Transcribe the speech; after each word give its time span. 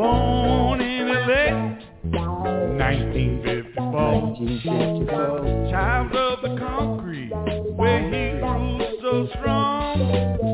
born 0.00 0.80
in 0.80 1.08
LA, 1.08 1.76
1954. 2.78 3.92
1954. 3.92 5.70
Child 5.70 6.16
of 6.16 6.40
the 6.42 6.56
concrete, 6.58 7.30
where 7.76 8.02
he 8.04 8.40
grew 8.40 8.80
so 9.02 9.28
strong. 9.36 10.49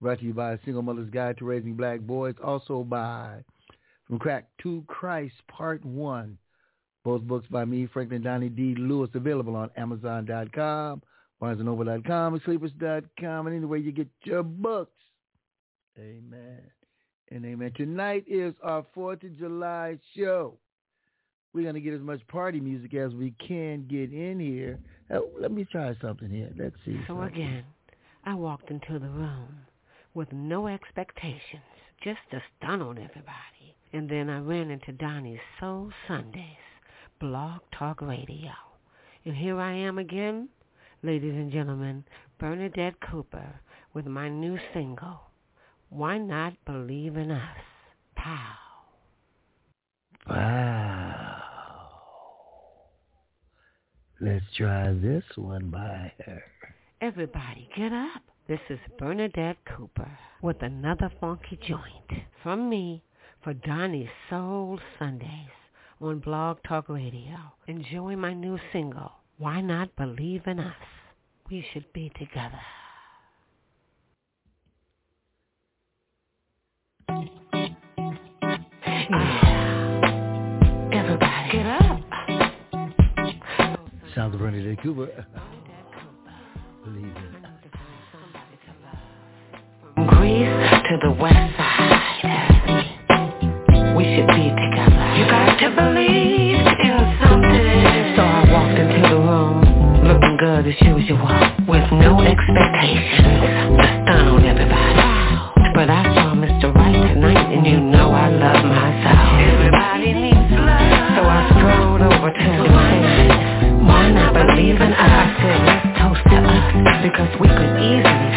brought 0.00 0.18
to 0.20 0.24
you 0.24 0.34
by 0.34 0.58
Single 0.64 0.82
Mother's 0.82 1.10
Guide 1.10 1.36
to 1.38 1.44
Raising 1.44 1.74
Black 1.74 2.00
Boys, 2.00 2.34
also 2.42 2.82
by 2.82 3.44
From 4.06 4.18
Crack 4.18 4.46
to 4.62 4.82
Christ, 4.86 5.34
Part 5.48 5.84
1. 5.84 6.38
Both 7.04 7.22
books 7.22 7.46
by 7.50 7.64
me, 7.64 7.88
Franklin 7.92 8.22
Donnie 8.22 8.48
D. 8.48 8.74
Lewis, 8.76 9.10
available 9.14 9.56
on 9.56 9.70
Amazon.com, 9.76 11.02
BarnesandNoble.com, 11.40 12.34
and 12.34 12.42
Sleepers.com, 12.44 13.46
and 13.46 13.56
anywhere 13.56 13.78
you 13.78 13.92
get 13.92 14.08
your 14.24 14.42
books. 14.42 14.92
Amen. 15.98 16.60
And 17.30 17.44
amen. 17.44 17.72
Tonight 17.76 18.24
is 18.26 18.54
our 18.62 18.84
4th 18.96 19.24
of 19.24 19.38
July 19.38 19.98
show. 20.16 20.58
We're 21.52 21.62
going 21.62 21.74
to 21.74 21.80
get 21.80 21.94
as 21.94 22.00
much 22.00 22.26
party 22.28 22.60
music 22.60 22.94
as 22.94 23.12
we 23.12 23.34
can 23.46 23.86
get 23.88 24.12
in 24.12 24.38
here. 24.38 24.78
Oh, 25.12 25.28
let 25.38 25.50
me 25.50 25.66
try 25.70 25.94
something 26.00 26.30
here. 26.30 26.50
Let's 26.56 26.76
see. 26.84 26.98
So 27.06 27.14
something. 27.14 27.34
again, 27.34 27.64
I 28.24 28.34
walked 28.34 28.70
into 28.70 28.98
the 28.98 29.08
room 29.08 29.48
with 30.14 30.32
no 30.32 30.66
expectations, 30.66 31.62
just 32.02 32.20
to 32.30 32.42
stun 32.56 32.82
on 32.82 32.98
everybody. 32.98 33.74
And 33.92 34.08
then 34.08 34.30
I 34.30 34.38
ran 34.40 34.70
into 34.70 34.92
Donnie's 34.92 35.40
Soul 35.58 35.90
Sundays, 36.06 36.44
Blog 37.20 37.60
Talk 37.76 38.00
Radio. 38.00 38.52
And 39.24 39.34
here 39.34 39.60
I 39.60 39.74
am 39.74 39.98
again, 39.98 40.48
ladies 41.02 41.34
and 41.34 41.52
gentlemen, 41.52 42.04
Bernadette 42.38 43.00
Cooper 43.10 43.60
with 43.92 44.06
my 44.06 44.28
new 44.28 44.58
single, 44.72 45.20
Why 45.90 46.18
Not 46.18 46.54
Believe 46.64 47.16
in 47.16 47.30
Us? 47.30 47.58
Pow. 48.16 48.54
Wow. 50.28 51.42
Let's 54.20 54.44
try 54.56 54.92
this 54.92 55.24
one 55.36 55.70
by 55.70 56.12
her. 56.24 56.42
Everybody 57.00 57.68
get 57.76 57.92
up. 57.92 58.29
This 58.50 58.58
is 58.68 58.80
Bernadette 58.98 59.58
Cooper 59.64 60.10
with 60.42 60.60
another 60.60 61.08
funky 61.20 61.56
joint 61.68 62.24
from 62.42 62.68
me 62.68 63.00
for 63.44 63.54
Donnie's 63.54 64.08
Soul 64.28 64.80
Sundays 64.98 65.54
on 66.00 66.18
Blog 66.18 66.58
Talk 66.66 66.88
Radio. 66.88 67.36
Enjoy 67.68 68.16
my 68.16 68.34
new 68.34 68.58
single, 68.72 69.12
Why 69.38 69.60
Not 69.60 69.94
Believe 69.94 70.48
in 70.48 70.58
Us? 70.58 70.74
We 71.48 71.64
should 71.72 71.92
be 71.92 72.10
together. 72.18 72.58
Yeah. 79.10 79.30
Everybody 80.92 81.52
get 81.52 81.66
up. 81.66 82.00
Sounds 84.16 84.34
of 84.34 84.40
Bernadette 84.40 84.82
Cooper. 84.82 85.24
to 90.90 90.98
the 91.06 91.12
west 91.22 91.54
side. 91.54 92.82
We 93.94 94.02
should 94.10 94.26
be 94.26 94.50
together. 94.50 95.06
You 95.14 95.24
got 95.30 95.54
to 95.62 95.70
believe 95.70 96.58
in 96.58 96.98
something. 97.22 98.18
So 98.18 98.22
I 98.26 98.42
walked 98.50 98.74
into 98.74 98.98
the 98.98 99.14
room, 99.14 99.62
looking 100.02 100.36
good 100.36 100.66
as 100.66 100.74
usual, 100.82 101.30
with 101.70 101.86
no 101.94 102.18
expectations 102.26 103.78
on 104.10 104.42
everybody. 104.42 105.70
But 105.78 105.90
I 105.94 106.02
saw 106.10 106.34
Mr. 106.34 106.74
Right 106.74 107.14
tonight, 107.14 107.54
and 107.54 107.64
you 107.64 107.78
know 107.78 108.10
I 108.10 108.28
love 108.30 108.64
myself. 108.66 109.38
Everybody 109.46 110.12
needs 110.12 110.50
love. 110.50 111.14
So 111.14 111.22
I 111.22 111.40
strolled 111.54 112.02
over 112.02 112.32
to 112.34 112.42
him 112.42 113.30
why 113.86 114.10
not 114.10 114.34
believe 114.34 114.80
in 114.80 114.92
us? 114.92 114.98
I 114.98 115.26
said, 115.40 115.60
let's 115.66 115.86
toast 115.98 116.22
to 116.30 116.38
us, 116.38 117.02
because 117.02 117.32
we 117.40 117.48
could 117.48 117.74
easily 117.78 118.28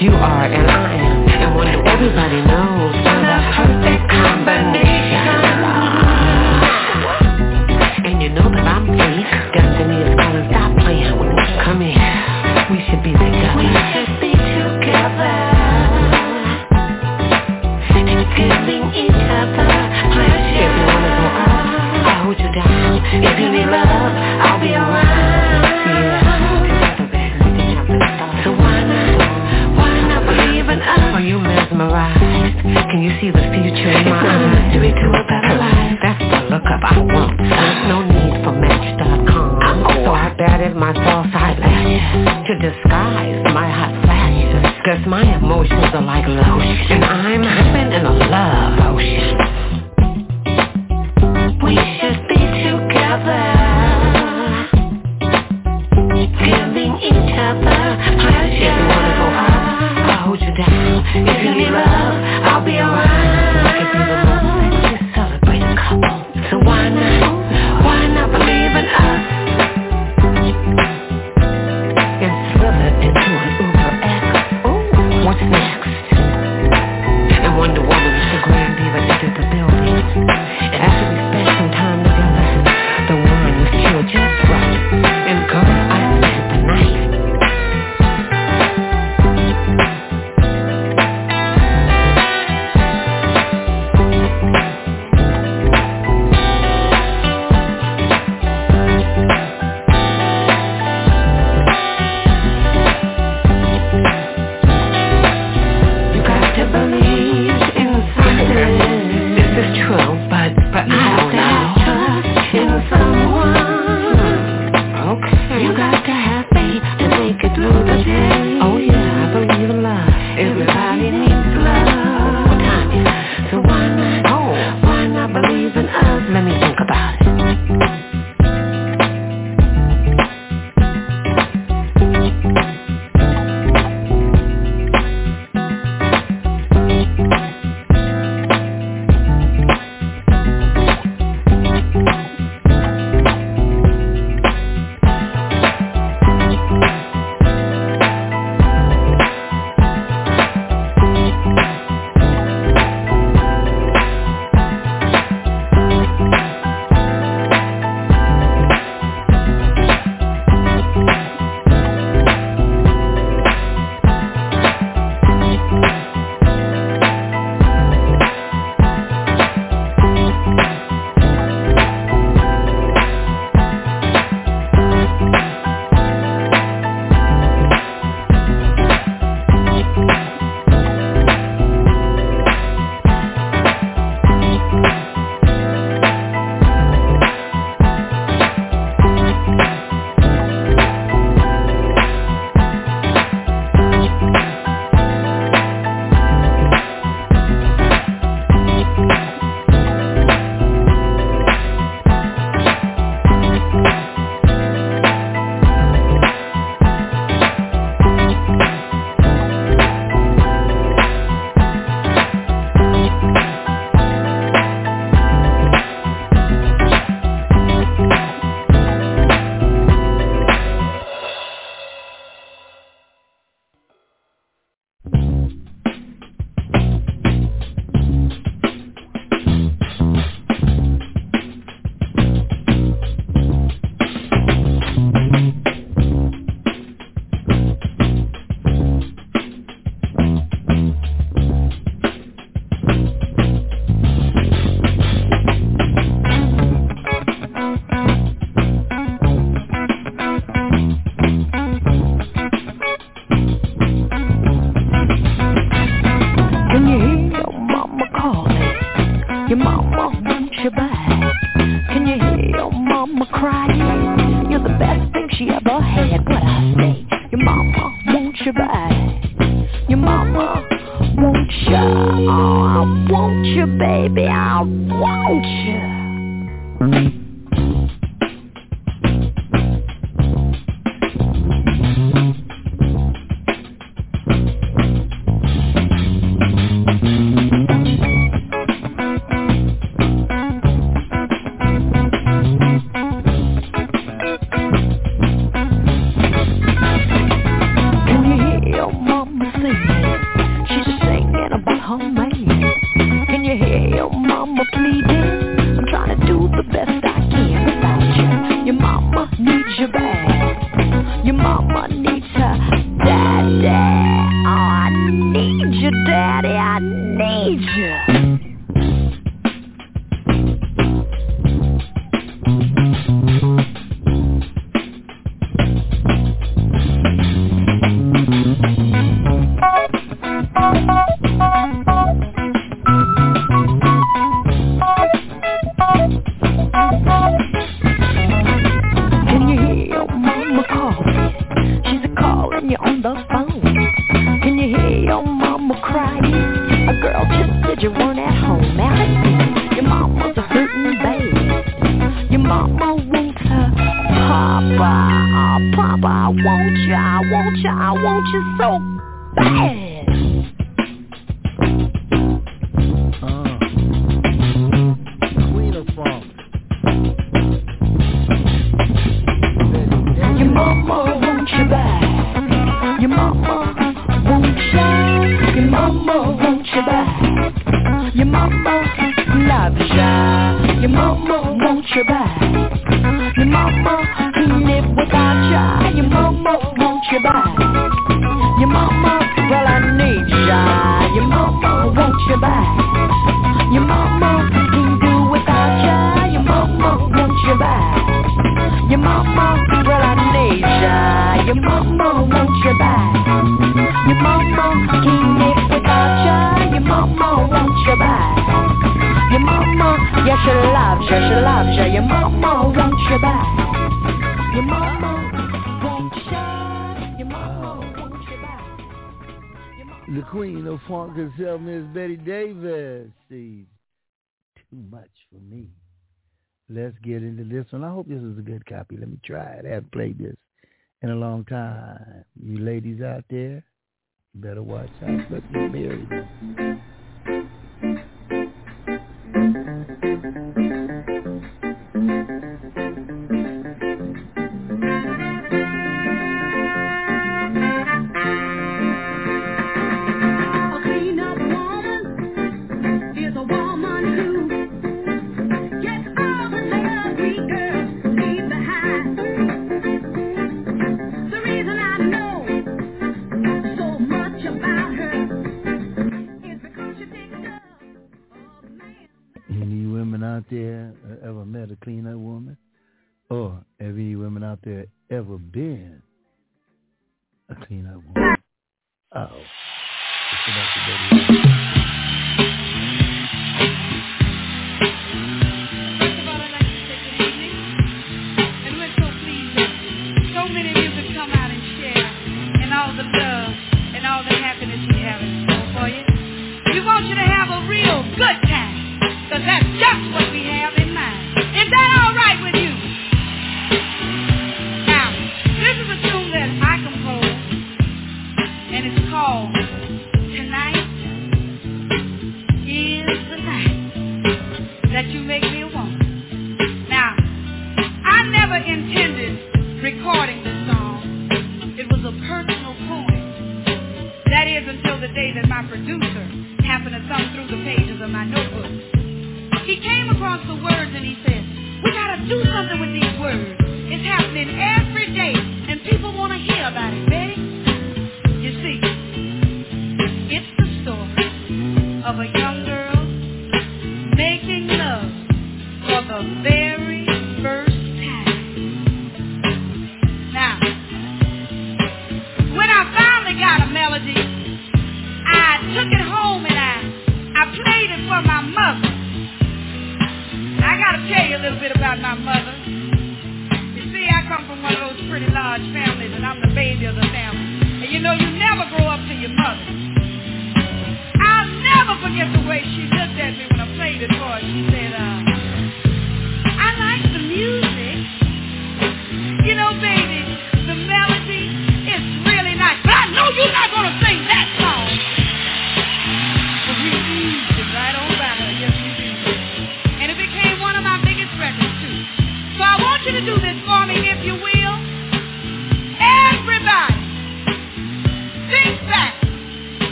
you 0.00 0.12
are 0.12 0.44
and 0.46 0.70
I 0.70 0.94
am. 0.94 1.28
And 1.28 1.56
when 1.56 1.68
everybody 1.86 2.40
knows 2.42 2.67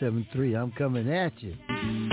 973. 0.00 0.54
I'm 0.54 0.72
coming 0.72 1.12
at 1.12 1.32
you. 1.42 2.07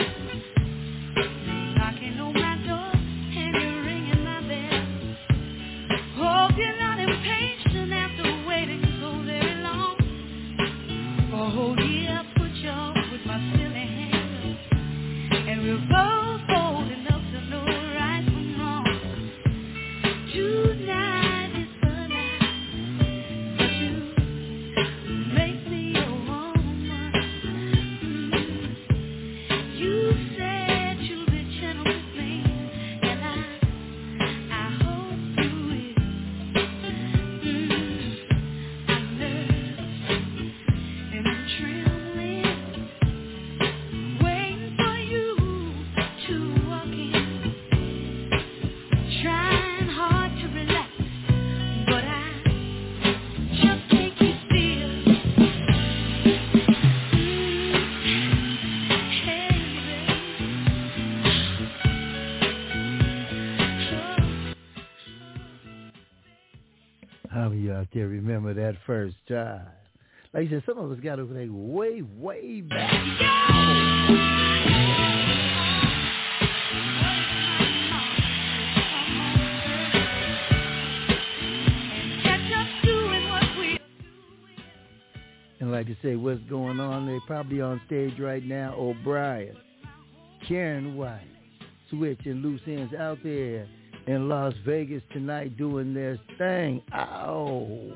That 68.65 68.77
first 68.87 69.15
time? 69.29 69.61
Like 70.33 70.49
you 70.49 70.57
said, 70.57 70.63
some 70.65 70.79
of 70.79 70.91
us 70.91 70.97
got 70.99 71.17
to 71.17 71.25
go 71.25 71.47
way, 71.51 72.01
way 72.01 72.61
back. 72.61 72.91
And 85.59 85.71
like 85.71 85.85
to 85.85 85.95
say 86.01 86.15
what's 86.15 86.41
going 86.49 86.79
on, 86.79 87.05
they 87.05 87.19
probably 87.27 87.61
on 87.61 87.79
stage 87.85 88.17
right 88.19 88.43
now. 88.43 88.73
O'Bryan, 88.79 89.55
Karyn 90.49 90.95
White, 90.95 91.21
Switch 91.91 92.21
and 92.25 92.41
Loose 92.41 92.61
Ends 92.65 92.95
out 92.95 93.19
there 93.23 93.67
in 94.07 94.27
Las 94.27 94.55
Vegas 94.65 95.03
tonight 95.13 95.55
doing 95.55 95.93
their 95.93 96.17
thing. 96.39 96.81
Ow. 96.95 97.93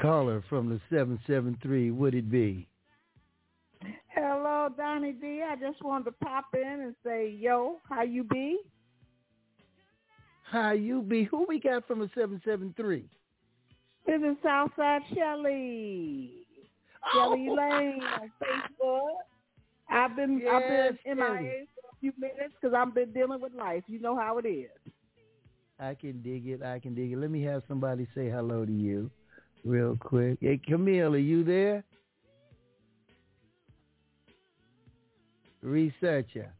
Caller 0.00 0.44
from 0.50 0.68
the 0.68 0.80
773, 0.90 1.90
would 1.90 2.14
it 2.14 2.30
be? 2.30 2.68
Hello, 4.08 4.68
Donnie 4.76 5.12
D. 5.12 5.42
I 5.42 5.56
just 5.56 5.82
wanted 5.82 6.04
to 6.04 6.12
pop 6.12 6.44
in 6.52 6.80
and 6.82 6.94
say, 7.02 7.34
yo, 7.38 7.76
how 7.88 8.02
you 8.02 8.22
be? 8.22 8.58
How 10.50 10.72
you 10.72 11.00
be? 11.00 11.24
Who 11.24 11.46
we 11.48 11.58
got 11.58 11.86
from 11.86 12.00
the 12.00 12.10
773? 12.14 13.08
This 14.06 14.20
is 14.20 14.36
Southside 14.42 15.00
Shelly. 15.14 16.30
Oh! 17.14 17.34
Shelly 17.34 17.46
Oh. 17.48 17.54
Lane 17.54 18.02
on 18.02 18.30
Facebook. 18.42 19.08
I've 19.94 20.16
been 20.16 20.40
Yes, 20.42 20.52
I've 20.52 20.68
been 20.68 20.98
Shelly. 21.16 21.40
MIA 21.40 21.66
for 21.74 21.90
a 21.92 21.96
few 22.00 22.12
minutes 22.18 22.54
because 22.60 22.74
I've 22.74 22.94
been 22.94 23.12
dealing 23.12 23.40
with 23.40 23.54
life. 23.54 23.84
You 23.86 24.00
know 24.00 24.16
how 24.16 24.38
it 24.38 24.46
is. 24.46 24.70
I 25.78 25.94
can 25.94 26.20
dig 26.22 26.48
it. 26.48 26.62
I 26.62 26.80
can 26.80 26.94
dig 26.94 27.12
it. 27.12 27.18
Let 27.18 27.30
me 27.30 27.42
have 27.44 27.62
somebody 27.68 28.06
say 28.14 28.28
hello 28.28 28.64
to 28.64 28.72
you 28.72 29.10
real 29.64 29.96
quick. 30.00 30.38
Hey, 30.40 30.60
Camille, 30.66 31.14
are 31.14 31.18
you 31.18 31.44
there? 31.44 31.84
Researcher. 35.62 36.52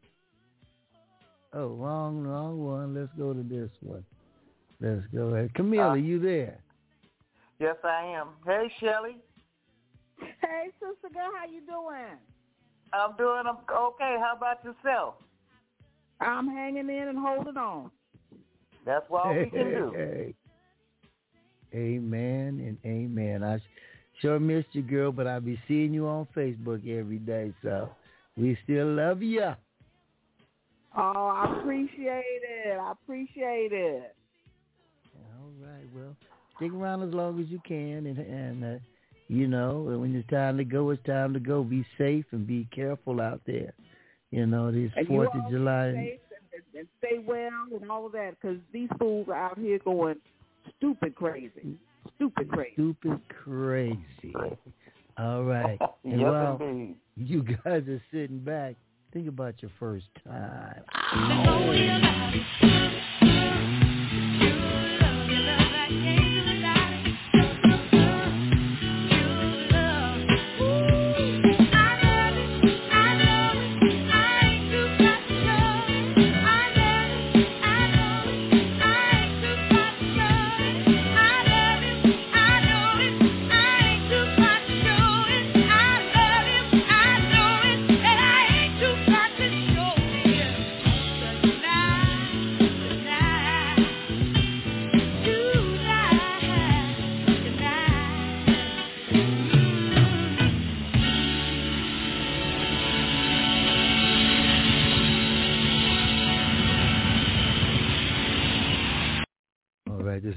Oh, 1.52 1.68
wrong, 1.68 2.22
wrong 2.22 2.64
one. 2.64 2.94
Let's 2.94 3.12
go 3.18 3.32
to 3.32 3.42
this 3.42 3.70
one. 3.80 4.04
Let's 4.80 5.06
go 5.14 5.34
ahead. 5.34 5.54
Camille, 5.54 5.80
uh, 5.80 5.88
are 5.88 5.98
you 5.98 6.20
there? 6.20 6.58
Yes, 7.58 7.76
I 7.84 8.04
am. 8.16 8.28
Hey, 8.46 8.72
Shelly. 8.80 9.16
Hey, 10.18 10.70
sister 10.80 11.12
girl, 11.12 11.30
how 11.36 11.46
you 11.46 11.60
doing? 11.60 12.18
I'm 12.94 13.16
doing 13.16 13.42
okay. 13.46 14.16
How 14.20 14.34
about 14.36 14.64
yourself? 14.64 15.14
I'm 16.20 16.48
hanging 16.48 16.88
in 16.88 17.08
and 17.08 17.18
holding 17.18 17.56
on. 17.56 17.90
That's 18.86 19.04
all 19.10 19.32
hey, 19.32 19.44
we 19.44 19.50
can 19.50 19.70
do. 19.70 19.92
Hey. 19.96 20.34
Amen 21.74 22.60
and 22.64 22.78
amen. 22.86 23.42
I 23.42 23.60
sure 24.20 24.38
missed 24.38 24.68
you, 24.72 24.82
girl, 24.82 25.10
but 25.10 25.26
I'll 25.26 25.40
be 25.40 25.58
seeing 25.66 25.92
you 25.92 26.06
on 26.06 26.28
Facebook 26.36 26.88
every 26.88 27.18
day, 27.18 27.52
so 27.64 27.90
we 28.36 28.56
still 28.62 28.86
love 28.94 29.22
you. 29.22 29.52
Oh, 30.96 31.26
I 31.34 31.56
appreciate 31.58 32.42
it. 32.42 32.78
I 32.78 32.92
appreciate 32.92 33.72
it. 33.72 34.14
All 35.16 35.50
right. 35.60 35.84
Well, 35.92 36.14
stick 36.56 36.72
around 36.72 37.02
as 37.02 37.12
long 37.12 37.40
as 37.40 37.48
you 37.48 37.60
can, 37.66 38.06
and 38.06 38.18
and 38.18 38.64
uh, 38.64 38.78
you 39.34 39.48
know 39.48 39.82
when 39.98 40.14
it's 40.14 40.28
time 40.30 40.56
to 40.58 40.64
go, 40.64 40.90
it's 40.90 41.02
time 41.04 41.32
to 41.34 41.40
go. 41.40 41.62
Be 41.62 41.84
safe 41.98 42.24
and 42.32 42.46
be 42.46 42.66
careful 42.74 43.20
out 43.20 43.40
there. 43.46 43.72
You 44.30 44.46
know 44.46 44.70
this 44.72 44.90
Fourth 45.06 45.34
of 45.34 45.50
July. 45.50 45.92
Safe 45.92 46.20
and, 46.52 46.80
and 46.80 46.88
stay 46.98 47.18
well 47.18 47.66
and 47.78 47.90
all 47.90 48.06
of 48.06 48.12
that, 48.12 48.36
because 48.40 48.58
these 48.72 48.88
fools 48.98 49.28
are 49.28 49.34
out 49.34 49.58
here 49.58 49.78
going 49.78 50.16
stupid 50.76 51.14
crazy, 51.14 51.78
stupid 52.16 52.50
crazy, 52.50 52.72
stupid 52.74 53.20
crazy. 53.44 54.34
All 55.18 55.44
right. 55.44 55.78
And 56.04 56.20
yes, 56.20 56.30
while 56.30 56.58
indeed. 56.60 56.96
you 57.16 57.42
guys 57.42 57.86
are 57.88 58.02
sitting 58.12 58.40
back, 58.40 58.74
think 59.12 59.28
about 59.28 59.62
your 59.62 59.70
first 59.78 60.06
time. 60.24 60.82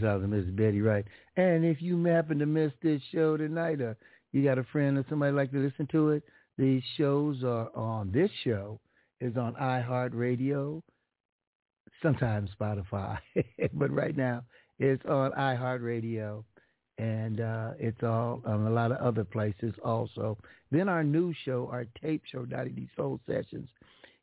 Out 0.04 0.21
to 0.21 0.28
Miss 0.28 0.45
Betty 0.45 0.82
Wright. 0.82 1.06
And 1.36 1.63
if 1.63 1.82
you 1.82 2.04
happen 2.06 2.39
to 2.39 2.45
miss 2.45 2.71
this 2.82 3.02
show 3.13 3.38
tonight, 3.38 3.82
or 3.82 3.95
you 4.32 4.43
got 4.43 4.58
a 4.58 4.63
friend 4.65 4.97
or 4.97 5.06
somebody 5.10 5.32
like 5.32 5.52
to 5.52 5.60
listen 5.60 5.88
to 5.91 6.10
it, 6.10 6.23
these 6.58 6.84
shows 6.97 7.43
are 7.43 7.69
on. 7.76 8.12
This 8.12 8.32
show 8.43 8.80
is 9.21 9.38
on 9.38 9.54
iHeartRadio, 9.56 10.82
sometimes 12.02 12.50
Spotify, 12.60 13.17
but 13.73 13.91
right 13.91 14.15
now 14.15 14.43
it's 14.80 15.06
on 15.06 15.32
iHeartRadio, 15.32 16.43
and 16.97 17.39
uh, 17.39 17.71
it's 17.80 18.04
all 18.04 18.41
on 18.45 18.67
a 18.67 18.69
lot 18.69 18.91
of 18.91 18.97
other 18.97 19.23
places 19.23 19.73
also. 19.84 20.38
Then 20.71 20.89
our 20.89 21.04
new 21.04 21.34
show, 21.45 21.69
our 21.71 21.86
tape 22.02 22.23
show, 22.32 22.45
Donnie 22.45 22.71
D 22.71 22.89
Soul 22.95 23.19
Sessions, 23.26 23.69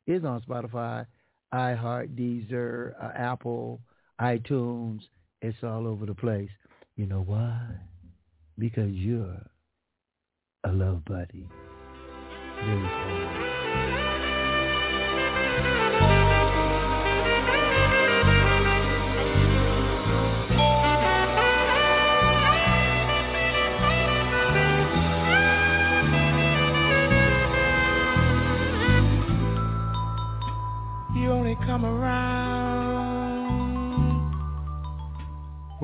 is 0.05 0.23
on 0.23 0.41
Spotify, 0.41 1.05
iHeart, 1.53 2.15
Deezer, 2.15 2.93
uh, 3.01 3.11
Apple, 3.15 3.79
iTunes, 4.19 5.01
it's 5.45 5.63
all 5.63 5.85
over 5.87 6.07
the 6.07 6.15
place. 6.15 6.49
You 6.95 7.05
know 7.05 7.21
why? 7.21 7.67
Because 8.57 8.91
you're 8.91 9.41
a 10.63 10.71
love 10.71 11.05
buddy. 11.05 11.47
You 12.65 13.44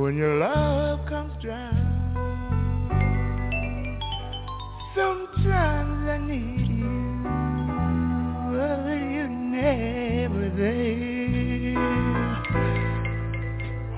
when 0.02 0.18
your 0.18 0.38
love 0.38 1.06
comes 1.08 1.32
down. 1.44 2.00
Sometimes 4.96 6.10
I 6.10 6.18
need 6.18 6.68
you, 6.68 7.22
but 8.52 8.98
you're 9.14 9.30
never 9.30 10.50
there. 10.58 11.78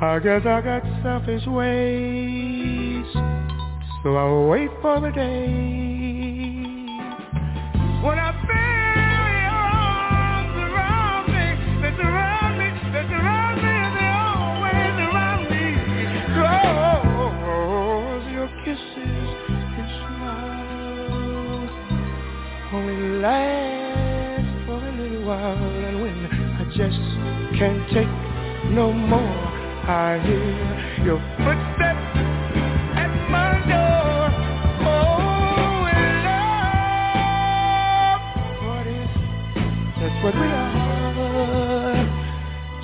I 0.01 0.19
guess 0.19 0.45
I 0.45 0.59
got 0.59 0.83
selfish 1.01 1.47
ways, 1.47 3.05
so 4.03 4.17
I'll 4.17 4.47
wait 4.49 4.69
for 4.81 4.99
the 4.99 5.11
day 5.11 5.63
when 8.03 8.19
I 8.19 8.31
feel 8.45 8.72
last 23.23 24.51
for 24.65 24.75
a 24.75 24.91
little 24.99 25.23
while 25.23 25.55
And 25.55 26.01
when 26.01 26.27
I 26.59 26.63
just 26.75 26.99
can't 27.57 27.83
take 27.95 28.11
no 28.75 28.91
more 28.91 29.39
I 29.87 30.19
hear 30.19 31.05
your 31.05 31.19
footsteps 31.43 32.19
at 33.03 33.11
my 33.31 33.51
door. 33.71 34.31
Oh, 34.87 35.17
love. 36.25 36.63
What 38.63 38.87
is, 38.87 39.11
that's 39.99 40.17
what 40.23 40.35
we 40.35 40.47
are 40.47 40.73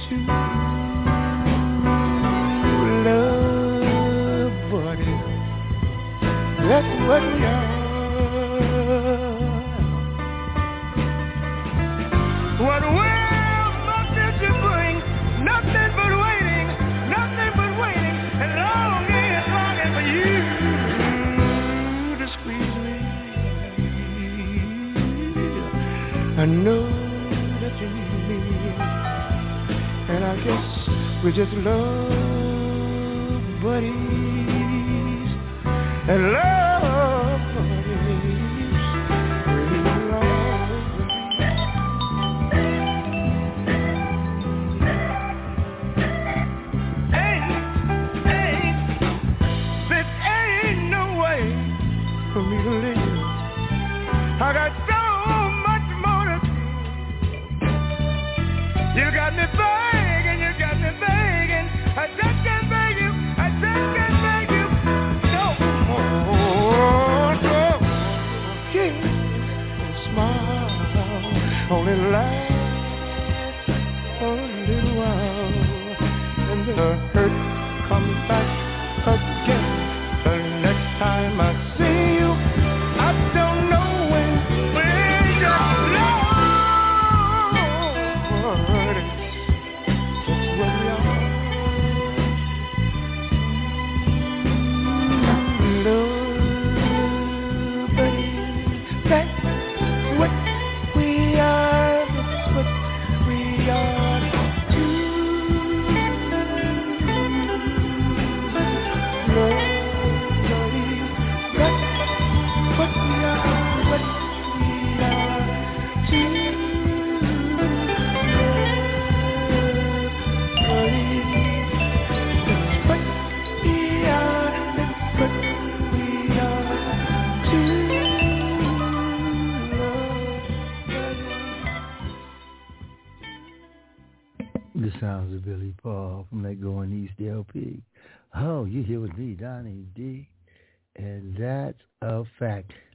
Two 0.07 0.21
love. 3.07 3.39
Buddies 4.71 5.23
That's 6.67 6.91
what 7.07 7.23
we 7.23 7.43
are 7.45 7.58
know 26.49 26.83
that 27.61 27.73
you 27.79 27.87
need 27.89 28.27
me, 28.27 28.45
and 30.09 30.23
I 30.25 30.35
guess 30.43 30.69
we're 31.23 31.31
just 31.31 31.53
love 31.53 32.09
buddies 33.61 35.29
and 36.09 36.31
love 36.33 36.58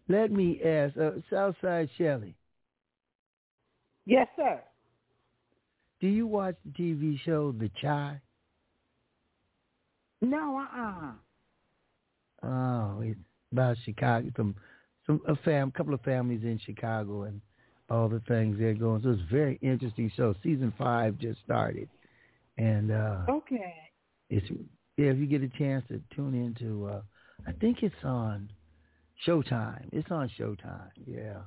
Let 0.08 0.30
me 0.30 0.60
ask, 0.62 0.96
uh, 0.96 1.12
Southside 1.30 1.88
Shelley. 1.96 2.34
Yes, 4.06 4.28
sir. 4.36 4.60
Do 6.00 6.08
you 6.08 6.26
watch 6.26 6.56
the 6.64 6.82
TV 6.82 7.18
show 7.24 7.52
The 7.52 7.70
Chi? 7.80 8.20
No, 10.20 10.58
uh-uh. 10.58 11.12
Oh, 12.46 13.00
it's 13.00 13.18
about 13.52 13.76
Chicago. 13.84 14.30
Some, 14.36 14.54
some 15.06 15.20
a 15.26 15.36
fam, 15.36 15.70
couple 15.70 15.94
of 15.94 16.00
families 16.02 16.42
in 16.42 16.58
Chicago, 16.64 17.22
and 17.22 17.40
all 17.90 18.08
the 18.08 18.20
things 18.28 18.58
they're 18.58 18.74
going. 18.74 19.02
So 19.02 19.10
it's 19.10 19.22
a 19.22 19.32
very 19.32 19.58
interesting 19.62 20.10
show. 20.16 20.34
Season 20.42 20.72
five 20.76 21.18
just 21.18 21.40
started, 21.44 21.88
and 22.58 22.90
uh 22.90 23.22
okay, 23.28 23.74
it's 24.30 24.46
yeah. 24.96 25.10
If 25.10 25.18
you 25.18 25.26
get 25.26 25.42
a 25.42 25.48
chance 25.58 25.84
to 25.88 26.00
tune 26.14 26.34
into, 26.34 26.86
uh 26.86 27.02
I 27.46 27.52
think 27.52 27.82
it's 27.82 27.94
on 28.04 28.48
Showtime. 29.26 29.88
It's 29.92 30.10
on 30.10 30.30
Showtime. 30.38 30.90
Yeah. 31.06 31.38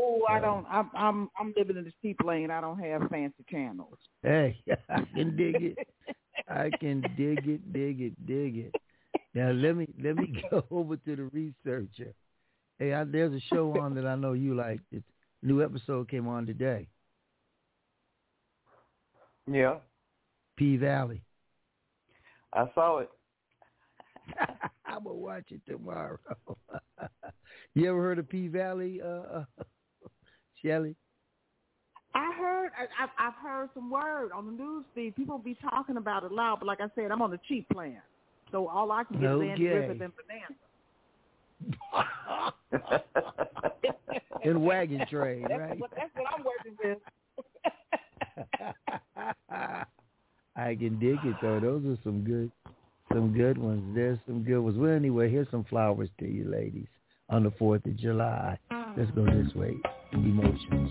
Oh, 0.00 0.22
I 0.28 0.40
don't. 0.40 0.66
I'm 0.70 0.90
I'm 0.94 1.28
I'm 1.38 1.54
living 1.56 1.76
in 1.76 1.84
the 1.84 1.92
cheap 2.00 2.18
lane. 2.24 2.50
I 2.50 2.60
don't 2.60 2.78
have 2.78 3.02
fancy 3.10 3.44
channels. 3.50 3.98
Hey, 4.22 4.62
I 4.88 5.02
can 5.14 5.36
dig 5.36 5.56
it. 5.62 5.78
I 6.48 6.70
can 6.80 7.02
dig 7.16 7.46
it, 7.46 7.72
dig 7.72 8.00
it, 8.00 8.26
dig 8.26 8.56
it. 8.56 8.74
Now 9.34 9.50
let 9.50 9.76
me 9.76 9.88
let 10.02 10.16
me 10.16 10.42
go 10.50 10.64
over 10.70 10.96
to 10.96 11.16
the 11.16 11.24
researcher. 11.24 12.14
Hey, 12.78 12.94
I, 12.94 13.04
there's 13.04 13.34
a 13.34 13.40
show 13.54 13.78
on 13.78 13.94
that 13.94 14.06
I 14.06 14.16
know 14.16 14.32
you 14.32 14.54
like. 14.54 14.80
It's 14.90 15.04
new 15.42 15.62
episode 15.62 16.08
came 16.08 16.26
on 16.26 16.46
today. 16.46 16.88
Yeah. 19.46 19.76
P 20.56 20.76
Valley. 20.76 21.22
I 22.52 22.66
saw 22.74 22.98
it. 22.98 23.10
I'm 24.92 25.04
gonna 25.04 25.16
watch 25.16 25.44
it 25.50 25.62
tomorrow. 25.66 26.18
you 27.74 27.88
ever 27.88 28.02
heard 28.02 28.18
of 28.18 28.28
P 28.28 28.48
Valley, 28.48 29.00
uh, 29.00 29.44
Shelly? 30.62 30.94
I 32.14 32.30
heard. 32.38 32.72
I, 32.78 33.06
I've 33.18 33.34
heard 33.42 33.70
some 33.74 33.90
word 33.90 34.32
on 34.32 34.44
the 34.44 34.52
news 34.52 34.84
feed. 34.94 35.16
People 35.16 35.38
be 35.38 35.56
talking 35.70 35.96
about 35.96 36.24
it 36.24 36.32
loud, 36.32 36.58
but 36.60 36.66
like 36.66 36.82
I 36.82 36.88
said, 36.94 37.10
I'm 37.10 37.22
on 37.22 37.30
the 37.30 37.40
cheap 37.48 37.66
plan, 37.70 38.02
so 38.50 38.68
all 38.68 38.92
I 38.92 39.04
can 39.04 39.18
get 39.18 39.30
okay. 39.30 39.46
is 39.46 39.50
Andy 39.52 39.64
Griffith 39.64 40.02
and 40.02 40.12
bananas. 40.28 40.58
and 44.44 44.62
wagon 44.62 45.06
train, 45.08 45.46
that's 45.48 45.58
right? 45.58 45.78
What, 45.78 45.90
that's 45.96 46.10
what 46.14 46.26
I'm 46.36 46.44
working 46.44 46.76
with. 46.84 46.98
I 50.54 50.74
can 50.74 50.98
dig 50.98 51.18
it 51.24 51.36
though. 51.40 51.60
Those 51.60 51.86
are 51.86 51.98
some 52.04 52.24
good 52.24 52.50
some 53.12 53.32
good 53.32 53.58
ones. 53.58 53.82
There's 53.94 54.18
some 54.26 54.42
good 54.42 54.60
ones. 54.60 54.76
Well, 54.78 54.92
anyway, 54.92 55.30
here's 55.30 55.50
some 55.50 55.64
flowers 55.64 56.08
to 56.20 56.26
you, 56.26 56.48
ladies, 56.50 56.88
on 57.28 57.44
the 57.44 57.50
4th 57.50 57.84
of 57.86 57.96
July. 57.96 58.58
Let's 58.96 59.10
go 59.12 59.24
this 59.26 59.54
way. 59.54 59.74
Emotions. 60.12 60.90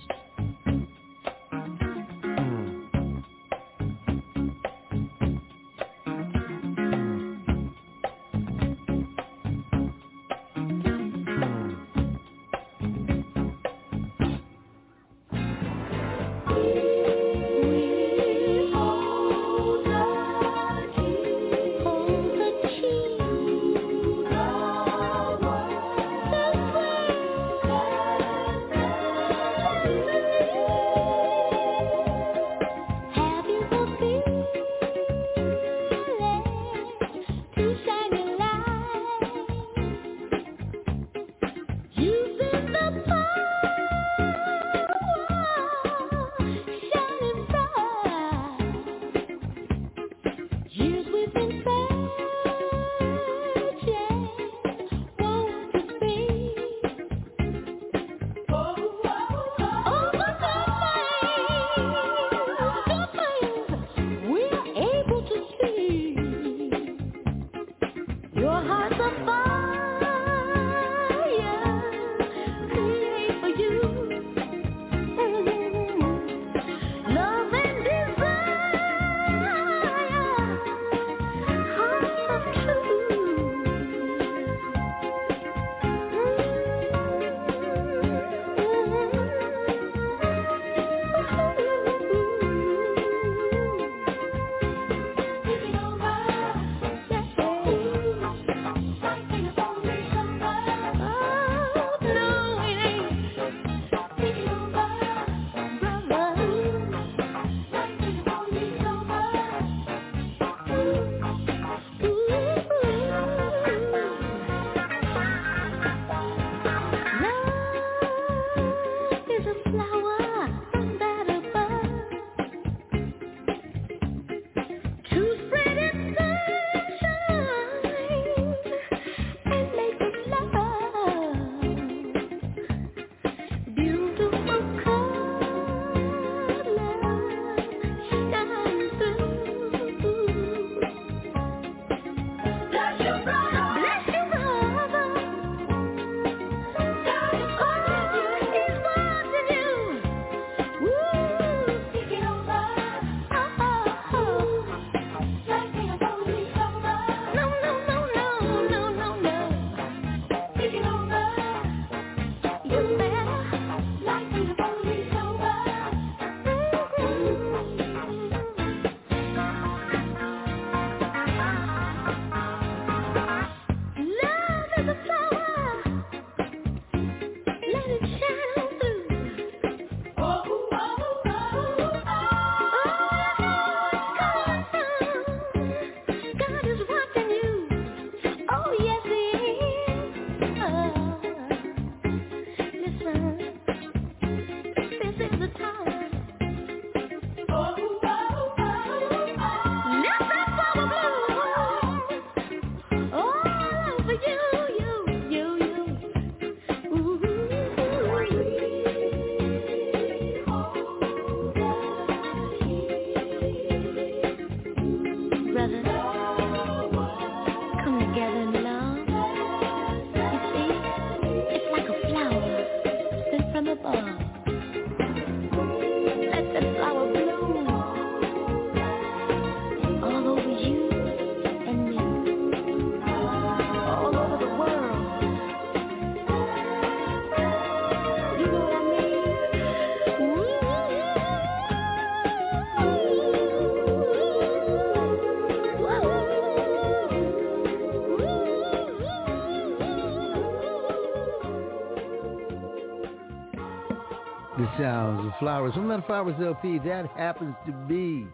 Flowers 255.41 255.73
from 255.73 255.87
that 255.87 256.05
flowers 256.05 256.35
LP. 256.39 256.77
That 256.85 257.07
happens 257.17 257.55
to 257.65 257.71
be 257.87 258.27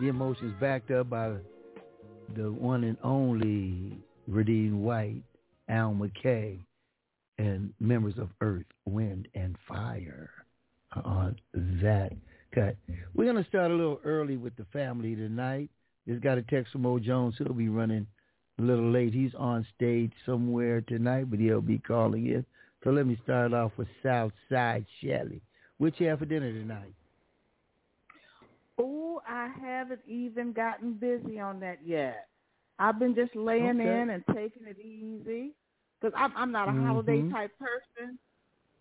the 0.00 0.08
emotions 0.08 0.56
backed 0.58 0.90
up 0.90 1.08
by 1.08 1.34
the 2.34 2.50
one 2.50 2.82
and 2.82 2.96
only 3.04 3.96
Verdine 4.28 4.80
White, 4.80 5.22
Al 5.68 5.94
McKay, 5.94 6.58
and 7.38 7.72
members 7.78 8.14
of 8.18 8.30
Earth, 8.40 8.66
Wind, 8.86 9.28
and 9.36 9.54
Fire 9.68 10.30
on 11.04 11.36
that 11.54 12.10
cut. 12.52 12.74
We're 13.14 13.30
going 13.30 13.40
to 13.40 13.48
start 13.48 13.70
a 13.70 13.74
little 13.74 14.00
early 14.02 14.36
with 14.36 14.56
the 14.56 14.66
family 14.72 15.14
tonight. 15.14 15.70
Just 16.08 16.24
got 16.24 16.38
a 16.38 16.42
text 16.42 16.72
from 16.72 16.82
Mo 16.82 16.98
Jones. 16.98 17.36
He'll 17.38 17.52
be 17.52 17.68
running 17.68 18.04
a 18.58 18.62
little 18.62 18.90
late. 18.90 19.14
He's 19.14 19.34
on 19.38 19.64
stage 19.76 20.10
somewhere 20.26 20.80
tonight, 20.80 21.30
but 21.30 21.38
he'll 21.38 21.60
be 21.60 21.78
calling 21.78 22.26
in. 22.26 22.44
So 22.82 22.90
let 22.90 23.06
me 23.06 23.16
start 23.22 23.54
off 23.54 23.70
with 23.76 23.86
Southside 24.02 24.86
Shelly. 25.00 25.40
What 25.78 25.98
you 26.00 26.08
have 26.08 26.18
for 26.18 26.26
dinner 26.26 26.52
tonight? 26.52 26.92
Oh, 28.78 29.20
I 29.28 29.48
haven't 29.60 30.00
even 30.06 30.52
gotten 30.52 30.94
busy 30.94 31.40
on 31.40 31.60
that 31.60 31.78
yet. 31.84 32.28
I've 32.78 32.98
been 32.98 33.14
just 33.14 33.34
laying 33.34 33.80
okay. 33.80 34.00
in 34.02 34.10
and 34.10 34.22
taking 34.28 34.66
it 34.66 34.78
easy 34.78 35.52
because 36.00 36.14
I'm, 36.16 36.32
I'm 36.36 36.52
not 36.52 36.68
a 36.68 36.72
mm-hmm. 36.72 36.86
holiday 36.86 37.28
type 37.30 37.52
person, 37.58 38.18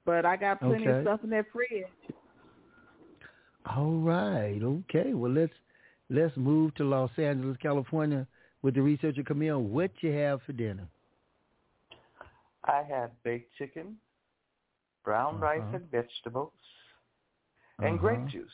but 0.05 0.25
I 0.25 0.36
got 0.36 0.60
plenty 0.60 0.88
okay. 0.88 0.99
of 0.99 1.03
stuff 1.03 1.19
in 1.23 1.31
that 1.31 1.45
fridge. 1.51 1.86
All 3.65 3.97
right. 3.97 4.60
Okay. 4.62 5.13
Well, 5.13 5.31
let's 5.31 5.53
let's 6.10 6.36
move 6.38 6.75
to 6.75 6.83
Los 6.83 7.12
Angeles, 7.17 7.57
California, 7.62 8.27
with 8.62 8.75
the 8.75 8.81
researcher 8.81 9.23
Camille. 9.23 9.62
What 9.62 9.91
you 10.01 10.12
have 10.12 10.41
for 10.43 10.53
dinner? 10.53 10.88
I 12.63 12.83
had 12.88 13.12
baked 13.23 13.55
chicken, 13.57 13.97
brown 15.03 15.36
uh-huh. 15.36 15.43
rice 15.43 15.73
and 15.73 15.89
vegetables, 15.89 16.51
and 17.79 17.87
uh-huh. 17.87 17.97
grape 17.97 18.27
juice. 18.27 18.51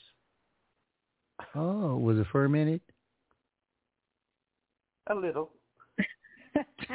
Oh, 1.56 1.98
was 1.98 2.18
it 2.18 2.28
fermented? 2.32 2.82
A 5.08 5.16
little. 5.16 5.52
that, 6.56 6.66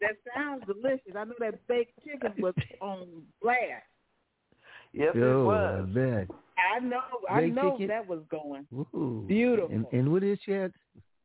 that 0.00 0.16
sounds 0.34 0.64
delicious. 0.66 1.12
I 1.16 1.24
know 1.24 1.34
that 1.38 1.66
baked 1.68 1.92
chicken 2.04 2.32
was 2.38 2.54
on 2.80 3.22
blast. 3.42 3.60
Yes, 4.92 5.14
it 5.14 5.20
was. 5.20 5.82
I 5.82 5.84
bet. 5.92 6.28
I 6.74 6.80
know. 6.80 7.02
I 7.28 7.46
know 7.46 7.72
chicken? 7.72 7.88
that 7.88 8.08
was 8.08 8.20
going. 8.30 8.66
Ooh. 8.74 9.24
Beautiful. 9.28 9.74
And, 9.74 9.86
and 9.92 10.10
what 10.10 10.24
is 10.24 10.38
you 10.46 10.72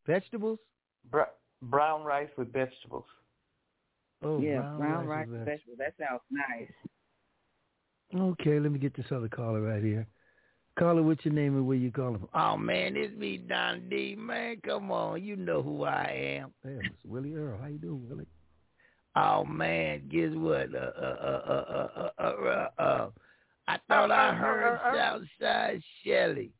Vegetables? 0.06 0.60
Br- 1.10 1.22
brown 1.64 2.04
rice 2.04 2.30
with 2.38 2.52
vegetables. 2.52 3.06
Oh, 4.24 4.40
yeah, 4.40 4.60
brown, 4.60 4.78
brown 4.78 5.08
rice, 5.08 5.28
rice 5.28 5.40
with 5.40 5.46
vegetables. 5.46 5.80
That 5.80 5.94
sounds 5.98 6.22
nice. 6.30 6.70
Okay, 8.14 8.60
let 8.60 8.72
me 8.72 8.80
get 8.80 8.96
this 8.96 9.06
other 9.12 9.30
caller 9.30 9.62
right 9.62 9.84
here. 9.84 10.06
Caller, 10.78 11.04
what's 11.04 11.24
your 11.26 11.34
name 11.34 11.56
and 11.56 11.68
where 11.68 11.78
you 11.78 11.92
calling 11.92 12.20
from? 12.20 12.30
Oh 12.34 12.58
man, 12.58 12.96
it's 12.96 13.16
me, 13.18 13.38
Don 13.38 13.88
D. 13.90 14.16
Man, 14.18 14.58
come 14.66 14.92
on, 14.92 15.22
you 15.24 15.36
know 15.36 15.62
who 15.62 15.84
I 15.84 16.40
am. 16.40 16.54
Hey, 16.64 16.80
it's 16.82 17.06
Willie 17.06 17.36
Earl. 17.36 17.58
How 17.62 17.68
you 17.68 17.78
doing, 17.78 18.08
Willie? 18.10 18.28
Oh 19.16 19.44
man, 19.46 20.04
guess 20.10 20.32
what? 20.34 20.74
Uh, 20.74 20.92
uh, 20.98 21.18
uh, 21.22 21.42
uh, 21.50 21.88
uh, 21.98 22.10
uh, 22.18 22.24
uh, 22.24 22.82
uh, 22.82 23.10
I 23.68 23.78
thought 23.88 24.12
I 24.12 24.34
heard 24.34 24.80
Southside 24.96 25.82
Shelly. 26.04 26.52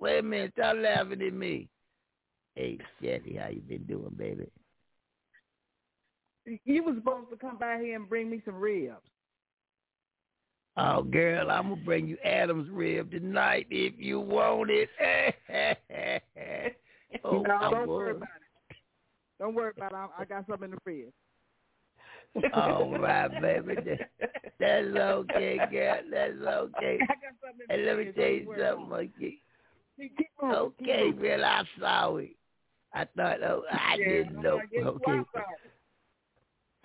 Wait 0.00 0.18
a 0.18 0.22
minute, 0.22 0.52
stop 0.56 0.76
laughing 0.78 1.22
at 1.22 1.32
me. 1.32 1.68
Hey, 2.54 2.78
Shelly, 3.00 3.38
how 3.40 3.48
you 3.48 3.60
been 3.60 3.84
doing, 3.84 4.14
baby? 4.16 4.46
You 6.64 6.82
was 6.82 6.96
supposed 6.96 7.30
to 7.30 7.36
come 7.36 7.58
by 7.58 7.78
here 7.78 7.96
and 7.96 8.08
bring 8.08 8.28
me 8.28 8.42
some 8.44 8.56
ribs. 8.56 8.96
Oh, 10.76 11.02
girl, 11.02 11.50
I'm 11.50 11.68
gonna 11.68 11.84
bring 11.84 12.08
you 12.08 12.16
Adam's 12.24 12.70
rib 12.70 13.10
tonight 13.10 13.66
if 13.68 13.92
you 13.98 14.20
want 14.20 14.70
it. 14.70 14.88
oh, 17.24 17.42
no, 17.42 17.70
don't 17.70 17.88
worry 17.88 18.12
about 18.12 18.22
it. 18.22 18.76
Don't 19.38 19.54
worry 19.54 19.72
about 19.76 19.92
it. 19.92 20.10
I 20.18 20.24
got 20.24 20.46
something 20.48 20.70
in 20.70 20.70
the 20.70 20.78
fridge. 20.82 21.12
All 22.54 22.90
right, 22.98 23.28
baby. 23.42 23.76
That's 24.58 24.86
okay, 24.96 25.58
girl. 25.70 25.98
That's 26.10 26.32
okay. 26.40 26.98
And 27.68 27.84
let 27.84 27.98
me 27.98 28.12
tell 28.12 28.24
you 28.24 28.46
something, 28.58 28.92
okay? 28.92 29.38
Okay, 30.42 31.12
girl, 31.12 31.44
I 31.44 31.64
saw 31.78 32.16
it. 32.16 32.30
I 32.94 33.04
thought, 33.16 33.42
oh, 33.42 33.64
I 33.70 33.96
didn't 33.98 34.40
know. 34.40 34.60
Okay. 34.78 35.20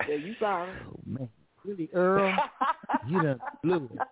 Yeah, 0.08 0.14
you 0.14 0.34
sorry. 0.38 0.72
Oh, 0.86 1.00
man 1.06 1.28
really, 1.64 1.88
Earl, 1.94 2.34
you 3.06 3.22
done 3.22 3.40
blew 3.62 3.90
it. 3.94 3.98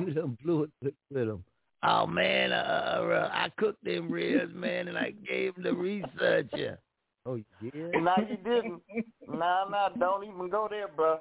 You 0.00 0.14
done 0.14 0.38
blew 0.42 0.62
it 0.62 0.70
with, 0.80 0.94
with 1.10 1.26
them. 1.28 1.44
Oh 1.82 2.06
man, 2.06 2.52
uh, 2.52 2.54
uh, 2.54 3.30
I 3.30 3.50
cooked 3.58 3.84
them 3.84 4.10
ribs, 4.10 4.54
man, 4.54 4.88
and 4.88 4.96
I 4.96 5.10
gave 5.10 5.54
them 5.54 5.64
the 5.64 5.74
researcher. 5.74 6.78
Oh 7.26 7.34
yeah. 7.60 8.00
No, 8.00 8.14
you 8.18 8.36
didn't. 8.38 8.80
No, 9.28 9.66
no, 9.70 9.88
don't 9.98 10.24
even 10.24 10.48
go 10.48 10.66
there, 10.70 10.88
bro. 10.88 11.18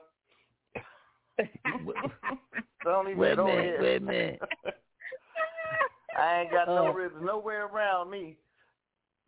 don't 2.84 3.08
even 3.08 3.18
wait 3.18 3.36
go 3.36 3.46
minute, 3.46 3.76
there. 3.78 3.82
Wait 3.82 3.98
a 3.98 4.06
minute. 4.06 4.40
I 6.18 6.42
ain't 6.42 6.52
got 6.52 6.68
no 6.68 6.88
uh, 6.88 6.92
ribs 6.92 7.16
nowhere 7.22 7.68
around 7.68 8.10
me. 8.10 8.38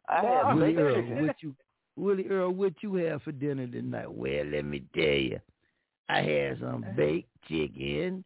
I 0.07 0.21
have 0.21 0.55
Willie 0.55 0.75
Earl, 0.75 1.25
what 1.25 1.35
you 1.41 1.55
Willie 1.95 2.27
Earl, 2.27 2.51
what 2.51 2.73
you 2.81 2.95
have 2.95 3.21
for 3.23 3.31
dinner 3.31 3.67
tonight? 3.67 4.11
Well, 4.11 4.45
let 4.45 4.65
me 4.65 4.83
tell 4.93 5.03
you. 5.03 5.39
I 6.09 6.21
had 6.21 6.59
some 6.59 6.83
uh-huh. 6.83 6.93
baked 6.95 7.29
chicken. 7.47 8.23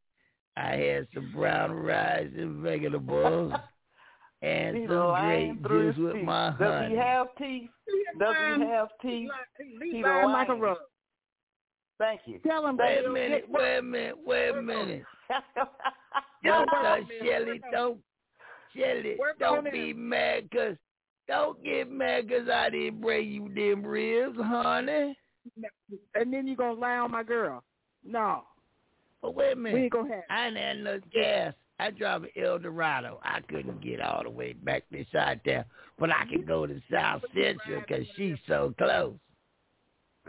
I 0.56 0.72
had 0.72 1.08
some 1.14 1.32
brown 1.34 1.72
rice 1.72 2.32
and 2.36 2.62
vegetables. 2.62 3.54
and 4.42 4.78
you 4.78 4.88
some 4.88 5.16
grape 5.16 5.68
juice 5.68 5.98
with 5.98 6.14
teeth. 6.14 6.26
my 6.26 6.52
honey. 6.52 6.70
Does 6.70 6.90
he 6.90 6.98
have 6.98 7.28
teeth? 7.38 7.70
Does 8.20 8.36
he 8.58 8.66
have 8.66 8.88
teeth? 9.02 9.30
He's 9.84 10.04
lying 10.04 10.32
like 10.32 10.50
a 10.50 10.56
rug. 10.56 10.78
Thank 12.00 12.22
you. 12.26 12.40
Tell 12.46 12.68
him. 12.68 12.78
Wait 12.78 13.06
a 13.06 13.10
minute. 13.10 13.46
Wait 13.50 13.78
a 13.78 13.82
minute. 13.82 14.16
Wait 14.24 14.50
a 14.50 14.62
minute. 14.62 15.04
don't, 16.44 16.70
uh, 16.70 16.98
Shelly, 17.24 17.62
don't, 17.72 18.00
Shelly, 18.76 19.18
don't 19.40 19.72
be 19.72 19.94
mad, 19.94 20.50
cause 20.52 20.76
don't 21.28 21.62
get 21.64 21.92
mad, 21.92 22.30
cause 22.30 22.48
I 22.54 22.70
didn't 22.70 23.02
bring 23.02 23.28
you 23.30 23.52
them 23.54 23.86
ribs, 23.86 24.38
honey. 24.40 25.18
And 26.16 26.34
then 26.34 26.48
you 26.48 26.56
gonna 26.56 26.80
lie 26.80 26.98
on 26.98 27.12
my 27.12 27.24
girl. 27.24 27.64
No. 28.08 28.44
But 29.22 29.36
wait 29.36 29.54
a 29.54 29.56
minute. 29.56 29.76
We 29.76 29.84
ain't 29.84 29.94
gonna 29.94 30.14
have. 30.16 30.24
I 30.30 30.48
ain't 30.48 30.58
had 30.58 30.78
no 30.84 31.00
gas. 31.14 31.54
I 31.80 31.92
drive 31.92 32.24
an 32.24 32.30
Eldorado. 32.42 33.20
I 33.24 33.42
couldn't 33.42 33.82
get 33.82 34.02
all 34.02 34.24
the 34.24 34.30
way 34.30 34.54
back 34.54 34.84
this 34.92 35.06
side 35.12 35.42
there, 35.46 35.66
but 36.00 36.10
I 36.10 36.26
can 36.26 36.44
go 36.46 36.66
to 36.66 36.82
South 36.92 37.22
Central 37.34 37.82
because 37.82 38.06
she's 38.16 38.38
so 38.48 38.74
close. 38.78 39.14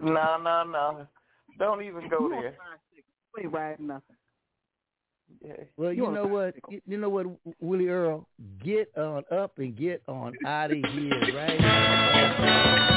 No, 0.03 0.37
no, 0.43 0.65
no. 0.65 1.07
Don't 1.59 1.83
even 1.83 2.09
go 2.09 2.29
there. 2.29 2.55
We 3.35 3.45
ain't 3.45 3.53
riding 3.53 3.87
nothing. 3.87 4.17
Yeah. 5.45 5.53
Well, 5.77 5.93
you, 5.93 6.07
you 6.07 6.13
know 6.13 6.27
what? 6.27 6.55
You, 6.69 6.81
you 6.87 6.99
know 6.99 7.09
what, 7.09 7.27
Willie 7.61 7.89
Earl? 7.89 8.27
Get 8.65 8.91
on 8.97 9.25
up 9.31 9.59
and 9.59 9.77
get 9.77 10.03
on 10.09 10.35
out 10.47 10.71
of 10.71 10.79
here, 10.93 11.35
right? 11.35 12.95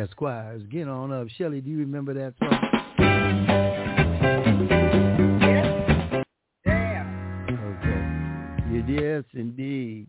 Of. 0.00 0.70
Get 0.70 0.88
on 0.88 1.12
up. 1.12 1.28
Shelly, 1.36 1.60
do 1.60 1.68
you 1.68 1.78
remember 1.78 2.14
that 2.14 2.34
song? 2.38 2.70
Okay. 7.50 8.92
Yes, 8.92 9.24
indeed. 9.34 10.06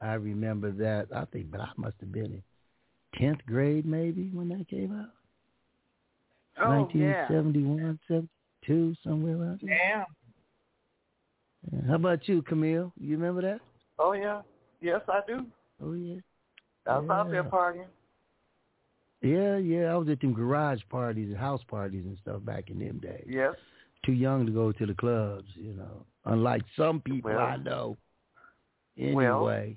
I 0.00 0.12
remember 0.14 0.70
that. 0.72 1.08
I 1.14 1.24
think, 1.26 1.50
but 1.50 1.60
I 1.60 1.68
must 1.76 1.96
have 2.00 2.12
been 2.12 2.26
in 2.26 2.42
tenth 3.18 3.40
grade 3.46 3.84
maybe 3.84 4.30
when 4.32 4.48
that 4.50 4.68
came 4.68 4.92
out. 4.92 5.10
Oh, 6.64 6.70
1971, 6.70 7.98
yeah. 8.08 8.20
72, 8.68 8.94
somewhere 9.02 9.36
around 9.36 9.60
there. 9.62 9.74
Yeah. 9.74 10.04
yeah. 11.72 11.80
How 11.88 11.96
about 11.96 12.28
you, 12.28 12.42
Camille? 12.42 12.92
You 13.00 13.16
remember 13.16 13.42
that? 13.42 13.60
Oh 13.98 14.12
yeah. 14.12 14.42
Yes, 14.80 15.00
I 15.08 15.20
do. 15.26 15.46
Oh 15.82 15.94
yeah. 15.94 16.20
I 16.86 16.98
was 16.98 17.06
yeah. 17.08 17.14
out 17.14 17.30
there 17.30 17.44
partying. 17.44 17.86
Yeah, 19.22 19.56
yeah. 19.56 19.92
I 19.92 19.96
was 19.96 20.08
at 20.08 20.20
them 20.20 20.34
garage 20.34 20.80
parties 20.90 21.28
and 21.28 21.36
house 21.36 21.62
parties 21.68 22.04
and 22.04 22.16
stuff 22.22 22.44
back 22.44 22.70
in 22.70 22.78
them 22.78 22.98
days. 22.98 23.24
Yes. 23.26 23.54
Too 24.04 24.12
young 24.12 24.46
to 24.46 24.52
go 24.52 24.72
to 24.72 24.86
the 24.86 24.94
clubs, 24.94 25.48
you 25.54 25.72
know. 25.72 26.04
Unlike 26.24 26.62
some 26.76 27.00
people 27.00 27.32
well, 27.32 27.40
I 27.40 27.56
know. 27.56 27.96
Anyway. 28.98 29.24
Well, 29.24 29.76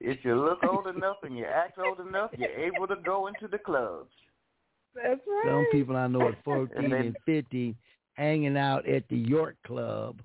if 0.00 0.24
you 0.24 0.34
look 0.34 0.58
old 0.68 0.86
enough 0.94 1.16
and 1.22 1.36
you 1.36 1.44
act 1.44 1.78
old 1.78 2.06
enough, 2.06 2.30
you're 2.36 2.50
able 2.50 2.86
to 2.86 2.96
go 3.04 3.28
into 3.28 3.48
the 3.48 3.58
clubs. 3.58 4.10
That's 4.94 5.20
right. 5.26 5.44
Some 5.46 5.66
people 5.72 5.96
I 5.96 6.06
know 6.06 6.28
at 6.28 6.42
14 6.44 6.84
and, 6.84 6.92
and 6.92 7.16
15 7.24 7.74
hanging 8.14 8.56
out 8.56 8.86
at 8.86 9.08
the 9.08 9.16
York 9.16 9.56
Club. 9.66 10.20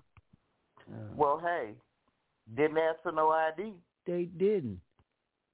Uh, 0.91 1.13
well, 1.15 1.41
hey, 1.43 1.71
didn't 2.55 2.77
ask 2.77 3.01
for 3.03 3.11
no 3.11 3.29
ID. 3.29 3.73
They 4.05 4.25
didn't. 4.37 4.79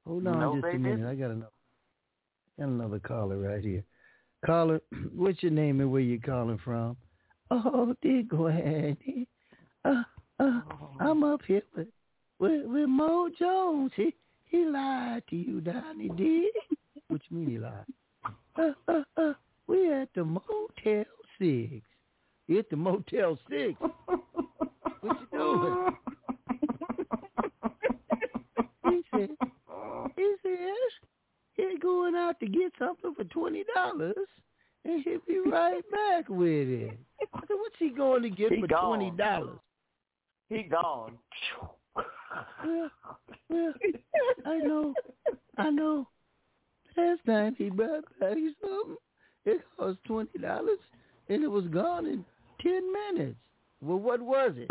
Hold 0.06 0.28
on 0.28 0.40
no, 0.40 0.56
just 0.56 0.76
a 0.76 0.78
minute. 0.78 0.98
Didn't. 0.98 1.08
I 1.08 1.16
got 1.16 1.32
another, 1.32 1.42
got 1.42 1.53
another 2.58 3.00
caller 3.00 3.38
right 3.38 3.64
here. 3.64 3.84
Caller, 4.46 4.82
what's 5.16 5.42
your 5.42 5.52
name 5.52 5.80
and 5.80 5.92
where 5.92 6.02
you 6.02 6.20
calling 6.20 6.60
from? 6.64 6.98
Oh, 7.52 7.96
dear 8.02 8.24
Granny. 8.24 9.28
Uh, 9.86 10.04
uh, 10.40 10.62
I'm 11.00 11.24
up 11.24 11.42
here 11.46 11.62
with, 11.76 11.88
with, 12.40 12.66
with 12.66 12.90
Mo 12.90 13.30
Jones. 13.38 13.92
He, 13.96 14.14
he 14.46 14.66
lied 14.66 15.24
to 15.30 15.36
you, 15.36 15.62
Donnie 15.62 16.10
D. 16.10 16.50
What 17.10 17.22
you 17.30 17.38
mean 17.38 17.50
he 17.50 17.60
lied? 17.60 17.86
Uh, 18.58 18.72
uh, 18.88 19.04
uh, 19.18 19.34
we 19.68 19.92
at 19.92 20.10
the 20.16 20.24
Motel 20.24 21.06
6. 21.40 21.82
You 22.48 22.60
at 22.60 22.70
the 22.70 22.76
Motel 22.76 23.38
6. 23.50 23.74
what 23.80 25.18
you 25.20 25.28
doing? 25.32 25.98
he 28.90 29.02
said, 29.12 29.30
he 30.16 30.36
says 30.44 31.10
he's 31.54 31.80
going 31.82 32.16
out 32.16 32.40
to 32.40 32.48
get 32.48 32.72
something 32.80 33.14
for 33.16 33.24
$20 33.24 34.14
and 34.86 35.04
he'll 35.04 35.20
be 35.28 35.40
right 35.50 35.84
back 35.92 36.30
with 36.30 36.68
it. 36.70 36.98
Said, 37.20 37.28
what's 37.50 37.76
he 37.80 37.90
going 37.90 38.24
to 38.24 38.30
get 38.30 38.52
he 38.52 38.62
for 38.62 38.68
gone. 38.68 39.00
$20? 39.00 39.60
He 40.50 40.64
gone. 40.64 41.18
Well, 42.66 42.90
well, 43.50 43.74
I 44.46 44.58
know, 44.58 44.94
I 45.58 45.70
know. 45.70 46.08
Last 46.98 47.20
time 47.26 47.56
he 47.58 47.70
brought 47.70 48.04
back 48.20 48.38
something, 48.62 48.96
it 49.46 49.62
cost 49.78 50.00
twenty 50.06 50.40
dollars, 50.40 50.80
and 51.30 51.44
it 51.44 51.48
was 51.48 51.66
gone 51.66 52.06
in 52.06 52.26
ten 52.62 52.82
minutes. 52.92 53.38
Well, 53.82 54.00
what 54.00 54.22
was 54.22 54.54
it? 54.56 54.70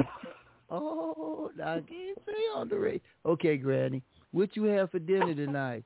Oh, 0.70 1.51
I 1.62 1.74
can't 1.80 2.18
say 2.26 2.33
on 2.57 2.68
the 2.68 2.76
radio. 2.76 3.01
Okay, 3.26 3.57
Granny, 3.57 4.03
what 4.33 4.57
you 4.57 4.64
have 4.64 4.91
for 4.91 4.99
dinner 4.99 5.35
tonight? 5.35 5.85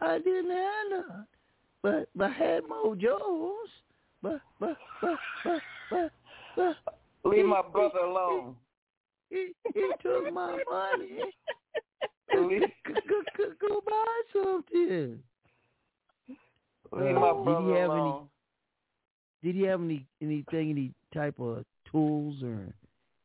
I 0.00 0.18
didn't 0.18 0.50
have 0.50 0.90
none, 0.90 1.26
but 1.82 2.08
but 2.14 2.30
I 2.30 2.32
had 2.32 2.68
Mo 2.68 2.94
Jones. 2.94 3.70
But 4.22 4.40
but 4.58 4.76
but 5.00 5.18
but 5.44 5.60
but. 5.90 6.12
but 6.56 6.76
Leave 7.24 7.46
my 7.46 7.62
brother 7.62 8.00
alone. 8.00 8.54
He, 9.30 9.52
he 9.72 9.90
took 10.02 10.32
my 10.32 10.58
money. 10.70 11.20
Go, 12.32 12.48
go, 12.48 13.44
go 13.60 13.82
buy 13.86 14.22
something. 14.32 15.18
Leave 16.92 17.14
my 17.14 17.32
brother 17.32 17.60
did 17.60 17.74
he 17.74 17.80
have 17.80 17.90
alone. 17.90 18.28
Any, 19.42 19.52
did 19.52 19.60
he 19.60 19.66
have 19.68 19.80
any 19.80 20.06
anything, 20.20 20.70
any 20.70 20.90
type 21.12 21.38
of 21.38 21.64
tools 21.90 22.42
or 22.42 22.74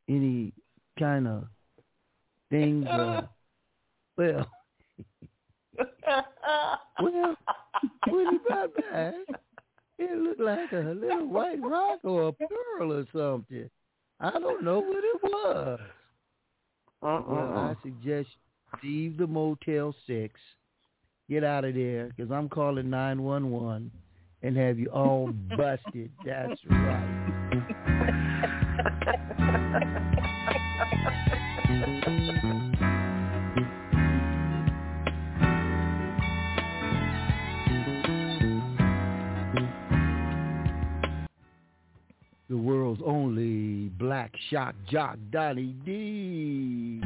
any 0.07 0.53
kind 0.99 1.27
of 1.27 1.45
things? 2.51 2.85
Uh, 2.85 3.21
well, 4.17 4.47
well, 7.01 7.35
when 8.09 8.31
he 8.31 8.37
brought 8.47 8.75
back, 8.75 9.13
it 9.97 10.17
looked 10.17 10.39
like 10.39 10.71
a 10.71 10.95
little 10.99 11.27
white 11.27 11.61
rock 11.61 11.99
or 12.03 12.29
a 12.29 12.31
pearl 12.31 12.93
or 12.93 13.05
something. 13.13 13.69
I 14.19 14.31
don't 14.31 14.63
know 14.63 14.79
what 14.79 15.03
it 15.03 15.23
was. 15.23 15.79
Uh-uh. 17.01 17.21
Well, 17.27 17.53
I 17.55 17.67
uh-uh. 17.69 17.75
suggest 17.83 18.29
leave 18.83 19.17
the 19.17 19.27
Motel 19.27 19.95
6, 20.05 20.39
get 21.29 21.43
out 21.43 21.65
of 21.65 21.75
there, 21.75 22.11
because 22.15 22.31
I'm 22.31 22.49
calling 22.49 22.89
911 22.89 23.91
and 24.41 24.57
have 24.57 24.79
you 24.79 24.87
all 24.87 25.31
busted. 25.57 26.11
That's 26.25 26.59
right. 26.69 27.25
world's 42.89 43.03
only 43.05 43.89
black 43.99 44.31
shock 44.49 44.73
jock, 44.89 45.17
Donnie 45.31 45.75
D. 45.85 47.01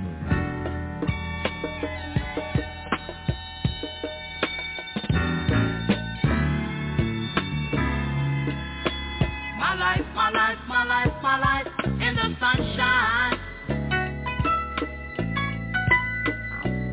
My 9.60 9.76
life, 9.76 10.06
my 10.16 10.30
life, 10.30 10.58
my 10.70 10.86
life, 10.86 11.12
my 11.22 11.40
life 11.40 11.68
in 11.86 12.16
the 12.16 12.36
sunshine. 12.40 13.40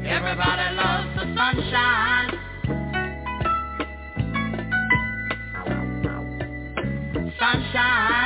Everybody 0.04 0.74
loves 0.74 1.14
the 1.16 1.24
sunshine. 1.36 2.30
Sunshine. 7.38 8.19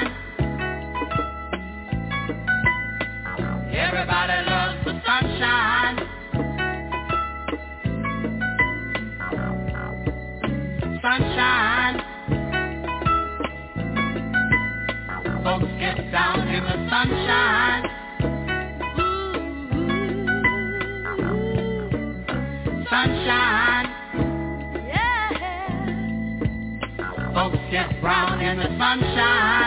Get 15.85 16.01
down 16.11 16.49
in 16.49 16.65
the 16.65 16.89
sunshine. 16.89 17.85
Sunshine. 22.89 23.87
Yeah. 24.89 25.29
Folks 27.35 27.59
get 27.71 28.01
brown 28.01 28.41
in 28.41 28.57
the 28.57 28.69
sunshine. 28.79 29.64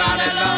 Everybody 0.00 0.30
loves 0.36 0.54
the 0.54 0.57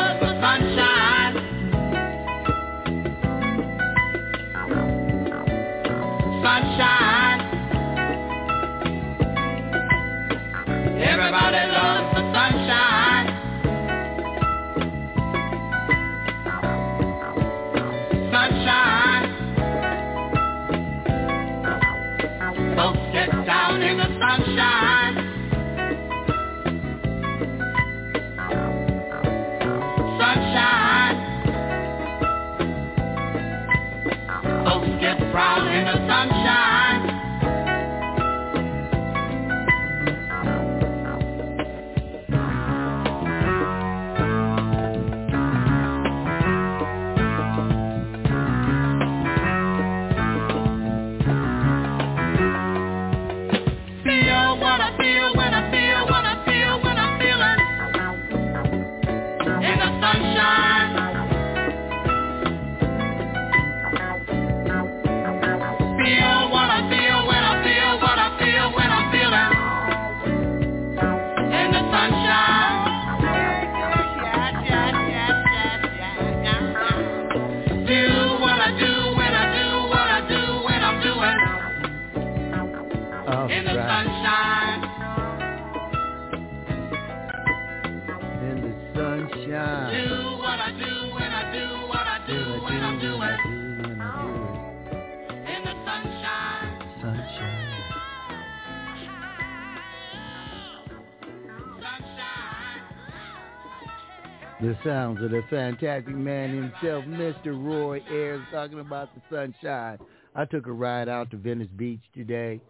The 104.60 104.76
sounds 104.84 105.22
of 105.24 105.30
the 105.30 105.42
fantastic 105.48 106.14
man 106.14 106.54
himself, 106.54 107.06
Mr. 107.06 107.46
Roy 107.46 108.02
Ayers, 108.10 108.42
talking 108.52 108.78
about 108.78 109.08
the 109.14 109.22
sunshine. 109.34 109.96
I 110.34 110.44
took 110.44 110.66
a 110.66 110.72
ride 110.72 111.08
out 111.08 111.30
to 111.30 111.38
Venice 111.38 111.68
Beach 111.76 112.02
today 112.12 112.60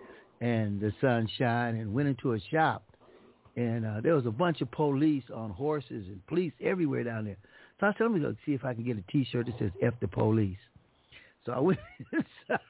and 0.40 0.80
the 0.80 0.92
sunshine 1.00 1.74
and 1.74 1.92
went 1.92 2.06
into 2.06 2.34
a 2.34 2.40
shop. 2.48 2.84
And 3.56 3.84
uh, 3.84 4.00
there 4.02 4.14
was 4.14 4.24
a 4.24 4.30
bunch 4.30 4.60
of 4.60 4.70
police 4.70 5.24
on 5.34 5.50
horses 5.50 6.06
and 6.06 6.24
police 6.28 6.52
everywhere 6.62 7.02
down 7.02 7.24
there. 7.24 7.38
So 7.80 7.88
I 7.88 7.92
said, 7.94 8.04
let 8.04 8.12
me 8.12 8.20
go 8.20 8.36
see 8.46 8.52
if 8.52 8.64
I 8.64 8.72
can 8.72 8.84
get 8.84 8.96
a 8.96 9.02
T-shirt 9.10 9.46
that 9.46 9.58
says 9.58 9.72
F 9.82 9.94
the 10.00 10.06
police. 10.06 10.58
So 11.44 11.50
I 11.50 11.58
went 11.58 11.80
inside. 12.12 12.60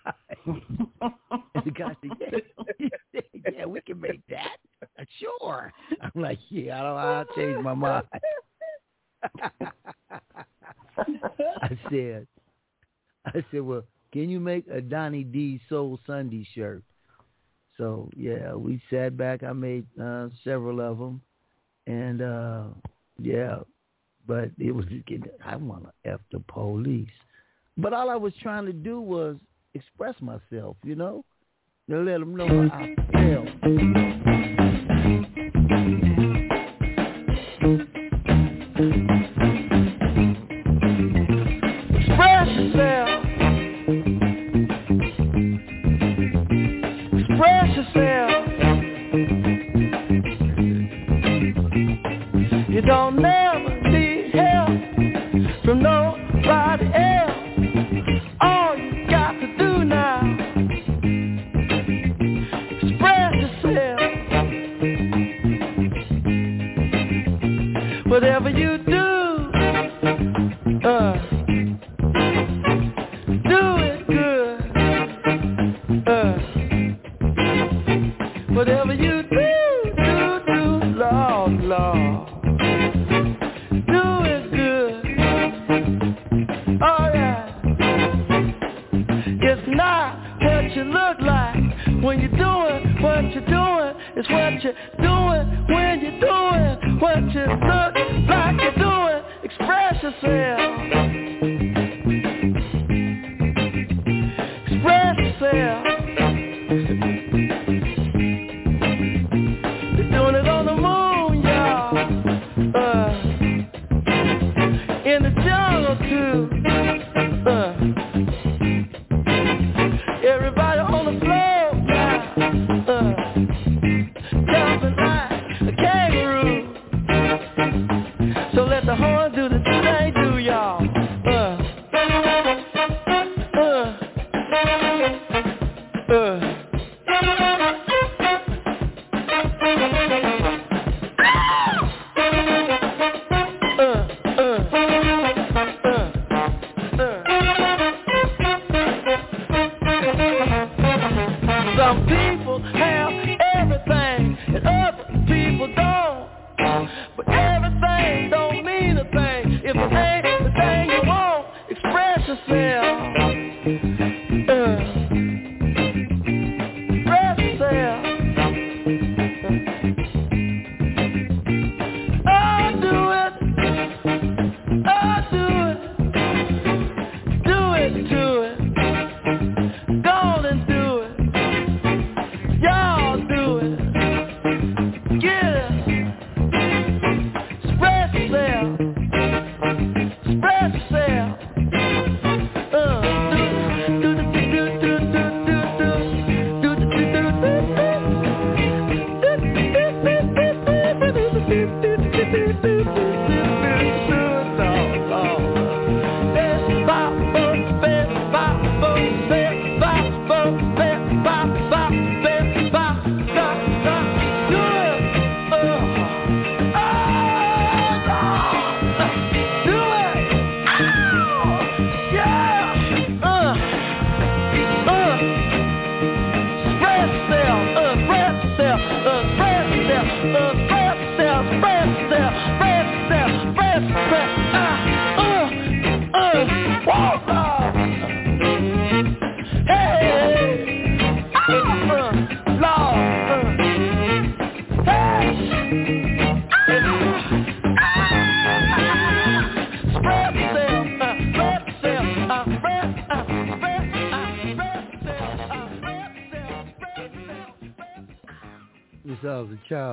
and 0.47 1.65
the 1.67 1.71
guy 1.73 1.95
said, 2.01 2.43
yeah, 2.79 2.89
yeah, 3.53 3.67
we 3.67 3.83
can 3.83 4.01
make 4.01 4.23
that. 4.31 4.57
Sure. 5.19 5.71
I'm 6.01 6.23
like, 6.23 6.39
yeah, 6.49 6.81
I 6.81 6.83
don't 6.83 6.97
I'll 6.97 7.25
change 7.37 7.63
my 7.63 7.75
mind. 7.75 8.07
I 11.63 11.79
said, 11.91 12.27
I 13.27 13.45
said, 13.51 13.63
well, 13.63 13.85
can 14.13 14.29
you 14.29 14.41
make 14.41 14.67
a 14.69 14.81
Donnie 14.81 15.25
D 15.25 15.61
Soul 15.69 15.99
Sunday 16.07 16.47
shirt? 16.55 16.83
So 17.77 18.11
yeah, 18.17 18.55
we 18.55 18.81
sat 18.91 19.17
back. 19.17 19.43
I 19.43 19.53
made 19.53 19.87
uh, 20.01 20.29
several 20.45 20.81
of 20.81 20.99
them, 20.99 21.23
and 21.87 22.21
uh, 22.21 22.65
yeah, 23.19 23.61
but 24.27 24.51
it 24.59 24.73
was 24.73 24.85
I 25.45 25.57
want 25.57 25.85
to 25.85 25.93
f 26.11 26.21
the 26.31 26.41
police, 26.41 27.09
but 27.79 27.95
all 27.95 28.11
I 28.11 28.17
was 28.17 28.35
trying 28.43 28.67
to 28.67 28.73
do 28.73 29.01
was 29.01 29.37
express 29.75 30.15
myself, 30.21 30.77
you 30.83 30.95
know, 30.95 31.25
to 31.89 32.01
let 32.01 32.21
them 32.21 32.37
know 32.37 32.69
I 32.71 32.95
felt. 33.13 34.30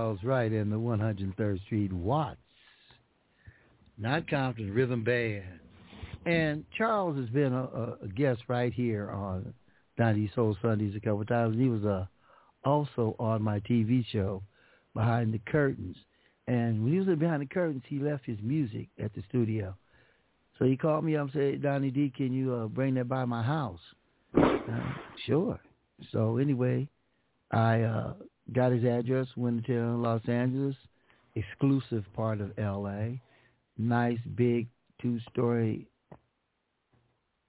Charles 0.08 0.24
Wright 0.24 0.52
and 0.54 0.72
the 0.72 0.78
103rd 0.78 1.62
Street 1.66 1.92
Watts. 1.92 2.38
not 3.98 4.26
Compton, 4.30 4.74
Rhythm 4.74 5.04
Band. 5.04 5.44
And 6.26 6.64
Charles 6.78 7.18
has 7.18 7.28
been 7.28 7.52
a, 7.52 7.98
a 8.02 8.08
guest 8.16 8.40
right 8.48 8.72
here 8.72 9.12
on 9.12 9.54
Donnie 9.98 10.32
Soul 10.34 10.56
Sundays 10.62 10.96
a 10.96 11.02
couple 11.02 11.20
of 11.20 11.28
times. 11.28 11.58
He 11.58 11.68
was 11.68 11.84
uh, 11.84 12.06
also 12.64 13.18
on 13.20 13.42
my 13.42 13.60
TV 13.62 14.06
show, 14.10 14.42
Behind 14.94 15.34
the 15.34 15.40
Curtains. 15.40 15.98
And 16.48 16.86
when 16.86 16.94
he 16.94 17.00
was 17.00 17.20
behind 17.20 17.42
the 17.42 17.48
curtains, 17.48 17.84
he 17.90 18.00
left 18.00 18.26
his 18.26 18.40
music 18.42 18.88
at 19.04 19.14
the 19.14 19.22
studio. 19.28 19.76
So 20.58 20.64
he 20.64 20.78
called 20.78 21.04
me 21.04 21.18
up 21.18 21.24
and 21.24 21.32
said, 21.34 21.64
Donnie 21.64 21.92
D, 21.92 22.14
can 22.16 22.32
you 22.32 22.54
uh, 22.54 22.68
bring 22.68 22.94
that 22.94 23.10
by 23.10 23.26
my 23.26 23.44
house? 23.44 23.82
Uh, 24.42 24.56
sure. 25.26 25.60
So 26.14 26.38
anyway, 26.38 26.88
I 27.52 27.82
uh, 27.82 28.14
got 28.54 28.72
his 28.72 28.84
address, 28.84 29.28
went 29.36 29.66
to 29.66 29.98
Los 29.98 30.22
Angeles, 30.28 30.76
exclusive 31.36 32.06
part 32.14 32.42
of 32.42 32.58
L.A., 32.58 33.22
nice 33.78 34.20
big 34.36 34.68
two-story 35.02 35.88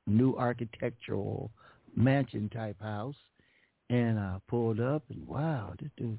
new 0.06 0.34
architectural 0.36 1.50
mansion 1.94 2.48
type 2.48 2.80
house. 2.80 3.16
And 3.90 4.18
I 4.18 4.38
pulled 4.48 4.80
up 4.80 5.04
and 5.08 5.26
wow, 5.26 5.74
this 5.80 5.90
dude 5.96 6.18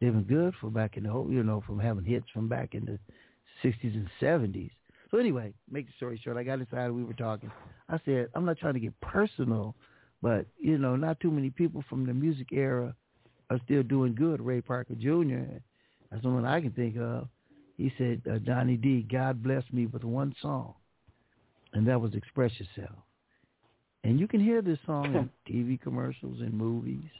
living 0.00 0.26
good 0.28 0.54
for 0.60 0.70
back 0.70 0.96
in 0.96 1.04
the 1.04 1.10
whole, 1.10 1.30
you 1.30 1.42
know, 1.42 1.62
from 1.66 1.78
having 1.78 2.04
hits 2.04 2.26
from 2.32 2.48
back 2.48 2.74
in 2.74 2.84
the 2.84 2.98
60s 3.64 3.94
and 3.94 4.08
70s. 4.20 4.70
So 5.10 5.18
anyway, 5.18 5.54
make 5.70 5.86
the 5.86 5.92
story 5.96 6.20
short, 6.22 6.36
I 6.36 6.42
got 6.42 6.60
inside, 6.60 6.90
we 6.90 7.04
were 7.04 7.14
talking. 7.14 7.50
I 7.88 7.98
said, 8.04 8.28
I'm 8.34 8.44
not 8.44 8.58
trying 8.58 8.74
to 8.74 8.80
get 8.80 8.98
personal, 9.00 9.74
but, 10.20 10.46
you 10.58 10.76
know, 10.76 10.96
not 10.96 11.18
too 11.20 11.30
many 11.30 11.48
people 11.48 11.82
from 11.88 12.06
the 12.06 12.12
music 12.12 12.48
era 12.52 12.94
are 13.50 13.60
still 13.64 13.82
doing 13.82 14.14
good. 14.14 14.40
Ray 14.40 14.60
Parker 14.60 14.94
Jr., 14.94 15.58
that's 16.10 16.22
the 16.22 16.28
one 16.28 16.44
I 16.44 16.60
can 16.60 16.72
think 16.72 16.96
of. 16.96 17.28
He 17.76 17.92
said, 17.96 18.22
uh, 18.30 18.38
Donnie 18.38 18.76
D, 18.76 19.06
God 19.10 19.42
blessed 19.42 19.72
me 19.72 19.86
with 19.86 20.04
one 20.04 20.34
song, 20.42 20.74
and 21.72 21.86
that 21.86 22.00
was 22.00 22.14
Express 22.14 22.50
Yourself. 22.58 22.98
And 24.04 24.18
you 24.18 24.26
can 24.26 24.40
hear 24.40 24.62
this 24.62 24.78
song 24.86 25.14
in 25.14 25.30
TV 25.54 25.80
commercials 25.80 26.40
and 26.40 26.52
movies 26.52 27.10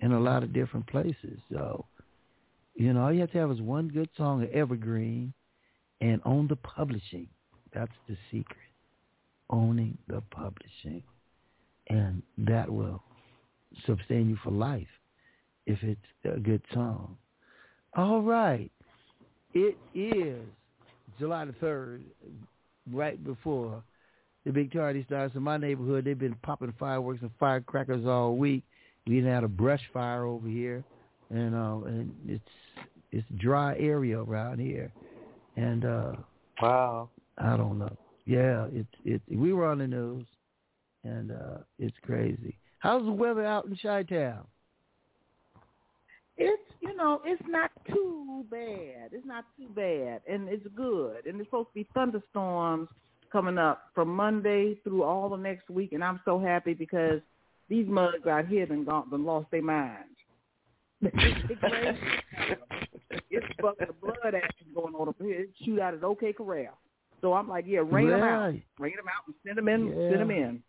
in 0.00 0.12
a 0.12 0.20
lot 0.20 0.42
of 0.42 0.52
different 0.52 0.86
places. 0.86 1.38
So, 1.50 1.84
you 2.74 2.92
know, 2.92 3.02
all 3.02 3.12
you 3.12 3.20
have 3.20 3.32
to 3.32 3.38
have 3.38 3.50
is 3.50 3.60
one 3.60 3.88
good 3.88 4.08
song, 4.16 4.46
evergreen, 4.52 5.32
and 6.00 6.20
own 6.24 6.46
the 6.48 6.56
publishing. 6.56 7.28
That's 7.74 7.92
the 8.08 8.16
secret. 8.30 8.56
Owning 9.50 9.98
the 10.08 10.22
publishing. 10.30 11.02
And 11.88 12.22
that 12.38 12.70
will 12.70 13.02
sustain 13.86 14.28
you 14.28 14.38
for 14.42 14.50
life 14.50 14.86
if 15.70 15.82
it's 15.82 16.36
a 16.36 16.40
good 16.40 16.62
song. 16.74 17.16
All 17.96 18.22
right. 18.22 18.70
It 19.54 19.76
is 19.94 20.38
July 21.18 21.44
the 21.44 21.52
3rd, 21.52 22.02
right 22.92 23.22
before 23.22 23.82
the 24.44 24.52
big 24.52 24.72
tardy 24.72 25.04
starts. 25.04 25.34
In 25.34 25.42
my 25.42 25.56
neighborhood, 25.56 26.04
they've 26.04 26.18
been 26.18 26.36
popping 26.42 26.74
fireworks 26.78 27.22
and 27.22 27.30
firecrackers 27.38 28.06
all 28.06 28.36
week. 28.36 28.64
We 29.06 29.18
even 29.18 29.30
had 29.30 29.44
a 29.44 29.48
brush 29.48 29.82
fire 29.92 30.24
over 30.24 30.48
here, 30.48 30.84
and 31.30 31.54
uh, 31.54 31.86
and 31.86 32.14
it's 32.26 32.44
it's 33.12 33.26
dry 33.38 33.76
area 33.78 34.20
around 34.20 34.60
here, 34.60 34.92
and 35.56 35.84
uh, 35.84 36.12
wow, 36.62 37.08
I 37.38 37.56
don't 37.56 37.78
know. 37.78 37.96
Yeah, 38.26 38.66
it's 38.72 38.88
it. 39.04 39.22
We 39.30 39.52
were 39.52 39.66
on 39.66 39.78
the 39.78 39.86
news, 39.86 40.26
and 41.02 41.32
uh, 41.32 41.58
it's 41.78 41.96
crazy. 42.02 42.56
How's 42.78 43.04
the 43.04 43.12
weather 43.12 43.44
out 43.44 43.66
in 43.66 43.76
Chi-Town? 43.76 44.46
It's 46.42 46.62
you 46.80 46.96
know 46.96 47.20
it's 47.22 47.42
not 47.46 47.70
too 47.86 48.46
bad. 48.50 49.10
It's 49.12 49.26
not 49.26 49.44
too 49.58 49.68
bad, 49.74 50.22
and 50.26 50.48
it's 50.48 50.66
good. 50.74 51.26
And 51.26 51.38
it's 51.38 51.48
supposed 51.48 51.68
to 51.68 51.74
be 51.74 51.86
thunderstorms 51.92 52.88
coming 53.30 53.58
up 53.58 53.90
from 53.94 54.08
Monday 54.08 54.80
through 54.82 55.02
all 55.02 55.28
the 55.28 55.36
next 55.36 55.68
week, 55.68 55.92
and 55.92 56.02
I'm 56.02 56.18
so 56.24 56.40
happy 56.40 56.72
because 56.72 57.20
these 57.68 57.86
mugs 57.86 58.26
out 58.26 58.46
here 58.46 58.64
done 58.64 58.84
gone, 58.84 59.10
done 59.10 59.26
lost 59.26 59.50
their 59.50 59.62
minds. 59.62 60.08
it's 61.02 61.12
of 63.62 64.00
blood 64.00 64.34
action 64.34 64.66
going 64.74 64.94
on 64.94 65.08
up 65.10 65.16
here. 65.20 65.46
Shoot 65.62 65.78
out 65.78 65.92
at 65.92 66.02
OK 66.02 66.32
Corral. 66.32 66.78
So 67.20 67.34
I'm 67.34 67.48
like, 67.48 67.66
yeah, 67.68 67.80
rain 67.84 68.08
them 68.08 68.22
out, 68.22 68.54
rain 68.78 68.96
them 68.96 69.08
out, 69.08 69.26
and 69.26 69.34
send 69.44 69.58
them 69.58 69.68
in, 69.68 69.88
yeah. 69.88 70.10
send 70.10 70.20
them 70.22 70.30
in. 70.30 70.62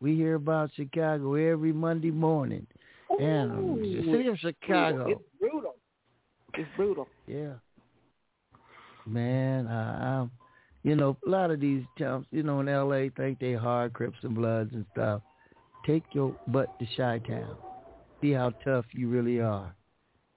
We 0.00 0.14
hear 0.14 0.36
about 0.36 0.70
Chicago 0.76 1.34
every 1.34 1.72
Monday 1.72 2.12
morning. 2.12 2.68
And 3.20 3.82
the 3.82 4.10
city 4.10 4.28
of 4.28 4.38
Chicago. 4.38 5.06
It's 5.08 5.20
brutal. 5.38 5.74
It's 6.54 6.68
brutal. 6.76 7.08
Yeah. 7.26 7.54
Man, 9.06 9.66
I, 9.66 10.20
I'm, 10.20 10.30
you 10.82 10.96
know, 10.96 11.16
a 11.26 11.30
lot 11.30 11.50
of 11.50 11.60
these 11.60 11.84
towns, 11.98 12.26
you 12.30 12.42
know, 12.42 12.60
in 12.60 12.68
L.A. 12.68 13.10
think 13.10 13.38
they 13.38 13.54
hard 13.54 13.92
Crips 13.92 14.18
and 14.22 14.34
Bloods 14.34 14.72
and 14.72 14.86
stuff. 14.92 15.20
Take 15.86 16.04
your 16.12 16.34
butt 16.48 16.78
to 16.78 16.86
Chi-Town. 16.96 17.56
See 18.20 18.32
how 18.32 18.50
tough 18.64 18.86
you 18.92 19.08
really 19.08 19.40
are. 19.40 19.74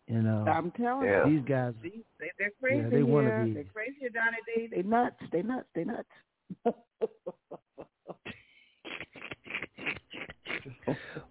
You 0.07 0.21
know, 0.21 0.45
I'm 0.47 0.71
telling 0.71 1.07
yeah. 1.07 1.25
you, 1.25 1.37
these 1.37 1.47
guys, 1.47 1.73
they, 1.81 2.03
they're 2.37 2.51
crazy. 2.61 2.83
Yeah, 2.83 2.89
they 2.89 3.01
want 3.01 3.27
to 3.27 3.43
be. 3.43 3.53
They're 3.53 3.63
crazy, 3.63 4.07
Donnie 4.13 4.37
D. 4.55 4.67
They 4.75 4.83
nuts. 4.83 5.15
They 5.31 5.41
nuts. 5.41 5.65
They 5.73 5.83
nuts. 5.83 6.07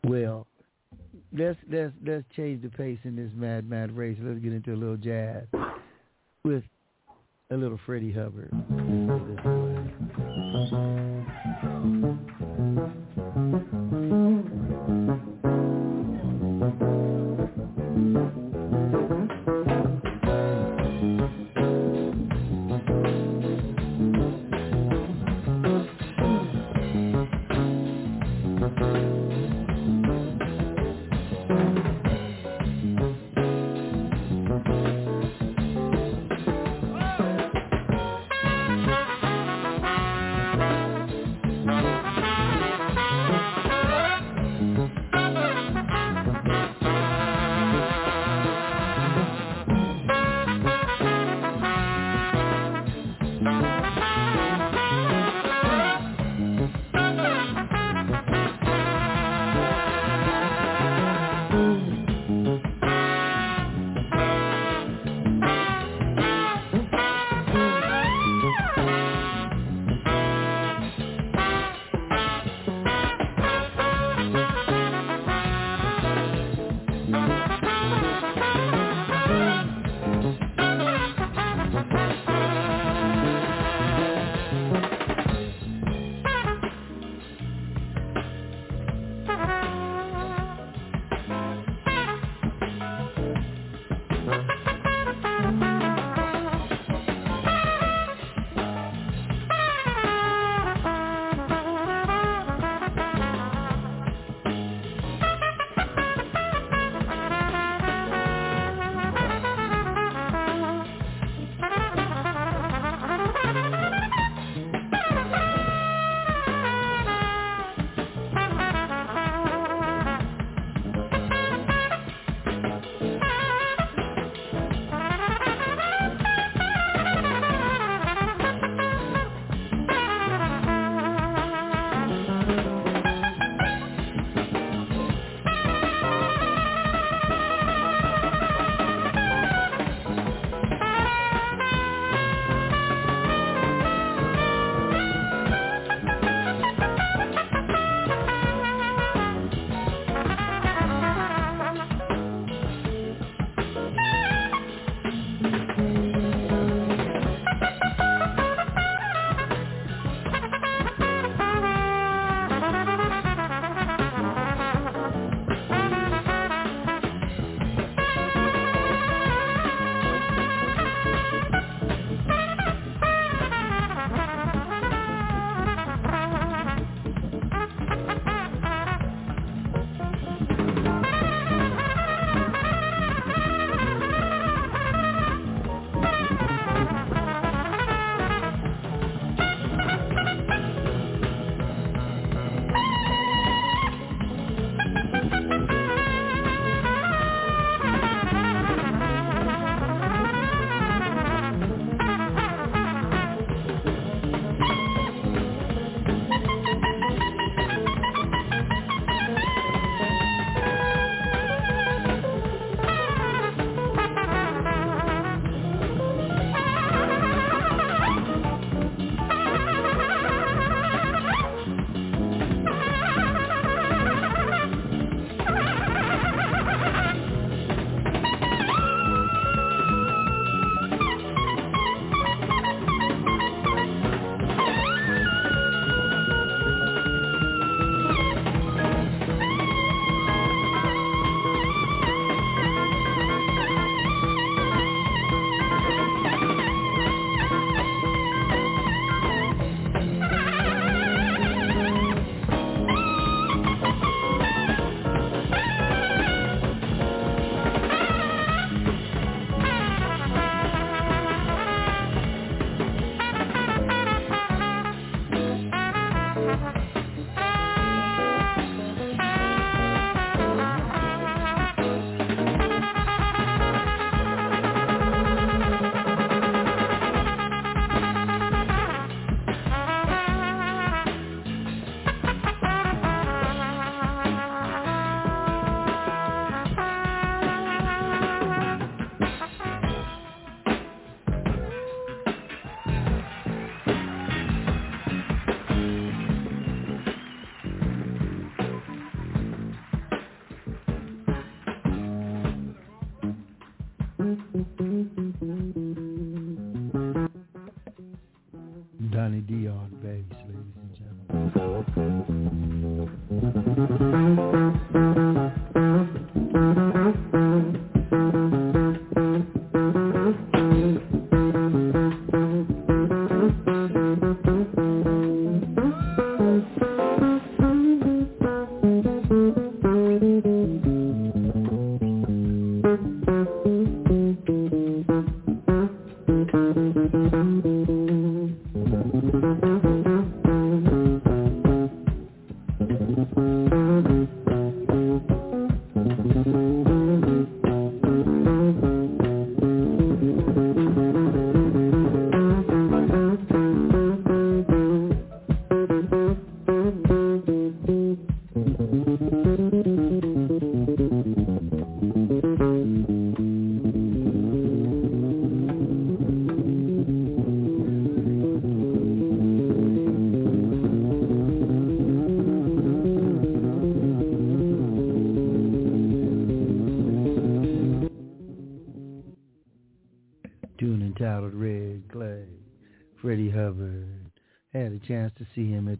well, 0.05 0.49
let's 1.35 1.59
let's 1.71 1.93
let's 2.05 2.25
change 2.37 2.63
the 2.63 2.71
pace 2.71 2.99
in 3.05 3.17
this 3.17 3.31
mad 3.35 3.69
mad 3.69 3.97
race. 3.97 4.17
Let's 4.21 4.41
get 4.41 4.53
into 4.53 4.73
a 4.73 4.77
little 4.77 4.97
jazz 4.97 5.45
with 6.45 6.65
a 7.51 7.57
little 7.57 7.79
Freddie 7.85 8.13
Hubbard. 8.13 8.51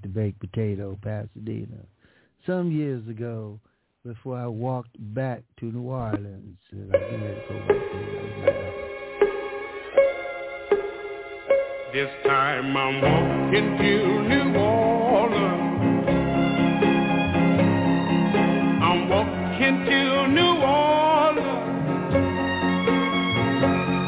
the 0.05 0.11
baked 0.11 0.39
potato, 0.39 0.99
Pasadena, 1.03 1.79
some 2.47 2.71
years 2.71 3.09
ago 3.09 3.59
before 4.05 4.37
I 4.37 4.47
walked 4.47 4.97
back 5.15 5.43
to 5.61 5.65
New 5.65 5.89
Orleans. 5.89 6.59
This 11.93 12.11
time 12.27 12.77
I'm 12.77 13.01
walking 13.01 13.79
to 13.79 14.23
New 14.29 14.59
Orleans. 14.59 16.07
I'm 18.83 19.09
walking 19.09 19.85
to 19.87 20.29
New 20.29 20.57
Orleans. 20.63 21.75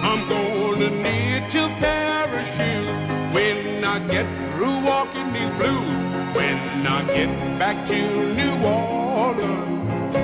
I'm 0.04 0.28
gonna 0.28 0.90
need 0.90 1.52
to 1.52 1.62
parachute 1.80 3.32
when 3.32 3.82
I 3.82 3.98
get 4.10 4.45
through 4.56 4.84
walking 4.86 5.32
these 5.34 5.52
blues 5.58 6.34
when 6.34 6.86
I 6.86 7.04
get 7.12 7.58
back 7.58 7.76
to 7.88 7.92
New 7.92 8.64
Orleans. 8.64 10.16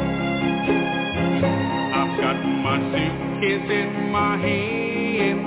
I've 1.92 2.16
got 2.18 2.36
my 2.64 2.78
suitcase 2.92 3.70
in 3.70 4.10
my 4.10 4.38
hand. 4.38 5.40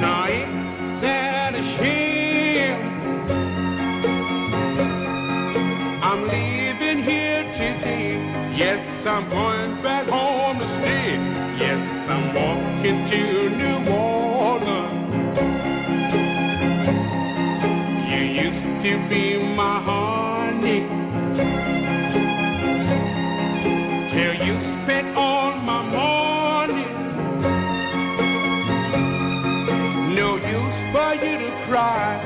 Now 0.00 0.26
ain't 0.26 1.02
that 1.02 1.54
a 1.54 1.62
shame? 1.76 2.80
I'm 6.02 6.22
leaving 6.22 7.04
here 7.04 7.42
today. 7.60 8.56
Yes, 8.56 9.06
I'm 9.06 9.28
going 9.28 9.82
back 9.82 10.08
home. 10.08 10.37
you 18.88 18.96
be 19.10 19.36
my 19.54 19.82
honey? 19.84 20.80
Till 24.14 24.34
you 24.46 24.54
spent 24.84 25.14
all 25.14 25.52
my 25.60 25.82
morning. 25.92 26.88
No 30.16 30.36
use 30.36 30.80
for 30.92 31.12
you 31.22 31.36
to 31.36 31.50
cry. 31.68 32.16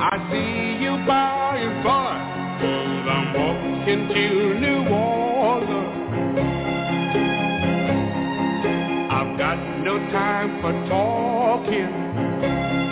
I 0.00 0.14
see 0.30 0.84
you 0.84 0.92
by 1.08 1.58
and 1.58 1.82
by. 1.82 2.22
Cause 2.60 3.06
I'm 3.16 3.34
walking 3.34 4.02
to 4.14 4.24
New 4.60 4.80
Orleans. 4.94 5.94
I've 9.10 9.36
got 9.36 9.58
no 9.82 9.98
time 10.12 10.60
for 10.62 10.72
talking 10.88 12.83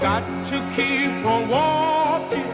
got 0.00 0.20
to 0.20 0.58
keep 0.76 1.24
on 1.26 1.48
walking. 1.50 2.50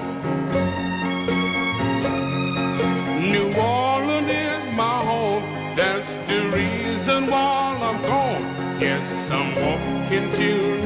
New 3.30 3.54
Orleans 3.54 4.28
is 4.28 4.74
my 4.74 5.04
home. 5.04 5.76
That's 5.76 6.28
the 6.28 6.50
reason 6.50 7.30
why 7.30 7.78
I'm 7.80 8.02
gone. 8.02 8.80
Yes, 8.80 9.00
I'm 9.30 9.54
walking 9.54 10.32
to. 10.32 10.85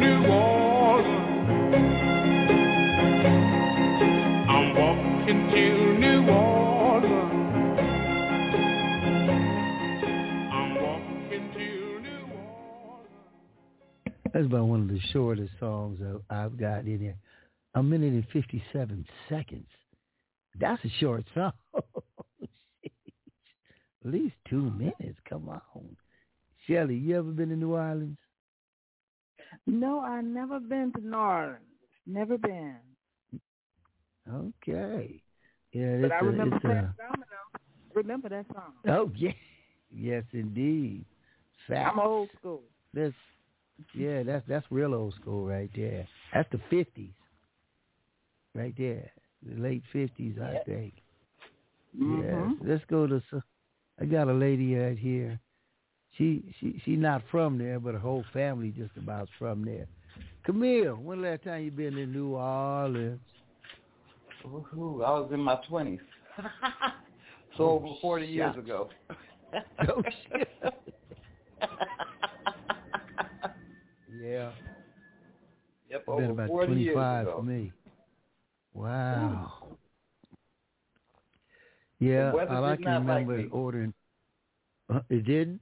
Minute 17.82 18.12
and 18.12 18.26
57 18.32 19.06
seconds. 19.28 19.68
That's 20.58 20.84
a 20.84 20.90
short 20.98 21.24
song. 21.34 21.52
At 24.04 24.10
least 24.10 24.34
two 24.48 24.70
minutes. 24.70 25.18
Come 25.28 25.48
on. 25.48 25.96
Shelly, 26.66 26.96
you 26.96 27.18
ever 27.18 27.30
been 27.30 27.50
to 27.50 27.56
New 27.56 27.74
Orleans? 27.74 28.18
No, 29.66 30.00
I've 30.00 30.24
never 30.24 30.58
been 30.60 30.92
to 30.96 31.00
New 31.00 31.16
Orleans. 31.16 31.58
Never 32.06 32.38
been. 32.38 32.76
Okay. 34.32 35.22
Yeah, 35.72 35.98
but 36.02 36.12
I 36.12 36.18
remember 36.20 36.56
a, 36.56 36.60
that 36.68 36.94
song. 36.96 37.24
Remember 37.94 38.28
that 38.28 38.46
song? 38.52 38.72
Oh 38.88 39.10
yeah, 39.16 39.32
yes 39.94 40.24
indeed. 40.32 41.04
Fact. 41.68 41.92
I'm 41.92 42.00
old 42.00 42.28
school. 42.38 42.62
That's 42.94 43.14
yeah, 43.94 44.22
that's 44.22 44.44
that's 44.48 44.66
real 44.70 44.94
old 44.94 45.14
school 45.20 45.46
right 45.46 45.70
there. 45.74 46.06
That's 46.32 46.50
the 46.52 46.60
fifties 46.70 47.12
right 48.54 48.74
there, 48.76 49.10
the 49.46 49.60
late 49.60 49.82
fifties, 49.92 50.36
I 50.42 50.58
think. 50.64 50.94
Mm-hmm. 51.98 52.22
Yes. 52.22 52.60
Let's 52.62 52.84
go 52.88 53.06
to. 53.06 53.22
I 54.00 54.04
got 54.04 54.28
a 54.28 54.32
lady 54.32 54.74
right 54.74 54.98
here. 54.98 55.38
She 56.16 56.54
she 56.60 56.80
she 56.84 56.96
not 56.96 57.22
from 57.30 57.58
there, 57.58 57.78
but 57.78 57.94
her 57.94 58.00
whole 58.00 58.24
family 58.32 58.72
just 58.76 58.96
about 58.96 59.28
from 59.38 59.64
there. 59.64 59.86
Camille, 60.44 60.96
when 60.96 61.22
last 61.22 61.44
time 61.44 61.62
you 61.62 61.70
been 61.70 61.98
in 61.98 62.12
New 62.12 62.34
Orleans? 62.34 63.20
Ooh, 64.46 65.02
I 65.04 65.10
was 65.10 65.30
in 65.32 65.40
my 65.40 65.56
twenties. 65.68 66.00
so 67.56 67.64
oh, 67.64 67.70
over 67.70 67.88
forty 68.00 68.26
shit. 68.26 68.34
years 68.34 68.56
ago. 68.56 68.88
oh 69.88 70.02
shit. 70.32 70.48
yeah. 74.20 74.50
Yep, 75.90 76.04
it's 76.06 76.20
been 76.20 76.30
about 76.30 76.48
twenty 76.48 76.94
five 76.94 77.26
for 77.26 77.42
me. 77.42 77.72
Wow. 78.74 79.52
Yeah, 81.98 82.32
all 82.32 82.64
I 82.64 82.76
can 82.76 82.86
remember 82.86 83.38
like 83.38 83.52
ordering. 83.52 83.92
Uh, 84.92 85.00
it 85.08 85.24
didn't. 85.24 85.60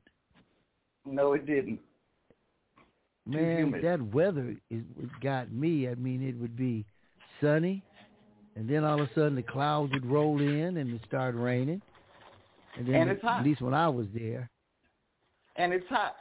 No, 1.05 1.33
it 1.33 1.47
didn't. 1.47 1.81
Man, 3.27 3.75
that 3.83 4.01
weather 4.15 4.57
it, 4.71 4.85
it 5.01 5.21
got 5.21 5.51
me. 5.53 5.89
I 5.89 5.95
mean, 5.97 6.23
it 6.23 6.39
would 6.41 6.57
be 6.57 6.85
sunny, 7.41 7.83
and 8.57 8.69
then 8.69 8.85
all 8.85 9.01
of 9.01 9.09
a 9.09 9.15
sudden 9.15 9.35
the 9.35 9.43
clouds 9.43 9.93
would 9.93 10.07
roll 10.07 10.41
in 10.41 10.77
and 10.77 10.95
it 10.95 11.01
started 11.07 11.39
raining. 11.39 11.83
And 12.77 12.87
then 12.87 12.95
and 12.95 13.11
it's 13.11 13.23
it, 13.23 13.27
hot. 13.27 13.41
At 13.41 13.47
least 13.47 13.61
when 13.61 13.75
I 13.75 13.89
was 13.89 14.07
there. 14.15 14.49
And 15.57 15.73
it's 15.73 15.89
hot. 15.89 16.15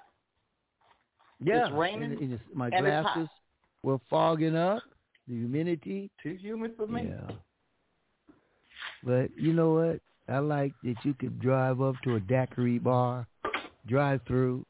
Yeah, 1.39 1.67
it's 1.67 1.75
raining. 1.75 2.11
And, 2.11 2.19
and 2.19 2.33
it's, 2.33 2.43
my 2.53 2.69
and 2.69 2.85
glasses 2.85 3.27
were 3.83 3.99
fogging 4.09 4.55
up 4.55 4.81
the 5.27 5.35
humidity. 5.35 6.09
Too 6.21 6.37
humid 6.39 6.73
for 6.77 6.87
me. 6.87 7.09
Yeah. 7.09 7.35
But 9.03 9.29
you 9.37 9.53
know 9.53 9.73
what? 9.73 9.99
I 10.33 10.39
like 10.39 10.73
that 10.83 10.95
you 11.03 11.13
could 11.13 11.39
drive 11.39 11.81
up 11.81 11.95
to 12.03 12.15
a 12.15 12.19
daiquiri 12.19 12.79
bar, 12.79 13.27
drive 13.87 14.21
through, 14.27 14.65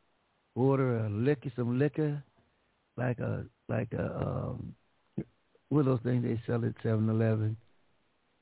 order 0.56 1.06
a 1.06 1.10
liquor, 1.10 1.52
some 1.56 1.80
liquor, 1.80 2.22
like 2.98 3.20
a 3.20 3.46
like 3.70 3.92
a 3.94 4.18
um, 4.18 4.76
what 5.70 5.82
are 5.82 5.84
those 5.84 6.00
things 6.04 6.24
they 6.24 6.40
sell 6.46 6.64
at 6.64 6.74
Seven 6.84 7.10
Eleven? 7.10 7.58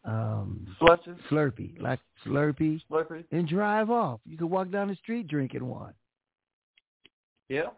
Um, 0.03 0.67
Slurpee. 0.79 1.17
Slurpee, 1.31 1.81
like 1.81 1.99
Slurpee. 2.25 2.81
Slurpee. 2.91 3.23
And 3.31 3.47
drive 3.47 3.89
off. 3.89 4.19
You 4.25 4.37
could 4.37 4.49
walk 4.49 4.71
down 4.71 4.89
the 4.89 4.95
street 4.95 5.27
drinking 5.27 5.65
one. 5.65 5.93
Yeah. 7.49 7.69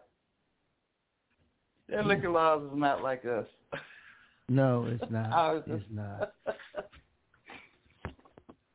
Their 1.88 2.04
liquor 2.04 2.30
laws 2.30 2.62
is 2.70 2.76
not 2.78 3.02
like 3.02 3.24
us. 3.24 3.46
No, 4.50 4.86
it's 4.88 5.10
not. 5.10 5.62
it's 5.66 5.84
not. 5.90 6.32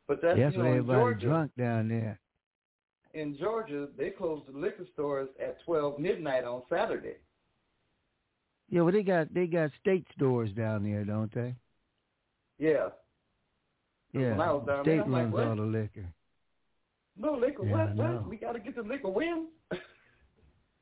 but 0.08 0.22
that's, 0.22 0.38
that's 0.38 0.56
you 0.56 0.62
know, 0.62 0.66
why 0.66 0.70
everybody 0.70 1.00
Georgia, 1.00 1.26
drunk 1.26 1.52
down 1.58 1.90
there. 1.90 2.20
In 3.16 3.36
Georgia, 3.40 3.88
they 3.98 4.12
close 4.12 4.44
the 4.48 4.56
liquor 4.56 4.86
stores 4.94 5.30
at 5.42 5.58
twelve 5.66 5.98
midnight 5.98 6.44
on 6.44 6.62
Saturday. 6.70 7.16
Yeah, 8.70 8.82
well 8.82 8.94
they 8.94 9.02
got 9.02 9.34
they 9.34 9.48
got 9.48 9.72
state 9.80 10.06
stores 10.16 10.52
down 10.52 10.84
there, 10.84 11.04
don't 11.04 11.34
they? 11.34 11.56
Yeah. 12.60 12.90
Yeah. 14.14 14.30
When 14.30 14.42
I 14.42 14.54
was 14.54 14.64
down 14.68 14.84
state 14.84 14.98
there, 14.98 15.06
runs 15.06 15.34
like, 15.34 15.48
all 15.48 15.56
the 15.56 15.62
liquor. 15.64 16.06
No 17.18 17.34
liquor. 17.34 17.66
Yeah, 17.66 17.94
what? 17.94 17.96
What? 17.96 18.30
We 18.30 18.38
got 18.38 18.52
to 18.52 18.60
get 18.60 18.76
the 18.76 18.84
liquor 18.84 19.10
when? 19.10 19.48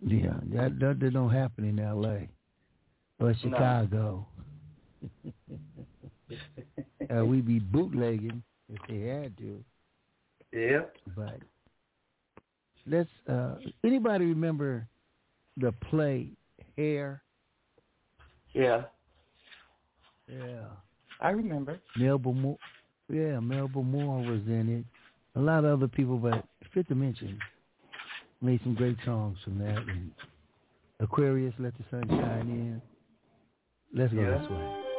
Yeah, 0.06 0.34
that, 0.54 0.80
that 0.80 1.00
that 1.00 1.14
don't 1.14 1.30
happen 1.30 1.66
in 1.66 1.80
L.A. 1.80 2.28
or 3.20 3.34
Chicago. 3.42 4.26
uh, 7.16 7.26
we 7.26 7.42
be 7.42 7.60
bootlegging 7.60 8.42
if 8.70 8.80
they 8.88 9.08
had 9.08 9.38
to. 9.38 9.64
Yeah. 10.52 10.82
But 11.16 11.40
let's. 12.88 13.10
Uh, 13.30 13.56
anybody 13.84 14.26
remember 14.26 14.88
the 15.58 15.72
play 15.90 16.32
Hair? 16.78 17.22
Yeah. 18.54 18.84
Yeah. 20.28 20.66
I 21.20 21.30
remember. 21.30 21.80
Melba 21.96 22.34
Moore. 22.34 22.58
Yeah, 23.10 23.40
Melba 23.40 23.84
Moore 23.84 24.20
was 24.20 24.42
in 24.48 24.80
it. 24.80 25.40
A 25.40 25.42
lot 25.42 25.64
of 25.64 25.80
other 25.80 25.88
people, 25.88 26.18
but 26.18 26.44
fit 26.62 26.72
Fifth 26.74 26.88
Dimension 26.88 27.38
made 28.42 28.60
some 28.64 28.76
great 28.76 28.98
songs 29.06 29.38
from 29.44 29.60
that. 29.60 29.78
And 29.78 30.12
Aquarius, 31.00 31.54
Let 31.60 31.74
the 31.78 31.84
Sun 31.90 32.08
Shine 32.10 32.50
In. 32.50 32.82
Let's 33.94 34.14
go 34.14 34.22
yeah. 34.22 34.38
this 34.38 34.50
way. 34.50 34.91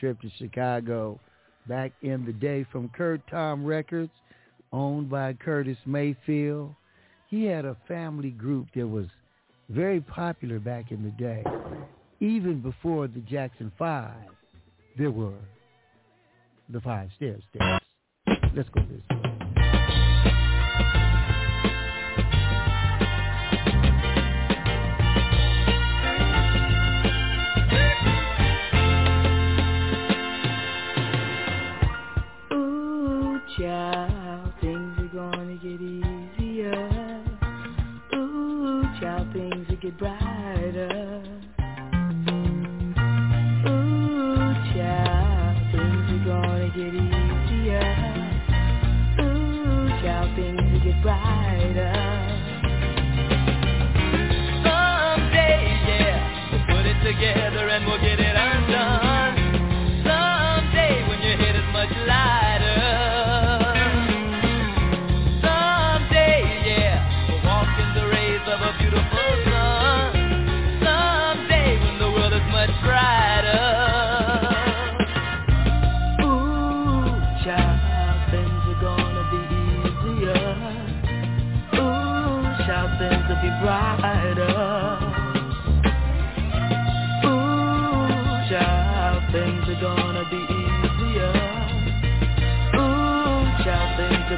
Trip 0.00 0.20
to 0.22 0.30
Chicago 0.38 1.20
back 1.68 1.92
in 2.02 2.24
the 2.24 2.32
day 2.32 2.66
from 2.72 2.88
Kurt 2.88 3.20
Tom 3.30 3.64
Records, 3.64 4.10
owned 4.72 5.10
by 5.10 5.34
Curtis 5.34 5.76
Mayfield. 5.86 6.74
He 7.28 7.44
had 7.44 7.64
a 7.64 7.76
family 7.86 8.30
group 8.30 8.66
that 8.74 8.88
was 8.88 9.06
very 9.68 10.00
popular 10.00 10.58
back 10.58 10.90
in 10.90 11.04
the 11.04 11.10
day. 11.10 11.44
Even 12.18 12.60
before 12.60 13.06
the 13.06 13.20
Jackson 13.20 13.70
Five, 13.78 14.14
there 14.98 15.10
were 15.10 15.38
the 16.70 16.80
Five 16.80 17.10
Stair 17.16 17.36
Steps. 17.50 17.84
Let's 18.54 18.68
go 18.70 18.80
this 18.82 19.02
way. 19.10 19.29
Bright. 39.98 40.29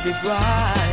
be 0.03 0.11
right. 0.27 0.92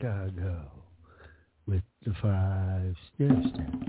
Chicago 0.00 0.70
with 1.66 1.82
the 2.06 2.14
five 2.22 2.94
step 3.14 3.52
step. 3.52 3.79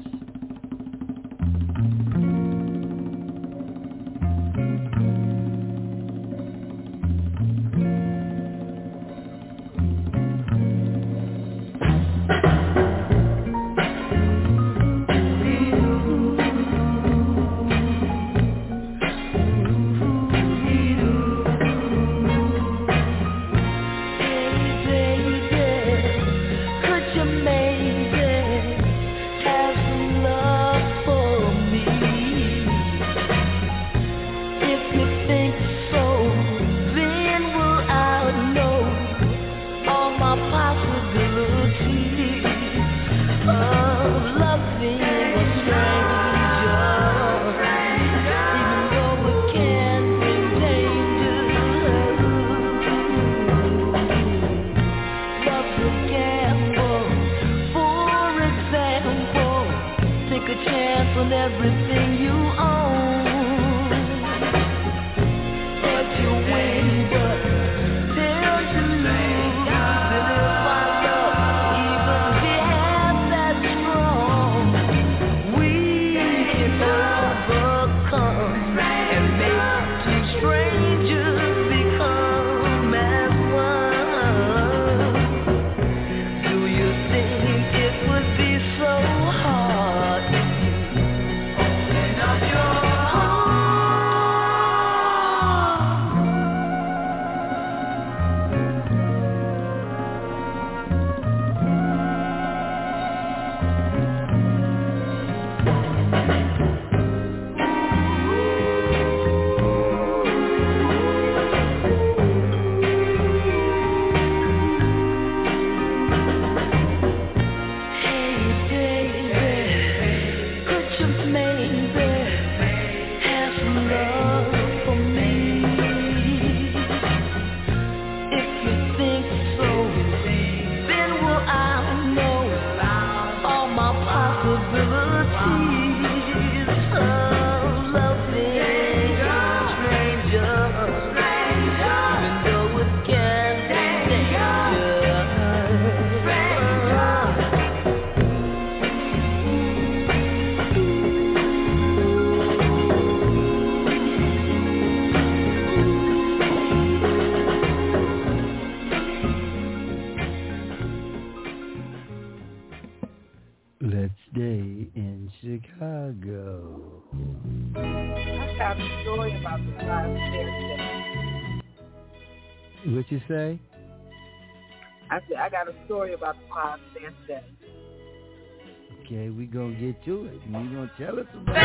Get 179.91 180.05
to 180.05 180.25
it. 180.25 180.39
You 180.45 180.51
gonna 180.53 180.91
tell 180.97 181.19
us 181.19 181.25
about 181.33 181.55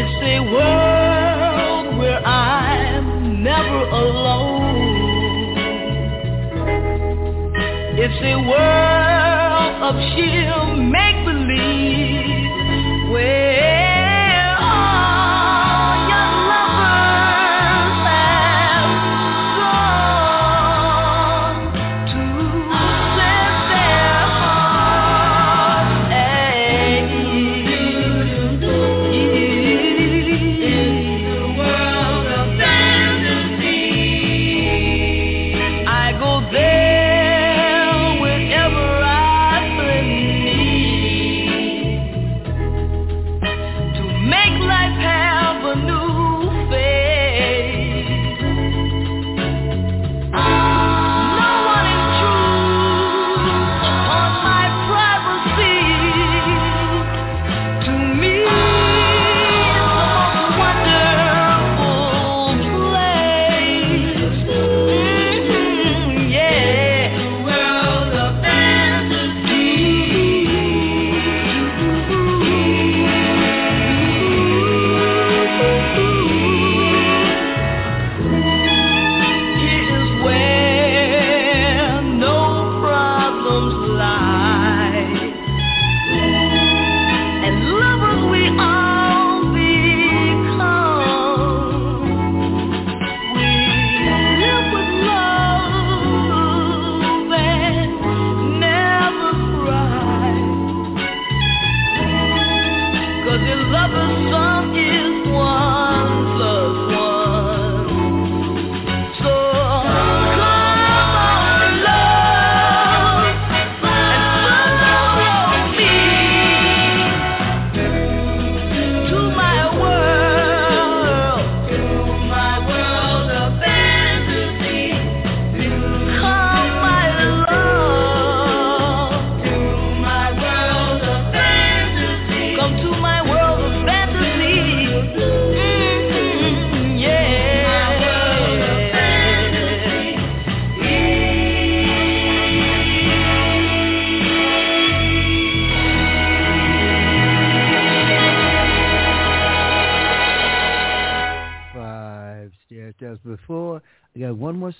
It's 0.00 0.22
a 0.22 0.40
world 0.52 1.98
where 1.98 2.26
I'm 2.26 3.42
never 3.42 3.82
alone. 3.88 4.78
It's 8.00 8.20
a 8.22 8.36
world 8.48 9.82
of 9.82 9.94
sheer 10.14 10.74
make-believe 10.76 11.87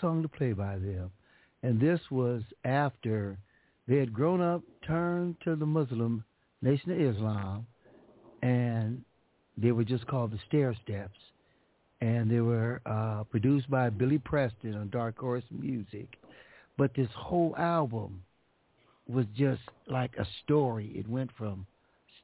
song 0.00 0.22
to 0.22 0.28
play 0.28 0.52
by 0.52 0.78
them. 0.78 1.10
And 1.62 1.80
this 1.80 2.00
was 2.10 2.42
after 2.64 3.38
they 3.86 3.96
had 3.96 4.12
grown 4.12 4.40
up, 4.40 4.62
turned 4.86 5.36
to 5.44 5.56
the 5.56 5.66
Muslim 5.66 6.24
Nation 6.62 6.92
of 6.92 7.00
Islam, 7.00 7.66
and 8.42 9.02
they 9.56 9.72
were 9.72 9.84
just 9.84 10.06
called 10.06 10.30
the 10.32 10.38
Stair 10.46 10.76
Steps. 10.84 11.18
And 12.00 12.30
they 12.30 12.40
were 12.40 12.80
uh, 12.86 13.24
produced 13.24 13.68
by 13.68 13.90
Billy 13.90 14.18
Preston 14.18 14.74
on 14.74 14.88
Dark 14.90 15.18
Horse 15.18 15.42
Music. 15.50 16.06
But 16.76 16.94
this 16.94 17.08
whole 17.16 17.56
album 17.58 18.22
was 19.08 19.26
just 19.36 19.62
like 19.88 20.12
a 20.16 20.26
story. 20.44 20.92
It 20.94 21.08
went 21.08 21.30
from 21.36 21.66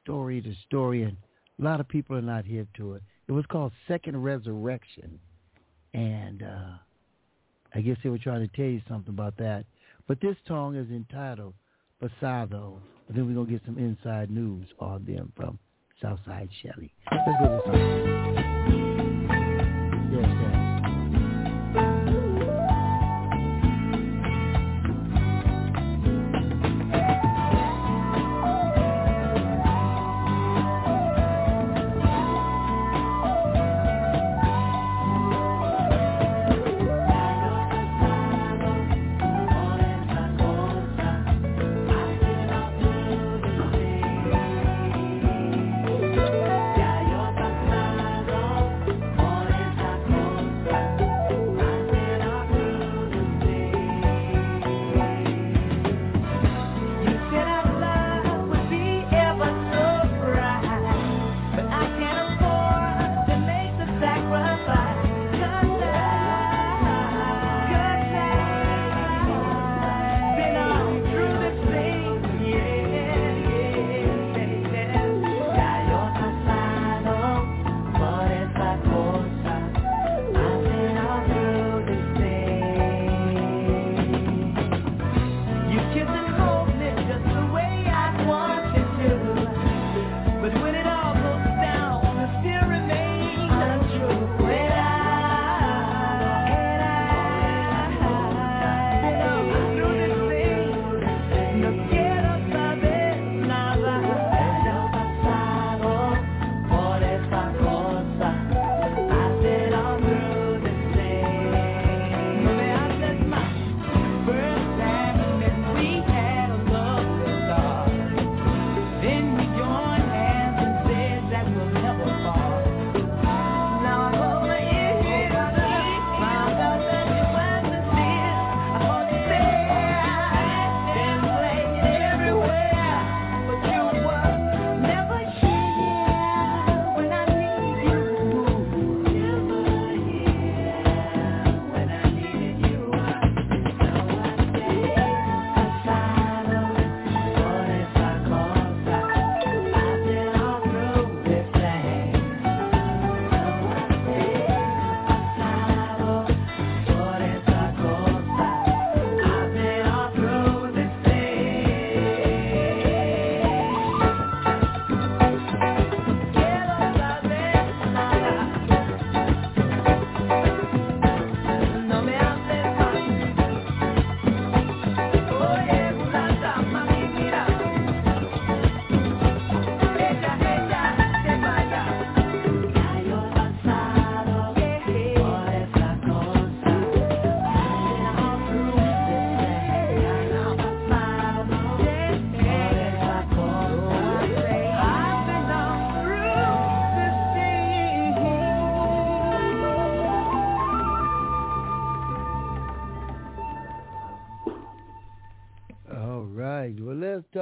story 0.01 0.41
to 0.41 0.53
story, 0.67 1.03
and 1.03 1.17
a 1.59 1.63
lot 1.63 1.81
of 1.81 1.89
people 1.89 2.15
are 2.15 2.21
not 2.21 2.45
hip 2.45 2.67
to 2.77 2.93
it. 2.93 3.01
It 3.27 3.33
was 3.33 3.45
called 3.47 3.73
Second 3.87 4.23
Resurrection. 4.23 5.19
And 5.93 6.43
uh, 6.43 6.77
I 7.75 7.81
guess 7.81 7.97
they 8.03 8.09
were 8.09 8.17
trying 8.17 8.47
to 8.47 8.55
tell 8.55 8.65
you 8.65 8.81
something 8.87 9.13
about 9.13 9.37
that. 9.37 9.65
But 10.07 10.21
this 10.21 10.37
song 10.47 10.75
is 10.75 10.89
entitled 10.89 11.53
Pasado. 11.99 12.81
And 13.07 13.17
then 13.17 13.27
we're 13.27 13.33
going 13.33 13.47
to 13.47 13.51
get 13.51 13.61
some 13.65 13.77
inside 13.77 14.31
news 14.31 14.67
on 14.79 15.05
them 15.05 15.33
from 15.35 15.59
Southside 16.01 16.49
Shelly. 16.63 16.93
Let's 17.11 17.23
go 17.39 17.47
to 17.47 17.55
this 17.55 17.65
song. 17.65 18.84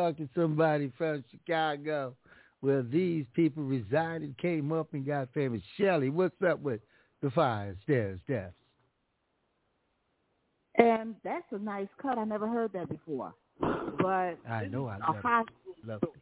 Talk 0.03 0.17
to 0.17 0.29
somebody 0.35 0.91
from 0.97 1.23
Chicago 1.31 2.13
where 2.61 2.81
these 2.81 3.25
people 3.33 3.63
resided, 3.63 4.37
came 4.37 4.71
up 4.71 4.93
and 4.93 5.05
got 5.05 5.27
famous. 5.33 5.61
Shelly, 5.77 6.09
what's 6.09 6.35
up 6.47 6.59
with 6.59 6.79
the 7.21 7.29
fire 7.31 7.75
stairs 7.83 8.19
steps? 8.23 8.53
And 10.75 11.15
that's 11.23 11.45
a 11.51 11.59
nice 11.59 11.87
cut. 12.01 12.17
I 12.17 12.23
never 12.23 12.47
heard 12.47 12.73
that 12.73 12.89
before. 12.89 13.33
But 13.59 14.37
I 14.49 14.65
know 14.69 14.87
I 14.87 14.97
a 14.97 15.21
high 15.21 15.43
love 15.85 15.99
school. 15.99 16.13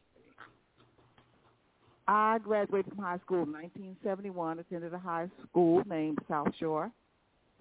I 2.08 2.40
graduated 2.40 2.94
from 2.94 3.04
high 3.04 3.20
school 3.20 3.44
in 3.44 3.54
1971. 3.54 4.60
Attended 4.60 4.94
a 4.94 5.00
high 5.00 5.30
school 5.48 5.82
named 5.88 6.20
South 6.28 6.50
Shore 6.60 6.92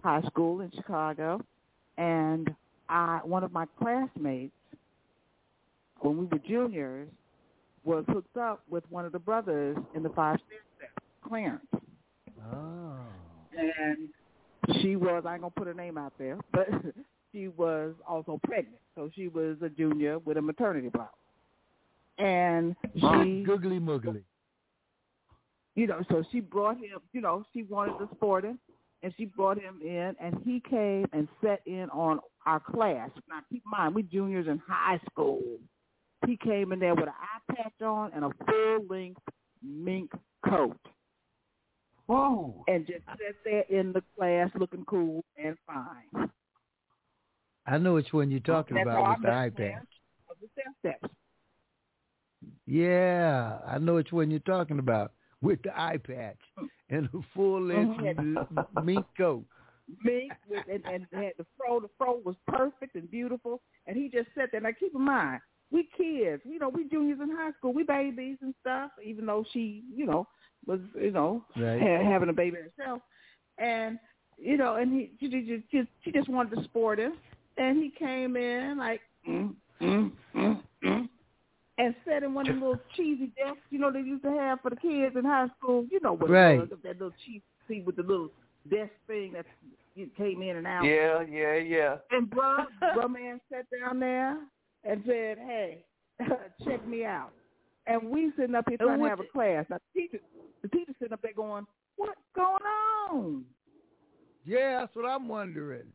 High 0.02 0.22
School 0.22 0.62
in 0.62 0.70
Chicago, 0.74 1.40
and 1.96 2.52
I 2.88 3.20
one 3.22 3.44
of 3.44 3.52
my 3.52 3.66
classmates 3.78 4.52
when 6.00 6.18
we 6.18 6.24
were 6.26 6.38
juniors 6.38 7.08
was 7.84 8.04
hooked 8.08 8.36
up 8.36 8.62
with 8.68 8.84
one 8.90 9.04
of 9.04 9.12
the 9.12 9.18
brothers 9.18 9.76
in 9.94 10.02
the 10.02 10.10
five 10.10 10.38
step 10.76 10.90
Clarence. 11.26 11.64
Oh. 12.52 12.96
And 13.56 14.08
she 14.80 14.96
was 14.96 15.24
I 15.26 15.34
ain't 15.34 15.42
gonna 15.42 15.52
put 15.56 15.66
her 15.66 15.74
name 15.74 15.98
out 15.98 16.12
there, 16.18 16.38
but 16.52 16.68
she 17.32 17.48
was 17.48 17.94
also 18.06 18.40
pregnant. 18.44 18.78
So 18.94 19.10
she 19.14 19.28
was 19.28 19.56
a 19.62 19.68
junior 19.68 20.18
with 20.18 20.36
a 20.36 20.42
maternity 20.42 20.88
block. 20.88 21.14
And 22.18 22.76
she 22.94 23.44
googly 23.46 23.78
muggly. 23.78 24.22
You 25.74 25.86
know, 25.86 26.02
so 26.10 26.24
she 26.30 26.40
brought 26.40 26.76
him 26.76 26.98
you 27.12 27.20
know, 27.20 27.44
she 27.52 27.62
wanted 27.62 27.98
to 27.98 28.08
sport 28.14 28.44
him 28.44 28.58
and 29.02 29.14
she 29.16 29.24
brought 29.24 29.58
him 29.58 29.80
in 29.82 30.14
and 30.20 30.36
he 30.44 30.62
came 30.68 31.06
and 31.12 31.28
sat 31.42 31.60
in 31.66 31.88
on 31.90 32.20
our 32.46 32.60
class. 32.60 33.10
Now 33.28 33.40
keep 33.50 33.62
in 33.64 33.70
mind, 33.70 33.94
we 33.94 34.02
juniors 34.02 34.46
in 34.46 34.60
high 34.66 35.00
school. 35.10 35.40
He 36.26 36.36
came 36.36 36.72
in 36.72 36.78
there 36.78 36.94
with 36.94 37.04
an 37.08 37.14
eye 37.14 37.54
patch 37.54 37.80
on 37.82 38.12
and 38.14 38.24
a 38.24 38.30
full 38.46 38.86
length 38.88 39.22
mink 39.62 40.10
coat. 40.48 40.78
Whoa. 42.06 42.64
And 42.68 42.86
just 42.86 43.04
sat 43.06 43.36
there 43.44 43.64
in 43.70 43.92
the 43.92 44.02
class 44.16 44.50
looking 44.58 44.84
cool 44.84 45.24
and 45.42 45.56
fine. 45.66 46.30
I 47.66 47.78
know 47.78 47.94
which 47.94 48.12
one 48.12 48.30
you're 48.30 48.40
talking 48.40 48.74
That's 48.76 48.88
about 48.88 49.18
with 49.18 49.26
the 49.26 49.32
eye 49.32 49.50
patch. 49.50 49.86
The. 50.82 50.92
Yeah, 52.66 53.58
I 53.66 53.78
know 53.78 53.94
which 53.94 54.12
one 54.12 54.30
you're 54.30 54.40
talking 54.40 54.78
about 54.78 55.12
with 55.42 55.62
the 55.62 55.78
eye 55.78 55.98
patch 55.98 56.38
and 56.88 57.08
a 57.14 57.20
full 57.34 57.60
length 57.62 58.00
Mhm. 58.00 58.84
mink 58.84 59.06
coat. 59.16 59.44
Mink 60.04 60.32
with 60.48 60.66
and, 60.68 60.84
and 60.86 61.06
had 61.12 61.32
the 61.36 61.44
fro. 61.56 61.80
The 61.80 61.88
fro 61.98 62.20
was 62.24 62.36
perfect 62.46 62.94
and 62.94 63.10
beautiful, 63.10 63.60
and 63.86 63.96
he 63.96 64.08
just 64.08 64.32
sat 64.34 64.50
there. 64.52 64.60
Now 64.60 64.70
keep 64.72 64.94
in 64.94 65.02
mind, 65.02 65.40
we 65.70 65.88
kids, 65.96 66.42
you 66.44 66.58
know, 66.58 66.68
we 66.68 66.88
juniors 66.88 67.18
in 67.22 67.30
high 67.30 67.52
school, 67.58 67.72
we 67.72 67.84
babies 67.84 68.38
and 68.42 68.54
stuff. 68.60 68.90
Even 69.04 69.26
though 69.26 69.44
she, 69.52 69.82
you 69.94 70.06
know, 70.06 70.26
was 70.66 70.80
you 71.00 71.10
know 71.10 71.44
Right. 71.56 71.80
ha- 71.80 72.04
having 72.04 72.28
a 72.28 72.32
baby 72.34 72.56
herself, 72.56 73.00
and 73.58 73.98
you 74.38 74.56
know, 74.56 74.76
and 74.76 74.92
he 74.92 75.10
she 75.20 75.28
just 75.28 75.70
just 75.70 75.88
she 76.02 76.10
just 76.12 76.28
wanted 76.28 76.56
to 76.56 76.64
sport 76.64 76.98
him, 76.98 77.14
and 77.56 77.76
he 77.82 77.90
came 77.90 78.36
in 78.36 78.78
like. 78.78 79.00
Mm, 79.28 79.54
mm, 79.80 80.10
mm, 80.34 80.62
mm, 80.84 81.08
and 81.78 81.94
sat 82.06 82.22
in 82.22 82.34
one 82.34 82.48
of 82.48 82.54
them 82.54 82.60
little 82.60 82.80
cheesy 82.96 83.32
desks, 83.36 83.60
you 83.70 83.78
know, 83.78 83.90
they 83.90 84.00
used 84.00 84.22
to 84.22 84.30
have 84.30 84.60
for 84.60 84.70
the 84.70 84.76
kids 84.76 85.16
in 85.16 85.24
high 85.24 85.46
school. 85.58 85.86
You 85.90 86.00
know 86.02 86.12
what 86.14 86.30
Right. 86.30 86.56
it 86.56 86.70
was, 86.70 86.78
that 86.82 86.98
little 86.98 87.14
cheesy 87.24 87.42
seat 87.66 87.84
with 87.84 87.96
the 87.96 88.02
little 88.02 88.30
desk 88.70 88.92
thing 89.06 89.32
that 89.32 89.46
you 89.94 90.08
came 90.16 90.42
in 90.42 90.56
and 90.56 90.66
out. 90.66 90.84
Yeah, 90.84 91.22
yeah, 91.22 91.54
yeah. 91.56 91.96
And 92.10 92.28
bruh, 92.30 92.66
bruh 92.94 93.10
man 93.12 93.40
sat 93.50 93.66
down 93.70 94.00
there 94.00 94.36
and 94.84 95.02
said, 95.06 95.38
hey, 95.38 95.84
check 96.64 96.86
me 96.86 97.04
out. 97.04 97.30
And 97.86 98.08
we 98.10 98.32
sitting 98.36 98.54
up 98.54 98.66
here 98.68 98.78
trying 98.78 99.00
to 99.00 99.08
have 99.08 99.20
a 99.20 99.24
class. 99.24 99.64
Now, 99.70 99.78
the 99.94 100.00
teacher, 100.00 100.18
the 100.62 100.68
teacher 100.68 100.92
sitting 100.98 101.12
up 101.12 101.22
there 101.22 101.32
going, 101.34 101.66
what's 101.96 102.20
going 102.36 102.62
on? 103.10 103.44
Yeah, 104.44 104.80
that's 104.80 104.94
what 104.94 105.06
I'm 105.06 105.28
wondering. 105.28 105.86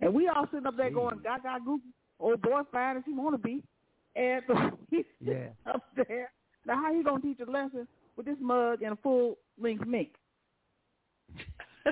And 0.00 0.14
we 0.14 0.28
all 0.28 0.46
sitting 0.50 0.66
up 0.66 0.76
there 0.76 0.90
Jeez. 0.90 0.94
going, 0.94 1.18
gaga 1.22 1.58
goofy, 1.64 1.84
old 2.18 2.40
boy 2.40 2.60
fine 2.72 2.96
as 2.96 3.02
he 3.04 3.12
want 3.12 3.34
to 3.34 3.38
be. 3.38 3.62
And 4.16 4.42
so 4.48 4.78
he's 4.90 5.04
Yeah. 5.20 5.48
up 5.66 5.84
there. 5.96 6.32
Now, 6.66 6.76
how 6.82 6.92
you 6.92 7.04
going 7.04 7.20
to 7.22 7.28
teach 7.28 7.40
a 7.46 7.50
lesson 7.50 7.86
with 8.16 8.26
this 8.26 8.36
mug 8.40 8.82
and 8.82 8.92
a 8.94 8.96
full-length 9.02 9.86
mink? 9.86 10.10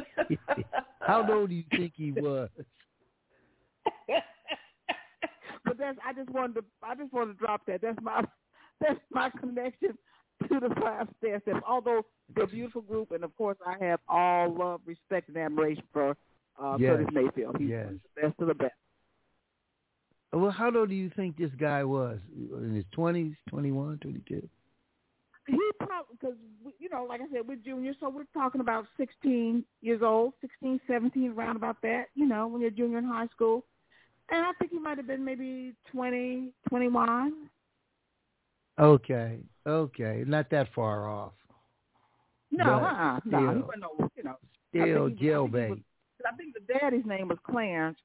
How 1.01 1.27
old 1.33 1.49
do 1.49 1.55
you 1.55 1.65
think 1.75 1.93
he 1.97 2.13
was? 2.13 2.51
but 5.65 5.68
that's 5.79 5.99
I 6.07 6.13
just 6.13 6.31
wanted 6.31 6.55
to 6.55 6.65
I 6.83 6.95
just 6.95 7.13
wanted 7.13 7.35
to 7.35 7.39
drop 7.39 7.63
that. 7.67 7.81
That's 7.83 7.99
my 8.03 8.25
that's 8.81 9.01
my 9.11 9.31
connection 9.31 9.97
to 10.49 10.61
the 10.61 10.75
five 10.81 11.09
stair 11.19 11.41
steps. 11.43 11.61
Although 11.67 12.03
they're 12.35 12.45
a 12.45 12.49
beautiful 12.49 12.83
group, 12.83 13.11
and 13.13 13.25
of 13.25 13.37
course 13.37 13.57
I 13.67 13.83
have 13.85 14.01
all 14.09 14.53
love, 14.55 14.81
respect, 14.87 15.29
and 15.29 15.37
admiration 15.37 15.85
for 15.93 16.17
uh, 16.63 16.77
Yes. 16.79 16.97
Curtis 16.97 17.09
Mayfield. 17.13 17.57
He's 17.59 17.69
Yes. 17.71 17.89
the 18.17 18.23
best 18.23 18.41
of 18.41 18.49
the 18.49 18.55
best. 18.55 18.75
Well, 20.33 20.51
how 20.51 20.71
old 20.75 20.91
do 20.91 20.95
you 20.95 21.11
think 21.17 21.37
this 21.39 21.51
guy 21.59 21.85
was? 21.85 22.19
In 22.37 22.75
his 22.75 22.85
20s, 22.97 23.35
21, 23.49 23.99
22? 23.99 24.47
He 25.47 25.59
probably 25.79 26.15
because 26.21 26.37
you 26.79 26.91
know, 26.91 27.05
like 27.09 27.23
I 27.23 27.25
said, 27.33 27.49
we're 27.49 27.57
juniors, 27.57 27.97
so 28.01 28.11
we're 28.11 28.25
talking 28.35 28.61
about 28.61 28.85
sixteen 28.99 29.65
years 29.81 30.03
old, 30.03 30.35
sixteen, 30.43 30.79
seventeen, 30.87 31.31
around 31.33 31.57
about 31.57 31.81
that. 31.81 32.09
You 32.15 32.27
know, 32.27 32.47
when 32.49 32.61
you're 32.61 32.71
junior 32.71 32.99
in 32.99 33.05
high 33.07 33.29
school, 33.29 33.65
and 34.31 34.45
I 34.45 34.53
think 34.59 34.73
he 34.73 34.79
might 34.79 34.97
have 34.99 35.07
been 35.07 35.25
maybe 35.25 35.75
twenty, 35.91 36.53
twenty-one. 36.69 37.49
Okay, 38.79 39.39
okay. 39.67 40.25
Not 40.27 40.51
that 40.51 40.69
far 40.75 41.09
off. 41.09 41.33
No, 42.51 42.65
But 42.65 42.83
uh-uh, 42.83 43.21
no, 43.25 43.39
he 43.39 43.45
still- 43.47 43.67
wasn't 43.67 43.81
no, 43.81 44.11
you 44.17 44.23
know. 44.23 44.37
Still 44.71 44.83
I 44.83 45.07
I 45.07 45.09
he 45.11 45.27
jailbait. 45.27 45.71
was- 45.71 45.79
I 46.27 46.37
think 46.37 46.55
the 46.55 46.75
daddy's 46.75 47.07
name 47.07 47.29
was 47.29 47.39
Clarence, 47.49 47.99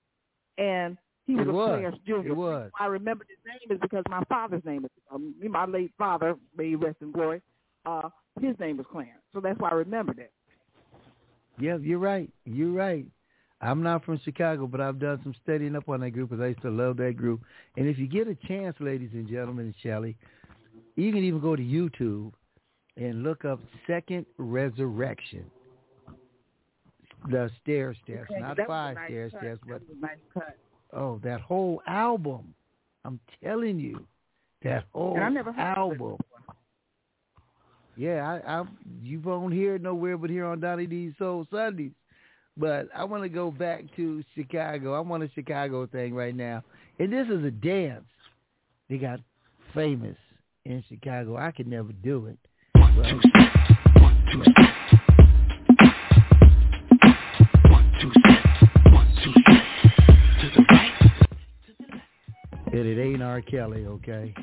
and 0.58 0.98
he 1.26 1.36
was 1.36 1.48
It 1.48 1.50
a 1.50 1.54
was. 1.54 1.68
Clarence 1.70 1.98
Jr. 2.06 2.28
It 2.28 2.36
was. 2.36 2.72
I 2.80 2.86
remember 2.86 3.26
his 3.28 3.38
name 3.46 3.76
is 3.76 3.82
because 3.82 4.04
my 4.10 4.24
father's 4.30 4.64
name 4.66 4.86
is 4.86 4.92
um, 5.12 5.34
my 5.50 5.66
late 5.66 5.92
father, 5.98 6.36
may 6.56 6.70
he 6.70 6.76
rest 6.76 6.98
in 7.02 7.12
glory. 7.12 7.42
Uh, 7.86 8.10
his 8.40 8.58
name 8.60 8.78
was 8.78 8.86
Clarence, 8.92 9.22
so 9.34 9.40
that's 9.42 9.60
why 9.60 9.70
I 9.70 9.74
remembered 9.74 10.20
it. 10.20 10.32
Yeah, 11.60 11.78
you're 11.78 12.00
right. 12.00 12.30
You're 12.46 12.72
right. 12.72 13.06
I'm 13.64 13.82
not 13.82 14.04
from 14.04 14.20
Chicago, 14.26 14.68
but 14.68 14.82
I've 14.82 15.00
done 15.00 15.22
some 15.24 15.34
studying 15.42 15.76
up 15.78 15.88
on 15.88 16.02
that 16.02 16.12
group 16.12 16.30
because 16.30 16.44
I 16.44 16.48
used 16.48 16.62
to 16.64 16.70
love 16.70 16.98
that 16.98 17.16
group. 17.16 17.42
And 17.78 17.88
if 17.88 17.98
you 17.98 18.08
get 18.08 18.28
a 18.28 18.36
chance, 18.46 18.76
ladies 18.82 19.12
and 19.14 19.28
gentlemen, 19.28 19.68
and 19.68 19.76
Shelley, 19.82 20.18
you 20.98 21.14
can 21.14 21.24
even 21.24 21.40
go 21.40 21.56
to 21.56 21.64
YouTube 21.64 22.34
and 22.98 23.24
look 23.24 23.46
up 23.46 23.62
Second 23.88 24.26
Resurrection. 24.38 25.46
The 27.32 27.50
stair 27.62 27.96
stairs, 28.04 28.28
Okay, 28.30 28.42
not 28.42 28.58
five 28.68 28.96
nice 28.96 29.08
stair 29.08 29.30
That 29.32 29.60
but 29.66 29.82
nice 30.02 30.18
cut. 30.34 30.58
oh, 30.92 31.22
that 31.24 31.40
whole 31.40 31.82
album. 31.88 32.54
I'm 33.06 33.18
telling 33.42 33.80
you, 33.80 34.06
that 34.64 34.84
whole 34.92 35.18
I 35.18 35.30
never 35.30 35.54
heard 35.54 35.78
album. 35.78 36.18
Yeah, 37.96 38.42
I, 38.46 38.60
I 38.60 38.64
you 39.02 39.22
won't 39.22 39.54
hear 39.54 39.76
it 39.76 39.82
nowhere 39.82 40.18
but 40.18 40.30
here 40.30 40.46
on 40.46 40.60
Donnie 40.60 40.86
D's 40.86 41.14
Soul 41.18 41.48
Sundays. 41.50 41.92
But 42.56 42.88
I 42.96 43.04
want 43.04 43.24
to 43.24 43.30
go 43.30 43.50
back 43.50 43.84
to 43.96 44.24
Chicago. 44.36 44.94
I'm 44.94 45.12
on 45.12 45.24
a 45.24 45.30
Chicago 45.34 45.88
thing 45.88 46.14
right 46.14 46.36
now, 46.36 46.64
and 47.00 47.12
this 47.12 47.28
is 47.28 47.44
a 47.44 47.52
dance. 47.52 48.04
They 48.90 48.98
got 48.98 49.20
famous 49.74 50.18
in 50.66 50.84
Chicago. 50.88 51.36
I 51.36 51.52
could 51.52 51.68
never 51.68 51.92
do 51.92 52.28
it. 52.28 52.38
But, 52.74 53.06
and 62.72 62.88
it 62.88 63.02
ain't 63.02 63.24
R. 63.24 63.42
Kelly, 63.42 63.86
okay? 63.86 64.36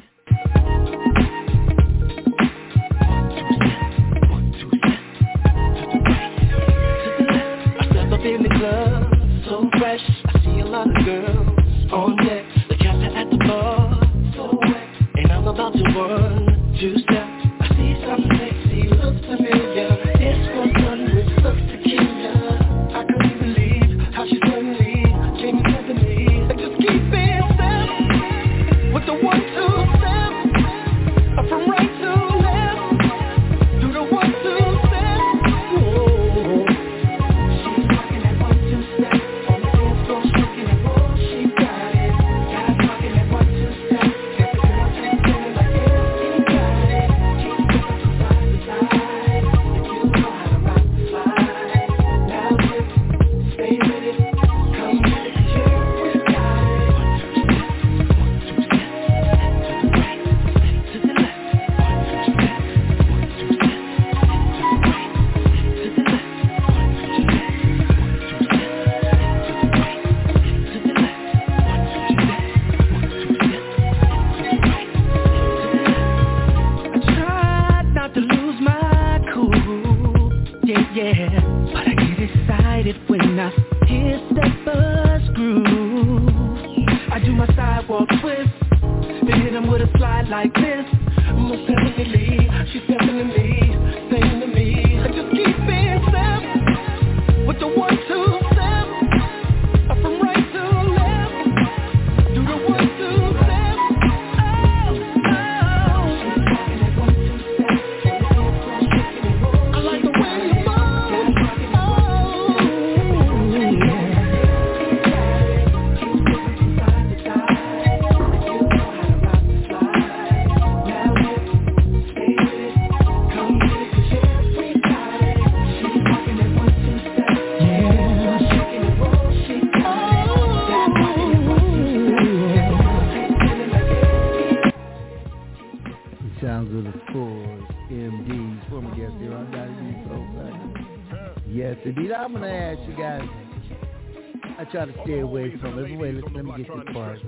steer 145.02 145.22
away 145.22 145.55
from 145.60 145.78
it. 145.78 145.98
Wait, 145.98 146.14
let, 146.14 146.32
let 146.32 146.44
me 146.44 146.52
get 146.56 146.66
this 146.66 146.94
part. 146.94 147.18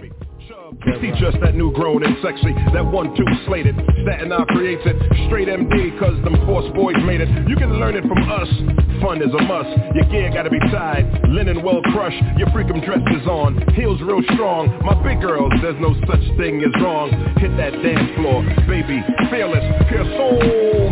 Kissy 0.84 1.12
right. 1.12 1.20
just 1.20 1.38
that 1.40 1.54
new 1.54 1.72
grown 1.72 2.02
and 2.04 2.16
sexy, 2.22 2.52
that 2.74 2.84
one 2.84 3.14
two 3.16 3.24
slated, 3.46 3.76
and 3.76 4.32
I 4.32 4.44
creates 4.50 4.82
it, 4.84 4.96
straight 5.28 5.48
MD 5.48 5.98
cause 5.98 6.16
them 6.24 6.36
force 6.46 6.66
boys 6.74 6.96
made 7.06 7.20
it, 7.20 7.28
you 7.48 7.56
can 7.56 7.78
learn 7.78 7.96
it 7.96 8.02
from 8.02 8.18
us, 8.28 8.48
fun 9.00 9.22
is 9.22 9.32
a 9.32 9.42
must, 9.42 9.70
your 9.94 10.04
gear 10.10 10.30
gotta 10.34 10.50
be 10.50 10.58
tied, 10.70 11.06
linen 11.28 11.62
well 11.62 11.80
crushed, 11.92 12.22
your 12.36 12.48
freakum 12.48 12.84
dress 12.84 13.00
is 13.14 13.26
on, 13.26 13.60
heels 13.74 14.00
real 14.02 14.22
strong, 14.34 14.68
my 14.84 14.94
big 15.02 15.20
girls, 15.20 15.52
there's 15.62 15.78
no 15.80 15.94
such 16.06 16.24
thing 16.36 16.60
as 16.60 16.74
wrong, 16.82 17.10
hit 17.38 17.54
that 17.56 17.72
dance 17.82 18.10
floor, 18.16 18.42
baby, 18.66 19.00
fearless, 19.30 19.64
pure 19.88 20.04
soul, 20.16 20.91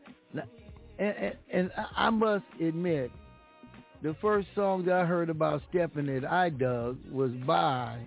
And, 1.01 1.15
and, 1.17 1.35
and 1.51 1.71
I 1.97 2.11
must 2.11 2.45
admit, 2.59 3.09
the 4.03 4.15
first 4.21 4.47
song 4.53 4.85
that 4.85 4.93
I 4.93 5.03
heard 5.03 5.31
about 5.31 5.63
stepping 5.71 6.05
that 6.05 6.31
I 6.31 6.49
dug 6.49 6.99
was 7.11 7.31
by, 7.47 7.97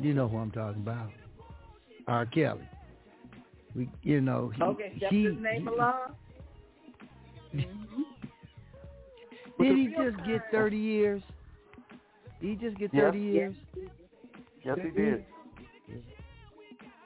you 0.00 0.14
know 0.14 0.26
who 0.26 0.38
I'm 0.38 0.50
talking 0.50 0.80
about, 0.80 1.10
R. 2.06 2.24
Kelly. 2.24 2.66
We, 3.76 3.90
you 4.02 4.22
know, 4.22 4.52
he, 4.56 4.62
okay, 4.62 4.96
that's 4.98 5.12
he, 5.12 5.24
his 5.24 5.34
name 5.38 5.68
along. 5.68 6.14
Mm-hmm. 7.54 8.02
Did 9.62 9.76
he 9.76 9.88
just 9.88 10.26
get 10.26 10.40
30 10.50 10.78
years? 10.78 11.22
Did 12.40 12.58
he 12.58 12.66
just 12.66 12.78
get 12.78 12.90
30 12.92 13.18
yep. 13.18 13.34
years? 13.34 13.54
Yes, 14.64 14.78
he 14.82 14.90
did. 14.90 15.24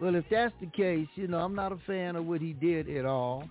Well, 0.00 0.14
if 0.14 0.24
that's 0.30 0.54
the 0.60 0.66
case, 0.66 1.08
you 1.16 1.26
know, 1.26 1.38
I'm 1.38 1.56
not 1.56 1.72
a 1.72 1.78
fan 1.88 2.14
of 2.14 2.24
what 2.24 2.40
he 2.40 2.52
did 2.52 2.88
at 2.88 3.04
all. 3.04 3.48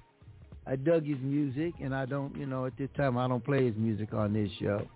I 0.66 0.76
dug 0.76 1.06
his 1.06 1.18
music, 1.22 1.74
and 1.82 1.94
I 1.94 2.06
don't, 2.06 2.36
you 2.38 2.46
know, 2.46 2.66
at 2.66 2.78
this 2.78 2.90
time 2.96 3.18
I 3.18 3.28
don't 3.28 3.44
play 3.44 3.66
his 3.66 3.76
music 3.76 4.14
on 4.14 4.34
this 4.34 4.50
show, 4.60 4.88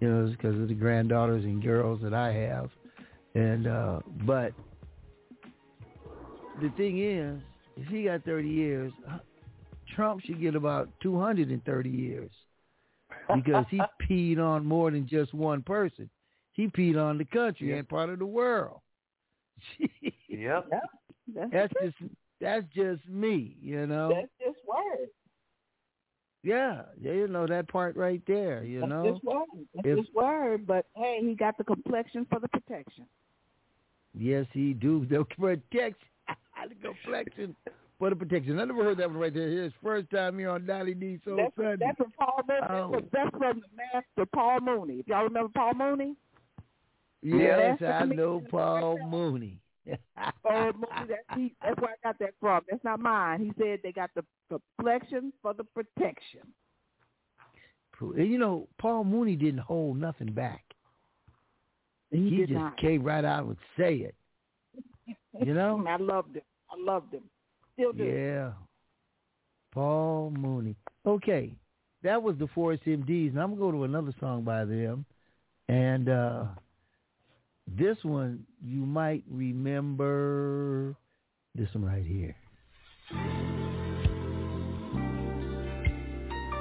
you 0.00 0.08
know, 0.08 0.26
because 0.28 0.60
of 0.60 0.68
the 0.68 0.74
granddaughters 0.74 1.44
and 1.44 1.62
girls 1.62 2.00
that 2.02 2.14
I 2.14 2.32
have. 2.32 2.70
And 3.34 3.66
uh 3.66 4.00
but 4.26 4.52
the 6.60 6.70
thing 6.76 7.00
is, 7.00 7.40
if 7.76 7.88
he 7.88 8.04
got 8.04 8.24
30 8.24 8.48
years, 8.48 8.92
Trump 9.94 10.20
should 10.22 10.40
get 10.40 10.54
about 10.54 10.88
230 11.02 11.88
years 11.88 12.30
because 13.34 13.64
he 13.70 13.80
peed 14.08 14.38
on 14.38 14.64
more 14.64 14.90
than 14.90 15.06
just 15.08 15.34
one 15.34 15.62
person. 15.62 16.08
He 16.52 16.68
peed 16.68 16.96
on 16.96 17.18
the 17.18 17.24
country 17.24 17.76
and 17.76 17.88
part 17.88 18.10
of 18.10 18.18
the 18.18 18.26
world. 18.26 18.80
yep. 20.28 20.68
That's, 21.34 21.52
that's 21.52 21.72
just 21.82 21.96
that's 22.44 22.66
just 22.74 23.08
me, 23.08 23.56
you 23.60 23.86
know. 23.86 24.10
That's 24.10 24.28
just 24.38 24.58
word. 24.68 25.08
Yeah, 26.42 26.82
you 27.00 27.26
know 27.26 27.46
that 27.46 27.68
part 27.68 27.96
right 27.96 28.20
there. 28.26 28.62
You 28.64 28.80
that's 28.80 28.90
know, 28.90 29.12
just 29.12 29.24
word. 29.24 29.46
That's 29.74 29.86
if, 29.86 29.98
just 29.98 30.14
word. 30.14 30.66
But 30.66 30.86
hey, 30.94 31.20
he 31.22 31.34
got 31.34 31.56
the 31.56 31.64
complexion 31.64 32.26
for 32.30 32.38
the 32.38 32.48
protection. 32.48 33.06
Yes, 34.12 34.46
he 34.52 34.74
do 34.74 35.06
the 35.10 35.24
protection. 35.24 35.96
the 36.68 36.74
complexion 36.82 37.56
for 37.98 38.10
the 38.10 38.16
protection. 38.16 38.60
I 38.60 38.64
never 38.64 38.84
heard 38.84 38.98
that 38.98 39.08
one 39.08 39.18
right 39.18 39.32
there. 39.32 39.48
His 39.48 39.72
first 39.82 40.10
time 40.10 40.38
here 40.38 40.50
on 40.50 40.66
Donnie 40.66 40.92
D 40.92 41.18
So 41.24 41.36
that's, 41.36 41.54
Sunday. 41.56 41.76
That's 41.80 41.96
from 41.96 42.12
Paul 42.18 42.42
Mooney. 42.46 42.66
Oh. 42.68 43.00
That's 43.10 43.30
from 43.30 43.60
the 43.60 43.66
master 43.76 44.30
Paul 44.34 44.60
Mooney. 44.60 44.94
If 45.00 45.08
y'all 45.08 45.24
remember 45.24 45.50
Paul 45.54 45.74
Mooney? 45.74 46.14
Yes, 47.22 47.80
I 47.80 48.04
know 48.04 48.42
Paul 48.50 48.98
Mooney. 49.08 49.58
Oh, 49.88 50.72
Mooney, 50.74 51.08
that's, 51.08 51.38
he, 51.38 51.54
that's 51.62 51.80
where 51.80 51.90
I 51.90 52.08
got 52.08 52.18
that 52.18 52.34
from. 52.40 52.62
That's 52.70 52.84
not 52.84 53.00
mine. 53.00 53.40
He 53.40 53.52
said 53.62 53.80
they 53.82 53.92
got 53.92 54.10
the 54.14 54.24
complexion 54.48 55.32
for 55.42 55.54
the 55.54 55.64
protection. 55.64 56.40
And 58.00 58.30
you 58.30 58.38
know, 58.38 58.68
Paul 58.78 59.04
Mooney 59.04 59.36
didn't 59.36 59.60
hold 59.60 59.98
nothing 59.98 60.32
back. 60.32 60.64
He, 62.10 62.30
he 62.30 62.36
just 62.40 62.52
not. 62.52 62.76
came 62.76 63.02
right 63.02 63.24
out 63.24 63.46
and 63.46 63.56
say 63.78 63.94
it. 63.96 64.14
You 65.40 65.54
know? 65.54 65.84
I 65.88 65.96
loved 65.96 66.36
him. 66.36 66.42
I 66.70 66.74
loved 66.78 67.14
him. 67.14 67.22
Still 67.74 67.92
do. 67.92 68.04
Yeah. 68.04 68.52
Paul 69.72 70.30
Mooney. 70.30 70.76
Okay. 71.06 71.52
That 72.02 72.22
was 72.22 72.36
the 72.38 72.46
Forest 72.48 72.84
MDs. 72.84 73.30
And 73.30 73.40
I'm 73.40 73.56
going 73.56 73.72
to 73.72 73.78
go 73.78 73.78
to 73.78 73.84
another 73.84 74.14
song 74.20 74.42
by 74.42 74.64
them. 74.64 75.04
And 75.68 76.08
uh 76.08 76.44
this 77.66 77.96
one 78.02 78.44
you 78.62 78.86
might 78.86 79.24
remember 79.30 80.96
this 81.54 81.68
one 81.72 81.84
right 81.84 82.04
here. 82.04 82.34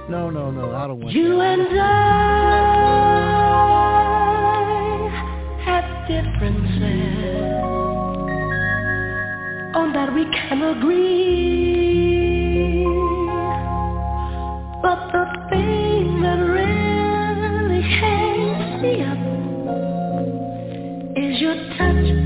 No, 0.10 0.30
no, 0.30 0.52
no, 0.52 0.76
I 0.76 0.88
don't 0.88 1.00
want 1.00 1.16
you 1.16 1.38
that. 1.38 1.60
and 1.60 1.80
I 1.80 1.94
have 5.66 6.08
differences 6.08 7.44
on 9.76 9.94
that 9.94 10.14
we 10.14 10.26
can 10.26 10.62
agree. 10.78 11.83
Touch 21.78 22.23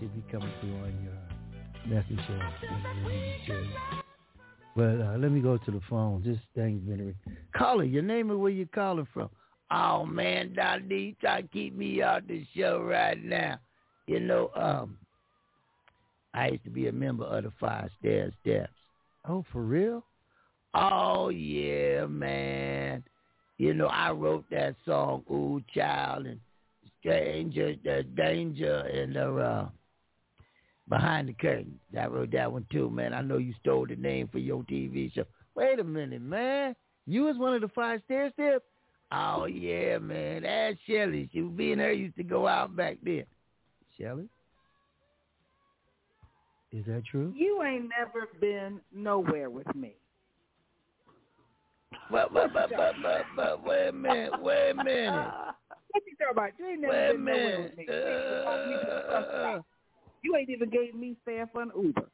to 0.00 0.66
on 0.66 0.94
your 1.02 2.04
show. 3.46 3.62
Well, 4.76 5.02
uh 5.02 5.18
let 5.18 5.30
me 5.30 5.40
go 5.40 5.58
to 5.58 5.70
the 5.70 5.80
phone. 5.90 6.22
This 6.24 6.38
thing's 6.54 6.82
been 6.88 7.14
caller. 7.54 7.84
Your 7.84 8.02
name 8.02 8.30
and 8.30 8.40
where 8.40 8.50
you 8.50 8.66
calling 8.66 9.06
from? 9.12 9.28
Oh 9.70 10.06
man, 10.06 10.54
Donnie, 10.54 10.96
you 10.96 11.14
try 11.20 11.42
to 11.42 11.48
keep 11.48 11.76
me 11.76 12.02
out 12.02 12.26
the 12.26 12.44
show 12.56 12.82
right 12.82 13.22
now. 13.22 13.58
You 14.06 14.20
know, 14.20 14.50
um, 14.56 14.96
I 16.34 16.48
used 16.48 16.64
to 16.64 16.70
be 16.70 16.88
a 16.88 16.92
member 16.92 17.24
of 17.24 17.44
the 17.44 17.52
Five 17.60 17.90
Stair 17.98 18.32
Steps. 18.40 18.72
Oh, 19.28 19.44
for 19.52 19.62
real? 19.62 20.02
Oh 20.74 21.28
yeah, 21.28 22.06
man. 22.06 23.04
You 23.58 23.74
know, 23.74 23.88
I 23.88 24.10
wrote 24.12 24.46
that 24.50 24.76
song, 24.86 25.24
Ooh 25.30 25.60
Child, 25.74 26.26
and 26.26 26.40
Danger, 27.04 27.74
the 27.84 28.04
Danger, 28.16 28.78
and 28.78 29.14
the 29.14 29.36
uh, 29.36 29.68
Behind 30.90 31.28
the 31.28 31.32
Curtain. 31.34 31.78
I 31.98 32.06
wrote 32.06 32.32
that 32.32 32.50
one 32.52 32.66
too, 32.70 32.90
man. 32.90 33.14
I 33.14 33.22
know 33.22 33.38
you 33.38 33.54
stole 33.60 33.86
the 33.86 33.94
name 33.94 34.28
for 34.28 34.38
your 34.38 34.64
TV 34.64 35.14
show. 35.14 35.24
Wait 35.54 35.78
a 35.78 35.84
minute, 35.84 36.20
man. 36.20 36.74
You 37.06 37.22
was 37.22 37.38
one 37.38 37.54
of 37.54 37.60
the 37.60 37.68
five 37.68 38.00
stair 38.04 38.30
steps? 38.32 38.64
Oh 39.12 39.46
yeah, 39.46 39.98
man. 39.98 40.42
That's 40.42 40.76
Shelly. 40.88 41.30
She 41.32 41.42
was 41.42 41.52
being 41.52 41.78
her 41.78 41.92
used 41.92 42.16
to 42.16 42.24
go 42.24 42.46
out 42.46 42.74
back 42.74 42.98
then. 43.04 43.24
Shelly? 43.96 44.28
Is 46.72 46.84
that 46.86 47.04
true? 47.08 47.32
You 47.36 47.62
ain't 47.62 47.88
never 47.96 48.28
been 48.40 48.80
nowhere 48.92 49.48
with 49.48 49.72
me. 49.76 49.94
But 52.10 52.34
but 52.34 52.52
but 52.52 52.70
but 52.70 52.94
but, 53.00 53.22
but 53.36 53.64
wait 53.64 53.88
a 53.88 53.92
minute, 53.92 54.32
wait 54.42 54.70
a 54.70 54.74
minute. 54.74 55.12
what 55.90 56.02
you 56.04 56.16
talking 56.18 56.32
about? 56.32 56.50
You 56.58 56.66
ain't 56.66 56.80
never 56.80 56.92
wait 56.92 57.12
been 57.12 57.24
nowhere 57.24 57.62
with 57.62 57.78
me. 57.78 57.86
Uh, 57.88 59.60
you 60.22 60.36
ain't 60.36 60.50
even 60.50 60.70
gave 60.70 60.94
me 60.94 61.16
fare 61.24 61.48
for 61.52 61.62
an 61.62 61.70
Uber. 61.76 62.08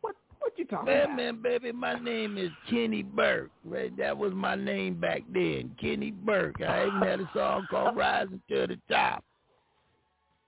What 0.00 0.16
what 0.38 0.52
you 0.56 0.64
talking 0.64 0.86
man, 0.86 1.04
about? 1.04 1.16
Man, 1.16 1.42
baby, 1.42 1.72
my 1.72 1.98
name 1.98 2.38
is 2.38 2.50
Keni 2.70 3.04
Burke. 3.04 3.50
Right? 3.64 3.96
That 3.96 4.16
was 4.16 4.32
my 4.32 4.54
name 4.54 5.00
back 5.00 5.22
then, 5.32 5.74
Keni 5.82 6.12
Burke. 6.12 6.60
I 6.62 6.86
even 6.86 7.02
had 7.02 7.20
a 7.20 7.30
song 7.34 7.66
called 7.70 7.96
Rising 7.96 8.40
to 8.48 8.66
the 8.66 8.78
Top. 8.90 9.24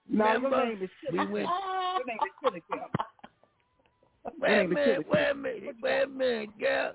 No, 0.09 0.25
Remember? 0.25 0.49
your 0.49 0.67
name 0.67 0.83
is 0.83 0.91
we 1.13 1.19
went. 1.19 1.31
your 1.31 2.07
name 2.07 2.19
is 2.25 2.33
Chili 2.43 2.63
Wait 4.41 4.65
a 4.65 4.69
minute, 4.69 5.07
wait 5.09 5.31
a 5.31 5.35
minute, 5.35 5.77
wait 5.83 6.03
a 6.03 6.07
minute, 6.07 6.59
girl. 6.59 6.93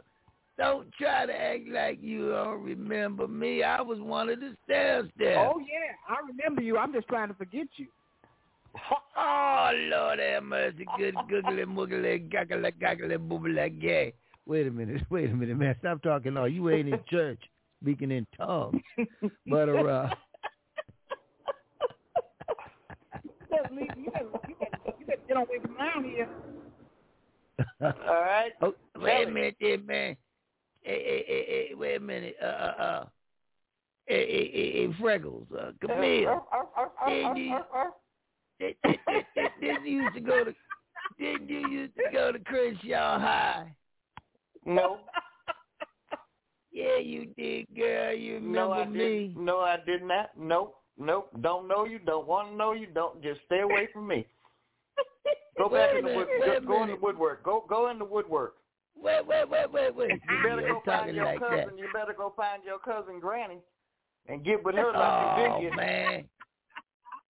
don't 0.57 0.91
try 0.93 1.27
to 1.27 1.33
act 1.33 1.67
like 1.71 1.99
you 2.01 2.29
don't 2.31 2.63
remember 2.63 3.27
me. 3.27 3.61
I 3.61 3.81
was 3.81 3.99
one 3.99 4.29
of 4.29 4.39
the 4.39 4.55
stairs 4.65 5.07
there. 5.17 5.37
Oh 5.37 5.59
yeah, 5.59 5.93
I 6.07 6.17
remember 6.27 6.61
you. 6.61 6.77
I'm 6.77 6.91
just 6.91 7.07
trying 7.07 7.27
to 7.27 7.35
forget 7.35 7.67
you. 7.77 7.87
Oh 9.17 9.71
Lord 9.73 10.19
have 10.19 10.43
mercy, 10.43 10.85
good 10.97 11.15
googly 11.29 11.63
moogly 11.63 12.29
gaggly 12.31 12.71
gaggly 12.79 13.17
boobly 13.17 13.79
gay. 13.79 14.13
Wait 14.45 14.67
a 14.67 14.71
minute, 14.71 15.01
wait 15.09 15.29
a 15.29 15.33
minute, 15.33 15.57
man. 15.57 15.75
Stop 15.79 16.01
talking. 16.01 16.37
Oh, 16.37 16.45
you 16.45 16.69
ain't 16.69 16.89
in 16.89 16.99
church 17.09 17.41
speaking 17.81 18.11
in 18.11 18.27
tongues. 18.37 18.81
but 19.47 19.69
uh 19.69 20.09
you 23.23 23.31
better, 23.49 23.69
you 23.97 24.11
better, 24.11 24.25
you 24.99 25.05
get 25.27 25.37
away 25.37 25.59
from 25.61 25.77
around 25.77 26.05
here. 26.05 26.29
All 27.81 27.91
right. 28.07 28.51
Oh, 28.61 28.73
wait 28.97 29.27
a 29.27 29.31
minute, 29.31 29.55
there, 29.59 29.77
man. 29.79 30.15
Hey, 30.81 31.03
hey, 31.03 31.23
hey, 31.27 31.45
hey, 31.47 31.75
wait 31.75 31.95
a 31.95 31.99
minute. 31.99 32.35
Uh, 32.41 32.45
uh, 32.45 32.81
uh. 32.81 33.05
Hey, 34.05 34.25
hey, 34.27 34.51
hey, 34.53 34.71
hey 34.71 34.95
Freckles, 34.99 35.47
uh, 35.57 35.71
Camille. 35.81 36.41
Didn't 37.07 37.35
you, 37.37 37.49
did, 37.49 37.51
did, 37.51 37.51
did, 37.51 37.61
did 38.59 38.75
you 39.61 40.03
used 40.03 40.15
to 40.15 40.21
go 40.21 40.43
to, 40.43 40.53
didn't 41.17 41.49
you 41.49 41.67
used 41.69 41.95
to 41.95 42.03
go 42.11 42.31
to 42.31 42.39
Crenshaw 42.39 43.19
High? 43.19 43.73
No. 44.65 44.99
Yeah, 46.71 46.97
you 46.97 47.27
did, 47.37 47.67
girl. 47.75 48.13
You 48.13 48.35
remember 48.35 48.53
no, 48.53 48.71
I 48.73 48.85
me? 48.85 48.99
Didn't. 48.99 49.45
No, 49.45 49.59
I 49.59 49.77
did 49.85 50.03
not. 50.03 50.31
Nope. 50.37 50.75
Nope. 50.97 51.29
Don't 51.41 51.67
know 51.67 51.85
you. 51.85 51.99
Don't 51.99 52.27
want 52.27 52.49
to 52.49 52.55
know 52.55 52.73
you. 52.73 52.87
Don't 52.93 53.21
just 53.23 53.41
stay 53.45 53.61
away 53.61 53.87
from 53.91 54.07
me. 54.07 54.25
Go 55.57 55.67
back 55.67 55.95
in 55.97 56.05
the 56.05 56.13
wood. 56.13 56.27
Go, 56.45 56.59
go 56.65 56.83
in 56.83 56.89
the 56.89 56.95
woodwork. 56.95 57.43
Go 57.43 57.65
go 57.67 57.89
in 57.89 57.99
the 57.99 58.05
woodwork. 58.05 58.55
Wait, 58.95 59.25
wait, 59.25 59.49
wait, 59.49 59.71
wait, 59.71 59.95
wait. 59.95 60.11
You 60.11 60.49
better 60.49 60.61
go 60.61 60.81
find 60.85 61.15
your 61.15 61.25
like 61.25 61.39
cousin. 61.39 61.57
That. 61.57 61.77
You 61.77 61.87
better 61.93 62.13
go 62.13 62.33
find 62.35 62.63
your 62.63 62.79
cousin 62.79 63.19
Granny, 63.19 63.57
and 64.27 64.43
get 64.43 64.63
with 64.63 64.75
her 64.75 64.91
like 64.93 64.95
oh, 64.95 65.59
you 65.61 65.69
did. 65.69 65.77
man. 65.77 66.23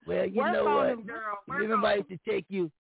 Well, 0.10 0.26
you 0.27 0.41
Work 0.41 0.53
know 0.53 0.65
what? 0.76 0.90
him, 0.90 1.03
girl. 1.03 1.38
Work 1.48 1.60
Remember, 1.60 1.88
on 1.88 1.94
I 1.94 1.95
used 1.98 2.10
to 2.10 2.18
take 2.27 2.45
you. 2.49 2.72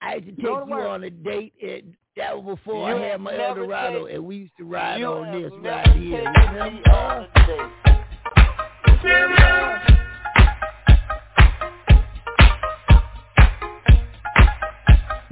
I 0.00 0.14
used 0.16 0.26
to 0.28 0.32
take 0.36 0.44
Go 0.44 0.64
you 0.64 0.70
work. 0.70 0.88
on 0.88 1.04
a 1.04 1.10
date. 1.10 1.52
At, 1.62 1.82
that 2.16 2.42
was 2.42 2.56
before 2.58 2.88
You 2.90 2.96
I 2.96 3.08
had 3.08 3.20
my 3.20 3.34
Eldorado, 3.36 4.06
and 4.06 4.24
we 4.24 4.36
used 4.36 4.56
to 4.58 4.64
ride 4.64 4.98
you 5.00 5.06
on 5.06 5.42
this 5.42 5.52
right 5.60 5.86
here. 5.96 6.18
taken 6.18 6.32
me 6.32 6.48
Remember? 6.48 6.90
on 6.90 7.22
a 7.34 7.46
date. 7.46 8.82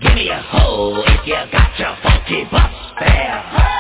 Give 0.01 0.15
me 0.15 0.29
a 0.31 0.41
hole 0.43 1.03
if 1.07 1.27
you 1.27 1.35
got 1.53 1.79
your 1.79 1.97
funky 2.03 2.45
bus 2.51 2.73
fare. 2.99 3.80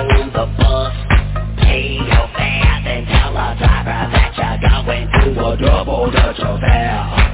On 0.00 0.32
the 0.32 0.46
bus, 0.58 0.94
pay 1.62 1.94
your 1.94 2.28
fare, 2.36 2.82
then 2.84 3.06
tell 3.06 3.32
the 3.32 3.56
driver 3.58 4.10
that 4.12 4.32
you're 4.36 4.84
going 4.86 5.08
to 5.36 5.46
a 5.46 5.56
double 5.58 6.10
dutch 6.10 6.38
affair. 6.40 7.33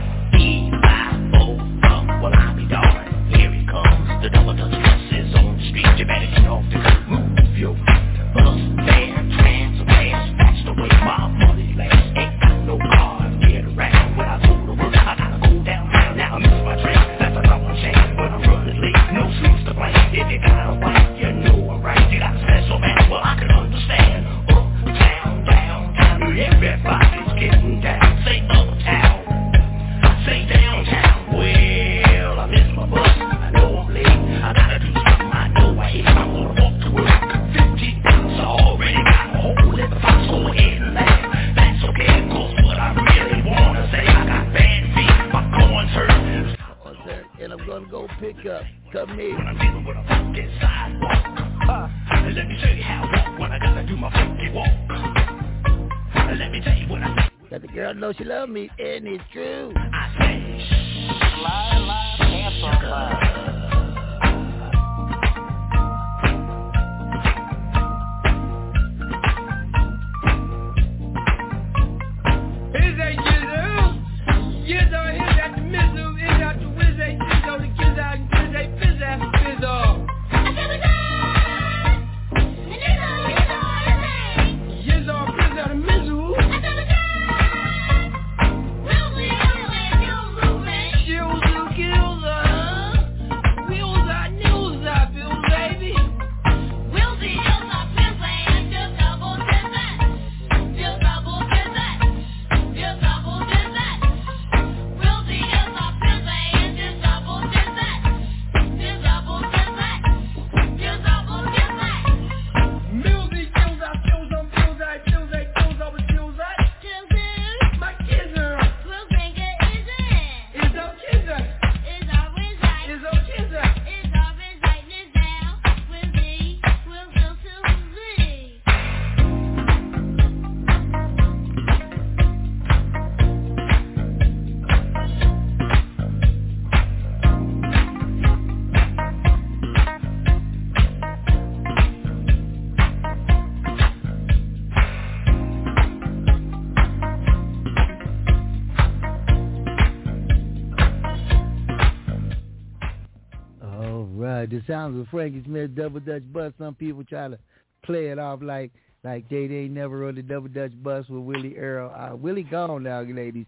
Right, 154.71 154.77
the 154.77 154.95
sounds 154.95 155.01
of 155.01 155.09
Frankie 155.11 155.43
Smith 155.45 155.75
double 155.75 156.01
Dutch 156.01 156.23
bus. 156.33 156.53
Some 156.59 156.75
people 156.75 157.05
try 157.05 157.29
to 157.29 157.39
play 157.83 158.07
it 158.09 158.19
off 158.19 158.41
like 158.43 158.73
like 159.05 159.29
they 159.29 159.47
they 159.47 159.69
never 159.69 159.99
rode 159.99 160.17
the 160.17 160.23
double 160.23 160.49
Dutch 160.49 160.73
bus 160.83 161.09
with 161.09 161.23
Willie 161.23 161.57
Earl. 161.57 161.95
Uh, 161.97 162.17
Willie 162.17 162.43
gone 162.43 162.83
now, 162.83 163.01
ladies. 163.03 163.47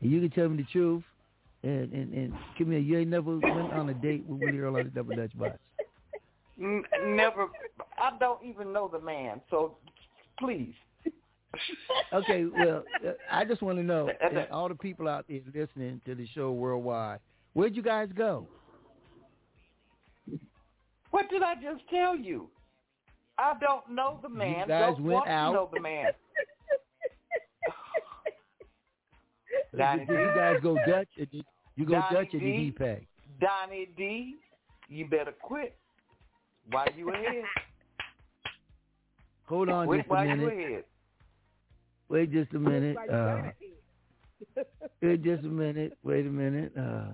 And 0.00 0.10
you 0.10 0.20
can 0.20 0.30
tell 0.30 0.48
me 0.48 0.58
the 0.58 0.68
truth. 0.72 1.02
And 1.62 1.92
and 1.92 2.12
and 2.12 2.32
come 2.58 2.70
here, 2.70 2.80
you 2.80 2.98
ain't 2.98 3.10
never 3.10 3.38
went 3.38 3.72
on 3.72 3.88
a 3.88 3.94
date 3.94 4.24
with 4.26 4.40
Willie 4.40 4.58
Earl 4.58 4.76
on 4.76 4.84
the 4.84 4.90
double 4.90 5.16
Dutch 5.16 5.36
bus. 5.38 5.52
Never. 6.56 7.48
I 7.98 8.10
don't 8.18 8.44
even 8.44 8.72
know 8.72 8.88
the 8.92 9.00
man. 9.00 9.40
So 9.50 9.76
please. 10.38 10.74
Okay, 12.12 12.46
well, 12.46 12.82
uh, 13.06 13.12
I 13.30 13.44
just 13.44 13.62
want 13.62 13.78
to 13.78 13.84
know, 13.84 14.10
all 14.50 14.68
the 14.68 14.74
people 14.74 15.08
out 15.08 15.24
there 15.28 15.40
listening 15.54 16.00
to 16.04 16.16
the 16.16 16.26
show 16.34 16.50
worldwide, 16.50 17.20
where'd 17.52 17.76
you 17.76 17.82
guys 17.82 18.08
go? 18.16 18.48
What 21.14 21.30
did 21.30 21.44
I 21.44 21.54
just 21.54 21.88
tell 21.90 22.16
you? 22.16 22.48
I 23.38 23.54
don't 23.60 23.88
know 23.88 24.18
the 24.20 24.28
man. 24.28 24.66
guys 24.66 24.96
don't 24.96 25.04
went 25.04 25.14
want 25.14 25.28
out. 25.28 25.50
to 25.50 25.54
know 25.54 25.70
the 25.72 25.78
man. 25.78 26.06
Donnie 29.78 30.06
did 30.06 30.18
you 30.18 30.32
guys 30.34 30.56
go 30.60 30.74
Dutch? 30.74 31.06
Or 31.16 31.26
did 31.26 31.44
you 31.76 31.86
go 31.86 31.92
Donnie 31.92 32.16
Dutch 32.16 32.34
or 32.34 32.40
did 32.40 32.40
D. 32.40 32.64
he 32.64 32.70
pay? 32.72 33.06
Donnie 33.40 33.90
D, 33.96 34.38
you 34.88 35.06
better 35.06 35.30
quit. 35.40 35.76
Why 36.72 36.88
you 36.96 37.10
ahead? 37.10 37.44
Hold 39.44 39.68
on 39.68 39.86
quit 39.86 40.00
just 40.00 40.10
a 40.10 40.24
minute. 40.24 40.52
ahead. 40.52 40.84
Wait 42.08 42.32
just 42.32 42.52
a 42.54 42.58
minute. 42.58 42.96
Uh, 43.08 43.52
wait 45.00 45.22
just 45.22 45.44
a 45.44 45.48
minute. 45.48 45.96
Wait 46.02 46.26
a 46.26 46.30
minute. 46.30 46.72
Uh, 46.76 47.12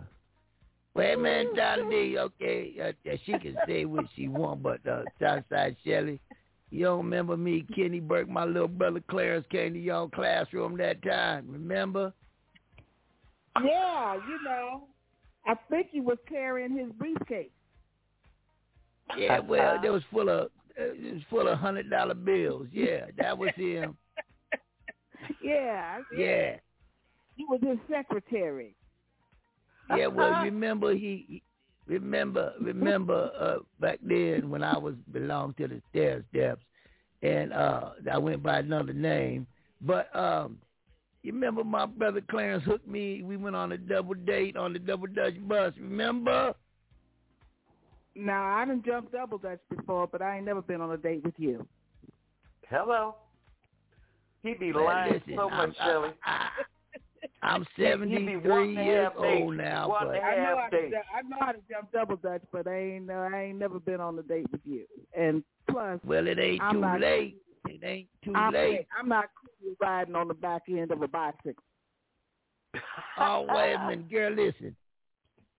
wait 0.94 1.14
a 1.14 1.18
minute, 1.18 1.54
Donnie 1.56 2.12
D. 2.12 2.18
Okay, 2.18 2.74
uh, 2.82 3.16
she 3.24 3.32
can 3.32 3.56
say 3.66 3.84
what 3.84 4.06
she 4.14 4.28
want, 4.28 4.62
but 4.62 4.86
uh, 4.86 5.02
Southside 5.20 5.76
Shelly, 5.84 6.20
you 6.70 6.84
don't 6.84 7.04
remember 7.04 7.36
me, 7.36 7.64
Keni 7.76 8.00
Burke, 8.00 8.28
my 8.28 8.44
little 8.44 8.68
brother 8.68 9.02
Clarence 9.08 9.46
came 9.50 9.72
to 9.74 9.78
your 9.80 10.08
classroom 10.08 10.76
that 10.78 11.02
time. 11.02 11.46
Remember? 11.48 12.12
Yeah, 13.64 14.14
you 14.14 14.38
know. 14.44 14.84
I 15.46 15.54
think 15.68 15.88
he 15.90 16.00
was 16.00 16.18
carrying 16.28 16.76
his 16.76 16.92
briefcase. 16.92 17.50
Yeah, 19.16 19.40
well, 19.40 19.80
it 19.82 19.90
was 19.90 20.02
full 20.12 20.28
of 20.28 20.50
it 20.76 21.14
was 21.14 21.22
full 21.28 21.48
of 21.48 21.58
hundred 21.58 21.90
dollar 21.90 22.14
bills. 22.14 22.68
Yeah, 22.72 23.06
that 23.18 23.36
was 23.36 23.50
him. 23.56 23.96
Yeah. 25.42 25.98
Yeah. 26.16 26.56
He 27.36 27.44
was 27.48 27.60
his 27.62 27.78
secretary. 27.90 28.74
Yeah, 29.96 30.06
well, 30.08 30.42
remember 30.44 30.94
he, 30.94 31.24
he 31.28 31.42
remember 31.86 32.52
remember 32.60 33.30
uh 33.38 33.58
back 33.80 33.98
then 34.02 34.48
when 34.50 34.62
I 34.62 34.76
was 34.78 34.94
belonged 35.12 35.56
to 35.58 35.68
the 35.68 35.80
Stair 35.90 36.24
Steps, 36.30 36.62
and 37.22 37.52
uh 37.52 37.90
I 38.10 38.18
went 38.18 38.42
by 38.42 38.58
another 38.58 38.92
name, 38.92 39.46
but 39.80 40.14
um. 40.16 40.58
You 41.22 41.34
remember 41.34 41.62
my 41.64 41.84
brother 41.84 42.22
Clarence 42.30 42.64
hooked 42.64 42.88
me? 42.88 43.22
We 43.22 43.36
went 43.36 43.54
on 43.54 43.72
a 43.72 43.76
double 43.76 44.14
date 44.14 44.56
on 44.56 44.72
the 44.72 44.78
double 44.78 45.06
Dutch 45.06 45.34
bus. 45.46 45.74
Remember? 45.78 46.54
Now 48.16 48.56
I 48.56 48.64
done 48.64 48.82
jumped 48.86 49.12
double 49.12 49.36
dutch 49.36 49.60
before, 49.68 50.06
but 50.06 50.22
I 50.22 50.36
ain't 50.38 50.46
never 50.46 50.62
been 50.62 50.80
on 50.80 50.90
a 50.92 50.96
date 50.96 51.22
with 51.22 51.34
you. 51.36 51.66
Hello. 52.70 53.16
He 54.42 54.54
be 54.54 54.72
Man, 54.72 54.82
lying 54.84 55.12
listen, 55.12 55.34
so 55.36 55.50
I'm- 55.50 55.68
much, 55.68 55.76
I- 55.78 55.86
Shelley. 55.86 56.10
I'm 57.42 57.62
He- 57.62 57.82
he 57.82 57.82
be 57.84 57.90
seventy 57.90 58.36
wanting 58.36 58.42
three 58.42 58.74
to 58.76 58.82
years 58.84 59.04
have 59.12 59.22
dates. 59.22 59.42
old 59.42 59.56
now, 59.56 59.88
Wanting 59.88 60.08
but 60.08 60.14
to 60.18 60.24
I 60.24 60.36
know 60.36 60.42
have 60.44 60.58
how 60.58 60.68
to, 60.68 60.80
dates. 60.80 60.92
ju- 60.94 61.16
I 61.16 61.22
know 61.22 61.36
how 61.40 61.52
to 61.52 61.58
jump 61.70 61.92
double 61.92 62.16
dutch, 62.16 62.42
but 62.52 62.66
I 62.66 62.74
ain't 62.76 63.10
uh, 63.10 63.14
I 63.32 63.40
ain't 63.44 63.58
never 63.58 63.80
been 63.80 64.00
on 64.00 64.18
a 64.18 64.22
date 64.22 64.46
with 64.52 64.60
you. 64.66 64.84
And 65.16 65.42
plus, 65.70 65.98
well, 66.04 66.26
it 66.26 66.38
ain't 66.38 66.62
I'm 66.62 66.74
too 66.74 66.80
not- 66.80 67.00
late. 67.00 67.36
It 67.68 67.84
ain't 67.84 68.08
too 68.24 68.34
I'm, 68.34 68.52
late. 68.54 68.86
I'm 68.98 69.08
not 69.08 69.26
cool 69.62 69.74
riding 69.80 70.14
on 70.16 70.28
the 70.28 70.34
back 70.34 70.62
end 70.68 70.90
of 70.90 71.00
a 71.02 71.08
bicycle. 71.08 71.62
Oh, 73.18 73.44
wait 73.48 73.74
a 73.74 73.86
minute, 73.88 74.10
girl, 74.10 74.30
listen. 74.32 74.74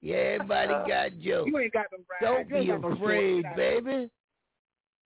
Yeah, 0.01 0.15
everybody 0.15 0.69
got 0.89 1.11
jokes. 1.19 1.47
You 1.47 1.57
ain't 1.59 1.73
got 1.73 1.85
no 1.91 1.97
ride. 2.09 2.21
Don't 2.21 2.49
You 2.49 2.61
be 2.61 2.67
got 2.67 2.81
no 2.81 2.91
afraid, 2.93 3.45
baby. 3.55 4.09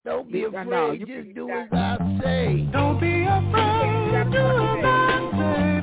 Don't 0.06 0.32
be 0.32 0.40
You- 0.40 0.56
I 0.56 0.64
know, 0.64 0.86
afraid. 0.92 1.00
you 1.02 1.06
Just 1.24 1.36
do 1.36 1.42
you 1.48 1.52
as 1.52 1.68
I 1.74 2.20
say. 2.24 2.68
Don't 2.72 3.00
be 3.02 3.24
afraid, 3.24 4.32
do 4.32 4.38
as 4.38 4.86
I 4.86 5.32
say, 5.34 5.75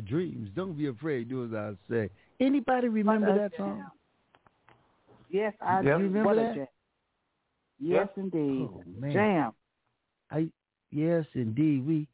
The 0.00 0.06
dreams. 0.06 0.48
Don't 0.56 0.78
be 0.78 0.86
afraid. 0.86 1.28
Do 1.28 1.44
as 1.44 1.52
I 1.52 1.74
say. 1.90 2.08
Anybody 2.40 2.88
remember 2.88 3.36
that 3.36 3.54
song? 3.54 3.84
Yes, 5.28 5.52
I 5.60 5.82
Yep. 5.82 5.98
do. 5.98 6.04
Remember 6.04 6.34
that? 6.36 6.54
Jam. 6.54 6.66
Yes, 7.78 8.08
indeed. 8.16 8.68
Oh. 8.72 8.82
Jam. 9.10 9.52
I 10.30 10.50
yes, 10.90 11.26
indeed. 11.34 11.86
We 11.86 12.08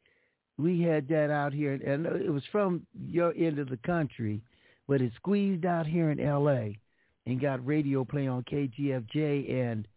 we 0.57 0.81
had 0.81 1.07
that 1.07 1.29
out 1.29 1.53
here, 1.53 1.75
and 1.75 2.05
it 2.05 2.29
was 2.29 2.43
from 2.51 2.85
your 3.07 3.33
end 3.37 3.57
of 3.57 3.69
the 3.69 3.77
country, 3.77 4.41
but 4.85 5.01
it 5.01 5.13
squeezed 5.15 5.65
out 5.65 5.87
here 5.87 6.11
in 6.11 6.19
L.A. 6.19 6.77
and 7.25 7.39
got 7.39 7.65
radio 7.65 8.03
play 8.03 8.27
on 8.27 8.43
KGFJ. 8.43 9.49
And 9.49 9.87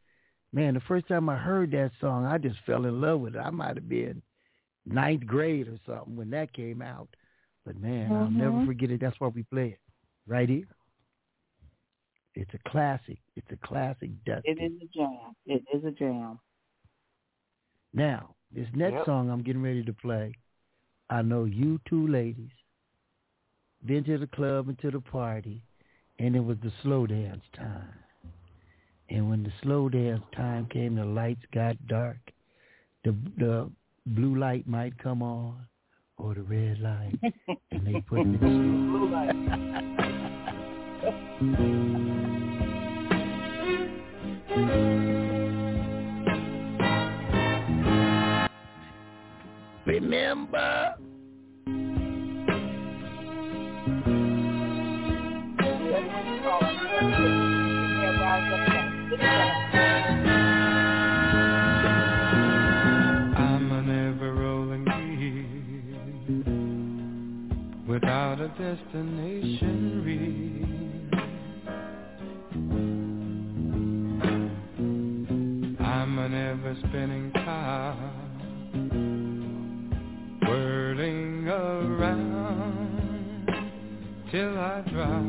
man, 0.53 0.75
the 0.75 0.81
first 0.81 1.09
time 1.09 1.29
I 1.29 1.37
heard 1.37 1.73
that 1.73 1.91
song, 2.01 2.25
I 2.25 2.39
just 2.39 2.61
fell 2.61 2.87
in 2.87 3.01
love 3.01 3.19
with 3.19 3.35
it. 3.35 3.41
I 3.41 3.51
might 3.51 3.75
have 3.75 3.89
been 3.89 4.23
ninth 4.87 5.27
grade 5.27 5.67
or 5.67 5.79
something 5.85 6.15
when 6.15 6.31
that 6.31 6.53
came 6.53 6.83
out. 6.83 7.09
But 7.65 7.77
man, 7.77 8.13
I'll 8.13 8.31
never 8.31 8.59
Mhm. 8.59 8.67
forget 8.67 8.91
it. 8.91 9.01
That's 9.01 9.19
why 9.21 9.29
we 9.29 9.43
play 9.45 9.69
it 9.69 9.81
right 10.27 10.49
here. 10.49 10.69
It's 12.35 12.55
a 12.55 12.71
classic. 12.71 13.19
It's 13.37 13.51
a 13.51 13.57
classic 13.67 14.11
Dusty. 14.25 14.51
It 14.51 14.61
is 14.61 14.83
a 14.83 14.87
jam. 14.87 15.37
It 15.47 15.65
is 15.73 15.85
a 15.85 15.91
jam. 15.91 16.39
Now, 17.93 18.35
this 18.53 18.69
next 18.75 18.95
Yep. 18.95 19.05
song 19.07 19.31
I'm 19.31 19.43
getting 19.43 19.63
ready 19.63 19.83
to 19.85 19.93
play, 19.93 20.35
I 21.11 21.23
know 21.23 21.45
you 21.45 21.79
two 21.87 22.07
ladies 22.07 22.51
been 23.87 24.05
to 24.05 24.19
the 24.19 24.27
club 24.29 24.69
and 24.69 24.79
to 24.79 24.91
the 24.91 25.01
party, 25.01 25.63
and 26.19 26.37
it 26.37 26.41
was 26.41 26.59
the 26.61 26.71
slow 26.83 27.07
dance 27.07 27.43
time. 27.55 27.95
And 29.09 29.29
when 29.29 29.43
the 29.43 29.53
slow 29.63 29.89
dance 29.89 30.23
time 30.33 30.67
came, 30.67 30.95
the 30.95 31.05
lights 31.05 31.45
got 31.53 31.87
dark. 31.89 32.19
The 33.05 33.13
the 33.39 33.71
blue 34.07 34.37
light 34.39 34.67
might 34.69 34.97
come 34.99 35.23
on, 35.23 35.67
or 36.23 36.35
the 36.35 36.43
red 36.43 36.79
light, 36.81 37.19
and 37.71 37.87
they 37.87 38.01
put 38.03 38.21
it 38.21 38.43
in 38.43 39.09
slow. 39.09 39.61
Remember 49.87 50.95
a 68.41 68.49
destination 68.49 70.03
reach. 70.03 70.65
I'm 75.79 76.19
an 76.19 76.33
ever 76.35 76.75
spinning 76.79 77.33
top, 77.33 77.99
whirling 80.49 81.49
around 81.49 82.27
till 84.31 84.59
I 84.59 84.81
drop. 84.91 85.25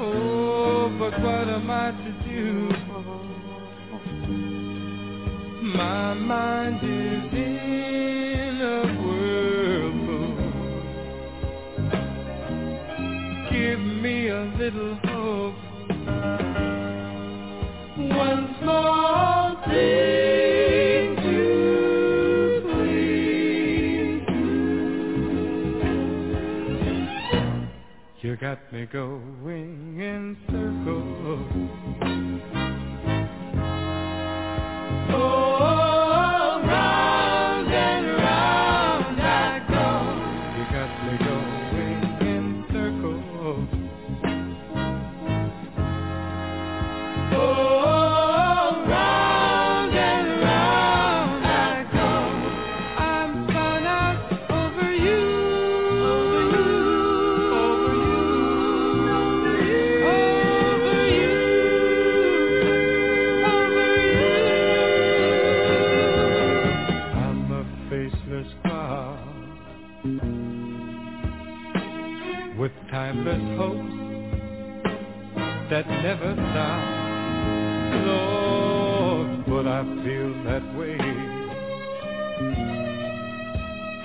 Oh, 0.00 0.90
but 0.98 1.20
what 1.22 1.48
am 1.48 1.70
I 1.70 1.92
to 1.92 2.12
do? 2.28 2.70
My 5.62 6.14
mind 6.14 6.82
is 6.82 7.32
in 7.32 8.15
little 14.58 14.94
hope. 15.04 15.54
One 17.98 18.56
small 18.60 19.62
thing. 19.66 20.16
You 28.22 28.36
got 28.36 28.72
me 28.72 28.86
going 28.86 30.00
in 30.00 30.36
circles. 30.50 31.65
Never 76.06 76.34
stop. 76.34 76.82
Lord, 78.06 79.44
but 79.46 79.66
I 79.66 79.82
feel 80.04 80.30
that 80.44 80.64
way. 80.78 80.98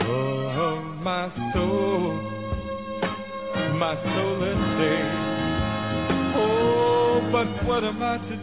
Oh, 0.09 0.81
my 1.03 1.29
soul, 1.53 2.13
my 3.77 3.93
soul 4.13 4.43
is 4.51 4.61
saved. 4.79 5.19
Oh, 6.41 7.29
but 7.31 7.49
what 7.67 7.83
am 7.83 8.01
I 8.01 8.17
to 8.17 8.35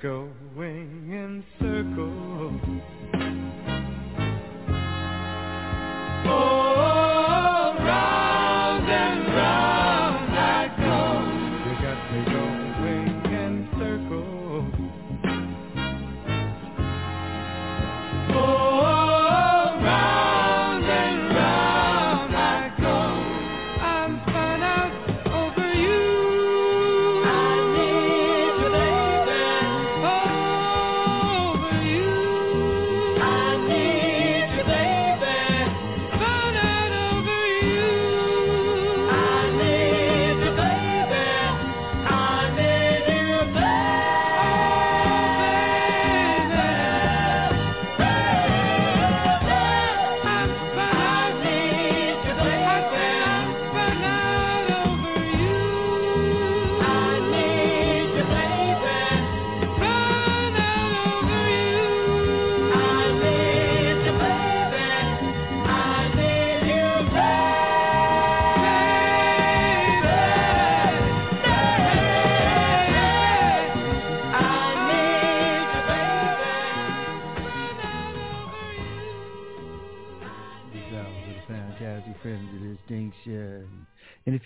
You 0.00 0.30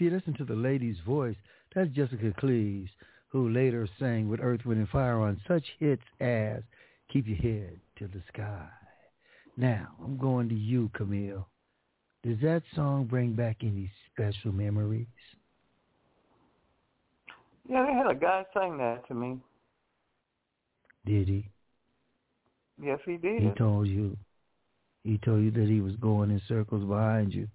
you 0.02 0.10
listen 0.10 0.34
to 0.34 0.44
the 0.44 0.54
lady's 0.54 0.98
voice, 1.06 1.36
that's 1.74 1.90
Jessica 1.90 2.32
Cleaves, 2.38 2.90
who 3.28 3.48
later 3.48 3.88
sang 3.98 4.28
with 4.28 4.40
Earth, 4.40 4.60
Wind, 4.64 4.80
and 4.80 4.88
Fire 4.88 5.20
on 5.20 5.40
such 5.48 5.64
hits 5.78 6.02
as 6.20 6.62
Keep 7.12 7.28
Your 7.28 7.36
Head 7.38 7.80
to 7.98 8.08
the 8.08 8.22
Sky. 8.32 8.66
Now, 9.56 9.88
I'm 10.04 10.18
going 10.18 10.48
to 10.48 10.54
you, 10.54 10.90
Camille. 10.94 11.46
Does 12.22 12.38
that 12.42 12.62
song 12.74 13.04
bring 13.04 13.34
back 13.34 13.58
any 13.62 13.90
special 14.12 14.52
memories? 14.52 15.06
Yeah, 17.68 17.86
they 17.86 17.92
had 17.92 18.10
a 18.10 18.14
guy 18.14 18.44
sing 18.54 18.78
that 18.78 19.06
to 19.08 19.14
me. 19.14 19.38
Did 21.04 21.28
he? 21.28 21.48
Yes, 22.80 22.98
he 23.04 23.16
did. 23.16 23.42
He 23.42 23.50
told 23.56 23.88
you. 23.88 24.16
He 25.04 25.18
told 25.18 25.42
you 25.42 25.50
that 25.52 25.68
he 25.68 25.80
was 25.80 25.96
going 25.96 26.30
in 26.30 26.40
circles 26.46 26.84
behind 26.84 27.34
you. 27.34 27.48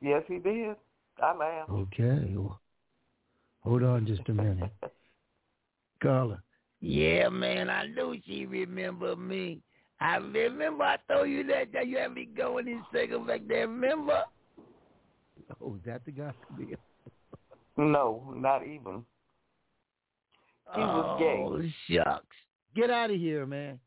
Yes, 0.00 0.22
he 0.26 0.38
did. 0.38 0.76
I 1.22 1.34
laughed. 1.34 1.70
Okay. 1.70 2.34
Well, 2.36 2.60
hold 3.60 3.82
on 3.82 4.06
just 4.06 4.28
a 4.28 4.32
minute. 4.32 4.70
Carla. 6.02 6.42
Yeah, 6.80 7.28
man, 7.30 7.70
I 7.70 7.86
knew 7.86 8.16
she 8.26 8.44
remember 8.46 9.16
me. 9.16 9.60
I 10.00 10.16
remember 10.16 10.84
I 10.84 10.98
told 11.08 11.30
you 11.30 11.44
that, 11.44 11.72
that 11.72 11.86
you 11.86 11.98
had 11.98 12.12
me 12.12 12.28
going 12.36 12.68
in 12.68 12.82
circles 12.92 13.26
back 13.26 13.40
there, 13.48 13.66
remember? 13.66 14.22
Oh, 15.62 15.76
is 15.76 15.80
that 15.86 16.04
the 16.04 16.10
guy? 16.10 16.32
No, 17.76 18.34
not 18.36 18.66
even. 18.66 19.04
He 20.74 20.80
was 20.80 21.18
gay. 21.18 21.42
Oh, 21.42 21.62
shucks. 21.88 22.36
Get 22.74 22.90
out 22.90 23.10
of 23.10 23.16
here, 23.16 23.46
man. 23.46 23.78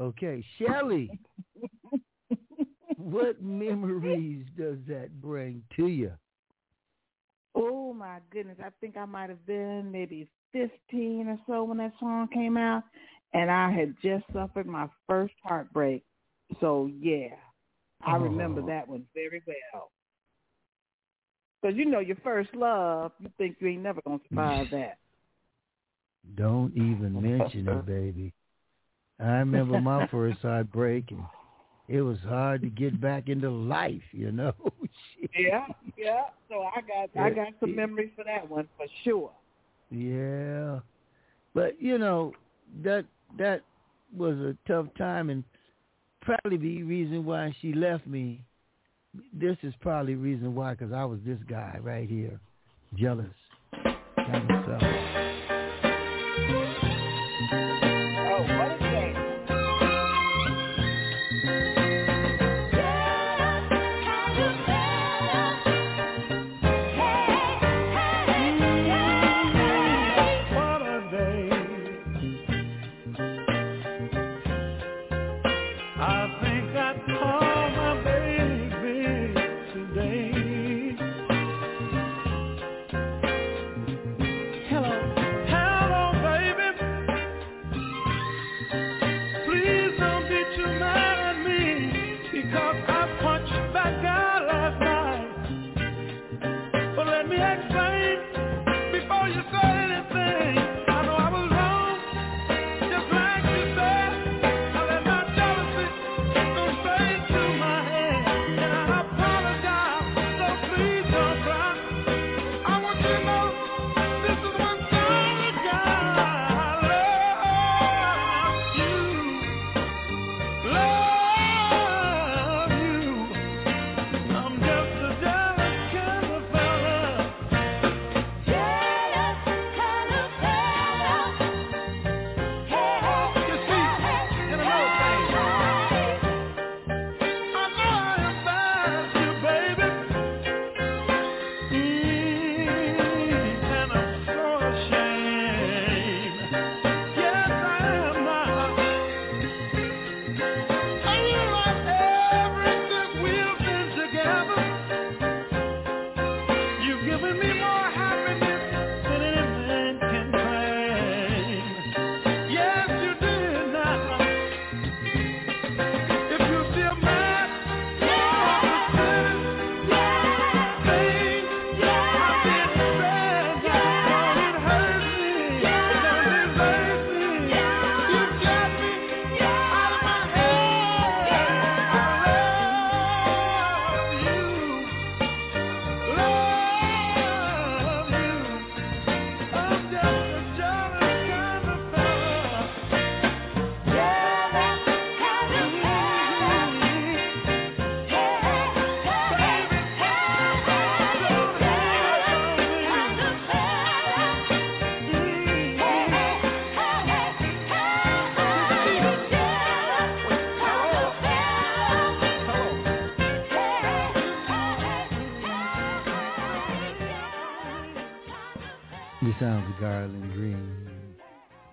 Okay, 0.00 0.44
Shelly. 0.58 1.10
what 2.96 3.42
memories 3.42 4.46
does 4.56 4.78
that 4.88 5.20
bring 5.20 5.62
to 5.76 5.86
you? 5.88 6.12
Oh 7.54 7.92
my 7.92 8.18
goodness! 8.30 8.56
I 8.64 8.70
think 8.80 8.96
I 8.96 9.04
might 9.04 9.28
have 9.28 9.44
been 9.46 9.90
maybe 9.92 10.28
fifteen 10.52 11.28
or 11.28 11.38
so 11.46 11.64
when 11.64 11.78
that 11.78 11.92
song 12.00 12.28
came 12.32 12.56
out, 12.56 12.84
and 13.34 13.50
I 13.50 13.70
had 13.70 13.94
just 14.02 14.24
suffered 14.32 14.66
my 14.66 14.88
first 15.08 15.34
heartbreak. 15.42 16.02
So 16.60 16.90
yeah, 16.98 17.34
I 18.04 18.16
oh. 18.16 18.20
remember 18.20 18.62
that 18.66 18.88
one 18.88 19.04
very 19.14 19.42
well. 19.46 19.90
Because 21.60 21.76
you 21.76 21.84
know 21.84 22.00
your 22.00 22.16
first 22.24 22.54
love, 22.54 23.12
you 23.20 23.30
think 23.38 23.56
you 23.60 23.68
ain't 23.68 23.82
never 23.82 24.00
gonna 24.02 24.18
survive 24.28 24.66
that. 24.72 24.98
Don't 26.34 26.72
even 26.76 27.20
mention 27.20 27.68
it, 27.68 27.86
baby. 27.86 28.32
I 29.20 29.38
remember 29.38 29.80
my 29.80 30.06
first 30.06 30.38
heartbreak, 30.40 31.10
and 31.10 31.22
it 31.88 32.02
was 32.02 32.18
hard 32.26 32.62
to 32.62 32.68
get 32.68 33.00
back 33.00 33.28
into 33.28 33.50
life, 33.50 34.02
you 34.12 34.32
know. 34.32 34.54
yeah, 35.38 35.66
yeah. 35.96 36.24
So 36.48 36.62
I 36.62 36.80
got 36.80 37.22
I 37.22 37.30
got 37.30 37.48
some 37.60 37.74
memories 37.74 38.10
for 38.16 38.24
that 38.24 38.48
one 38.48 38.68
for 38.76 38.86
sure. 39.04 39.30
Yeah, 39.90 40.80
but 41.54 41.80
you 41.80 41.98
know 41.98 42.32
that 42.82 43.04
that 43.38 43.62
was 44.16 44.36
a 44.36 44.56
tough 44.66 44.86
time, 44.96 45.30
and 45.30 45.44
probably 46.20 46.56
the 46.56 46.82
reason 46.82 47.24
why 47.24 47.54
she 47.60 47.72
left 47.72 48.06
me. 48.06 48.42
This 49.32 49.58
is 49.62 49.74
probably 49.80 50.14
the 50.14 50.20
reason 50.20 50.54
why, 50.54 50.72
because 50.72 50.92
I 50.92 51.04
was 51.04 51.18
this 51.26 51.38
guy 51.46 51.78
right 51.82 52.08
here, 52.08 52.40
jealous 52.96 53.26
kind 54.16 54.50
of 54.50 54.64
stuff. 54.64 55.01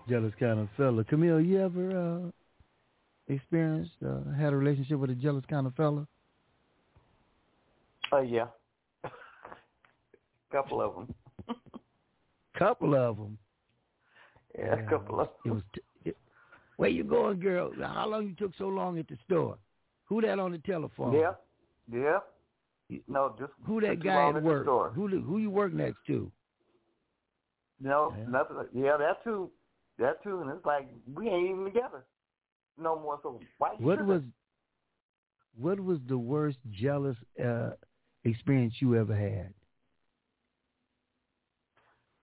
Jealous 0.10 0.34
kind 0.40 0.60
of 0.60 0.68
fella. 0.76 1.04
Camille, 1.04 1.40
you 1.40 1.64
ever 1.64 2.32
uh, 3.30 3.34
experienced, 3.34 3.92
uh, 4.06 4.32
had 4.38 4.54
a 4.54 4.56
relationship 4.56 5.00
with 5.00 5.12
a 5.12 5.16
jealous 5.16 5.44
kind 5.50 5.68
of 5.68 5.76
fella? 5.76 6.08
Oh, 8.12 8.18
uh, 8.18 8.22
yeah. 8.22 8.48
couple 10.52 10.82
of 10.82 10.96
them. 10.96 11.16
couple 12.58 12.96
of 12.96 13.18
them? 13.18 13.38
Yeah, 14.58 14.76
a 14.76 14.90
couple 14.90 15.20
of 15.20 15.30
them. 15.44 15.52
It 15.52 15.52
was 15.52 15.64
t- 15.76 15.82
it, 16.06 16.18
where 16.78 16.90
you 16.90 17.04
going, 17.04 17.40
girl? 17.40 17.72
How 17.80 18.08
long 18.08 18.26
you 18.28 18.34
took 18.34 18.52
so 18.58 18.68
long 18.68 18.98
at 18.98 19.08
the 19.08 19.18
store? 19.26 19.58
Who 20.06 20.22
that 20.22 20.40
on 20.40 20.52
the 20.52 20.58
telephone? 20.58 21.14
Yeah, 21.14 21.34
yeah. 21.92 22.20
No, 23.08 23.36
just 23.38 23.52
who 23.66 23.80
that 23.82 24.04
guy 24.04 24.30
at 24.30 24.42
work? 24.42 24.66
Who 24.96 25.08
who 25.08 25.38
you 25.38 25.52
work 25.52 25.72
next 25.72 26.00
to? 26.08 26.32
No, 27.80 28.14
yeah. 28.18 28.26
nothing. 28.28 28.58
Yeah, 28.74 28.98
that 28.98 29.24
too. 29.24 29.52
That 30.00 30.24
too, 30.24 30.42
and 30.42 30.50
it's 30.50 30.66
like 30.66 30.88
we 31.14 31.28
ain't 31.28 31.50
even 31.50 31.66
together 31.66 32.06
no 32.78 32.98
more. 32.98 33.20
So 33.22 33.40
why? 33.58 33.72
What 33.78 34.06
was 34.06 34.22
what 35.58 35.80
was 35.80 36.00
the 36.08 36.18
worst 36.18 36.58
jealous 36.72 37.18
uh, 37.44 37.72
experience 38.24 38.76
you 38.80 38.96
ever 38.96 39.16
had? 39.16 39.54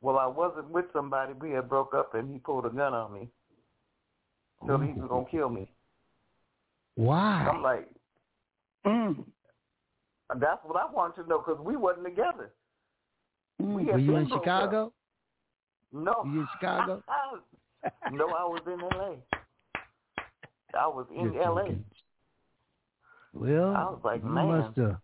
Well, 0.01 0.19
I 0.19 0.27
wasn't 0.27 0.71
with 0.71 0.87
somebody. 0.93 1.35
We 1.39 1.51
had 1.51 1.69
broke 1.69 1.95
up, 1.95 2.15
and 2.15 2.33
he 2.33 2.39
pulled 2.39 2.65
a 2.65 2.71
gun 2.71 2.95
on 2.95 3.13
me. 3.13 3.29
So 4.67 4.79
he 4.79 4.93
was 4.93 5.09
gonna 5.09 5.27
kill 5.31 5.51
me. 5.51 5.71
Why? 6.95 7.47
I'm 7.53 7.63
like, 7.63 7.89
mm. 8.87 9.23
that's 10.41 10.61
what 10.65 10.77
I 10.81 10.91
wanted 10.91 11.23
to 11.23 11.29
know 11.29 11.43
because 11.47 11.61
we 11.63 11.77
wasn't 11.77 12.07
together. 12.07 12.53
Mm. 13.61 13.75
We 13.75 13.85
Were 13.85 13.99
you 13.99 14.17
in 14.17 14.29
Chicago? 14.29 14.87
Up. 14.87 14.93
No. 15.93 16.15
Were 16.25 16.31
you 16.31 16.41
in 16.41 16.49
Chicago? 16.55 17.03
No, 18.13 18.27
I 18.29 18.45
was 18.45 18.61
in 18.67 18.81
L.A. 18.81 19.17
I 20.79 20.87
was 20.87 21.07
in 21.15 21.33
You're 21.33 21.43
L.A. 21.43 21.77
Well, 23.33 23.75
I 23.77 23.85
was 23.85 24.01
like, 24.05 24.23
you 24.23 24.31
man. 24.31 24.47
must 24.49 24.77
have 24.79 24.97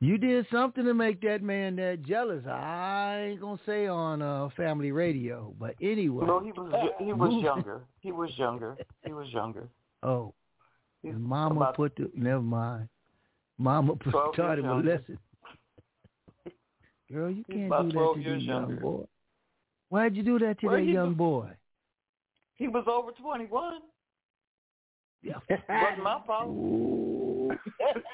You 0.00 0.18
did 0.18 0.46
something 0.52 0.84
to 0.84 0.92
make 0.94 1.20
that 1.22 1.42
man 1.42 1.76
that 1.76 2.02
jealous. 2.02 2.44
I 2.46 3.28
ain't 3.30 3.40
gonna 3.40 3.58
say 3.64 3.86
on 3.86 4.20
uh, 4.22 4.48
family 4.56 4.92
radio, 4.92 5.54
but 5.58 5.74
anyway. 5.80 6.26
No, 6.26 6.40
he 6.40 6.52
was 6.52 6.72
he 6.98 7.12
was 7.12 7.42
younger. 7.42 7.80
He 8.00 8.12
was 8.12 8.30
younger. 8.36 8.76
He 9.04 9.12
was 9.12 9.28
younger. 9.30 9.68
Oh, 10.02 10.34
He's 11.02 11.14
Mama 11.16 11.72
put 11.74 11.96
the 11.96 12.10
never 12.14 12.42
mind. 12.42 12.88
Mama 13.58 13.94
put, 13.96 14.10
12 14.10 14.24
years 14.26 14.34
started 14.34 14.64
younger. 14.64 14.82
molesting. 14.84 15.18
Girl, 17.12 17.30
you 17.30 17.44
can't 17.44 17.70
do 17.70 17.88
that 17.88 17.92
12 17.92 18.16
to 18.16 18.22
the 18.22 18.28
years 18.28 18.42
young 18.42 18.76
boy. 18.76 19.04
Why'd 19.94 20.16
you 20.16 20.24
do 20.24 20.40
that 20.40 20.58
to 20.60 20.70
that 20.70 20.84
young 20.84 21.14
boy? 21.14 21.50
He 22.56 22.66
was 22.66 22.84
over 22.88 23.12
twenty 23.12 23.46
one. 23.46 23.78
Yeah. 25.22 25.34
Wasn't 25.68 26.02
my 26.02 26.20
fault. 26.26 26.48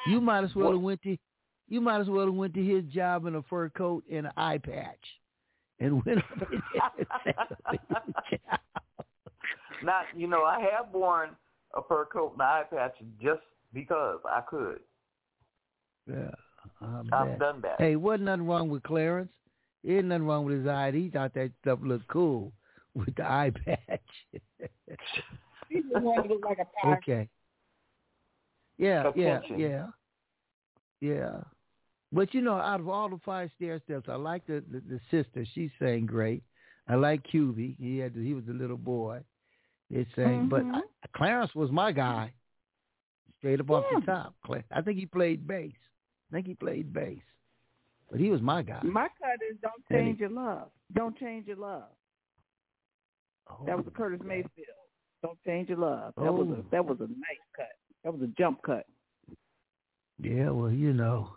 You 0.07 0.21
might 0.21 0.45
as 0.45 0.55
well 0.55 0.67
What? 0.67 0.73
have 0.75 0.83
went 0.83 1.03
to 1.05 1.17
you 1.69 1.81
might 1.81 2.03
as 2.03 2.09
well 2.11 2.27
have 2.27 2.35
went 2.35 2.53
to 2.53 2.63
his 2.63 2.85
job 2.85 3.25
in 3.25 3.37
a 3.37 3.43
fur 3.45 3.71
coat 3.71 4.05
and 4.13 4.27
an 4.27 4.33
eye 4.37 4.59
patch 4.59 5.03
and 5.79 6.05
went 6.05 6.19
up 6.19 6.51
there 6.51 7.35
Not, 9.83 10.05
you 10.15 10.27
know, 10.27 10.45
I 10.45 10.61
have 10.61 10.93
worn 10.93 11.31
a 11.75 11.81
fur 11.89 12.05
coat 12.13 12.35
and 12.35 12.43
eye 12.43 12.65
patch 12.69 12.97
just 13.23 13.41
because 13.73 14.19
I 14.27 14.43
could. 14.43 14.81
Yeah, 16.07 16.31
I've 16.83 17.39
done 17.39 17.63
that. 17.63 17.77
Hey, 17.79 17.97
wasn't 17.97 18.25
nothing 18.25 18.47
wrong 18.47 18.69
with 18.69 18.83
Clarence. 18.83 19.31
There 19.85 19.97
ain't 19.99 20.07
nothing 20.07 20.27
wrong 20.27 20.45
with 20.45 20.59
his 20.59 20.67
eye. 20.67 20.91
He 20.93 21.09
thought 21.09 21.35
that 21.35 21.51
stuff 21.63 21.79
looked 21.83 22.09
cool 22.09 22.53
with 22.95 23.15
the 23.15 23.25
eye 23.25 23.53
patch. 23.65 24.01
He 25.69 25.83
just 25.83 26.03
wanted 26.03 26.29
to 26.29 26.35
look 26.35 26.45
like 26.45 26.59
a 26.59 26.65
pie. 26.87 26.97
okay. 26.99 27.29
Yeah, 28.79 29.11
yeah, 29.15 29.37
Attention. 29.39 29.59
yeah, 29.61 29.87
yeah. 31.01 31.37
But 32.13 32.33
you 32.35 32.41
know, 32.41 32.55
out 32.55 32.81
of 32.81 32.89
all 32.89 33.09
the 33.09 33.21
five 33.25 33.51
stair 33.57 33.81
steps, 33.85 34.09
I 34.09 34.15
like 34.17 34.47
the, 34.47 34.65
the 34.71 34.81
the 34.81 35.01
sister. 35.11 35.45
She 35.55 35.71
sang 35.79 36.07
great. 36.07 36.43
I 36.89 36.95
like 36.97 37.23
Cubie. 37.33 37.77
He 37.79 37.99
had 37.99 38.15
he 38.15 38.35
was 38.35 38.45
the 38.47 38.55
little 38.55 38.77
boy. 38.79 39.21
It 39.91 40.07
sang, 40.17 40.49
but 40.49 40.63
Mhm. 40.65 40.77
I, 40.77 40.81
Clarence 41.15 41.55
was 41.55 41.71
my 41.71 41.93
guy. 41.93 42.33
Straight 43.39 43.61
up 43.61 43.71
off 43.71 43.85
the 43.95 44.01
top. 44.07 44.35
Cla- 44.45 44.65
I 44.73 44.81
think 44.83 44.99
he 44.99 45.07
played 45.07 45.47
bass. 45.47 45.73
I 46.31 46.35
think 46.37 46.47
he 46.47 46.55
played 46.55 46.93
bass. 46.93 47.23
But 48.11 48.21
he 48.21 48.31
was 48.31 48.41
my 48.41 48.63
guy. 48.63 48.81
My 48.83 49.09
cut 49.21 49.39
is 49.51 49.57
don't 49.63 49.83
change 49.91 50.19
your 50.19 50.31
love. 50.31 50.69
Don't 50.95 51.17
change 51.19 51.47
your 51.47 51.57
love. 51.57 51.85
That 53.67 53.77
was 53.77 53.87
a 53.87 53.91
Curtis 53.91 54.21
Mayfield. 54.25 54.67
Don't 55.23 55.39
change 55.45 55.69
your 55.69 55.79
love. 55.79 56.15
That 56.17 56.33
was 56.33 56.49
Oh. 56.49 56.55
a 56.61 56.63
that 56.71 56.85
was 56.85 56.99
a 57.01 57.07
nice 57.07 57.45
cut. 57.57 57.69
That 58.05 58.13
was 58.13 58.23
a 58.23 58.29
jump 58.39 58.63
cut. 58.63 58.87
Yeah, 60.19 60.51
well, 60.51 60.71
you 60.71 60.93
know, 60.93 61.37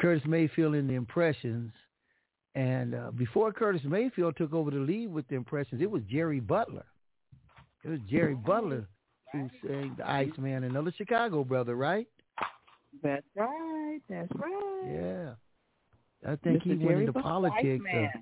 Curtis 0.00 0.24
Mayfield 0.26 0.74
in 0.74 0.86
the 0.86 0.94
Impressions, 0.94 1.72
and 2.54 2.94
uh, 2.94 3.10
before 3.12 3.52
Curtis 3.52 3.82
Mayfield 3.84 4.36
took 4.36 4.52
over 4.52 4.70
the 4.70 4.78
lead 4.78 5.12
with 5.12 5.26
the 5.28 5.34
Impressions, 5.34 5.80
it 5.82 5.90
was 5.90 6.02
Jerry 6.04 6.40
Butler. 6.40 6.84
It 7.84 7.88
was 7.88 8.00
Jerry 8.10 8.34
Butler 8.34 8.86
who 9.32 9.48
sang 9.66 9.94
the 9.96 10.08
Iceman, 10.08 10.64
another 10.64 10.92
Chicago 10.96 11.44
brother, 11.44 11.76
right? 11.76 12.06
That's 13.02 13.24
right. 13.36 14.00
That's 14.08 14.30
right. 14.34 14.82
Yeah. 14.86 15.34
I 16.26 16.36
think 16.36 16.62
he 16.62 16.70
Mr. 16.70 16.78
went 16.78 16.80
Jerry 16.82 17.00
into 17.00 17.12
Butler, 17.12 17.30
politics. 17.30 17.84
Iceman. 17.88 18.04
uh, 18.14 18.18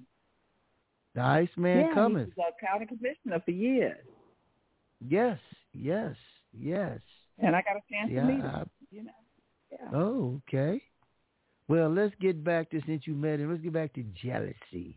the 1.15 1.21
Iceman 1.23 1.79
yeah, 1.87 1.95
cometh. 1.95 2.29
he 2.29 2.33
was 2.41 2.53
a 2.63 2.67
county 2.67 2.87
commissioner 2.87 3.43
for 3.45 3.51
years, 3.51 3.99
Yes, 5.07 5.39
yes, 5.73 6.15
yes. 6.53 7.01
and 7.39 7.55
I 7.57 7.63
got 7.63 7.77
a 7.77 7.81
chance 7.91 8.11
Yeah, 8.13 8.21
to 8.23 8.27
meet 8.27 8.41
him. 8.41 8.47
I- 8.47 8.65
you 8.91 9.03
know. 9.05 9.11
Yeah. 9.71 9.89
Oh, 9.99 10.41
okay. 10.49 10.81
Well, 11.69 11.91
let's 11.91 12.15
get 12.21 12.43
back 12.43 12.71
to 12.71 12.81
since 12.87 13.07
you 13.07 13.15
met 13.15 13.39
him. 13.41 13.51
Let's 13.51 13.63
get 13.63 13.73
back 13.75 13.93
to 13.95 14.03
jealousy. 14.15 14.97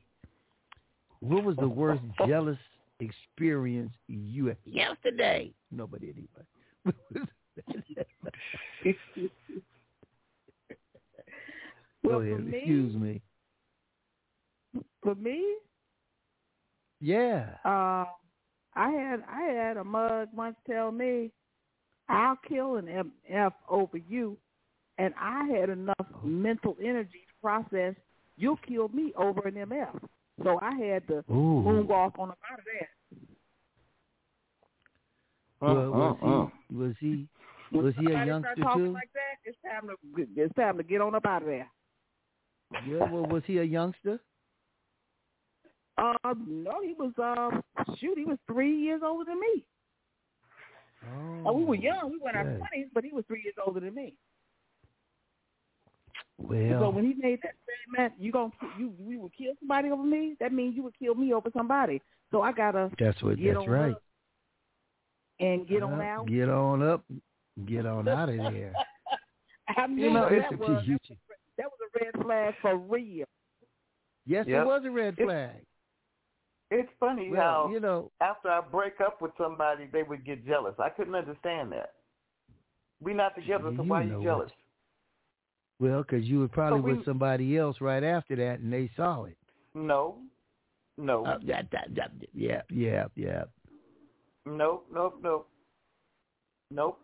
What 1.19 1.44
was 1.44 1.57
the 1.57 1.68
worst 1.68 2.02
jealous 2.28 2.57
experience 2.99 3.91
you 4.07 4.45
had 4.45 4.57
yesterday? 4.65 5.52
Nobody 5.72 6.14
anybody. 6.14 7.28
Well, 12.03 12.19
Go 12.19 12.26
ahead. 12.26 12.45
me- 12.45 12.57
Excuse 12.57 12.95
me. 12.95 13.22
For 15.03 15.15
me, 15.15 15.56
Yeah. 16.99 17.57
uh, 17.65 18.06
I 18.76 18.90
had 18.90 19.23
I 19.28 19.41
had 19.41 19.78
a 19.78 19.84
mug 19.84 20.30
once 20.34 20.56
tell 20.65 20.91
me, 20.91 21.32
"I'll 22.07 22.38
kill 22.48 22.78
an 22.78 22.88
MF 22.88 23.53
over 23.68 23.98
you," 23.98 24.38
and 24.98 25.14
I 25.19 25.45
had 25.45 25.69
enough 25.69 26.07
mental 26.23 26.78
energy 26.82 27.26
to 27.28 27.34
process, 27.41 27.95
"You'll 28.38 28.57
kill 28.57 28.88
me 28.90 29.14
over 29.15 29.48
an 29.48 29.56
MF." 29.57 29.99
So 30.44 30.60
I 30.61 30.73
had 30.76 31.07
to 31.07 31.23
Ooh. 31.30 31.61
move 31.61 31.91
off 31.91 32.18
on 32.18 32.30
about 32.30 32.60
of 32.60 32.65
that. 32.65 32.90
Well, 35.60 35.91
was 35.91 36.18
Uh-uh. 36.22 36.28
he 36.28 36.34
uh. 36.34 36.78
was 36.80 36.95
he 36.99 37.28
was 37.72 37.95
he 37.95 38.07
a 38.07 38.26
youngster 38.26 38.53
start 38.53 38.57
talking 38.69 38.86
too? 38.86 38.94
like 38.94 39.11
that, 39.14 39.38
it's 39.44 39.57
time 39.61 39.88
to 39.90 40.28
it's 40.36 40.56
time 40.56 40.78
to 40.78 40.84
get 40.84 41.02
on 41.02 41.14
up 41.15 41.26
out 41.26 41.41
of 41.41 41.48
there. 41.48 41.69
Yeah. 42.88 43.10
Well, 43.11 43.26
was 43.26 43.43
he 43.45 43.57
a 43.60 43.64
youngster? 43.64 44.19
Uh, 45.98 46.14
no, 46.48 46.81
he 46.81 46.93
was 46.98 47.11
uh 47.22 47.60
shoot, 47.98 48.18
he 48.18 48.26
was 48.26 48.38
three 48.48 48.76
years 48.81 49.02
older 49.03 49.26
than 49.26 49.39
me. 49.39 49.65
Oh, 51.45 51.49
Uh, 51.49 51.52
we 51.53 51.64
were 51.65 51.76
young, 51.76 52.11
we 52.11 52.18
were 52.19 52.30
in 52.30 52.35
our 52.35 52.43
twenties, 52.57 52.88
but 52.93 53.03
he 53.03 53.11
was 53.11 53.23
three 53.27 53.41
years 53.43 53.56
older 53.65 53.80
than 53.80 53.93
me. 53.93 54.14
Well, 56.38 56.80
so 56.80 56.89
when 56.89 57.03
he 57.06 57.14
made 57.22 57.39
that 57.43 57.53
statement, 57.64 58.14
you 58.19 58.31
gonna 58.31 58.52
you 58.80 58.93
you 59.07 59.19
would 59.19 59.34
kill 59.38 59.53
somebody 59.60 59.91
over 59.91 60.03
me? 60.03 60.35
That 60.39 60.53
means 60.53 60.76
you 60.76 60.84
would 60.84 60.98
kill 60.98 61.14
me 61.15 61.34
over 61.34 61.49
somebody. 61.56 62.02
So 62.31 62.41
I 62.41 62.52
gotta 62.52 62.89
that's 62.98 63.22
what. 63.22 63.38
That's 63.43 63.57
on 63.57 63.69
right. 63.69 63.95
and 65.39 65.68
get 65.68 65.84
on 65.84 65.99
Uh, 65.99 66.03
out. 66.03 66.27
Get 66.27 66.49
on 66.49 66.81
up. 66.81 67.03
Get 67.65 67.85
on 67.85 68.07
out 68.07 68.30
of 68.30 68.38
there. 68.38 68.73
I 69.77 69.88
mean, 69.88 69.99
You 69.99 70.14
know, 70.14 70.26
it's 70.31 70.49
was, 70.60 70.84
you, 70.85 70.98
that 71.61 71.69
was 71.69 71.79
a 71.95 72.05
red 72.05 72.25
flag 72.25 72.53
for 72.61 72.77
real. 72.77 73.25
Yes, 74.25 74.45
Yep. 74.47 74.61
it 74.61 74.65
was 74.65 74.85
a 74.85 74.91
red 74.91 75.15
flag. 75.15 75.63
It's 76.71 76.89
funny 76.99 77.29
Well, 77.29 77.41
how 77.41 77.69
you 77.71 77.79
know, 77.79 78.11
after 78.21 78.49
I 78.49 78.61
break 78.61 79.01
up 79.01 79.21
with 79.21 79.31
somebody, 79.38 79.88
they 79.91 80.03
would 80.03 80.23
get 80.25 80.45
jealous. 80.45 80.73
I 80.79 80.89
couldn't 80.89 81.15
understand 81.15 81.71
that. 81.73 81.93
We 83.01 83.13
not 83.13 83.35
together, 83.35 83.71
so 83.75 83.83
why 83.83 84.03
know 84.05 84.15
you 84.17 84.21
it. 84.21 84.23
jealous? 84.23 84.51
well, 85.79 86.01
because 86.03 86.23
you 86.25 86.39
were 86.39 86.47
probably 86.47 86.81
we- 86.81 86.97
with 86.97 87.05
somebody 87.05 87.57
else 87.57 87.81
right 87.81 88.03
after 88.03 88.35
that, 88.35 88.59
and 88.59 88.71
they 88.71 88.88
saw 88.95 89.23
it. 89.25 89.38
No, 89.73 90.21
no, 90.97 91.25
Uh, 91.25 91.39
that, 91.47 91.71
that, 91.71 91.93
that, 91.95 92.11
yeah, 92.33 92.61
yeah, 92.69 93.07
yeah. 93.15 93.45
nope, 94.45 94.85
nope, 94.91 95.19
nope, 95.23 95.49
nope, 96.69 96.99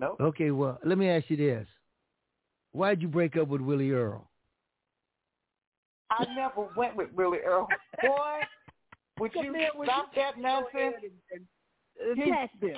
nope. 0.00 0.20
Okay, 0.20 0.50
well, 0.50 0.78
let 0.84 0.98
me 0.98 1.08
ask 1.08 1.30
you 1.30 1.36
this: 1.36 1.68
Why'd 2.76 3.00
you 3.00 3.08
break 3.08 3.38
up 3.38 3.48
with 3.48 3.62
Willie 3.62 3.90
Earl? 3.92 4.28
I 6.10 6.26
never 6.36 6.68
went 6.76 6.94
with 6.94 7.10
Willie 7.14 7.38
Earl. 7.38 7.66
Boy, 8.02 8.40
would 9.18 9.32
you 9.34 9.54
stop 9.82 10.14
that 10.14 10.38
nonsense? 10.38 10.96
He, 12.14 12.32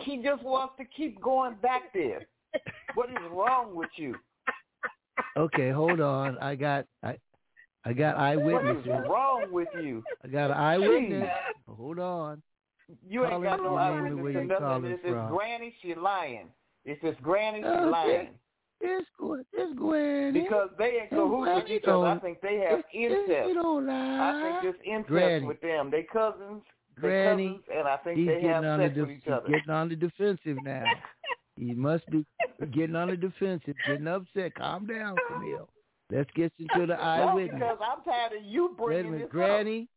he 0.05 0.23
just 0.23 0.45
wants 0.45 0.75
to 0.79 0.85
keep 0.85 1.21
going 1.21 1.57
back 1.57 1.93
there. 1.93 2.25
What 2.95 3.11
is 3.11 3.17
wrong 3.33 3.75
with 3.75 3.91
you? 3.97 4.15
Okay, 5.37 5.71
hold 5.71 6.01
on. 6.01 6.39
I 6.39 6.55
got, 6.55 6.85
I, 7.03 7.17
I 7.85 7.93
got 7.93 8.17
What 8.37 8.67
is 8.67 8.87
wrong 8.87 9.47
with 9.51 9.69
you? 9.83 10.05
I 10.25 10.29
got 10.29 10.53
an 10.53 10.59
eyewitness. 10.59 11.29
Hold 11.67 11.99
on. 11.99 12.41
You 13.09 13.23
ain't 13.25 13.33
Call 13.33 13.43
got 13.43 13.59
it 13.59 13.63
no 13.65 13.71
your 13.73 14.01
name 14.01 14.05
eyewitness 14.07 14.25
or 14.25 14.31
you 14.31 14.45
nothing. 14.47 14.65
calling 14.65 14.85
If 14.93 15.01
it's 15.03 15.09
from. 15.13 15.37
Granny, 15.37 15.75
she 15.83 15.95
lying. 15.97 16.51
If 16.85 16.99
it's 17.03 17.21
Granny, 17.21 17.63
she 17.63 17.67
Oh, 17.67 17.89
lying. 17.91 18.29
It's 18.81 19.09
good. 19.19 19.45
It's 19.53 19.79
good. 19.79 20.35
Because 20.35 20.69
they 20.79 20.85
in 20.85 21.01
Hey, 21.03 21.17
cahoots 21.17 21.47
well, 21.47 21.63
with 21.63 21.71
each 21.71 21.85
other. 21.85 22.07
I 22.07 22.19
think 22.21 22.41
they 22.41 22.59
have 22.69 22.83
incest. 22.95 23.49
You 23.49 23.55
don't 23.55 23.87
lie. 23.87 23.95
I 23.95 24.43
think 24.61 24.63
there's 24.63 24.87
incest 24.87 25.09
Granny. 25.09 25.47
with 25.47 25.61
them. 25.61 25.91
They 25.91 26.03
cousins. 26.05 26.63
Granny, 27.01 27.49
cousins, 27.49 27.65
and 27.79 27.89
I 27.89 27.97
think 27.99 28.19
He's 28.19 28.27
they 28.29 28.35
getting 28.35 28.49
have 28.51 28.65
on 28.65 28.79
the 28.81 28.87
sex 28.87 28.97
with 28.99 29.11
each 29.11 29.27
other. 29.29 29.49
getting 29.49 29.71
on 29.71 29.89
the 29.89 29.97
defensive 29.97 30.57
now. 30.65 30.85
he 31.57 31.73
must 31.75 32.09
be 32.11 32.25
getting 32.73 32.97
on 32.97 33.09
the 33.09 33.17
defensive, 33.17 33.75
getting 33.87 34.07
upset. 34.09 34.55
Calm 34.57 34.87
down, 34.87 35.17
Camille. 35.29 35.69
Let's 36.11 36.31
get 36.35 36.53
into 36.59 36.87
the 36.87 36.87
No, 36.97 37.01
eyewitness. 37.03 37.55
because 37.55 37.79
I'm 37.81 38.03
tired 38.05 38.33
of 38.39 38.45
you 38.45 38.75
bringing 38.77 39.13
minute, 39.13 39.27
this 39.27 39.31
Granny. 39.33 39.89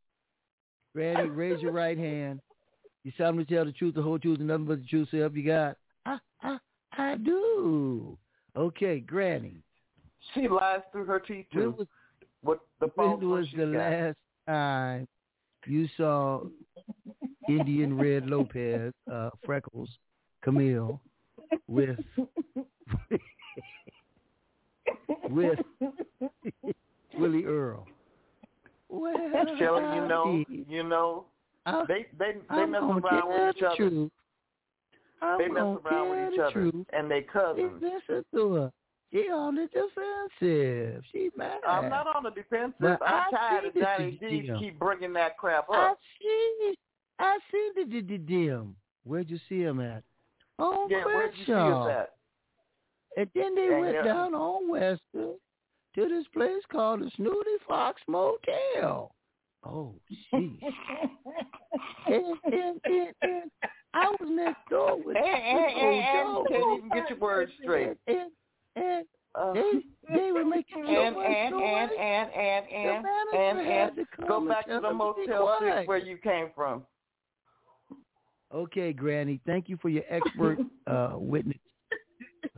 Granny, 0.96 1.30
raise 1.30 1.62
your 1.62 1.72
right 1.72 1.98
hand. 1.98 2.40
You 3.04 3.12
solemnly 3.18 3.46
tell 3.46 3.66
the 3.66 3.72
truth, 3.72 3.96
the 3.96 4.02
whole 4.02 4.20
truth, 4.20 4.40
and 4.40 4.48
nothing 4.50 4.66
but 4.66 4.82
the 4.82 4.88
truth. 4.88 5.08
So 5.10 5.18
help 5.18 5.36
you 5.36 5.44
God. 5.48 5.76
I, 6.06 6.18
I, 6.44 6.58
I 6.98 7.16
do. 7.18 8.18
Okay, 8.56 9.00
Granny. 9.00 9.56
She 10.34 10.48
lies 10.48 10.82
through 10.92 11.06
her 11.06 11.20
teeth 11.20 11.46
too. 11.54 11.76
was, 11.78 11.88
What 12.44 12.60
the 12.80 12.88
when 12.96 13.28
was 13.30 13.48
the 13.56 13.66
got. 13.66 13.76
last 13.76 14.18
time 14.48 15.08
you 15.66 15.88
saw 15.98 16.42
Indian 17.48 17.98
Red 17.98 18.28
Lopez, 18.28 18.94
uh, 19.12 19.30
Freckles, 19.46 19.90
Camille, 20.44 21.00
with 21.68 21.98
with 25.30 25.60
Willie 27.18 27.46
Earl. 27.46 27.88
Well, 28.90 29.14
Shelly, 29.58 29.96
you 29.96 30.08
know, 30.08 30.44
you 30.50 30.84
know, 30.84 31.26
I, 31.66 31.86
they 31.88 32.06
they 32.20 32.34
they 32.50 32.56
I'm 32.56 32.72
mess 32.72 32.82
around 32.82 33.30
with 33.30 33.56
each 33.56 33.62
the 33.62 33.68
other. 33.68 33.76
truth. 33.78 34.12
I'm 35.22 35.38
They 35.40 35.48
mess 35.48 35.62
around 35.86 36.10
with 36.10 36.34
each 36.34 36.40
other, 36.40 36.52
truth. 36.52 36.86
and 36.94 37.10
they 37.12 37.22
cousins. 37.22 37.82
Listen 37.82 38.26
to 38.34 38.54
her. 38.54 38.72
She 39.12 39.30
on 39.30 39.56
the 39.56 39.68
defensive. 39.68 41.04
She 41.12 41.30
mad. 41.36 41.60
I'm 41.68 41.90
not 41.90 42.08
on 42.16 42.24
the 42.24 42.30
defensive. 42.32 42.80
Now, 42.80 42.98
I'm 43.06 43.24
I 43.34 43.38
tired 43.38 43.66
of 43.66 43.74
Johnny 43.76 44.18
D 44.22 44.50
keep 44.60 44.80
bringing 44.80 45.12
that 45.14 45.38
crap 45.38 45.70
up. 45.70 45.76
I 45.76 45.94
see. 46.20 46.76
I 47.20 47.38
see 47.52 47.70
the 47.76 47.84
the 47.86 48.02
the 48.02 48.18
dim. 48.18 48.76
Where'd 49.04 49.30
you 49.30 49.38
see 49.50 49.62
him 49.62 49.80
at? 49.82 50.04
On 50.60 50.90
yeah, 50.90 51.04
where'd 51.06 51.34
you 51.36 51.44
see 51.46 51.52
Crenshaw. 51.52 51.90
at? 51.90 52.14
And 53.18 53.30
then 53.36 53.54
they 53.56 53.68
And, 53.68 53.82
went 53.82 53.98
uh, 53.98 54.04
down 54.04 54.34
on 54.34 54.70
Western 54.70 55.36
to 55.96 56.08
this 56.08 56.26
place 56.34 56.64
called 56.72 57.02
the 57.02 57.12
Snooty 57.18 57.58
Fox 57.68 58.02
Motel. 58.08 59.14
Oh, 59.66 59.94
sheesh. 60.34 60.58
and, 62.08 62.26
and, 62.46 62.82
and, 62.86 63.14
and 63.22 63.52
I 63.94 64.08
was 64.20 64.30
next 64.30 64.70
door 64.70 64.96
with, 64.98 65.08
with 65.08 65.18
And, 65.18 65.26
and, 65.26 65.76
and, 65.76 66.28
old 66.28 66.48
and 66.48 66.48
Joe. 66.48 66.48
can't 66.50 66.78
even 66.78 66.90
get 66.90 67.10
your 67.10 67.20
words 67.20 67.52
straight. 67.62 67.98
And, 68.08 68.32
and 68.76 69.06
Uh, 69.36 69.54
they, 69.54 69.72
they 70.14 70.32
were 70.32 70.44
making 70.46 70.84
so 70.86 70.92
and 70.92 71.16
much 71.16 71.26
and 71.26 71.52
noise. 71.56 71.90
and 72.00 72.32
and 72.32 72.66
and 72.72 73.06
The 73.06 73.38
and 73.38 73.60
and 73.60 73.98
and 73.98 74.08
go 74.28 74.48
back 74.48 74.66
to 74.68 74.74
the 74.74 74.82
them 74.82 74.98
to 75.00 75.14
be 75.16 75.28
Motel 75.28 75.58
Six 75.62 75.88
where 75.88 75.98
you 75.98 76.18
came 76.18 76.50
from. 76.56 76.86
Okay, 78.54 78.92
Granny. 78.92 79.40
Thank 79.46 79.70
you 79.70 79.78
for 79.82 79.88
your 79.90 80.04
expert 80.10 80.60
uh, 80.88 81.14
witness. 81.16 81.58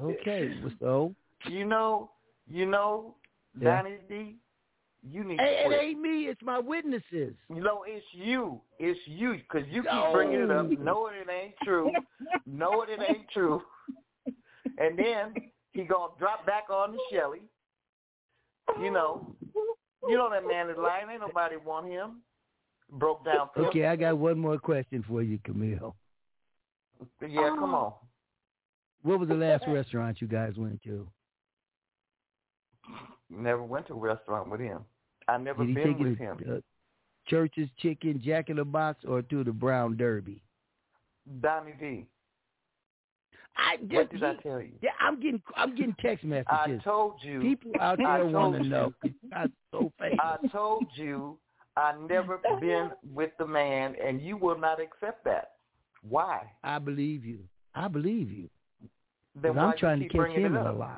Okay, 0.01 0.51
so 0.79 1.13
You 1.47 1.65
know, 1.65 2.09
you 2.47 2.65
know, 2.65 3.15
Yeah. 3.59 3.75
Donnie 3.83 3.97
D, 4.09 4.35
you 5.09 5.23
need 5.23 5.39
hey, 5.39 5.63
to 5.65 5.71
it 5.71 5.81
ain't 5.81 6.01
me. 6.01 6.27
It's 6.27 6.41
my 6.41 6.59
witnesses. 6.59 7.33
You 7.49 7.61
know, 7.61 7.83
it's 7.85 8.05
you. 8.13 8.61
It's 8.79 8.99
you 9.05 9.33
because 9.33 9.67
you 9.69 9.81
keep 9.83 9.91
No. 9.91 10.11
bringing 10.13 10.41
it 10.41 10.51
up. 10.51 10.69
No, 10.79 11.07
it 11.07 11.27
ain't 11.29 11.55
true. 11.63 11.91
no, 12.45 12.83
it 12.83 12.99
ain't 13.07 13.29
true. 13.31 13.61
And 14.77 14.97
then 14.97 15.33
he 15.73 15.83
gonna 15.83 16.13
drop 16.19 16.45
back 16.45 16.69
on 16.69 16.93
the 16.93 16.99
Shelly. 17.11 17.41
You 18.81 18.91
know, 18.91 19.35
you 20.07 20.17
know 20.17 20.29
that 20.29 20.47
man 20.47 20.69
is 20.69 20.77
lying. 20.77 21.09
Ain't 21.11 21.21
nobody 21.21 21.57
want 21.57 21.87
him. 21.87 22.21
Broke 22.91 23.25
down. 23.25 23.49
Okay, 23.57 23.85
I 23.85 23.95
got 23.95 24.17
one 24.17 24.37
more 24.39 24.57
question 24.57 25.03
for 25.07 25.21
you, 25.21 25.39
Camille. 25.43 25.95
Yeah, 27.21 27.49
come 27.59 27.75
on. 27.75 27.93
What 29.01 29.19
was 29.19 29.27
the 29.27 29.35
last 29.35 29.65
restaurant 29.67 30.21
you 30.21 30.27
guys 30.27 30.53
went 30.57 30.81
to? 30.83 31.07
Never 33.29 33.63
went 33.63 33.87
to 33.87 33.93
a 33.93 33.97
restaurant 33.97 34.49
with 34.49 34.61
him. 34.61 34.79
I 35.27 35.37
never 35.37 35.65
Did 35.65 35.75
been 35.75 35.99
with 35.99 36.17
him. 36.17 36.37
uh, 36.49 36.57
Church's 37.27 37.69
Chicken, 37.79 38.21
Jack 38.23 38.49
in 38.49 38.57
the 38.57 38.65
Box, 38.65 39.03
or 39.07 39.21
to 39.21 39.43
the 39.43 39.51
Brown 39.51 39.95
Derby? 39.97 40.41
Donnie 41.41 41.73
D. 41.79 42.05
I 43.55 43.77
What 43.79 43.89
just, 43.89 44.11
did 44.11 44.23
I 44.23 44.33
tell 44.41 44.59
you? 44.61 44.73
yeah, 44.81 44.89
I'm 44.99 45.19
getting 45.21 45.41
I'm 45.55 45.75
getting 45.75 45.95
text 46.01 46.23
messages. 46.25 46.47
I 46.49 46.77
told 46.83 47.13
you. 47.21 47.39
People 47.39 47.71
out 47.79 47.97
there 47.99 48.25
want 48.25 48.61
to 48.61 48.67
know. 48.67 48.93
you. 49.03 49.13
You 49.23 49.29
guys 49.29 49.47
are 49.47 49.49
so 49.71 49.91
famous. 49.99 50.19
I 50.21 50.47
told 50.51 50.85
you 50.95 51.37
I 51.77 51.93
never 52.09 52.39
been 52.59 52.91
with 53.13 53.31
the 53.39 53.45
man, 53.47 53.95
and 54.03 54.21
you 54.21 54.37
will 54.37 54.57
not 54.57 54.79
accept 54.81 55.23
that. 55.25 55.51
Why? 56.07 56.45
I 56.63 56.79
believe 56.79 57.23
you. 57.25 57.39
I 57.75 57.87
believe 57.87 58.31
you. 58.31 58.49
Then 59.41 59.57
I'm 59.57 59.71
you 59.71 59.77
trying 59.77 59.99
to 60.01 60.09
catch 60.09 60.31
him 60.31 60.45
in 60.45 60.55
a 60.55 60.73
lie. 60.73 60.97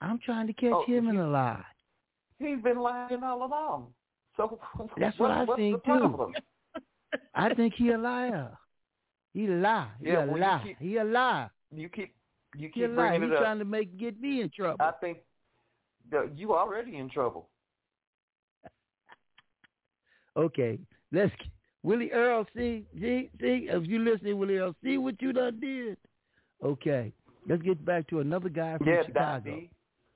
I'm 0.00 0.18
trying 0.18 0.46
to 0.46 0.52
catch 0.54 0.72
Oh, 0.72 0.84
him 0.86 1.08
in 1.08 1.16
a 1.18 1.28
lie. 1.28 1.62
He's 2.40 2.60
been 2.62 2.78
lying 2.80 3.22
all 3.22 3.44
along. 3.44 3.88
So 4.36 4.58
That's 4.98 5.18
what 5.18 5.30
I 5.30 5.44
what's 5.44 5.58
think, 5.60 5.84
too. 5.84 6.32
I 7.34 7.54
think 7.54 7.74
he 7.76 7.90
a 7.90 7.98
liar. 7.98 8.56
He 9.34 9.46
lie. 9.46 9.88
He 10.00 10.08
Yeah, 10.08 10.24
a 10.24 10.26
well, 10.26 10.40
lie. 10.40 10.60
keep- 10.64 10.78
He 10.78 10.96
a 10.96 11.04
lie. 11.04 11.48
You 11.70 11.88
keep 11.88 12.14
you 12.56 12.68
He 12.74 12.80
keep 12.80 12.88
lie. 12.96 13.10
bringing 13.10 13.30
He's 13.30 13.38
trying 13.38 13.58
to 13.60 13.64
make 13.64 13.96
get 13.98 14.20
me 14.20 14.40
in 14.40 14.50
trouble. 14.50 14.78
I 14.80 14.92
think 15.00 15.18
you 16.34 16.54
already 16.56 16.96
in 16.96 17.08
trouble. 17.10 17.48
Okay, 20.36 20.78
let's 21.12 21.32
Willie 21.82 22.12
Earl. 22.12 22.46
See, 22.56 22.86
see, 22.94 23.30
see. 23.40 23.68
If 23.70 23.86
you 23.86 23.98
listening, 23.98 24.38
Willie 24.38 24.58
Earl, 24.58 24.74
see 24.82 24.96
what 24.96 25.20
you 25.20 25.32
done 25.32 25.58
did. 25.60 25.96
Okay, 26.64 27.12
let's 27.48 27.62
get 27.62 27.84
back 27.84 28.06
to 28.08 28.20
another 28.20 28.48
guy 28.48 28.78
from 28.78 28.86
yeah, 28.86 28.96
Don 28.96 29.06
Chicago. 29.06 29.50
D. 29.50 29.70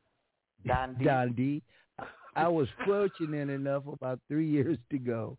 Don 0.66 0.94
D. 0.94 1.04
Don 1.04 1.32
D. 1.32 1.62
I 2.36 2.48
was 2.48 2.68
fortunate 2.84 3.48
enough 3.48 3.84
about 3.86 4.20
three 4.28 4.48
years 4.48 4.78
to 4.90 4.98
go 4.98 5.36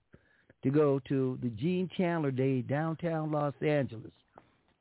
to 0.63 0.71
go 0.71 0.99
to 1.07 1.37
the 1.43 1.49
Gene 1.49 1.89
Chandler 1.95 2.31
Day 2.31 2.61
downtown 2.61 3.31
Los 3.31 3.53
Angeles, 3.61 4.11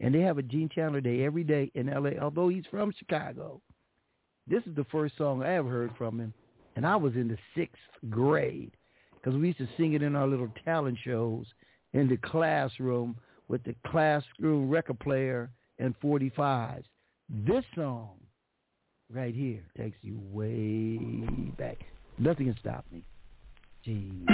and 0.01 0.15
they 0.15 0.21
have 0.21 0.39
a 0.39 0.43
Gene 0.43 0.71
Chandler 0.75 1.01
Day 1.01 1.25
every 1.25 1.45
day 1.45 1.71
in 1.75 1.89
L.A. 1.89 2.19
Although 2.19 2.49
he's 2.49 2.65
from 2.71 2.93
Chicago, 2.99 3.61
this 4.47 4.63
is 4.65 4.75
the 4.77 4.85
first 4.85 5.17
song 5.19 5.43
I 5.43 5.57
ever 5.57 5.69
heard 5.69 5.93
from 5.99 6.19
him, 6.19 6.33
and 6.77 6.87
I 6.87 6.97
was 6.97 7.15
in 7.15 7.29
the 7.29 7.37
sixth 7.55 7.83
grade 8.09 8.73
because 9.15 9.39
we 9.39 9.49
used 9.49 9.59
to 9.59 9.69
sing 9.77 9.93
it 9.93 10.03
in 10.03 10.17
our 10.17 10.27
little 10.27 10.51
talent 10.65 10.99
shows 11.05 11.47
in 11.93 12.09
the 12.09 12.17
classroom 12.19 13.17
with 13.49 13.63
the 13.65 13.75
classroom 13.87 14.71
record 14.71 15.01
player 15.01 15.51
and 15.79 15.99
45s. 16.01 16.85
This 17.29 17.65
song 17.75 18.17
right 19.13 19.35
here 19.35 19.65
takes 19.77 19.99
you 20.03 20.19
way 20.31 20.99
back. 21.59 21.79
Nothing 22.19 22.47
can 22.47 22.57
stop 22.61 22.85
me. 22.93 23.03
Gee. 23.85 24.27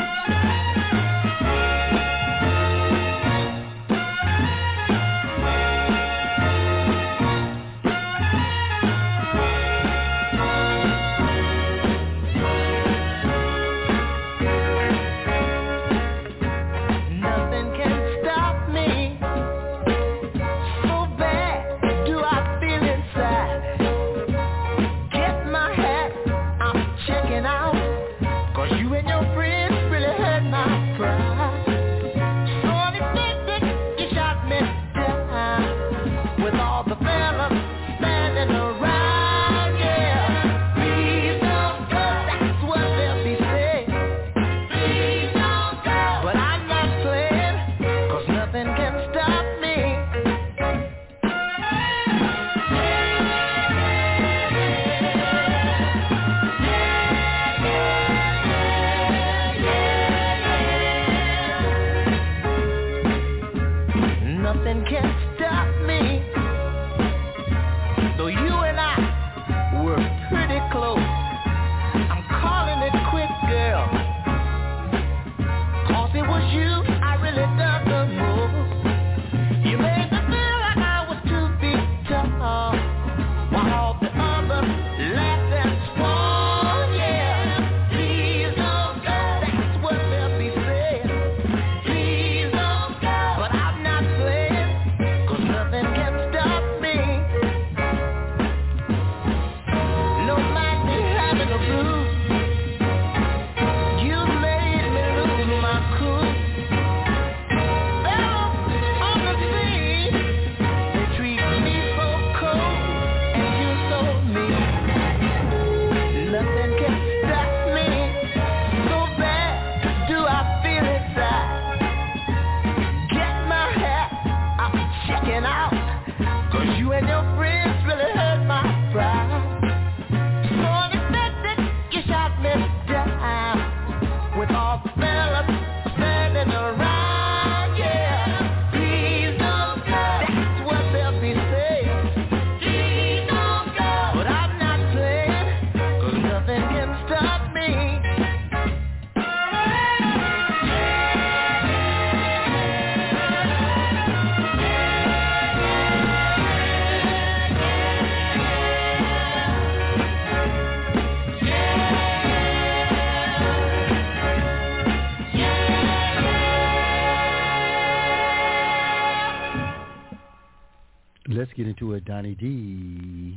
Let's 171.51 171.59
get 171.59 171.67
into 171.67 171.95
a 171.95 172.01
Donnie 172.01 172.37
D. 172.37 173.37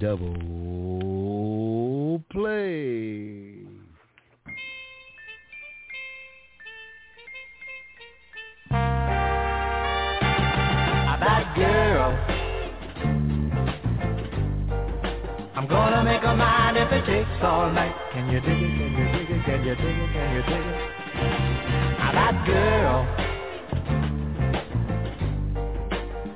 Double 0.00 0.34
play. 2.32 3.62
That 11.20 11.54
girl. 11.54 12.18
I'm 15.54 15.68
gonna 15.68 16.02
make 16.02 16.24
a 16.24 16.34
mind 16.34 16.76
if 16.76 16.90
it 16.90 17.06
takes 17.06 17.28
all 17.40 17.70
night. 17.70 17.94
Can 18.12 18.32
you 18.32 18.40
dig 18.40 18.50
it? 18.50 18.56
Can 18.58 18.96
you 18.98 19.06
dig 19.12 19.30
it? 19.30 19.44
Can 19.44 19.62
you 19.64 19.76
dig 19.76 19.84
it? 19.84 20.10
Can 20.12 20.34
you 20.34 20.42
dig 20.42 20.66
it? 20.66 20.78
That 22.14 22.46
girl. 22.48 23.33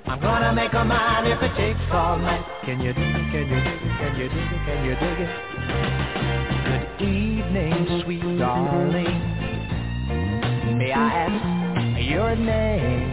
I'm 0.09 0.21
gonna 0.21 0.55
make 0.55 0.73
a 0.73 0.85
mind 0.85 1.27
if 1.29 1.43
it 1.43 1.55
takes 1.55 1.81
all 1.93 2.19
night. 2.19 2.43
Can 2.65 2.81
you 2.81 2.95
dig 2.95 3.05
it? 3.05 3.31
Can 3.31 3.47
you 3.47 3.61
dig 3.61 3.67
it? 3.67 3.79
Can 3.99 4.17
you 4.17 4.29
dig 4.29 4.41
it? 4.41 4.61
Can 4.65 4.85
you 4.87 4.95
dig 4.97 5.21
it? 5.21 5.31
Good 6.99 7.07
evening, 7.07 8.03
sweet 8.05 8.39
darling. 8.39 9.19
May 10.79 10.93
I 10.93 11.09
ask 11.27 12.01
your 12.09 12.35
name? 12.37 13.13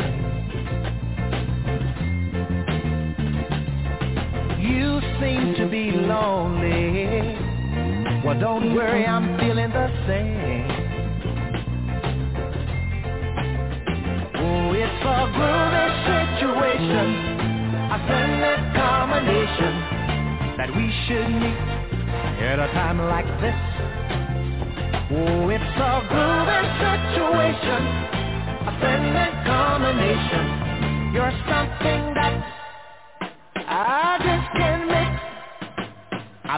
You 4.62 5.02
seem 5.20 5.56
to 5.58 5.68
be 5.70 5.92
lonely. 5.92 7.36
Well, 8.24 8.40
don't 8.40 8.74
worry, 8.74 9.06
I'm 9.06 9.38
feeling 9.38 9.70
the 9.70 9.88
same. 10.08 10.72
Oh, 14.38 14.72
it's 14.72 15.04
a 15.04 15.28
groovy 15.36 16.15
that 19.58 20.70
we 20.76 20.92
should 21.08 21.30
meet 21.30 21.56
at 22.44 22.60
a 22.60 22.68
time 22.74 23.00
like 23.00 23.28
this. 23.40 23.56
Oh, 25.12 25.50
it's 25.50 25.64
a 25.64 25.94
groovy 26.12 26.62
situation, 26.84 27.82
a 28.68 28.72
splendid 28.78 29.34
combination. 29.46 31.14
You're 31.14 31.32
something 31.48 32.14
that 32.16 32.36
I 33.68 34.18
just 34.20 34.48
can't 34.58 34.88
make 34.88 35.16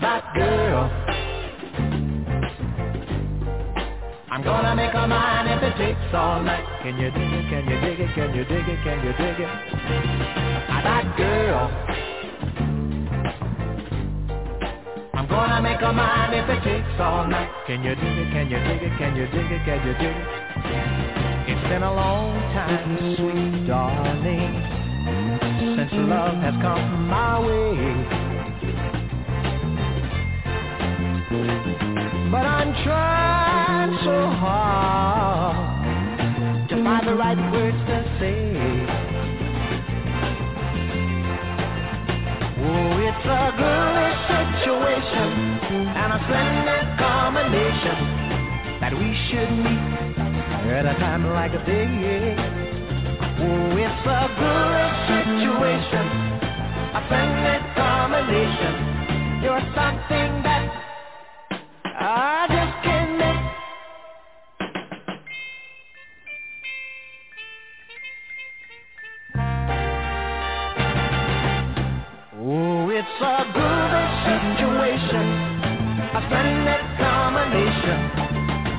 that 0.02 0.34
girl. 0.36 0.90
I'm 4.32 4.44
gonna 4.44 4.76
make 4.76 4.94
a 4.94 5.08
mind 5.08 5.50
if 5.50 5.64
it 5.64 5.78
takes 5.78 6.14
all 6.14 6.42
night. 6.42 6.66
Can 6.82 6.98
you 6.98 7.12
dig 7.12 7.34
it? 7.34 7.50
Can 7.50 7.68
you 7.68 7.80
dig 7.82 8.00
it? 8.00 8.14
Can 8.16 8.36
you 8.36 8.44
dig 8.46 8.68
it? 8.68 8.84
Can 8.84 9.06
you 9.06 9.14
dig 9.14 9.40
it? 9.40 9.50
That 10.84 11.18
girl. 11.18 12.17
Gonna 15.38 15.62
make 15.62 15.82
a 15.82 15.94
mind 15.94 16.34
if 16.34 16.50
it 16.50 16.64
takes 16.64 17.00
all 17.00 17.28
night. 17.28 17.52
Can 17.68 17.84
you 17.84 17.94
dig 17.94 18.18
it? 18.18 18.32
Can 18.34 18.50
you 18.50 18.58
dig 18.58 18.82
it? 18.82 18.98
Can 18.98 19.16
you 19.16 19.28
dig 19.28 19.52
it? 19.52 19.62
Can 19.66 19.86
you 19.86 19.94
dig 19.94 20.18
it? 20.18 20.28
It's 21.50 21.62
been 21.70 21.84
a 21.84 21.94
long 21.94 22.34
time, 22.58 23.16
sweet 23.16 23.68
darling 23.68 24.54
since 25.78 25.94
love 25.94 26.42
has 26.42 26.56
come 26.60 27.08
my 27.08 27.40
way. 27.40 27.78
But 32.32 32.46
I'm 32.58 32.74
trying 32.84 33.94
so 34.04 34.18
hard 34.42 35.60
to 36.70 36.76
find 36.84 37.08
the 37.08 37.14
right 37.16 37.38
words 37.54 37.78
to 37.86 38.04
say. 38.20 39.07
Oh, 42.60 42.98
it's 43.06 43.26
a 43.26 43.54
girlish 43.54 44.22
situation 44.30 45.30
and 45.94 46.10
a 46.14 46.20
splendid 46.26 46.88
combination 46.98 48.00
that 48.82 48.94
we 48.98 49.14
should 49.30 49.52
meet 49.62 49.84
at 50.74 50.86
a 50.86 50.96
time 51.00 51.26
like 51.34 51.54
this. 51.54 52.40
Oh, 53.40 53.78
it's 53.78 54.06
a 54.10 54.24
good 54.42 54.92
situation, 55.06 56.06
a 56.98 57.02
friendly 57.08 57.58
combination. 57.78 58.74
You're 59.44 59.66
something 59.78 60.32
that 60.42 60.66
I 61.94 62.48
just 62.50 62.76
can't 62.84 62.97
it's 73.20 73.26
a 73.26 73.50
good 73.50 74.06
situation, 74.30 75.26
a 76.14 76.22
friendly 76.30 76.78
combination 77.02 78.00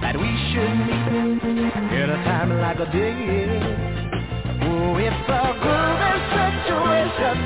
that 0.00 0.14
we 0.14 0.30
should 0.52 0.74
meet 0.86 1.98
at 1.98 2.08
a 2.08 2.18
time 2.22 2.50
like 2.60 2.78
a 2.78 2.86
day. 2.92 3.58
Oh, 4.62 4.96
it's 4.96 5.26
a 5.26 5.42
groovy 5.58 6.14
situation 6.38 7.36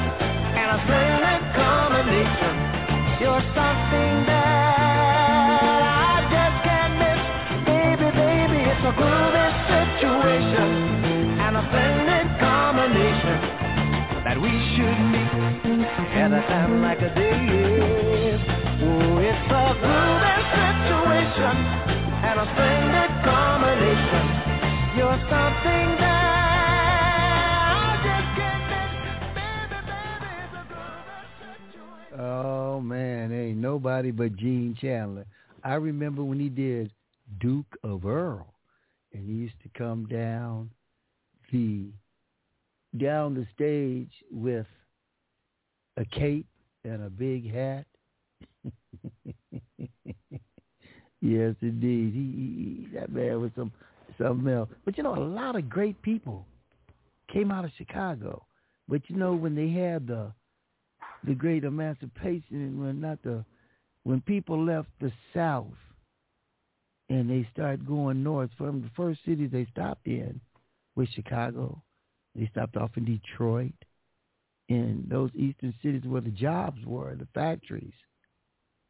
and 0.53 0.69
a 0.69 0.79
splendid 0.85 1.43
combination. 1.57 2.55
You're 3.21 3.45
something 3.57 4.22
at 16.23 16.33
a 16.33 16.41
time 16.47 16.81
like 16.81 17.01
a 17.01 17.13
day. 17.17 17.35
Oh, 18.81 19.19
it's 19.19 19.51
a 19.51 19.75
groovy 19.83 20.39
situation 20.55 21.57
and 22.23 22.39
a 22.39 22.47
splendid 22.53 23.11
combination. 23.27 24.25
You're 24.97 25.19
something 25.29 25.89
that 25.99 26.31
Oh 32.21 32.81
man, 32.81 33.33
ain't 33.33 33.59
nobody 33.59 34.13
but 34.13 34.37
Gene 34.37 34.77
Chandler. 34.81 35.27
I 35.65 35.75
remember 35.75 36.23
when 36.23 36.39
he 36.39 36.49
did 36.49 36.93
Duke 37.41 37.77
of 37.83 38.07
Earl, 38.07 38.55
and 39.13 39.29
he 39.29 39.35
used 39.35 39.61
to 39.65 39.69
come 39.77 40.07
down 40.07 40.71
the 41.51 41.87
down 42.97 43.35
the 43.35 43.47
stage 43.55 44.13
with 44.31 44.67
a 45.97 46.05
cape 46.05 46.47
and 46.85 47.05
a 47.05 47.11
big 47.11 47.53
hat. 47.53 47.87
yes, 51.21 51.55
indeed. 51.61 52.13
He, 52.13 52.87
he 52.89 52.89
that 52.95 53.13
man 53.13 53.41
was 53.41 53.51
some 53.57 53.73
something 54.19 54.53
else. 54.53 54.69
But 54.85 54.97
you 54.97 55.03
know, 55.03 55.17
a 55.17 55.25
lot 55.25 55.57
of 55.57 55.69
great 55.69 56.01
people 56.03 56.47
came 57.33 57.51
out 57.51 57.65
of 57.65 57.71
Chicago. 57.77 58.45
But 58.89 59.03
you 59.09 59.17
know, 59.17 59.35
when 59.35 59.55
they 59.55 59.71
had 59.71 60.07
the 60.07 60.33
the 61.25 61.35
great 61.35 61.65
emancipation, 61.65 62.81
when 62.81 63.01
not 63.01 63.23
the 63.23 63.45
when 64.05 64.21
people 64.23 64.65
left 64.65 64.89
the 65.01 65.13
South 65.35 65.67
and 67.09 67.29
they 67.29 67.49
started 67.53 67.87
going 67.87 68.23
north, 68.23 68.51
from 68.57 68.83
the 68.83 68.91
first 68.97 69.21
cities 69.25 69.51
they 69.53 69.67
stopped 69.71 70.07
in 70.07 70.41
was 70.97 71.09
Chicago. 71.15 71.83
They 72.35 72.49
stopped 72.51 72.77
off 72.77 72.91
in 72.97 73.05
Detroit, 73.05 73.75
in 74.73 75.05
those 75.09 75.31
eastern 75.35 75.75
cities 75.83 76.03
where 76.05 76.21
the 76.21 76.31
jobs 76.31 76.85
were, 76.85 77.15
the 77.15 77.29
factories. 77.35 77.93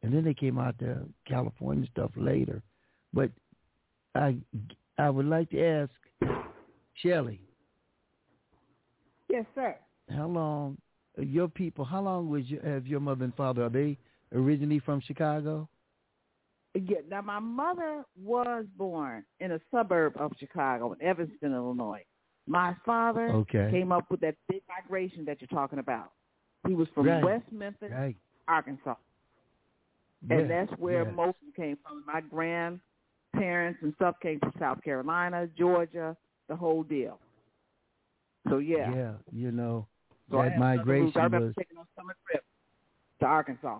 And 0.01 0.13
then 0.13 0.23
they 0.23 0.33
came 0.33 0.59
out 0.59 0.77
to 0.79 1.07
California 1.27 1.87
stuff 1.91 2.11
later. 2.15 2.61
But 3.13 3.31
I 4.15 4.37
I 4.97 5.09
would 5.09 5.25
like 5.25 5.49
to 5.51 5.63
ask 5.63 5.91
Shelley. 6.95 7.41
Yes, 9.29 9.45
sir. 9.55 9.75
How 10.09 10.27
long 10.27 10.77
your 11.17 11.47
people? 11.47 11.85
How 11.85 12.01
long 12.01 12.29
was 12.29 12.43
your 12.45 12.61
have 12.63 12.85
your 12.85 12.99
mother 12.99 13.23
and 13.23 13.35
father? 13.35 13.63
Are 13.63 13.69
they 13.69 13.97
originally 14.33 14.79
from 14.79 15.01
Chicago? 15.01 15.69
Yeah. 16.75 16.97
Now, 17.09 17.21
my 17.21 17.39
mother 17.39 18.03
was 18.21 18.65
born 18.77 19.23
in 19.39 19.51
a 19.51 19.59
suburb 19.71 20.13
of 20.17 20.31
Chicago, 20.39 20.93
in 20.93 21.01
Evanston, 21.01 21.53
Illinois. 21.53 22.03
My 22.47 22.75
father 22.85 23.29
Okay. 23.29 23.69
came 23.71 23.91
up 23.91 24.09
with 24.11 24.19
that 24.21 24.35
big 24.49 24.61
migration 24.67 25.23
that 25.25 25.39
you're 25.41 25.47
talking 25.47 25.79
about. 25.79 26.11
He 26.67 26.73
was 26.73 26.87
from 26.89 27.07
Right. 27.07 27.23
West 27.23 27.51
Memphis, 27.51 27.91
Right. 27.91 28.17
Arkansas, 28.47 28.95
Yeah, 30.27 30.37
and 30.37 30.49
that's 30.49 30.71
where 30.79 31.03
yeah. 31.05 31.11
most 31.11 31.37
of 31.37 31.41
them 31.41 31.53
came 31.55 31.77
from. 31.77 32.03
My 32.05 32.21
grandparents 32.21 33.81
and 33.81 33.93
stuff 33.95 34.19
came 34.21 34.39
from 34.39 34.53
South 34.59 34.81
Carolina, 34.83 35.47
Georgia, 35.57 36.15
the 36.47 36.55
whole 36.55 36.83
deal. 36.83 37.19
So 38.49 38.57
yeah, 38.57 38.93
Yeah, 38.93 39.13
you 39.31 39.51
know 39.51 39.87
so 40.29 40.37
that 40.37 40.51
had 40.51 40.59
southern 40.59 40.59
roots. 40.87 41.15
migration 41.15 41.21
I 41.21 41.23
remember 41.23 41.45
was 41.47 41.55
taking 41.55 41.77
a 41.77 41.85
summer 41.95 42.15
trip 42.29 42.43
to 43.19 43.25
Arkansas. 43.25 43.79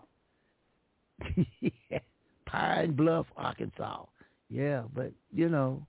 yeah. 1.59 1.99
Pine 2.45 2.95
Bluff, 2.95 3.25
Arkansas. 3.35 4.05
Yeah, 4.49 4.83
but 4.93 5.11
you 5.31 5.49
know, 5.49 5.85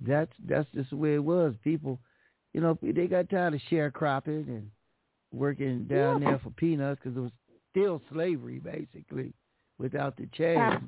that's 0.00 0.32
that's 0.46 0.68
just 0.74 0.90
the 0.90 0.96
way 0.96 1.14
it 1.14 1.24
was. 1.24 1.54
People, 1.64 1.98
you 2.52 2.60
know, 2.60 2.78
they 2.82 3.06
got 3.06 3.28
tired 3.28 3.54
of 3.54 3.60
sharecropping 3.70 4.48
and 4.48 4.70
working 5.32 5.84
down 5.84 6.22
yeah. 6.22 6.30
there 6.30 6.38
for 6.38 6.50
peanuts 6.50 7.00
because 7.02 7.16
it 7.16 7.20
was 7.20 7.32
still 7.70 8.00
slavery 8.12 8.58
basically 8.58 9.32
without 9.78 10.16
the 10.16 10.26
chains. 10.36 10.82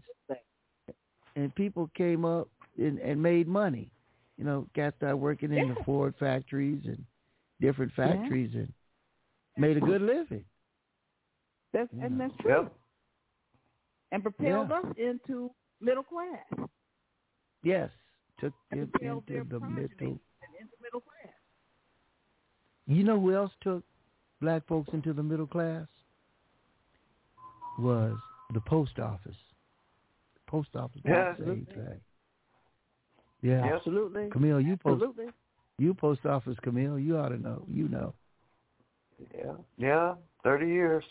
And 1.37 1.55
people 1.55 1.91
came 1.97 2.25
up 2.25 2.49
and, 2.77 2.99
and 2.99 3.23
made 3.23 3.47
money. 3.47 3.91
You 4.37 4.45
know, 4.45 4.67
got 4.75 4.95
started 4.97 5.19
working 5.19 5.53
in 5.53 5.69
the 5.69 5.77
Ford 5.85 6.15
factories 6.19 6.83
and 6.87 7.05
different 7.61 7.93
factories 7.93 8.51
yeah. 8.55 8.61
and 8.61 8.73
made 9.59 9.77
a 9.77 9.81
good 9.81 10.01
living. 10.01 10.45
That's 11.73 11.89
and 12.01 12.19
that's 12.19 12.33
true. 12.41 12.63
Yep. 12.63 12.73
And 14.13 14.23
propelled 14.23 14.73
us 14.73 14.87
into 14.97 15.51
middle 15.81 16.03
class. 16.03 16.69
Yes, 17.63 17.91
took 18.41 18.53
it 18.73 18.79
into 19.01 19.45
the 19.49 19.61
middle. 19.61 20.19
Into 20.59 20.77
middle 20.83 21.01
class. 21.01 21.35
You 22.87 23.05
know 23.05 23.21
who 23.21 23.35
else 23.35 23.53
took 23.61 23.85
black 24.41 24.67
folks 24.67 24.91
into 24.93 25.13
the 25.13 25.23
middle 25.23 25.47
class? 25.47 25.87
Was 27.79 28.17
the 28.53 28.61
post 28.61 28.99
office. 28.99 29.37
The 30.35 30.51
post 30.51 30.71
office. 30.75 31.01
Yeah, 31.05 31.35
Yeah, 33.43 33.75
absolutely. 33.75 34.29
Camille, 34.31 34.61
you 34.61 34.77
post. 34.77 35.03
Absolutely. 35.03 35.33
You 35.79 35.95
post 35.95 36.27
office, 36.27 36.57
Camille. 36.63 36.99
You 36.99 37.17
ought 37.17 37.31
to 37.31 37.39
know. 37.39 37.65
You 37.67 37.89
know. 37.89 38.15
Yeah. 39.35 39.53
Yeah. 39.79 40.15
Thirty 40.43 40.67
years. 40.67 41.05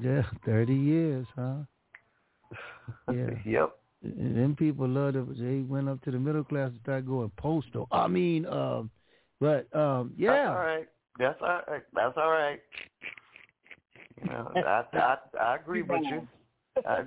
Yeah, 0.00 0.22
thirty 0.44 0.74
years, 0.74 1.26
huh? 1.34 1.56
Yeah. 3.12 3.30
yep. 3.44 3.76
And 4.02 4.36
then 4.36 4.54
people 4.56 4.88
loved 4.88 5.16
it. 5.16 5.38
They 5.38 5.60
went 5.60 5.88
up 5.88 6.02
to 6.02 6.10
the 6.10 6.18
middle 6.18 6.44
class 6.44 6.70
and 6.70 6.80
started 6.82 7.06
going 7.06 7.30
postal. 7.36 7.88
I 7.90 8.06
mean, 8.06 8.46
um, 8.46 8.90
but 9.40 9.74
um, 9.74 10.12
yeah. 10.16 10.32
That's 10.32 10.48
all 10.48 10.54
right. 10.56 10.88
That's 11.18 11.42
all 11.42 11.60
right. 11.68 11.82
That's 11.94 12.16
all 12.16 12.30
right. 12.30 12.60
You 14.22 14.30
know, 14.30 14.52
I, 14.54 14.84
I 14.92 15.16
I 15.40 15.56
agree 15.56 15.82
with 15.82 16.02
you. 16.04 16.26
I 16.86 17.02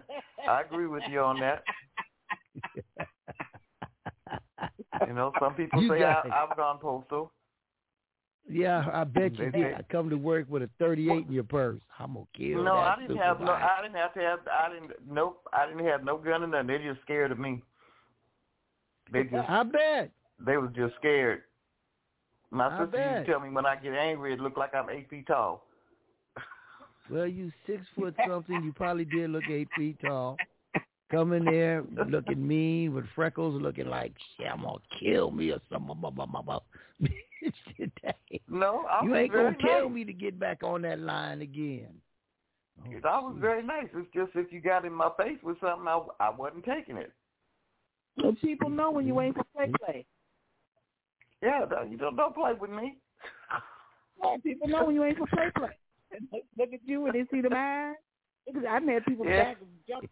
I 0.48 0.62
agree 0.62 0.88
with 0.88 1.04
you 1.10 1.22
on 1.22 1.40
that. 1.40 1.64
You 5.08 5.14
know, 5.14 5.32
some 5.40 5.54
people 5.56 5.82
you 5.82 5.90
say 5.90 6.04
I, 6.04 6.22
I've 6.22 6.56
gone 6.58 6.80
postal. 6.80 7.32
Yeah, 8.48 8.86
I 8.92 9.04
bet 9.04 9.38
you 9.38 9.52
did. 9.52 9.76
I 9.76 9.82
come 9.92 10.10
to 10.10 10.16
work 10.16 10.48
with 10.50 10.64
a 10.64 10.70
38 10.80 11.28
in 11.28 11.34
your 11.34 11.44
purse. 11.44 11.82
I'm 12.00 12.14
gonna 12.14 12.26
kill. 12.36 12.64
No, 12.64 12.78
I 12.78 12.96
didn't 13.00 13.18
have 13.18 13.40
no. 13.40 13.52
I 13.52 13.82
didn't 13.82 13.98
have 13.98 14.14
to 14.16 14.20
have. 14.22 14.40
I 14.52 14.74
didn't. 14.74 14.92
Nope. 15.08 15.48
I 15.54 15.68
didn't 15.68 15.86
have 15.86 16.04
no 16.04 16.18
gun 16.18 16.44
in 16.44 16.52
there. 16.52 16.64
They 16.64 16.80
just 16.80 17.02
scared 17.02 17.32
of 17.32 17.40
me. 17.40 17.62
They 19.12 19.24
just. 19.24 19.50
I 19.50 19.64
bet. 19.64 20.12
They 20.44 20.58
was 20.58 20.72
just 20.76 20.96
scared. 20.96 21.44
My 22.52 22.68
I 22.68 22.86
sister 22.86 22.98
bet. 22.98 23.16
used 23.18 23.26
to 23.28 23.32
tell 23.34 23.42
me 23.42 23.50
when 23.50 23.66
I 23.66 23.76
get 23.76 23.94
angry, 23.94 24.34
it 24.34 24.40
looked 24.40 24.58
like 24.58 24.74
I'm 24.74 24.90
eight 24.90 25.10
feet 25.10 25.28
tall. 25.28 25.66
Well, 27.10 27.28
you 27.28 27.52
six 27.68 27.82
foot 27.98 28.16
something. 28.28 28.64
You 28.64 28.74
probably 28.74 29.06
did 29.06 29.30
look 29.30 29.44
eight 29.50 29.70
feet 29.78 29.98
tall. 30.02 30.38
Coming 31.12 31.46
there 31.46 31.84
looking 32.08 32.48
mean 32.48 32.94
with 32.94 33.06
freckles, 33.16 33.60
looking 33.60 33.88
like 33.88 34.14
shit. 34.38 34.48
I'm 34.48 34.62
gonna 34.62 34.78
kill 35.00 35.32
me 35.32 35.52
or 35.52 35.60
something. 35.72 36.00
No, 38.50 38.86
I 38.90 39.06
you 39.06 39.16
ain't 39.16 39.34
gonna 39.34 39.52
nice. 39.52 39.62
tell 39.64 39.90
me 39.90 40.04
to 40.04 40.14
get 40.14 40.40
back 40.40 40.64
on 40.64 40.82
that 40.84 41.00
line 41.00 41.42
again. 41.42 41.90
Oh, 42.86 43.08
I 43.08 43.20
was 43.20 43.36
very 43.40 43.62
nice. 43.62 43.88
It's 43.94 44.08
just 44.14 44.32
if 44.36 44.52
you 44.52 44.62
got 44.62 44.86
in 44.86 44.94
my 44.94 45.10
face 45.18 45.38
with 45.44 45.60
something, 45.60 45.88
I, 45.88 46.02
I 46.20 46.30
wasn't 46.30 46.66
taking 46.66 46.98
it. 46.98 47.12
So 48.20 48.36
people 48.42 48.70
know 48.70 48.92
when 48.92 49.06
you 49.06 49.20
ain't 49.22 49.36
for 49.36 49.44
play 49.56 49.72
play. 49.84 50.06
Yeah, 51.42 51.66
you 51.90 51.98
don't 51.98 52.16
don't 52.16 52.36
play 52.36 52.54
with 52.60 52.72
me. 52.72 52.98
Yeah, 54.22 54.36
people 54.44 54.68
know 54.68 54.84
when 54.84 54.96
you 54.96 55.06
ain't 55.06 55.18
for 55.18 55.28
play 55.28 55.50
play. 55.56 55.70
Look 56.58 56.74
at 56.74 56.82
you 56.84 57.06
and 57.06 57.16
they 57.16 57.24
see 57.32 57.40
the 57.40 57.56
eyes. 57.56 57.96
I've 58.70 58.84
had 58.84 59.06
people 59.06 59.26
yeah. 59.26 59.44
back 59.46 59.58
jump 59.88 60.10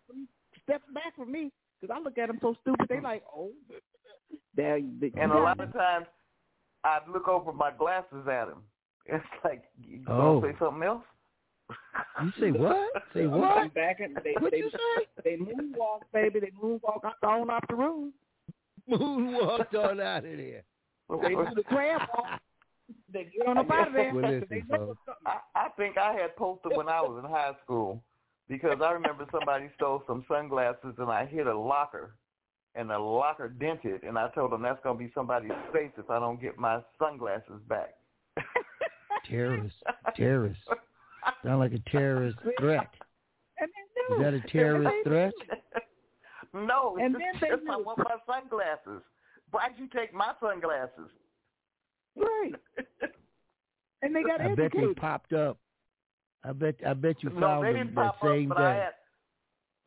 step 0.64 0.81
back 0.93 1.14
from 1.18 1.30
me 1.30 1.51
because 1.80 1.93
I 1.95 2.01
look 2.01 2.18
at 2.18 2.27
them 2.27 2.39
so 2.41 2.55
stupid. 2.61 2.88
They 2.89 3.01
like, 3.01 3.23
oh, 3.35 3.51
there. 4.55 4.76
And 4.76 5.31
a 5.31 5.38
lot 5.38 5.59
of 5.59 5.73
times, 5.73 6.05
I'd 6.83 7.07
look 7.11 7.27
over 7.27 7.51
my 7.51 7.71
glasses 7.71 8.27
at 8.31 8.47
him. 8.47 8.63
It's 9.09 9.23
like, 9.41 9.63
you 9.81 10.03
oh. 10.09 10.41
Gonna 10.41 10.51
say 10.51 10.59
something 10.59 10.83
else? 10.83 11.03
You 12.21 12.31
say 12.41 12.51
what? 12.51 12.89
Say 13.13 13.25
what? 13.25 13.73
Back 13.73 14.01
and 14.01 14.17
they, 14.21 14.33
what 14.37 14.51
they, 14.51 14.57
you 14.57 14.69
say? 14.69 15.05
They 15.23 15.37
moonwalk, 15.37 16.01
baby. 16.13 16.41
They 16.41 16.51
moonwalk 16.61 16.99
on 17.23 17.49
out 17.49 17.63
the 17.69 17.75
room. 17.75 18.11
Moonwalked 18.89 19.73
on 19.75 20.01
out 20.01 20.17
of 20.17 20.23
there. 20.23 20.63
They 21.21 21.29
do 21.29 21.47
the 21.55 21.63
crab 21.63 22.01
walk. 22.13 22.41
They 23.11 23.25
get 23.25 23.47
on 23.47 23.57
up 23.57 23.71
out 23.71 23.87
of 23.87 23.93
there. 23.93 24.13
Well, 24.13 24.29
listen, 24.29 24.63
folks. 24.69 24.99
I, 25.25 25.37
I 25.55 25.69
think 25.77 25.97
I 25.97 26.13
had 26.13 26.35
posted 26.35 26.75
when 26.75 26.89
I 26.89 27.01
was 27.01 27.21
in 27.23 27.29
high 27.29 27.53
school 27.63 28.01
because 28.49 28.79
I 28.83 28.91
remember 28.91 29.25
somebody 29.31 29.69
stole 29.75 30.03
some 30.07 30.25
sunglasses 30.27 30.95
and 30.97 31.09
I 31.09 31.25
hit 31.25 31.47
a 31.47 31.57
locker 31.57 32.13
and 32.77 32.89
the 32.89 32.97
locker 32.97 33.49
dented 33.49 34.03
and 34.03 34.17
I 34.17 34.29
told 34.29 34.51
them 34.51 34.61
that's 34.61 34.79
going 34.83 34.97
to 34.97 35.03
be 35.03 35.11
somebody's 35.15 35.51
face 35.73 35.91
if 35.97 36.09
I 36.09 36.19
don't 36.19 36.39
get 36.41 36.57
my 36.57 36.79
sunglasses 36.99 37.61
back. 37.67 37.95
terrorist, 39.29 39.75
terrorist. 40.15 40.59
Sound 41.43 41.59
like 41.59 41.73
a 41.73 41.89
terrorist 41.89 42.37
threat. 42.59 42.89
Is 44.11 44.19
that 44.21 44.33
a 44.33 44.41
terrorist 44.41 44.95
threat? 45.03 45.33
no, 46.53 46.95
it's 46.97 47.05
And 47.05 47.15
just, 47.15 47.41
then 47.41 47.41
they 47.41 47.55
just 47.55 47.69
I 47.69 47.75
knew. 47.77 47.83
want 47.83 47.97
my 47.99 48.15
sunglasses. 48.25 49.03
Why'd 49.51 49.71
you 49.77 49.87
take 49.87 50.13
my 50.13 50.33
sunglasses? 50.39 51.09
Right. 52.15 52.53
And 54.01 54.15
they 54.15 54.23
got 54.23 54.41
I 54.41 54.53
bet 54.55 54.71
they 54.73 54.93
popped 54.93 55.33
up. 55.33 55.57
I 56.43 56.51
bet 56.51 56.75
I 56.85 56.93
bet 56.93 57.23
you 57.23 57.29
no, 57.31 57.39
found 57.39 57.65
they 57.65 57.73
them 57.73 57.87
didn't 57.87 57.95
that 57.95 58.13
pop 58.19 58.23
same 58.23 58.51
up, 58.51 58.57
but 58.57 58.63
I 58.63 58.73
day. 58.75 58.89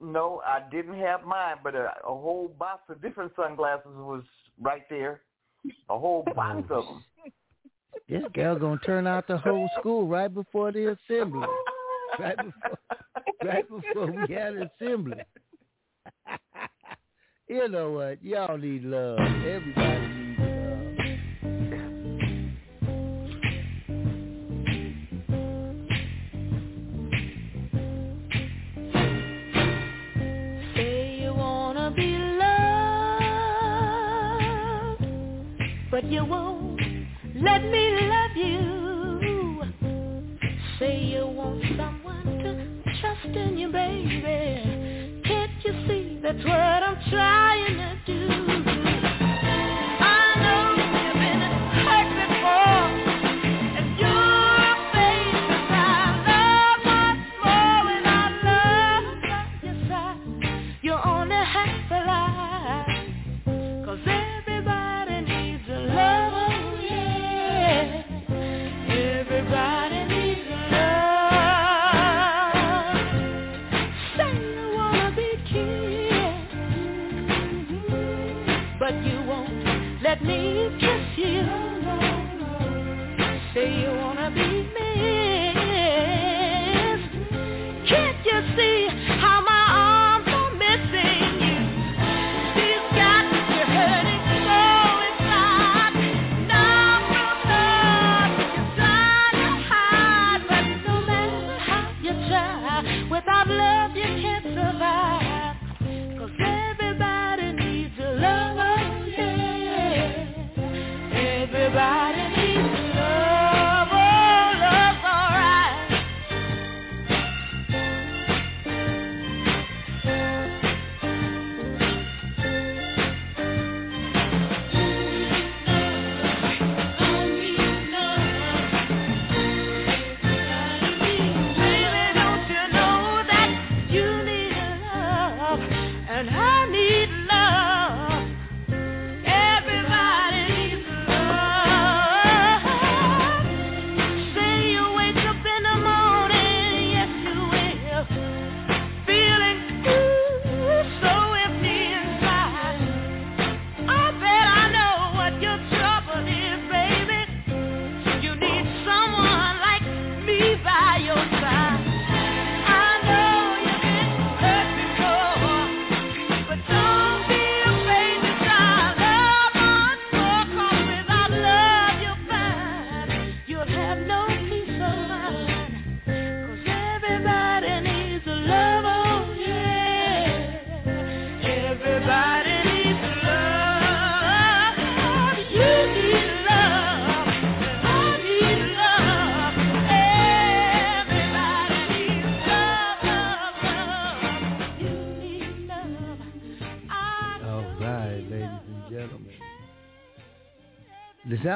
No, 0.01 0.43
I 0.47 0.61
didn't 0.71 0.99
have 0.99 1.25
mine, 1.25 1.57
but 1.63 1.75
a, 1.75 1.93
a 2.05 2.09
whole 2.09 2.55
box 2.59 2.83
of 2.89 3.03
different 3.03 3.33
sunglasses 3.37 3.93
was 3.95 4.23
right 4.61 4.89
there. 4.89 5.21
A 5.89 5.99
whole 5.99 6.25
oh. 6.27 6.35
box 6.35 6.63
of 6.71 6.85
them. 6.87 7.05
This 8.09 8.23
girl 8.35 8.59
gonna 8.59 8.81
turn 8.85 9.07
out 9.07 9.29
the 9.29 9.39
whole 9.39 9.69
school 9.79 10.07
right 10.07 10.33
before 10.33 10.73
the 10.73 10.97
assembly. 11.09 11.47
Right 12.19 12.37
before, 12.37 12.79
right 13.45 13.69
before 13.69 14.07
we 14.11 14.35
had 14.35 14.55
assembly. 14.57 15.19
you 17.49 17.69
know 17.69 17.93
what? 17.93 18.23
Y'all 18.25 18.59
need 18.59 18.85
love. 18.85 19.19
Everybody 19.21 20.09
needs 20.09 20.30
but 36.01 36.11
you 36.11 36.25
won't 36.25 36.81
let 37.37 37.63
me 37.63 38.09
love 38.09 38.37
you. 38.37 39.63
Say 40.79 40.99
you 40.99 41.27
want 41.27 41.63
someone 41.77 42.25
to 42.25 43.01
trust 43.01 43.37
in 43.37 43.59
you, 43.59 43.71
baby. 43.71 45.23
Can't 45.27 45.65
you 45.65 45.73
see 45.87 46.21
that's 46.23 46.43
what 46.45 46.55
I'm 46.55 47.11
trying 47.11 47.77
to 47.77 47.99
do? 48.07 48.30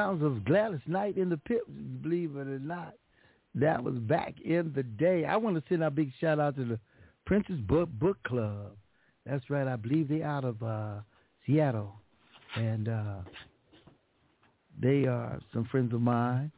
Sounds 0.05 0.21
of 0.21 0.45
Gladys 0.45 0.81
Knight 0.85 1.15
and 1.15 1.31
the 1.31 1.37
Pips, 1.37 1.67
believe 2.03 2.35
it 2.35 2.47
or 2.47 2.59
not. 2.59 2.93
That 3.55 3.83
was 3.83 3.95
back 3.95 4.35
in 4.45 4.71
the 4.75 4.83
day. 4.83 5.25
I 5.25 5.35
want 5.35 5.55
to 5.55 5.63
send 5.67 5.83
a 5.83 5.89
big 5.89 6.11
shout 6.21 6.39
out 6.39 6.55
to 6.57 6.63
the 6.63 6.79
Princess 7.25 7.55
Book 7.67 7.89
Book 7.89 8.17
Club. 8.21 8.73
That's 9.25 9.49
right. 9.49 9.67
I 9.67 9.77
believe 9.77 10.07
they 10.07 10.21
out 10.21 10.43
of 10.43 10.61
uh, 10.61 10.97
Seattle, 11.47 11.95
and 12.55 12.87
uh, 12.87 13.15
they 14.79 15.05
are 15.05 15.39
some 15.51 15.65
friends 15.71 15.91
of 15.91 16.01
mine. 16.01 16.51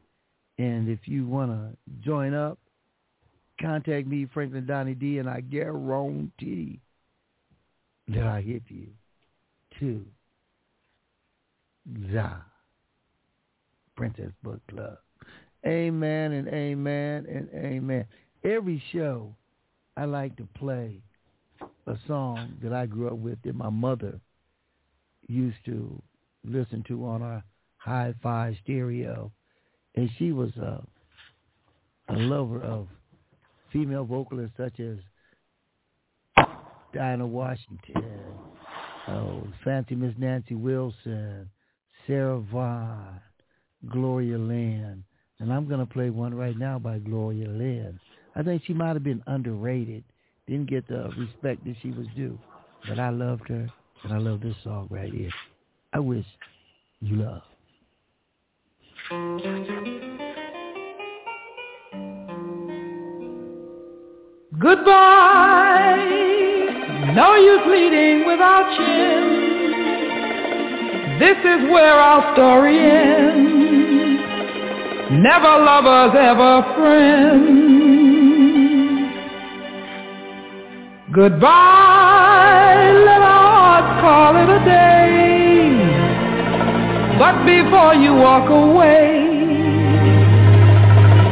And 0.57 0.89
if 0.89 0.99
you 1.05 1.25
want 1.25 1.51
to 1.51 1.77
join 2.03 2.33
up, 2.33 2.57
contact 3.61 4.07
me, 4.07 4.27
Franklin 4.33 4.65
Donnie 4.65 4.93
D, 4.93 5.19
and 5.19 5.29
I 5.29 5.39
guarantee 5.39 6.81
that 8.09 8.23
I 8.23 8.41
hit 8.41 8.63
you 8.67 8.87
to 9.79 10.05
the 11.85 12.33
Princess 13.97 14.31
Book 14.43 14.61
Club. 14.69 14.97
Amen 15.65 16.31
and 16.31 16.47
amen 16.47 17.25
and 17.27 17.49
amen. 17.53 18.05
Every 18.43 18.81
show 18.93 19.35
I 19.97 20.05
like 20.05 20.37
to 20.37 20.47
play 20.57 21.01
a 21.87 21.97
song 22.07 22.53
that 22.61 22.71
I 22.71 22.85
grew 22.85 23.07
up 23.07 23.17
with 23.17 23.41
that 23.41 23.55
my 23.55 23.69
mother 23.69 24.19
used 25.27 25.57
to 25.65 26.01
listen 26.45 26.85
to 26.87 27.05
on 27.05 27.21
our 27.21 27.43
hi-fi 27.77 28.57
stereo. 28.63 29.31
And 29.95 30.09
she 30.17 30.31
was 30.31 30.55
a, 30.57 30.83
a 32.09 32.15
lover 32.15 32.61
of 32.61 32.87
female 33.73 34.05
vocalists 34.05 34.55
such 34.55 34.79
as 34.79 34.97
Dinah 36.93 37.27
Washington, 37.27 38.21
oh, 39.07 39.47
Fancy 39.63 39.95
Miss 39.95 40.13
Nancy 40.17 40.55
Wilson, 40.55 41.49
Sarah 42.05 42.39
Vaughan, 42.39 43.19
Gloria 43.89 44.37
Lynne. 44.37 45.03
And 45.39 45.53
I'm 45.53 45.67
going 45.67 45.79
to 45.79 45.85
play 45.85 46.09
one 46.09 46.33
right 46.33 46.57
now 46.57 46.79
by 46.79 46.99
Gloria 46.99 47.47
Lynne. 47.47 47.99
I 48.35 48.43
think 48.43 48.63
she 48.65 48.73
might 48.73 48.93
have 48.93 49.03
been 49.03 49.23
underrated, 49.27 50.03
didn't 50.47 50.69
get 50.69 50.87
the 50.87 51.09
respect 51.17 51.63
that 51.65 51.75
she 51.81 51.91
was 51.91 52.07
due. 52.15 52.37
But 52.87 52.99
I 52.99 53.09
loved 53.09 53.47
her, 53.49 53.67
and 54.03 54.13
I 54.13 54.17
love 54.17 54.41
this 54.41 54.55
song 54.63 54.87
right 54.89 55.11
here. 55.11 55.31
I 55.93 55.99
wish 55.99 56.25
you 57.01 57.17
love. 57.17 57.41
Goodbye, 64.59 65.95
no 67.15 67.35
use 67.35 67.61
pleading 67.63 68.25
without 68.25 68.75
chin. 68.77 69.37
This 71.19 71.37
is 71.37 71.69
where 71.71 71.93
our 71.93 72.33
story 72.35 72.77
ends 72.77 73.56
never 75.11 75.59
lovers, 75.63 76.15
ever 76.19 76.63
friends. 76.75 77.67
Goodbye, 81.13 82.91
let 83.05 83.21
our 83.21 83.51
hearts 83.57 84.01
call 84.01 84.35
it 84.35 84.49
a 84.49 84.59
day. 84.65 85.07
But 87.17 87.45
before 87.45 87.95
you 87.95 88.13
walk 88.13 88.49
away, 88.49 89.27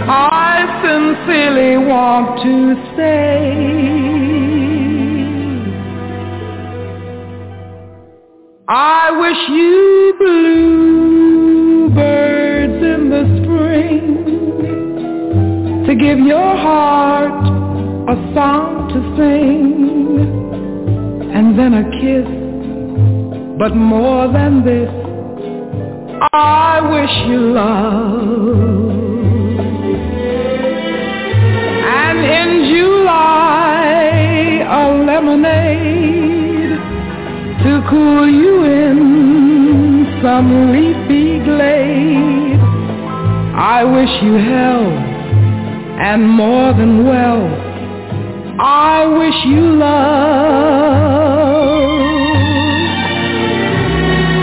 I 0.08 0.66
sincerely 0.82 1.78
want 1.86 2.42
to 2.44 2.76
say 2.96 3.86
I 8.68 9.12
wish 9.20 9.50
you 9.50 10.16
bluebirds 10.18 11.25
to 15.98 16.04
give 16.04 16.20
your 16.20 16.58
heart 16.58 17.44
a 18.10 18.16
song 18.34 18.88
to 18.90 19.00
sing 19.18 20.20
and 21.34 21.58
then 21.58 21.74
a 21.74 21.84
kiss. 22.02 22.28
But 23.58 23.76
more 23.76 24.32
than 24.32 24.64
this, 24.66 24.90
I 26.34 26.82
wish 26.92 27.12
you 27.30 27.40
love. 27.54 28.90
And 32.04 32.20
in 32.40 32.50
July, 32.76 33.96
a 34.68 34.84
lemonade 35.06 36.78
to 37.64 37.72
cool 37.90 38.28
you 38.28 38.64
in 38.64 40.20
some 40.22 40.72
leafy 40.72 41.40
glade. 41.44 42.60
I 43.56 43.84
wish 43.86 44.10
you 44.24 44.34
health 44.34 45.05
and 45.98 46.28
more 46.28 46.74
than 46.74 47.06
wealth. 47.06 47.60
I 48.60 49.06
wish 49.06 49.46
you 49.46 49.76
love. 49.76 51.16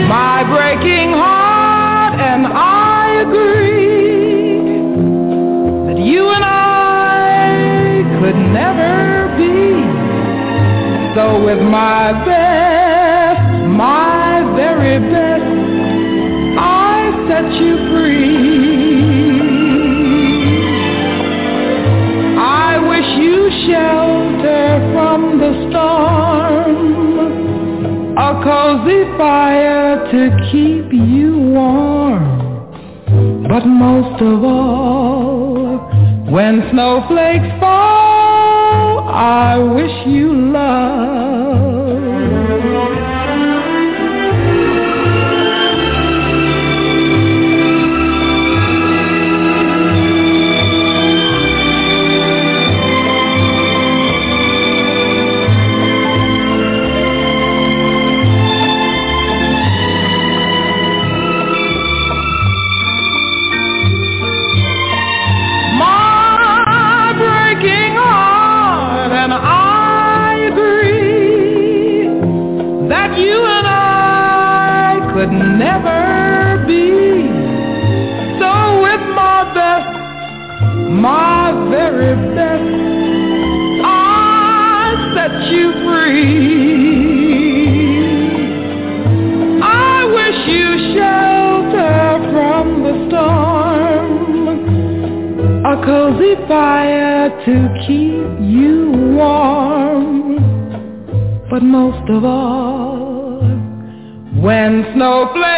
My 0.08 0.44
breaking 0.44 1.12
heart 1.12 2.20
and 2.20 2.46
I 2.46 3.22
agree 3.26 4.62
that 5.88 5.98
you 6.02 6.28
and 6.28 6.44
I 6.44 8.02
could 8.20 8.36
never 8.36 9.28
be. 9.36 9.84
So 11.14 11.44
with 11.44 11.60
my 11.60 12.12
best, 12.24 13.66
my 13.68 14.42
very 14.56 14.98
best, 15.10 15.44
I 16.58 17.26
set 17.28 17.52
you 17.60 17.76
free. 17.90 18.11
Shelter 23.66 24.90
from 24.92 25.38
the 25.38 25.52
storm, 25.68 26.76
a 28.16 28.42
cozy 28.42 29.04
fire 29.16 30.10
to 30.10 30.30
keep 30.50 30.92
you 30.92 31.36
warm. 31.38 32.24
But 33.48 33.66
most 33.66 34.22
of 34.22 34.44
all, 34.44 35.78
when 36.30 36.68
snowflakes 36.72 37.60
fall, 37.60 39.08
I 39.08 39.58
wish 39.58 40.06
you 40.06 40.32
love. 40.32 41.41
Could 75.32 75.58
never 75.58 76.64
be. 76.66 77.26
So 78.40 78.82
with 78.82 79.04
my 79.14 79.44
best, 79.54 79.92
my 80.90 81.52
very 81.70 82.14
best, 82.34 82.72
I 83.84 84.94
set 85.14 85.34
you 85.52 85.72
free. 85.84 87.12
I 89.62 90.04
wish 90.16 90.38
you 90.56 90.68
shelter 90.94 91.96
from 92.32 92.64
the 92.84 92.94
storm 93.08 94.10
a 95.64 95.74
cozy 95.84 96.34
fire 96.48 97.30
to 97.46 97.54
keep 97.86 98.28
you 98.40 98.76
warm. 99.16 100.10
But 101.50 101.62
most 101.62 102.08
of 102.10 102.24
all, 102.24 102.81
when 104.42 104.84
snowflakes 104.94 105.51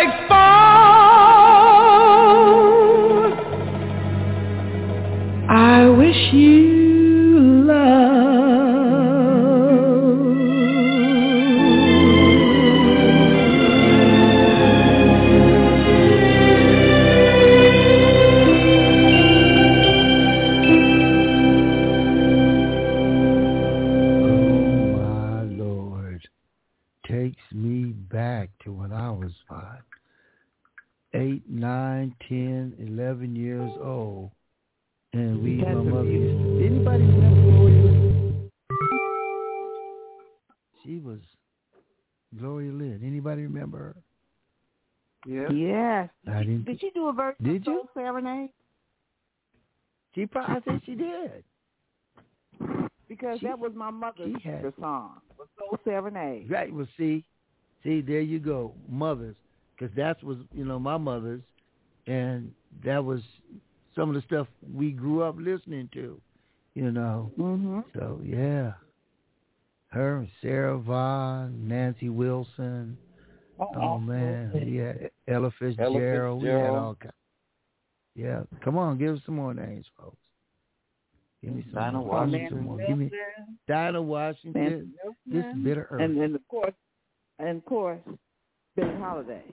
Yes. 46.26 46.38
Didn't. 46.38 46.64
Did 46.64 46.80
she 46.80 46.90
do 46.94 47.08
a 47.08 47.12
version 47.12 47.44
Did 47.44 47.66
you? 47.66 47.88
Serenade? 47.94 48.50
She 50.14 50.26
probably, 50.26 50.56
I 50.56 50.60
think 50.60 50.82
she 50.84 50.94
did. 50.94 51.44
Because 53.08 53.40
She- 53.40 53.46
that 53.46 53.58
was 53.58 53.72
my 53.74 53.90
mother's 53.90 54.40
had- 54.42 54.72
song. 54.80 55.20
Was 55.38 55.48
Soul 55.58 55.78
Serenade. 55.84 56.48
Right. 56.50 56.72
Well, 56.72 56.86
see, 56.96 57.24
see, 57.82 58.00
there 58.00 58.20
you 58.20 58.38
go, 58.38 58.74
mothers, 58.88 59.36
because 59.76 59.94
that 59.96 60.22
was, 60.22 60.38
you 60.54 60.64
know, 60.64 60.78
my 60.78 60.96
mother's, 60.96 61.42
and 62.06 62.52
that 62.84 63.04
was 63.04 63.22
some 63.94 64.08
of 64.08 64.14
the 64.14 64.22
stuff 64.22 64.46
we 64.72 64.92
grew 64.92 65.22
up 65.22 65.36
listening 65.38 65.88
to, 65.92 66.20
you 66.74 66.90
know. 66.92 67.30
Mm-hmm. 67.38 67.80
So 67.94 68.20
yeah, 68.24 68.72
her, 69.88 70.26
Sarah 70.40 70.78
Vaughan, 70.78 71.68
Nancy 71.68 72.08
Wilson. 72.08 72.96
Oh, 73.58 73.66
oh, 73.76 73.80
oh, 73.80 73.98
man, 73.98 74.50
oh, 74.54 74.58
yeah, 74.58 74.92
Ella 75.28 75.52
Fitzgerald. 75.58 76.42
We 76.42 76.48
had 76.48 76.70
all 76.70 76.96
kinds. 76.96 77.14
Yeah, 78.16 78.42
come 78.64 78.76
on, 78.76 78.98
give 78.98 79.16
us 79.16 79.20
some 79.26 79.36
more 79.36 79.54
names, 79.54 79.86
folks. 79.98 80.16
Give 81.42 81.54
me 81.54 81.64
some 81.66 81.74
Dinah 81.74 81.98
more. 81.98 82.24
Give 82.24 82.32
me 82.32 82.38
Washington. 82.38 82.58
some 82.58 82.64
more. 82.64 82.86
Give 82.86 82.98
me 82.98 83.10
Dinah 83.68 84.02
Washington. 84.02 84.94
This 85.26 85.42
Wilson. 85.44 85.64
bitter 85.64 85.88
earth. 85.90 86.00
And 86.00 86.20
then 86.20 86.34
of 86.34 86.48
course, 86.48 86.72
and 87.38 87.58
of 87.58 87.64
course, 87.64 88.00
Billie 88.76 88.96
Holiday. 88.98 89.44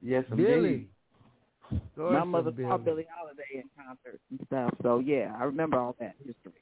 Yes, 0.00 0.24
Billy. 0.34 0.54
indeed. 0.68 0.88
My 1.96 2.24
mother 2.24 2.52
saw 2.56 2.76
Billie 2.76 3.06
Holiday 3.14 3.42
in 3.54 3.64
concerts 3.76 4.22
and 4.30 4.40
stuff. 4.46 4.74
So 4.82 4.98
yeah, 4.98 5.32
I 5.38 5.44
remember 5.44 5.78
all 5.78 5.96
that 6.00 6.14
history. 6.18 6.52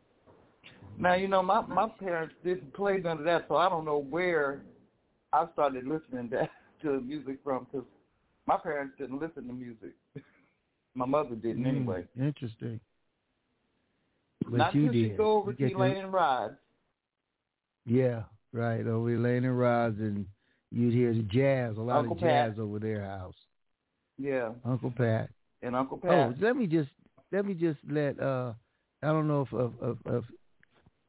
Now 0.98 1.14
you 1.14 1.28
know 1.28 1.42
my 1.42 1.62
my 1.62 1.88
parents 1.88 2.34
didn't 2.44 2.74
play 2.74 2.98
none 2.98 3.18
of 3.18 3.24
that, 3.24 3.46
so 3.48 3.56
I 3.56 3.68
don't 3.68 3.84
know 3.84 3.98
where 3.98 4.62
I 5.32 5.46
started 5.52 5.86
listening 5.86 6.30
to, 6.30 6.48
to 6.82 7.00
music 7.00 7.38
from 7.44 7.66
because 7.70 7.86
my 8.46 8.56
parents 8.56 8.94
didn't 8.98 9.20
listen 9.20 9.46
to 9.46 9.52
music. 9.52 9.92
my 10.94 11.06
mother 11.06 11.34
didn't 11.36 11.64
Mm, 11.64 11.68
anyway. 11.68 12.04
Interesting. 12.18 12.80
But 14.44 14.56
Not 14.56 14.74
you 14.74 14.90
did. 14.90 15.16
go 15.16 15.32
over 15.38 15.52
You 15.52 15.68
to 15.68 15.74
Elaine 15.74 15.96
and 15.98 16.12
Rod. 16.12 16.56
Yeah, 17.86 18.22
right. 18.52 18.86
Over 18.86 19.10
Elaine 19.14 19.44
and 19.44 19.58
Roz, 19.58 19.94
and 19.98 20.26
you'd 20.70 20.94
hear 20.94 21.12
the 21.12 21.22
jazz, 21.22 21.76
a 21.76 21.80
lot 21.80 21.98
Uncle 21.98 22.16
of 22.16 22.20
jazz 22.20 22.52
Pat. 22.54 22.58
over 22.58 22.78
their 22.78 23.04
house. 23.04 23.34
Yeah, 24.18 24.50
Uncle 24.64 24.90
Pat. 24.90 25.30
and 25.62 25.74
Uncle 25.76 25.98
Pat. 25.98 26.10
Oh, 26.10 26.34
let 26.40 26.56
me 26.56 26.66
just 26.66 26.90
let 27.32 27.46
me 27.46 27.54
just 27.54 27.78
let 27.88 28.18
uh 28.20 28.52
I 29.02 29.06
don't 29.06 29.28
know 29.28 29.42
if 29.42 29.48
if, 29.52 29.72
if, 29.82 29.96
if 30.14 30.24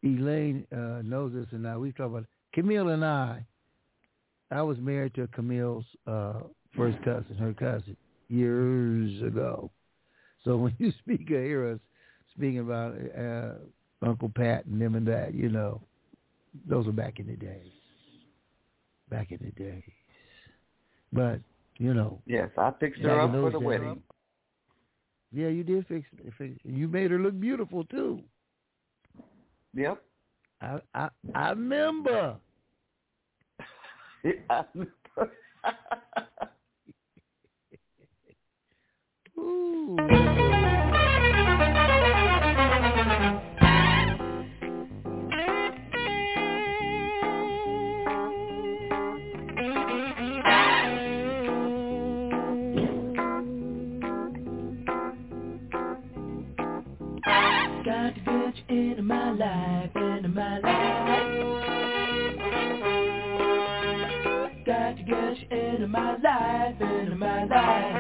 Elaine 0.03 0.65
uh 0.71 1.01
knows 1.03 1.33
this 1.33 1.47
or 1.53 1.57
not. 1.59 1.79
We 1.81 1.91
talk 1.91 2.07
about 2.07 2.25
Camille 2.53 2.89
and 2.89 3.03
I. 3.03 3.45
I 4.51 4.61
was 4.61 4.77
married 4.79 5.15
to 5.15 5.27
Camille's 5.27 5.85
uh 6.07 6.41
first 6.75 6.97
cousin, 7.03 7.35
her 7.39 7.53
cousin, 7.53 7.95
years 8.29 9.21
ago. 9.21 9.71
So 10.43 10.57
when 10.63 10.75
you 10.77 10.91
speak 10.99 11.29
or 11.31 11.41
hear 11.41 11.71
us 11.71 11.79
speaking 12.35 12.59
about 12.59 12.95
uh 13.17 13.53
Uncle 14.05 14.29
Pat 14.29 14.65
and 14.65 14.81
them 14.81 14.95
and 14.95 15.07
that, 15.07 15.33
you 15.33 15.49
know, 15.49 15.81
those 16.67 16.85
were 16.85 16.91
back 16.91 17.19
in 17.19 17.27
the 17.27 17.35
days. 17.35 17.71
Back 19.09 19.31
in 19.31 19.39
the 19.43 19.51
days. 19.51 19.83
But, 21.13 21.39
you 21.77 21.93
know, 21.93 22.21
yes, 22.25 22.49
I 22.57 22.71
fixed 22.79 23.01
her 23.01 23.19
up 23.19 23.31
for 23.31 23.51
the 23.51 23.59
days. 23.59 23.65
wedding. 23.67 24.01
yeah, 25.31 25.47
you 25.49 25.63
did 25.63 25.85
fix, 25.87 26.07
fix 26.37 26.53
you 26.63 26.87
made 26.87 27.11
her 27.11 27.19
look 27.19 27.39
beautiful 27.39 27.83
too. 27.85 28.21
Yep. 29.75 30.01
I 30.61 30.79
I 30.93 31.09
I 31.35 31.49
remember. 31.51 32.37
Ooh. 39.37 39.97
Got 57.83 58.13
get 58.25 58.53
you 58.69 58.91
into 58.91 59.01
my 59.01 59.31
life, 59.31 59.95
into 59.95 60.29
my 60.29 60.59
life. 60.59 61.70
Get 65.11 65.37
you 65.39 65.57
into 65.57 65.87
my 65.89 66.15
life, 66.19 66.79
into 66.79 67.15
my 67.15 67.43
life. 67.43 67.95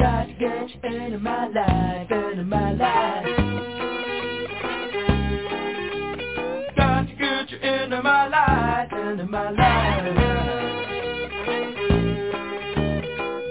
Got 0.00 0.26
to 0.26 0.32
get 0.32 0.68
you 0.68 0.80
into 0.90 1.18
my 1.20 1.46
life, 1.46 2.10
into 2.10 2.42
my 2.42 2.72
life. 2.72 3.24
Got 6.76 7.06
to 7.06 7.14
get 7.14 7.50
you 7.52 7.58
into 7.58 8.02
my 8.02 8.26
life, 8.26 8.92
into 8.92 9.26
my 9.26 9.50
life. 9.50 10.16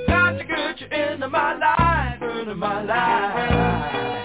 Got 0.08 0.32
to 0.38 0.44
get 0.44 0.82
you 0.82 0.88
into 0.88 1.30
my 1.30 1.58
life, 1.58 2.22
into 2.22 2.56
my 2.56 2.84
life. 2.84 4.21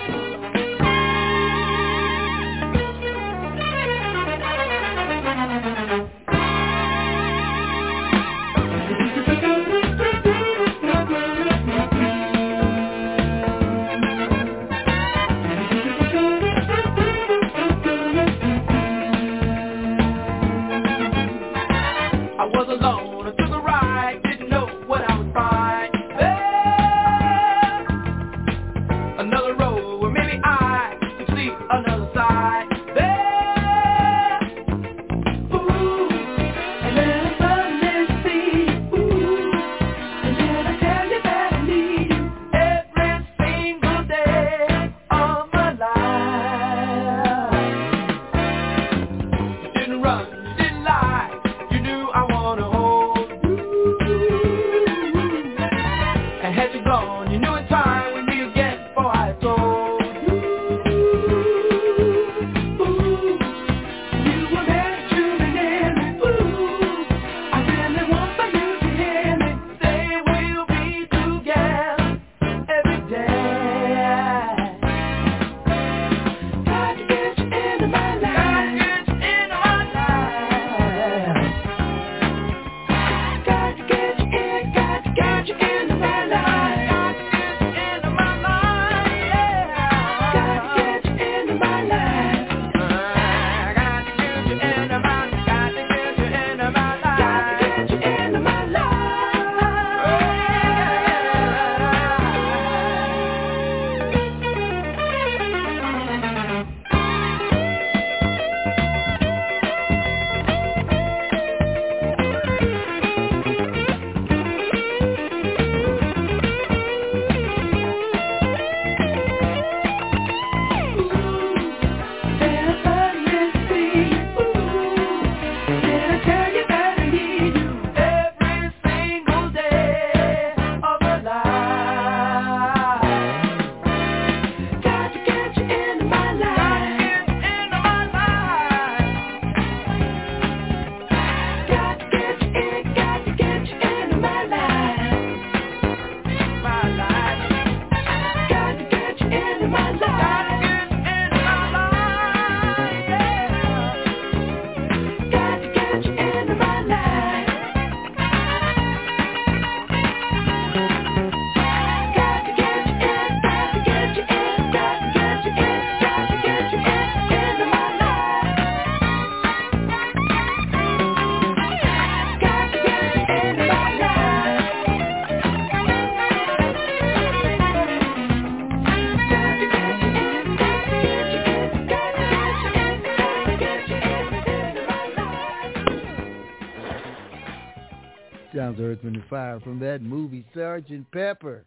Was 189.31 189.39
Earth, 189.39 189.61
Wind, 189.61 189.61
and 189.61 189.61
Fire 189.61 189.61
from 189.61 189.79
that 189.81 190.03
movie, 190.03 190.45
Sergeant 190.55 191.11
Pepper. 191.13 191.65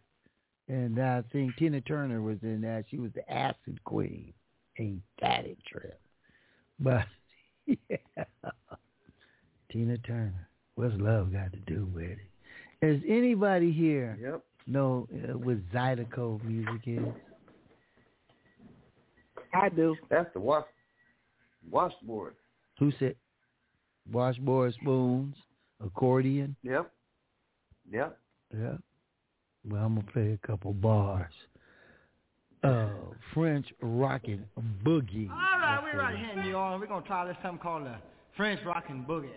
And 0.68 1.00
I 1.00 1.22
think 1.32 1.56
Tina 1.56 1.80
Turner 1.80 2.22
was 2.22 2.38
in 2.42 2.60
that. 2.62 2.84
She 2.90 2.98
was 2.98 3.10
the 3.14 3.32
acid 3.32 3.82
queen. 3.84 4.32
Ain't 4.78 5.02
that 5.20 5.44
a 5.44 5.56
trip? 5.68 6.00
But, 6.78 7.06
yeah. 7.66 8.24
Tina 9.72 9.98
Turner. 9.98 10.48
What's 10.76 10.94
love 10.98 11.32
got 11.32 11.52
to 11.52 11.58
do 11.66 11.88
with 11.92 12.04
it? 12.04 12.18
Is 12.82 13.02
anybody 13.06 13.72
here 13.72 14.18
yep. 14.22 14.42
know 14.66 15.06
uh, 15.12 15.36
what 15.36 15.58
Zydeco 15.70 16.42
music 16.44 16.82
is? 16.86 17.04
I 19.52 19.68
do. 19.68 19.96
That's 20.08 20.32
the 20.32 20.40
wash 20.40 20.64
washboard. 21.70 22.34
Who 22.78 22.92
said 22.98 23.16
washboard 24.10 24.74
spoons, 24.74 25.36
accordion? 25.84 26.56
Yep. 26.62 26.90
Yep. 27.92 28.18
Yeah. 28.56 28.72
Well, 29.68 29.84
I'm 29.84 29.94
gonna 29.96 30.06
play 30.12 30.32
a 30.32 30.46
couple 30.46 30.72
bars. 30.72 31.32
Uh, 32.62 32.88
French 33.32 33.66
rockin' 33.80 34.44
boogie. 34.84 35.30
All 35.30 35.36
right, 35.36 35.80
we're 35.82 35.98
right 35.98 36.18
here, 36.18 36.42
you 36.44 36.56
all. 36.56 36.78
We're 36.78 36.86
gonna 36.86 37.06
try 37.06 37.26
this 37.26 37.36
something 37.42 37.62
called 37.62 37.86
the 37.86 37.96
French 38.36 38.60
rockin' 38.64 39.04
boogie. 39.08 39.30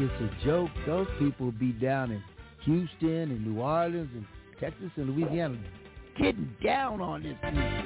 It's 0.00 0.20
a 0.20 0.44
joke, 0.46 0.70
those 0.86 1.06
people 1.18 1.52
be 1.52 1.72
down 1.72 2.10
in 2.10 2.22
Houston 2.64 3.30
and 3.30 3.46
New 3.46 3.60
Orleans 3.60 4.10
and 4.14 4.24
Texas 4.58 4.90
and 4.96 5.16
Louisiana 5.16 5.58
getting 6.20 6.54
down 6.62 7.00
on 7.00 7.22
this 7.22 7.36
music. 7.52 7.84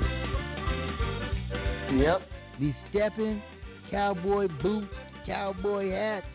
Yep. 2.01 2.23
These 2.61 2.75
stepping, 2.91 3.43
cowboy 3.91 4.49
boots, 4.63 4.93
cowboy 5.27 5.91
hats. 5.91 6.27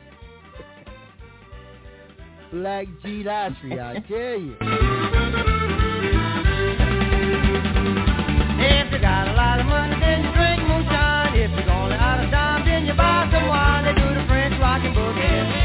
Black 2.52 2.88
G 3.04 3.24
Lashley, 3.24 3.80
I 3.80 4.00
tell 4.08 4.40
you. 4.40 4.56
If 8.62 8.92
you 8.92 9.00
got 9.00 9.28
a 9.28 9.34
lot 9.34 9.60
of 9.60 9.66
money, 9.66 10.00
then 10.00 10.24
you 10.24 10.32
drink 10.34 10.62
moonshine. 10.68 11.36
If 11.36 11.52
you're 11.52 11.72
only 11.72 11.96
out 11.96 12.24
of 12.24 12.32
time, 12.32 12.66
then 12.66 12.86
you 12.86 12.94
buy 12.94 13.30
some 13.32 13.48
wine. 13.48 13.86
They 13.86 13.94
do 13.94 14.08
the 14.14 14.26
French 14.28 14.60
rockin' 14.60 14.94
boogie. 14.94 15.59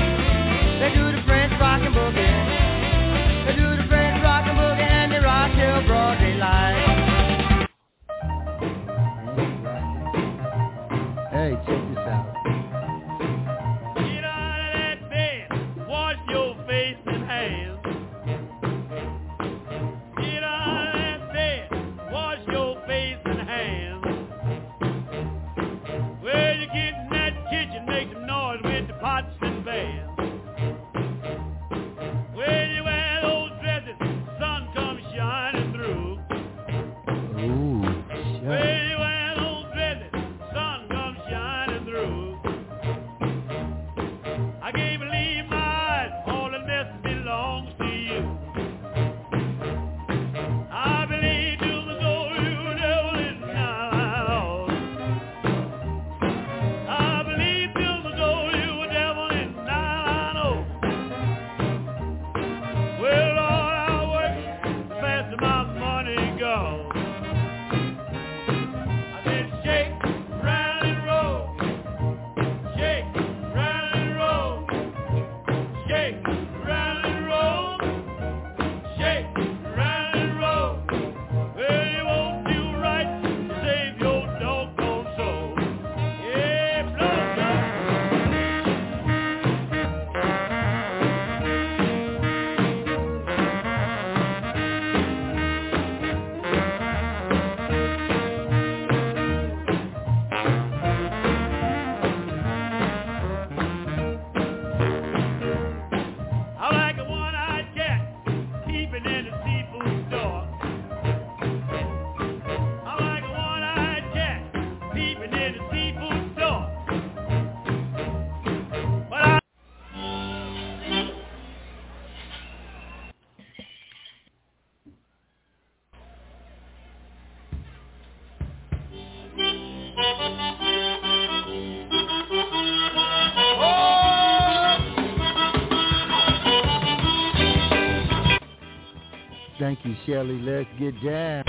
Shelly. 140.07 140.41
Let's 140.41 140.68
get 140.78 140.94
down. 141.05 141.43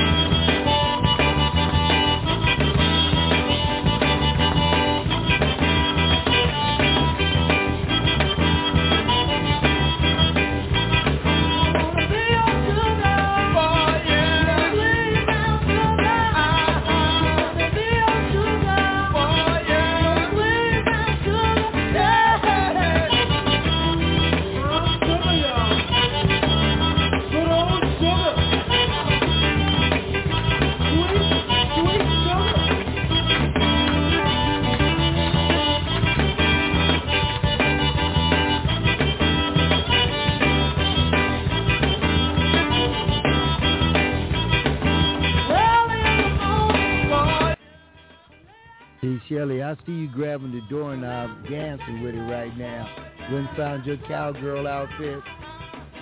Dancing 51.78 52.04
with 52.04 52.16
it 52.16 52.20
right 52.22 52.56
now. 52.58 52.88
Went 53.32 53.48
and 53.48 53.58
found 53.58 53.86
your 53.86 53.98
cowgirl 54.08 54.68
outfit 54.68 55.22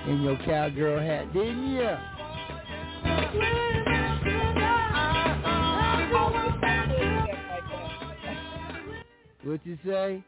and 0.08 0.24
your 0.24 0.38
cowgirl 0.46 1.00
hat, 1.00 1.32
didn't 1.34 1.72
you? 1.72 1.96
What 9.44 9.66
you 9.66 9.78
say? 9.86 10.24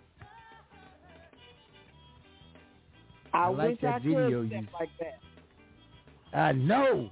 I, 3.34 3.38
I 3.38 3.48
like 3.50 3.82
that 3.82 3.96
I 3.96 4.00
video 4.00 4.42
could 4.44 4.52
you- 4.52 4.68
like 4.80 4.90
that. 5.00 5.20
I 6.38 6.52
know. 6.52 7.10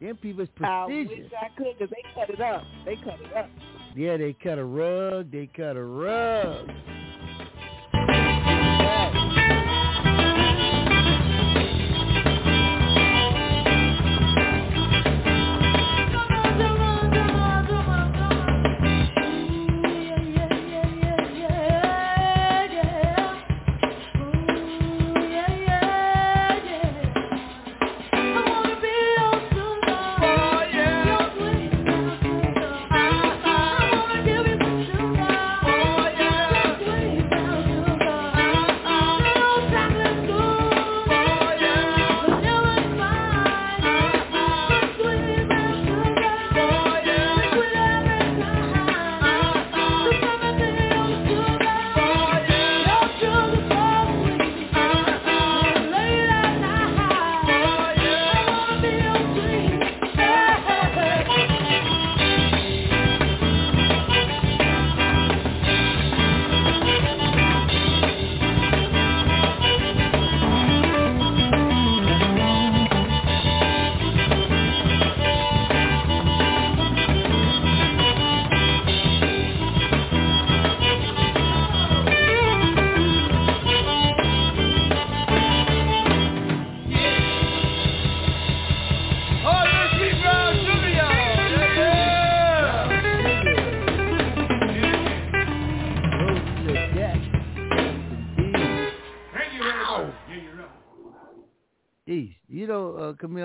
Them 0.00 0.16
people's 0.16 0.48
I 0.62 0.86
wish 0.86 1.08
I 1.40 1.48
could 1.56 1.76
because 1.76 1.90
they 1.90 2.02
cut 2.14 2.30
it 2.30 2.40
up. 2.40 2.62
They 2.84 2.94
cut 2.96 3.20
it 3.20 3.36
up. 3.36 3.48
Yeah, 3.96 4.16
they 4.16 4.32
cut 4.32 4.58
a 4.58 4.64
rug. 4.64 5.30
They 5.32 5.46
cut 5.48 5.76
a 5.76 5.82
rug. 5.82 6.68
Oh, 9.14 9.57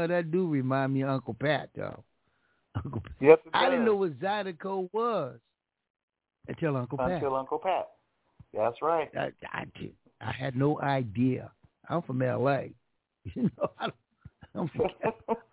Camille, 0.08 0.18
that 0.24 0.32
do 0.32 0.48
remind 0.48 0.94
me 0.94 1.02
of 1.02 1.10
Uncle 1.10 1.34
Pat, 1.34 1.70
though. 1.76 2.04
Uncle 2.76 3.02
Pat. 3.02 3.12
Yes, 3.20 3.38
I 3.54 3.70
didn't 3.70 3.86
know 3.86 3.96
what 3.96 4.20
Zydeco 4.20 4.90
was 4.94 5.40
until 6.48 6.78
Uncle 6.78 6.98
Pat. 6.98 7.12
Until 7.12 7.36
Uncle 7.36 7.60
Pat. 7.60 7.88
That's 8.54 8.78
right. 8.82 9.10
I, 9.18 9.32
I, 9.52 9.66
did- 9.80 9.96
I 10.22 10.32
had 10.32 10.56
no 10.56 10.80
idea. 10.82 11.52
I'm 11.90 12.02
from 12.04 12.22
L.A. 12.22 12.74
You 13.36 13.44
know, 13.44 13.70
I 13.80 13.86
don't, 13.86 13.96
I'm 14.54 14.70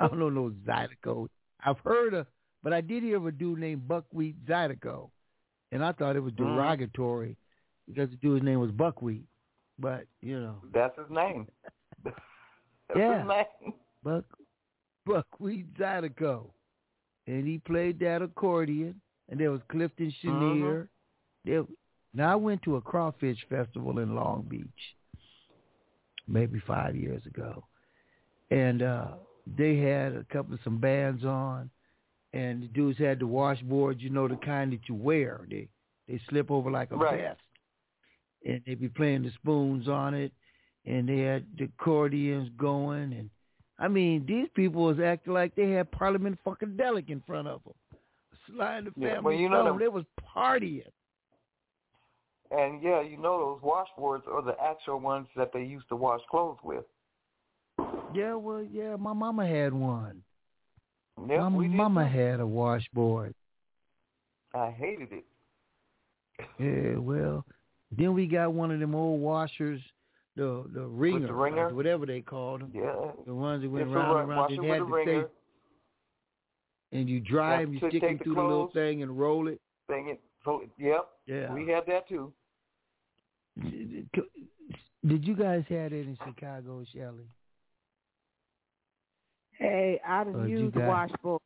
I 0.01 0.09
don't 0.09 0.19
know 0.19 0.29
no 0.29 0.53
Zydeco. 0.67 1.29
I've 1.65 1.79
heard 1.85 2.15
of, 2.15 2.27
but 2.65 2.73
I 2.73 2.81
did 2.81 3.05
hear 3.05 3.17
of 3.17 3.27
a 3.27 3.31
dude 3.33 3.61
named 3.61 3.87
Buckwheat 3.87 4.45
Zydeco, 4.45 5.11
and 5.71 5.85
I 5.85 5.93
thought 5.93 6.17
it 6.17 6.21
was 6.21 6.33
Mm. 6.33 6.39
derogatory 6.57 7.37
because 7.87 8.11
the 8.11 8.17
dude's 8.17 8.45
name 8.45 8.59
was 8.59 8.73
Buckwheat. 8.73 9.25
But 9.79 10.07
you 10.21 10.41
know, 10.41 10.57
That's 10.75 10.99
his 10.99 11.07
name. 11.11 11.47
That's 12.05 12.17
Yeah. 12.97 13.21
his 13.21 13.29
name. 13.29 13.73
Buck 14.03 14.25
Buckwheat 15.13 15.75
Zydeco, 15.79 16.51
and 17.27 17.47
he 17.47 17.59
played 17.59 17.99
that 18.01 18.23
accordion. 18.23 19.01
And 19.29 19.39
there 19.39 19.53
was 19.53 19.61
Clifton 19.71 20.13
Chenier. 20.23 20.89
There, 21.45 21.65
now 22.13 22.33
I 22.33 22.35
went 22.35 22.63
to 22.63 22.77
a 22.77 22.81
crawfish 22.81 23.39
festival 23.49 24.01
in 24.01 24.15
Long 24.17 24.43
Beach, 24.49 24.65
maybe 26.27 26.61
five 26.67 26.97
years 26.97 27.25
ago, 27.27 27.65
and 28.51 28.83
uh 28.83 29.09
they 29.57 29.77
had 29.79 30.15
a 30.15 30.25
couple 30.33 30.55
of 30.55 30.61
some 30.65 30.79
bands 30.79 31.25
on, 31.25 31.71
and 32.33 32.63
the 32.63 32.69
dudes 32.69 32.99
had 32.99 33.19
the 33.19 33.25
washboards, 33.25 34.01
you 34.01 34.11
know, 34.11 34.29
the 34.29 34.37
kind 34.37 34.73
that 34.73 34.89
you 34.89 34.95
wear. 34.95 35.47
They 35.49 35.69
they 36.09 36.21
slip 36.29 36.51
over 36.51 36.71
like 36.71 36.91
a 36.91 36.97
Right. 36.97 37.21
vest, 37.21 37.41
and 38.45 38.61
they 38.67 38.75
be 38.75 38.89
playing 38.89 39.23
the 39.23 39.31
spoons 39.31 39.89
on 39.89 40.15
it, 40.15 40.33
and 40.85 41.09
they 41.09 41.19
had 41.19 41.47
the 41.57 41.65
accordions 41.65 42.51
going, 42.57 43.13
and 43.13 43.31
I 43.81 43.89
mean, 43.89 44.25
these 44.27 44.47
people 44.55 44.83
was 44.83 45.01
acting 45.01 45.33
like 45.33 45.55
they 45.57 45.71
had 45.71 45.91
Parliament 45.91 46.39
Funkadelic 46.47 47.09
in 47.09 47.23
front 47.27 47.49
of 47.49 47.65
them. 47.65 47.73
Sliding 48.47 48.93
the 48.95 49.01
Yeah, 49.01 49.15
family 49.15 49.35
well, 49.35 49.43
you 49.43 49.49
know 49.49 49.73
the- 49.73 49.79
They 49.79 49.89
was 49.89 50.05
partying. 50.37 50.87
And 52.51 52.83
yeah, 52.83 53.01
you 53.01 53.17
know 53.17 53.59
those 53.63 53.63
washboards 53.63 54.27
are 54.29 54.43
the 54.43 54.61
actual 54.61 54.99
ones 55.01 55.29
that 55.37 55.53
they 55.53 55.63
used 55.63 55.89
to 55.89 55.97
wash 55.97 56.21
clothes 56.31 56.59
with. 56.63 56.85
Yeah, 58.13 58.35
well, 58.35 58.63
yeah, 58.63 58.97
my 58.97 59.13
mama 59.13 59.47
had 59.47 59.73
one. 59.73 60.23
Yeah, 61.29 61.49
my 61.49 61.69
mama 61.69 62.07
had 62.07 62.41
a 62.41 62.47
washboard. 62.47 63.35
I 64.53 64.71
hated 64.73 65.13
it. 65.13 65.25
Yeah, 66.59 66.99
well, 66.99 67.45
then 67.97 68.15
we 68.15 68.27
got 68.27 68.53
one 68.53 68.71
of 68.73 68.81
them 68.81 68.95
old 68.95 69.21
washers, 69.21 69.81
the 70.41 70.65
the 70.73 70.87
ringer, 70.87 71.27
the 71.27 71.33
ringer? 71.35 71.69
whatever 71.75 72.07
they 72.07 72.21
called 72.23 72.63
them. 72.63 72.71
Yeah. 72.75 73.13
The 73.27 73.35
ones 73.35 73.63
that 73.63 73.71
went 73.71 73.87
It's 73.89 73.95
a 73.95 73.99
round 73.99 74.19
and 74.21 74.31
around 74.31 74.39
wash 74.39 74.51
and 74.53 74.65
it 74.65 74.69
had 74.69 74.81
with 74.81 74.89
a 74.89 74.91
the 74.91 74.97
ringer. 74.97 75.23
tape, 75.23 75.31
and 76.93 77.09
you 77.09 77.21
drive, 77.21 77.61
Yeah, 77.61 77.65
them, 77.67 77.73
you 77.75 77.79
stick 77.81 77.91
take 77.93 78.01
them 78.03 78.19
the 78.19 78.25
through 78.25 78.35
the 78.35 78.43
little 78.43 78.71
thing 78.73 79.03
and 79.03 79.19
roll 79.19 79.49
it. 79.49 79.61
Thing 79.89 80.09
it. 80.09 80.21
So 80.45 80.63
yep. 80.79 81.07
Yeah. 81.27 81.53
We 81.53 81.69
had 81.69 81.85
that 81.87 82.09
too. 82.09 82.33
Did 83.63 85.27
you 85.27 85.35
guys 85.35 85.65
have 85.69 85.91
that 85.91 85.97
in 85.97 86.17
Chicago, 86.25 86.85
Shelley? 86.95 87.29
Hey, 89.53 90.01
I 90.07 90.25
done 90.25 90.49
you 90.49 90.59
used 90.61 90.75
the 90.75 90.81
got- 90.81 90.89
washboard, 90.89 91.43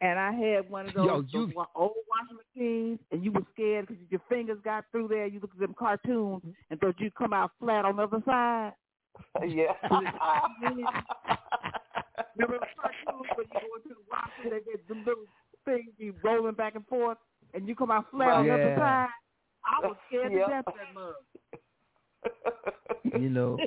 and 0.00 0.18
I 0.18 0.32
had 0.32 0.68
one 0.70 0.88
of 0.88 0.94
those, 0.94 1.06
Yo, 1.06 1.24
you- 1.46 1.52
wa- 1.54 1.66
old 1.74 1.92
washing 2.08 2.36
machines, 2.54 3.00
and 3.10 3.24
you 3.24 3.32
were 3.32 3.42
scared 3.52 3.86
because 3.88 4.02
your 4.10 4.20
fingers 4.28 4.58
got 4.64 4.84
through 4.90 5.08
there. 5.08 5.26
You 5.26 5.40
looked 5.40 5.54
at 5.54 5.60
them 5.60 5.74
cartoons 5.78 6.42
and 6.70 6.80
thought 6.80 6.98
you'd 6.98 7.14
come 7.14 7.32
out 7.32 7.52
flat 7.58 7.84
on 7.84 7.96
the 7.96 8.02
other 8.02 8.22
side. 8.24 8.72
yeah. 9.46 9.72
Remember 12.36 12.58
the 12.58 12.66
cartoons 12.80 13.28
when 13.36 13.46
you 13.46 13.60
go 13.60 13.76
into 13.76 13.88
the 13.88 14.04
washer, 14.10 14.50
they 14.50 14.60
get 14.70 14.86
them 14.88 15.04
little 15.06 15.24
things 15.64 15.90
you 15.98 16.14
rolling 16.22 16.54
back 16.54 16.74
and 16.74 16.86
forth, 16.86 17.18
and 17.54 17.66
you 17.66 17.74
come 17.74 17.90
out 17.90 18.10
flat 18.10 18.28
on 18.36 18.46
the 18.46 18.52
other 18.52 18.74
side. 18.78 19.08
I 19.64 19.86
was 19.86 19.96
scared 20.08 20.32
Yep. 20.32 20.46
to 20.46 20.52
death 20.52 20.64
of 20.66 20.74
that 20.74 20.94
mug. 20.94 21.14
You 23.22 23.30
know, 23.30 23.58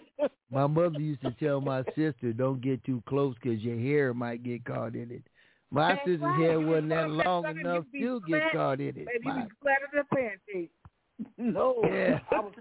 my 0.51 0.67
mother 0.67 0.99
used 0.99 1.21
to 1.21 1.31
tell 1.31 1.61
my 1.61 1.83
sister, 1.95 2.33
"Don't 2.33 2.61
get 2.61 2.83
too 2.83 3.01
close 3.07 3.35
because 3.35 3.63
your 3.63 3.77
hair 3.77 4.13
might 4.13 4.43
get 4.43 4.63
caught 4.65 4.95
in 4.95 5.11
it." 5.11 5.23
My 5.71 5.89
That's 5.89 5.99
sister's 6.05 6.21
right. 6.21 6.39
hair 6.39 6.59
wasn't 6.59 6.89
that 6.89 7.09
long 7.11 7.45
enough 7.45 7.85
you 7.91 8.19
to 8.21 8.25
get 8.27 8.51
caught 8.51 8.79
in 8.79 8.87
it. 8.87 8.95
Baby, 8.95 9.09
you 9.25 9.33
be 9.33 9.49
flat 9.61 9.77
as 9.93 9.99
a 10.01 10.15
pancake. 10.15 10.71
No, 11.37 11.75
Yeah. 11.83 12.19
I 12.31 12.39
was 12.39 12.53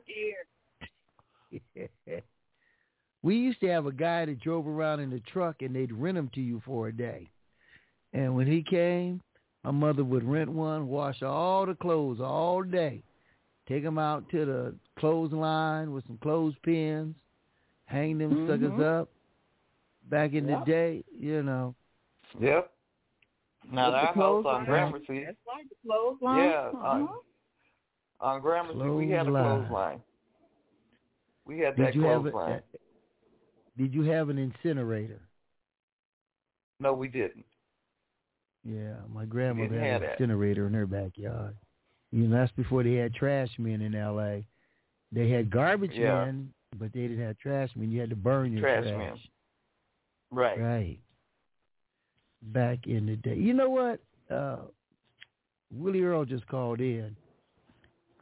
scared. 1.53 1.93
we 3.23 3.37
used 3.37 3.61
to 3.61 3.69
have 3.69 3.87
a 3.87 3.93
guy 3.93 4.25
that 4.27 4.41
drove 4.41 4.67
around 4.67 5.01
in 5.01 5.11
the 5.11 5.21
truck 5.21 5.63
and 5.63 5.75
they'd 5.75 5.93
rent 5.93 6.19
him 6.19 6.31
to 6.35 6.41
you 6.41 6.61
for 6.67 6.89
a 6.89 6.93
day. 6.93 7.31
And 8.13 8.35
when 8.35 8.47
he 8.47 8.63
came, 8.63 9.21
my 9.65 9.71
mother 9.71 10.05
would 10.05 10.25
rent 10.25 10.51
one, 10.51 10.89
wash 10.89 11.23
all 11.23 11.67
the 11.67 11.75
clothes 11.75 12.21
all 12.21 12.63
day, 12.63 13.03
take 13.69 13.83
them 13.85 13.99
out 13.99 14.29
to 14.31 14.45
the 14.45 14.75
clothesline 14.99 15.93
with 15.93 16.05
some 16.07 16.19
clothespins, 16.19 17.15
hang 17.87 18.19
them 18.19 18.47
suckers 18.49 18.73
Mhm. 18.73 18.83
up. 19.03 19.09
Back 20.09 20.33
in 20.33 20.49
Yep. 20.49 20.65
the 20.65 20.71
day, 20.71 21.05
you 21.13 21.43
know. 21.43 21.75
Yep. 22.41 22.73
Now 23.71 23.87
With 23.87 23.95
the 23.95 24.01
that 24.01 24.15
house 24.15 24.17
on 24.17 24.43
clothesline. 24.43 24.65
Gramercy. 24.65 25.25
That's 25.25 25.37
right, 25.47 25.65
the 25.69 25.77
clothesline. 25.89 26.39
Yeah, 26.45 26.69
Uh-huh. 26.75 26.87
on, 26.87 27.09
On 28.21 28.41
Gramercy, 28.41 28.79
we 28.79 29.11
had 29.11 29.27
a 29.27 29.31
clothesline. 29.31 30.03
We 31.45 31.59
had 31.61 31.77
did 31.77 31.87
that 31.87 31.95
you 31.95 32.03
clothesline. 32.03 32.51
Have 32.53 32.63
a, 32.75 33.79
did 33.83 33.95
you 33.95 34.03
have 34.03 34.29
an 34.29 34.39
incinerator? 34.39 35.21
No, 36.81 36.93
we 36.95 37.09
didn't. 37.09 37.45
Yeah, 38.65 38.95
my 39.13 39.25
grandmother 39.25 39.69
didn't 39.69 39.85
had 39.85 39.93
have 39.93 40.03
an 40.03 40.09
that. 40.09 40.21
incinerator 40.21 40.67
in 40.67 40.75
her 40.75 40.87
backyard. 40.87 41.57
You 42.11 42.27
know, 42.27 42.37
that's 42.39 42.53
before 42.53 42.83
they 42.83 42.95
had 42.95 43.15
trash 43.15 43.51
men 43.59 43.81
in 43.83 43.95
L.A. 43.95 44.45
They 45.13 45.29
had 45.31 45.51
garbage 45.51 45.93
Yeah. 45.95 46.25
men, 46.25 46.53
but 46.79 46.93
they 46.93 47.03
didn't 47.03 47.23
have 47.25 47.39
trash 47.39 47.71
men. 47.77 47.91
You 47.91 48.01
had 48.01 48.11
to 48.11 48.17
burn 48.17 48.53
your 48.53 48.63
Trash 48.63 48.85
trash. 48.85 48.97
men. 48.99 49.19
Right. 50.31 50.59
Right. 50.61 50.99
Back 52.43 52.87
in 52.87 53.07
the 53.07 53.17
day. 53.17 53.35
You 53.37 53.53
know 53.53 53.69
what? 53.71 54.01
Uh, 54.31 54.59
Willie 55.73 56.03
Earl 56.03 56.25
just 56.25 56.47
called 56.47 56.81
in, 56.81 57.15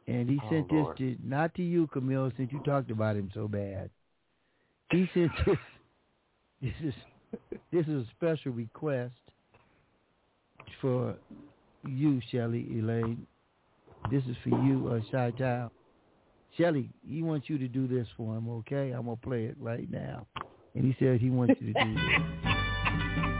and 0.07 0.29
he 0.29 0.39
Oh, 0.43 0.49
sent 0.49 0.71
Lord. 0.71 0.97
this 0.97 1.15
to 1.17 1.17
not 1.27 1.53
to 1.55 1.63
you, 1.63 1.87
Camille, 1.87 2.31
since 2.35 2.51
you 2.51 2.59
talked 2.63 2.89
about 2.91 3.15
him 3.15 3.29
so 3.33 3.47
bad. 3.47 3.89
He 4.91 5.07
sent 5.13 5.31
this. 5.45 5.57
This 6.61 6.73
is 6.83 6.93
this 7.71 7.85
is 7.87 8.05
a 8.07 8.09
special 8.15 8.51
request 8.53 9.13
for 10.81 11.15
you, 11.87 12.19
Shelly 12.31 12.67
Elaine. 12.79 13.25
This 14.09 14.23
is 14.25 14.35
for 14.43 14.49
you, 14.49 14.87
uh, 14.87 14.99
Shy 15.11 15.31
Child. 15.37 15.71
Shelly, 16.57 16.89
he 17.07 17.21
wants 17.21 17.49
you 17.49 17.57
to 17.59 17.67
do 17.67 17.87
this 17.87 18.07
for 18.17 18.35
him, 18.35 18.49
okay? 18.49 18.91
I'm 18.91 19.05
gonna 19.05 19.15
play 19.17 19.45
it 19.45 19.55
right 19.59 19.89
now, 19.91 20.25
and 20.73 20.83
he 20.83 20.95
says 21.03 21.19
he 21.21 21.29
wants 21.29 21.55
you 21.61 21.73
to 21.73 21.83
do 21.83 21.93
this. 21.93 23.33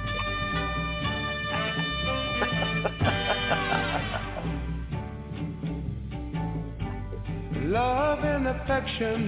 love 7.67 8.23
and 8.23 8.47
affection, 8.47 9.19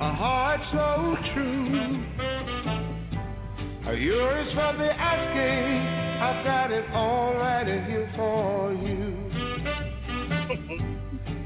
a 0.00 0.12
heart 0.12 0.60
so 0.72 1.16
true. 1.32 2.04
Are 3.86 3.94
yours 3.94 4.48
for 4.54 4.72
the 4.76 4.92
asking, 4.92 5.86
I've 6.22 6.44
got 6.44 6.72
it 6.72 6.84
all 6.90 7.34
right 7.34 7.66
here 7.66 8.10
for 8.16 8.72
you. 8.72 9.14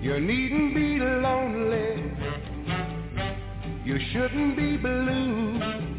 You 0.00 0.20
needn't 0.20 0.74
be 0.74 0.98
lonely, 0.98 2.12
you 3.84 3.98
shouldn't 4.12 4.56
be 4.56 4.76
blue. 4.76 5.97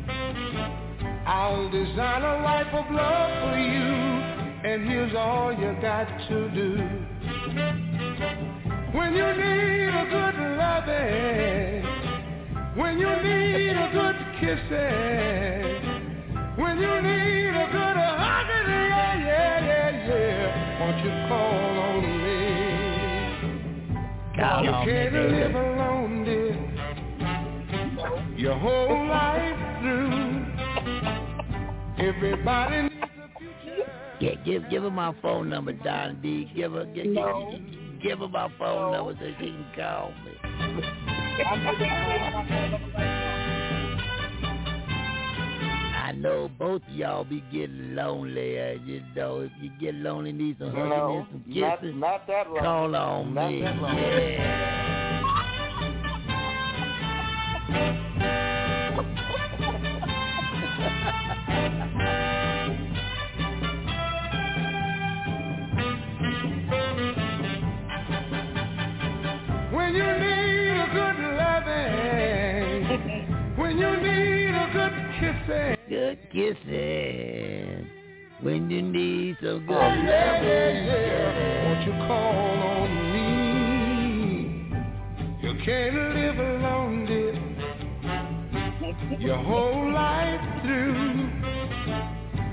I'll 1.29 1.69
design 1.69 2.23
a 2.23 2.41
life 2.41 2.73
of 2.73 2.89
love 2.91 3.51
for 3.51 3.59
you, 3.59 3.93
and 4.67 4.83
here's 4.89 5.13
all 5.13 5.53
you 5.53 5.77
got 5.79 6.07
to 6.27 6.49
do. 6.49 6.75
When 8.97 9.13
you 9.13 9.27
need 9.37 9.93
a 9.93 10.05
good 10.09 10.35
loving, 10.57 11.85
when 12.75 12.97
you 12.97 13.09
need 13.21 13.77
a 13.77 13.89
good 13.93 14.15
kissing, 14.39 15.83
when 16.57 16.79
you 16.79 16.99
need 16.99 17.49
a 17.49 17.67
good 17.73 17.97
hugging, 18.17 18.67
yeah, 18.89 19.13
yeah, 19.19 19.65
yeah, 19.67 20.07
yeah, 20.07 20.79
won't 20.79 20.97
you 21.05 21.11
call 21.29 21.77
on 21.85 22.01
me? 22.23 22.41
Call 24.35 24.63
you 24.63 24.71
on 24.71 24.83
can't 24.87 25.13
live 25.13 25.53
alone, 25.53 26.23
dear, 26.25 26.57
your 28.35 28.57
whole 28.57 29.07
life. 29.07 29.28
Everybody 32.09 32.81
needs 32.83 32.95
a 33.03 33.39
future. 33.39 33.91
Yeah, 34.19 34.33
give 34.43 34.69
give 34.69 34.83
her 34.83 34.89
my 34.89 35.13
phone 35.21 35.49
number, 35.49 35.73
Don 35.73 36.19
D. 36.21 36.51
Give 36.55 36.71
her 36.73 36.85
give, 36.85 37.05
give, 37.05 37.15
give 38.01 38.19
her 38.19 38.27
my 38.27 38.49
phone 38.57 38.91
number 38.93 39.13
so 39.19 39.25
she 39.39 39.45
can 39.45 39.65
call 39.75 40.11
me. 40.25 40.31
I 46.01 46.13
know 46.15 46.49
both 46.57 46.81
of 46.89 46.89
y'all 46.95 47.23
be 47.23 47.43
getting 47.51 47.93
lonely. 47.95 48.59
Uh, 48.59 48.71
you 48.85 49.01
know, 49.15 49.41
if 49.41 49.51
you 49.61 49.69
get 49.79 49.93
lonely, 49.95 50.31
need 50.31 50.57
some 50.59 50.69
hugging 50.71 50.89
No, 50.89 51.17
and 51.19 51.27
some 51.31 51.43
not, 51.61 51.83
not 51.95 52.27
that 52.27 52.49
long. 52.49 52.59
call 52.63 52.95
on 52.95 53.33
Not 53.35 53.51
me. 53.51 53.61
that 53.61 53.75
long. 53.75 53.95
Yeah. 57.69 58.05
Good 76.09 76.25
kissing. 76.31 77.85
When 78.41 78.67
you 78.71 78.81
need 78.81 79.37
some 79.41 79.67
good 79.67 79.75
loving. 79.75 80.87
Won't 81.65 81.85
you 81.85 81.91
call 82.07 82.33
on 82.65 82.89
me? 83.13 83.29
You 85.43 85.53
can't 85.63 85.95
live 86.15 86.39
alone, 86.39 87.05
dear. 87.05 87.35
Your 89.19 89.37
whole 89.37 89.91
life 89.93 90.41
through. 90.63 91.29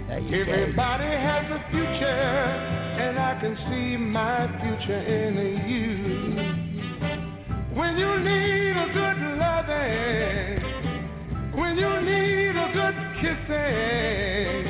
How 0.09 0.19
you 0.19 0.29
say? 0.29 0.41
Everybody 0.43 1.05
has 1.05 1.51
a 1.51 1.59
future, 1.71 2.05
and 2.05 3.19
I 3.19 3.41
can 3.41 3.57
see 3.71 3.97
my 3.97 4.49
future 4.61 5.01
in 5.01 5.35
you. 5.67 5.97
When 7.75 7.97
you 7.97 8.19
need 8.21 8.77
a 8.77 8.87
good 8.93 9.19
loving, 9.39 10.61
when 11.59 11.79
you 11.79 12.01
need 12.03 12.55
a 12.55 12.71
good 12.75 13.06
kissing, 13.21 14.67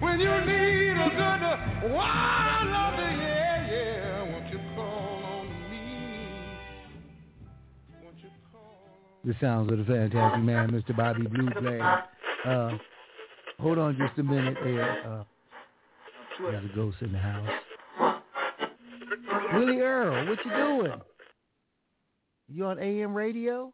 when 0.00 0.20
you 0.20 0.30
need 0.40 0.96
a 0.96 1.10
good 1.10 1.42
uh, 1.42 1.56
wild 1.94 2.68
loving, 2.68 3.18
yeah, 3.20 3.70
yeah, 3.70 4.22
won't 4.22 4.52
you 4.52 4.60
call 4.74 5.24
on 5.24 5.48
me? 5.70 6.28
Won't 8.02 8.16
you 8.18 8.30
call 8.52 8.60
The 9.24 9.34
sounds 9.40 9.72
of 9.72 9.78
the 9.78 9.84
fantastic 9.84 10.42
man, 10.42 10.70
Mr. 10.70 10.96
Bobby 10.96 11.26
Blue 11.26 11.50
playing. 11.50 11.80
Uh, 11.80 12.78
hold 13.58 13.78
on 13.78 13.96
just 13.96 14.18
a 14.18 14.22
minute 14.22 14.56
there. 14.62 15.06
Uh, 15.06 15.24
there's 16.40 16.64
a 16.64 16.74
ghost 16.74 16.96
in 17.00 17.12
the 17.12 17.18
house. 17.18 17.48
Willie 19.54 19.80
Earl, 19.80 20.26
what 20.28 20.38
you 20.44 20.50
doing? 20.52 21.00
You 22.48 22.66
on 22.66 22.78
AM 22.78 23.14
radio? 23.14 23.72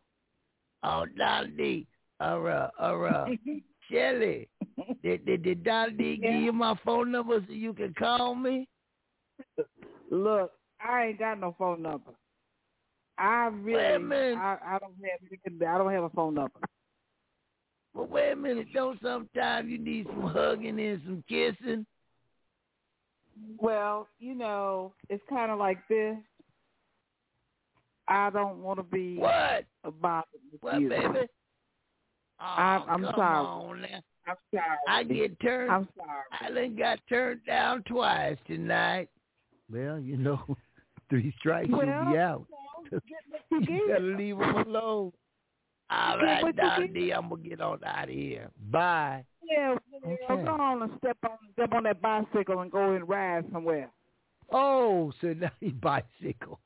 Oh, 0.83 1.07
Dolly. 1.17 1.87
All 2.21 2.41
right, 2.41 2.71
all 2.79 2.99
right. 2.99 3.39
Shelly, 3.91 4.49
did, 5.03 5.25
did, 5.25 5.43
did 5.43 5.65
Dolly 5.65 6.17
give 6.17 6.33
you 6.33 6.53
my 6.53 6.75
phone 6.85 7.13
number 7.13 7.41
so 7.47 7.53
you 7.53 7.73
can 7.73 7.95
call 7.95 8.35
me? 8.35 8.69
Look, 10.11 10.53
I 10.81 11.07
ain't 11.07 11.19
got 11.19 11.41
no 11.41 11.55
phone 11.59 11.83
number. 11.83 12.13
I 13.19 13.47
really, 13.47 13.77
Wait 13.77 13.95
a 13.95 13.99
minute. 13.99 14.39
I, 14.39 14.59
I 14.65 14.79
don't 14.79 14.95
have, 15.03 15.69
I 15.69 15.79
don't 15.79 15.93
have 15.93 16.05
a 16.05 16.11
phone 16.11 16.35
number. 16.35 16.61
Well, 17.95 18.07
wait 18.07 18.33
a 18.33 18.37
minute. 18.37 18.67
Don't 18.75 19.01
sometimes 19.01 19.71
you 19.71 19.79
need 19.79 20.07
some 20.07 20.23
hugging 20.29 20.79
and 20.79 21.01
some 21.05 21.25
kissing? 21.29 21.87
Well, 23.59 24.09
you 24.19 24.35
know, 24.35 24.93
it's 25.09 25.23
kind 25.31 25.51
of 25.51 25.59
like 25.59 25.79
this. 25.89 26.17
I 28.09 28.31
don't 28.31 28.63
want 28.63 28.79
to 28.79 28.83
be 28.83 29.17
What? 29.17 29.65
about 29.83 30.29
with 30.53 30.63
What, 30.63 30.81
you. 30.81 30.89
baby? 30.91 31.27
Oh, 32.41 32.45
I'm- 32.45 32.83
I'm 32.89 33.03
come 33.03 33.15
sorry. 33.15 33.47
on. 33.47 33.87
I'm 34.27 34.37
sorry. 34.53 34.65
I 34.89 35.03
get 35.05 35.41
turned. 35.41 35.71
I'm 35.71 35.89
sorry. 35.97 36.25
I 36.41 36.51
done 36.53 36.77
got 36.77 36.99
turned 37.09 37.41
down 37.47 37.83
twice 37.85 38.37
tonight. 38.47 39.09
Well, 39.73 39.99
you 39.99 40.17
know, 40.17 40.41
three 41.11 41.33
strikes 41.39 41.69
you'll 41.69 41.81
be 41.81 42.19
out. 42.19 42.47
Get 42.91 43.03
what 43.49 43.69
you 43.69 43.75
you 43.77 43.89
gotta 43.89 44.05
leave 44.05 44.39
them 44.39 44.55
alone. 44.57 45.13
All 45.91 46.19
Get 46.19 46.25
right, 46.25 46.57
Don 46.57 46.93
D, 46.93 47.11
I'm 47.13 47.29
gonna 47.29 47.43
get 47.43 47.61
on 47.61 47.83
out 47.85 48.05
of 48.05 48.11
here. 48.15 48.51
Bye. 48.71 49.25
Yeah, 49.43 49.77
Okay. 50.05 50.19
go 50.29 50.51
on 50.51 50.83
and 50.83 50.93
step 50.99 51.17
on, 51.25 51.39
step 51.55 51.73
on 51.73 51.85
that 51.85 52.01
bicycle 52.01 52.61
and 52.61 52.71
go 52.71 52.93
and 52.93 53.09
ride 53.09 53.45
somewhere. 53.53 53.91
Oh, 54.53 55.13
so 55.21 55.33
now 55.33 55.51
he 55.61 55.71
bicycle. 55.71 56.61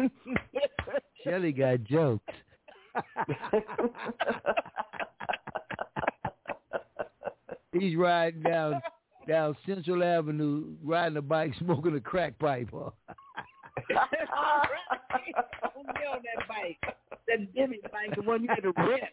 Shelly 1.24 1.52
got 1.52 1.84
jokes. 1.84 2.34
He's 7.72 7.96
riding 7.96 8.42
down 8.42 8.80
down 9.28 9.56
Central 9.66 10.02
Avenue, 10.02 10.74
riding 10.82 11.16
a 11.18 11.22
bike, 11.22 11.52
smoking 11.60 11.94
a 11.96 12.00
crack 12.00 12.36
pipe. 12.38 12.68
Huh? 12.72 12.90
On 16.10 16.18
that 16.24 16.48
bike. 16.48 16.80
That 17.28 17.54
Jimmy 17.54 17.78
bike, 17.92 18.16
the 18.16 18.22
one 18.22 18.42
you 18.42 18.48
had 18.48 18.62
to 18.62 18.72
rent. 18.76 19.04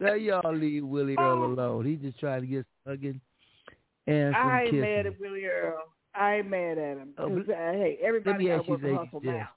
Tell 0.00 0.16
y'all 0.16 0.54
leave 0.54 0.84
Willie 0.84 1.16
Earl 1.18 1.42
Oh. 1.42 1.46
alone. 1.46 1.84
He 1.86 1.96
just 1.96 2.18
trying 2.18 2.42
to 2.42 2.46
get 2.46 2.66
hugging 2.86 3.20
and 4.06 4.34
some 4.34 4.46
I 4.46 4.60
ain't 4.62 4.70
kissing. 4.70 4.80
mad 4.80 5.06
at 5.06 5.20
Willie 5.20 5.44
Earl. 5.46 5.82
I 6.14 6.36
ain't 6.36 6.48
mad 6.50 6.78
at 6.78 6.96
him. 6.98 7.14
Oh, 7.18 7.28
'Cause, 7.28 7.44
but- 7.46 7.54
uh, 7.56 7.72
hey, 7.72 7.98
everybody 8.02 8.38
me 8.44 8.50
got 8.50 8.54
ask 8.60 8.62
to 8.66 8.66
you 8.68 8.72
work 8.74 8.84
and 8.84 8.96
hustle 8.98 9.20
yeah. 9.24 9.32
now. 9.32 9.48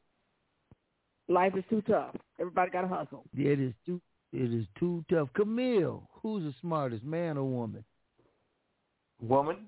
Life 1.30 1.54
is 1.58 1.64
too 1.70 1.82
tough. 1.82 2.16
Everybody 2.40 2.72
got 2.72 2.82
to 2.82 2.88
hustle. 2.88 3.26
Yeah, 3.34 3.52
it 3.52 3.60
is 3.60 3.74
too 3.86 4.02
it 4.34 4.54
is 4.54 4.66
too 4.80 5.04
tough. 5.10 5.30
Camille, 5.36 6.10
who's 6.22 6.44
the 6.44 6.54
smartest, 6.62 7.04
man 7.04 7.38
or 7.38 7.44
woman? 7.44 7.84
Woman, 9.22 9.68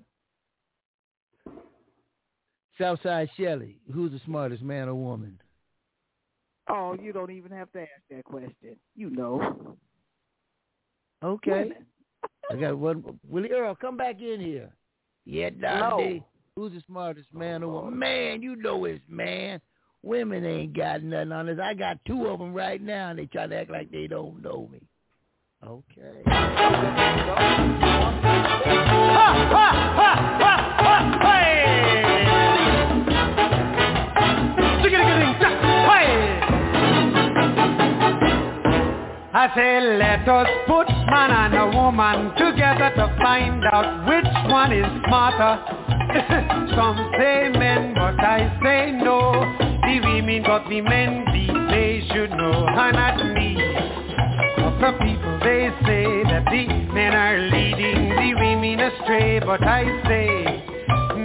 Southside 2.78 3.28
Shelley, 3.36 3.76
who's 3.92 4.12
the 4.12 4.20
smartest, 4.24 4.62
man 4.62 4.88
or 4.88 4.94
woman? 4.94 5.38
Oh, 6.68 6.94
you 7.00 7.12
don't 7.12 7.30
even 7.30 7.50
have 7.52 7.70
to 7.72 7.80
ask 7.80 7.90
that 8.10 8.24
question. 8.24 8.76
You 8.96 9.10
know. 9.10 9.76
Okay. 11.22 11.50
Women. 11.64 11.86
I 12.50 12.56
got 12.56 12.76
one. 12.76 13.18
Willie 13.28 13.52
Earl, 13.52 13.76
come 13.76 13.96
back 13.96 14.20
in 14.20 14.40
here. 14.40 14.70
Yeah, 15.24 15.50
Don 15.50 15.98
D. 15.98 16.22
Who's 16.56 16.72
the 16.72 16.82
smartest 16.86 17.32
man 17.32 17.62
or 17.62 17.68
woman? 17.68 17.98
Man, 17.98 18.42
you 18.42 18.56
know 18.56 18.84
it's 18.86 19.00
man. 19.08 19.60
Women 20.02 20.44
ain't 20.44 20.76
got 20.76 21.02
nothing 21.02 21.30
on 21.30 21.46
this. 21.46 21.58
I 21.62 21.74
got 21.74 21.98
two 22.06 22.26
of 22.26 22.40
them 22.40 22.52
right 22.52 22.82
now, 22.82 23.10
and 23.10 23.18
they 23.18 23.26
try 23.26 23.46
to 23.46 23.56
act 23.56 23.70
like 23.70 23.92
they 23.92 24.08
don't 24.08 24.42
know 24.42 24.68
me. 24.72 24.80
Okay. 25.64 26.22
I 39.32 39.46
say 39.54 39.80
let 39.96 40.28
us 40.28 40.48
put 40.66 40.88
man 41.06 41.30
and 41.30 41.54
a 41.54 41.66
woman 41.70 42.34
together 42.34 42.90
to 42.96 43.14
find 43.22 43.62
out 43.64 44.02
which 44.10 44.26
one 44.50 44.72
is 44.72 44.84
smarter. 45.06 45.54
Some 46.74 46.98
say 47.14 47.48
men, 47.54 47.94
but 47.94 48.18
I 48.18 48.50
say 48.60 48.90
no. 48.90 49.30
The 49.86 50.00
women 50.02 50.42
got 50.42 50.68
the 50.68 50.80
men, 50.80 51.24
the 51.30 51.46
they 51.70 52.02
should 52.10 52.30
know, 52.30 52.66
and 52.66 52.96
not 52.96 53.22
me. 53.34 53.54
The 54.82 54.98
people 54.98 55.38
they 55.46 55.70
say 55.86 56.24
that 56.26 56.46
the 56.50 56.66
men 56.92 57.14
are 57.14 57.38
leading 57.38 58.08
the 58.10 58.34
women 58.34 58.80
astray, 58.80 59.38
but 59.38 59.62
I 59.62 59.84
say 60.10 60.42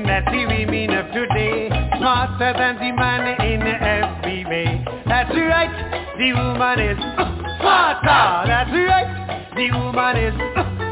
that 0.05 0.25
the 0.29 0.45
women 0.45 0.93
of 0.93 1.07
today 1.11 1.69
smarter 1.97 2.53
than 2.53 2.75
the 2.77 2.91
man 2.91 3.41
in 3.41 3.63
every 3.65 4.45
way. 4.45 4.85
That's 5.07 5.33
right, 5.33 6.13
the 6.19 6.33
woman 6.33 6.79
is 6.79 7.24
smarter. 7.59 8.47
That's 8.47 8.71
right, 8.71 9.09
the 9.55 9.71
woman 9.71 10.17
is 10.17 10.33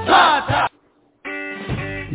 smarter. 0.05 0.69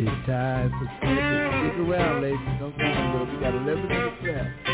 It's 0.01 0.27
time 0.27 0.69
for 0.71 0.87
Stick 0.97 1.39
Stick 1.59 1.75
around, 1.79 2.21
ladies. 2.21 2.39
Don't 2.59 2.77
go 2.77 2.83
anywhere. 2.83 3.25
We 3.25 3.35
got 3.41 3.53
11 3.53 3.87
minutes 3.87 4.23
left. 4.23 4.69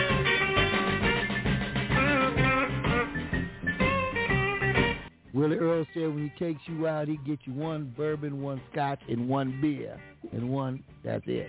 Willie 5.34 5.58
Earl 5.58 5.86
said 5.94 6.08
when 6.14 6.32
he 6.32 6.46
takes 6.46 6.62
you 6.68 6.88
out, 6.88 7.08
he 7.08 7.18
get 7.26 7.40
you 7.46 7.54
one 7.54 7.94
bourbon, 7.98 8.42
one 8.42 8.62
scotch, 8.72 9.02
and 9.10 9.28
one 9.28 9.60
beer. 9.62 10.00
And 10.32 10.50
one, 10.50 10.84
that's 11.04 11.24
it. 11.28 11.46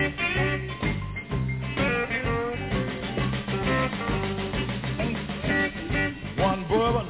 One 6.37 6.67
bourbon, 6.67 7.07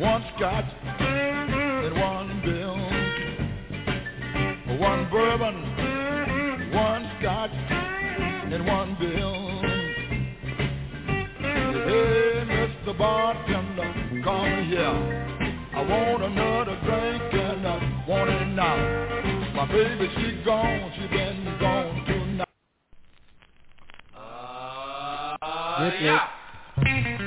one 0.00 0.24
scotch, 0.34 0.64
and 0.98 1.94
one 1.94 2.40
bill. 2.42 2.76
One 4.78 5.10
bourbon, 5.10 6.72
one 6.72 7.10
scotch, 7.20 7.50
and 7.52 8.66
one 8.66 8.96
bill. 8.98 9.60
Hey, 11.38 12.44
Mr. 12.48 12.96
Bartender, 12.96 13.92
come 14.24 14.64
here. 14.68 14.96
I 15.74 15.82
want 15.82 16.22
another 16.24 16.78
drink 16.86 17.34
and 17.34 17.66
I 17.66 18.04
want 18.08 18.30
it 18.30 18.46
now. 18.54 18.76
My 19.54 19.66
baby, 19.70 20.08
she 20.16 20.42
gone, 20.46 20.92
she 20.94 21.06
been 21.08 21.58
gone 21.60 22.04
tonight. 22.06 22.46
Rip 25.78 25.94
it. 26.00 27.19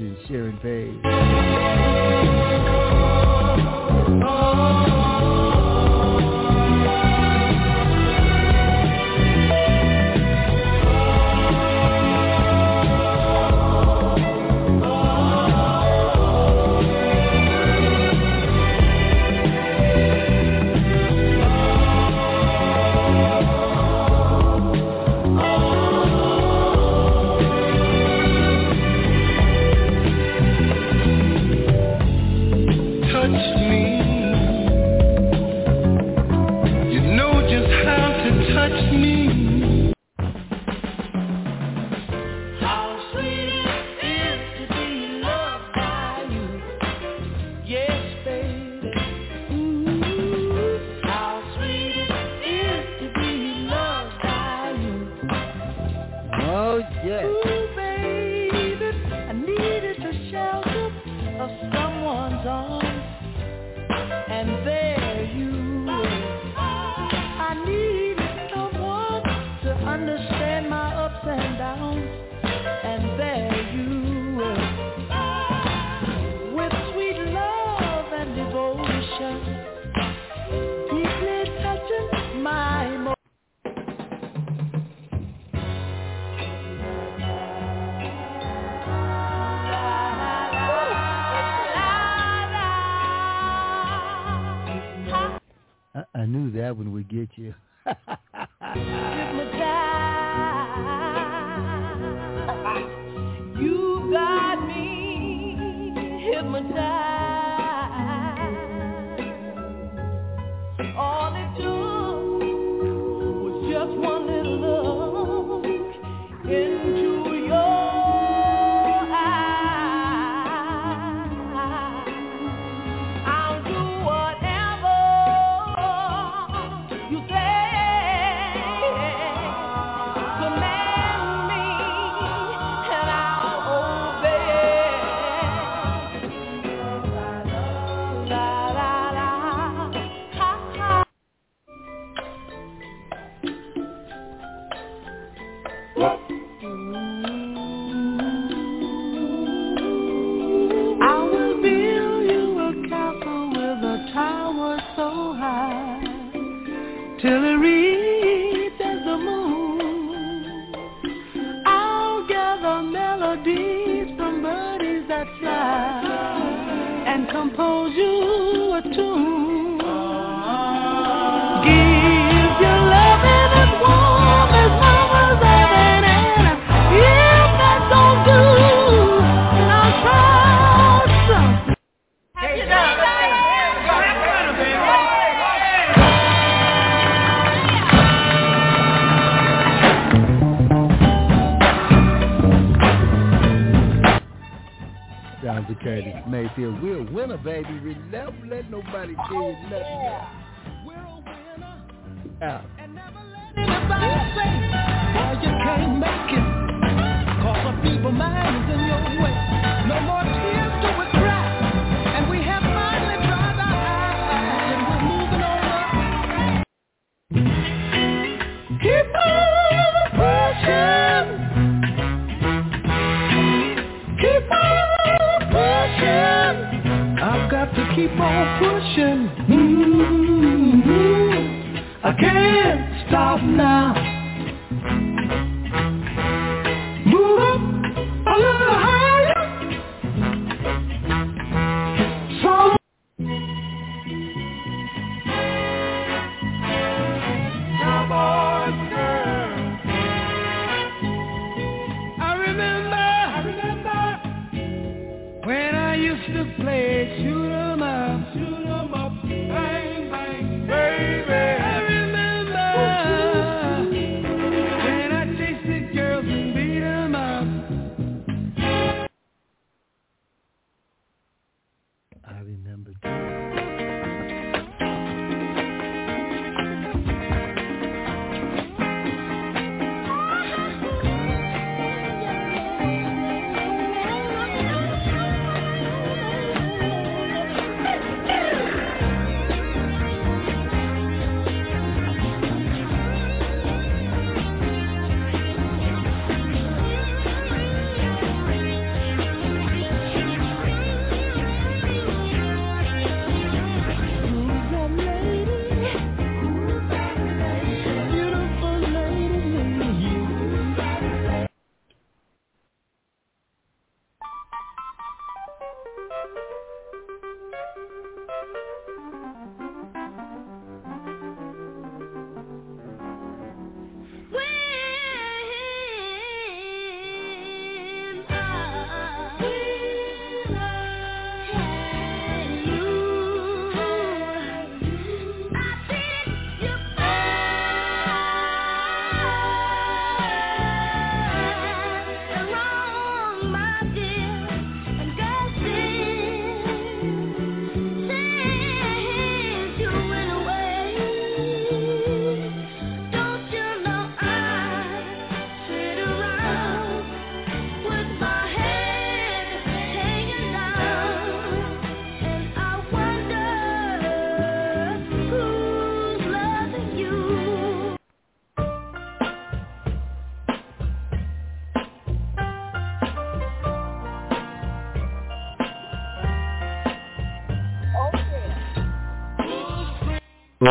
Featuring 0.00 0.16
Sharon 0.26 0.58
Paige. 0.62 1.09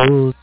Full 0.07 0.33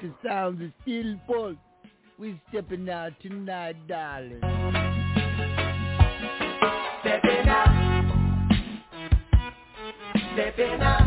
The 0.00 0.14
sounds 0.24 0.60
are 0.62 0.72
still 0.82 1.16
full. 1.26 1.56
We 2.18 2.40
stepping 2.50 2.88
out 2.88 3.12
tonight, 3.20 3.76
darling. 3.88 4.38
Stepping 7.00 7.48
out 7.48 7.88
Stepping 10.38 10.80
out. 10.80 11.02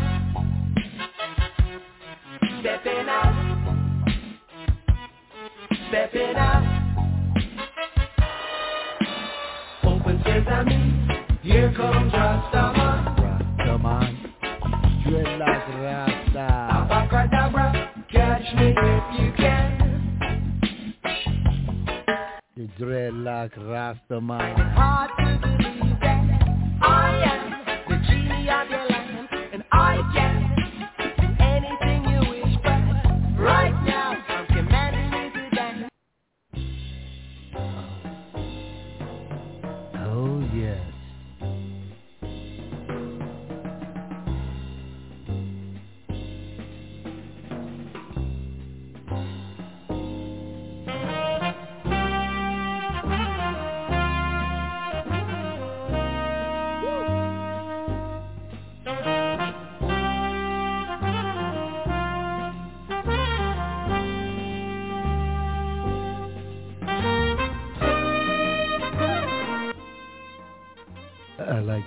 Stepping 2.60 3.08
out. 3.08 3.32
Stepping 5.88 6.36
out. 6.36 6.64
Open 9.84 10.22
sesame. 10.22 11.38
Here 11.42 11.72
comes 11.74 12.12
Rastaman. 12.12 13.16
Rastaman. 13.18 14.12
Dreadlock 15.06 15.82
Rasta. 15.82 16.21
Catch 18.42 18.56
me 18.56 18.74
if 18.76 19.20
you 19.20 19.32
can. 19.36 19.68
The 22.56 22.66
dreadlock 22.82 23.52
Rastaman. 23.58 24.74
Hard 24.74 25.10
to 25.18 25.38
believe 25.40 26.00
that 26.00 26.24
I 26.82 26.84
am 27.24 27.42
the 27.88 27.96
genie 28.08 28.50
of 28.50 28.68
your 28.68 28.86
lamp, 28.88 29.30
and 29.52 29.62
I 29.70 29.96
can 30.12 30.31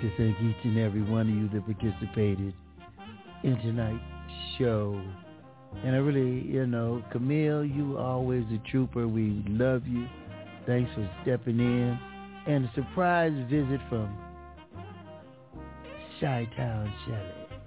to 0.05 0.17
thank 0.17 0.39
each 0.39 0.63
and 0.63 0.77
every 0.77 1.01
one 1.01 1.21
of 1.21 1.35
you 1.35 1.49
that 1.49 1.65
participated 1.65 2.53
in 3.43 3.57
tonight's 3.59 4.03
show. 4.57 5.01
And 5.83 5.95
I 5.95 5.97
really, 5.97 6.45
you 6.47 6.67
know, 6.67 7.03
Camille, 7.11 7.65
you 7.65 7.97
always 7.97 8.45
a 8.51 8.69
trooper. 8.69 9.07
We 9.07 9.43
love 9.47 9.87
you. 9.87 10.07
Thanks 10.67 10.91
for 10.93 11.09
stepping 11.23 11.59
in. 11.59 11.99
And 12.47 12.65
a 12.65 12.71
surprise 12.75 13.33
visit 13.49 13.81
from 13.89 14.15
Chi-Town 16.19 16.93
Shelly. 17.07 17.59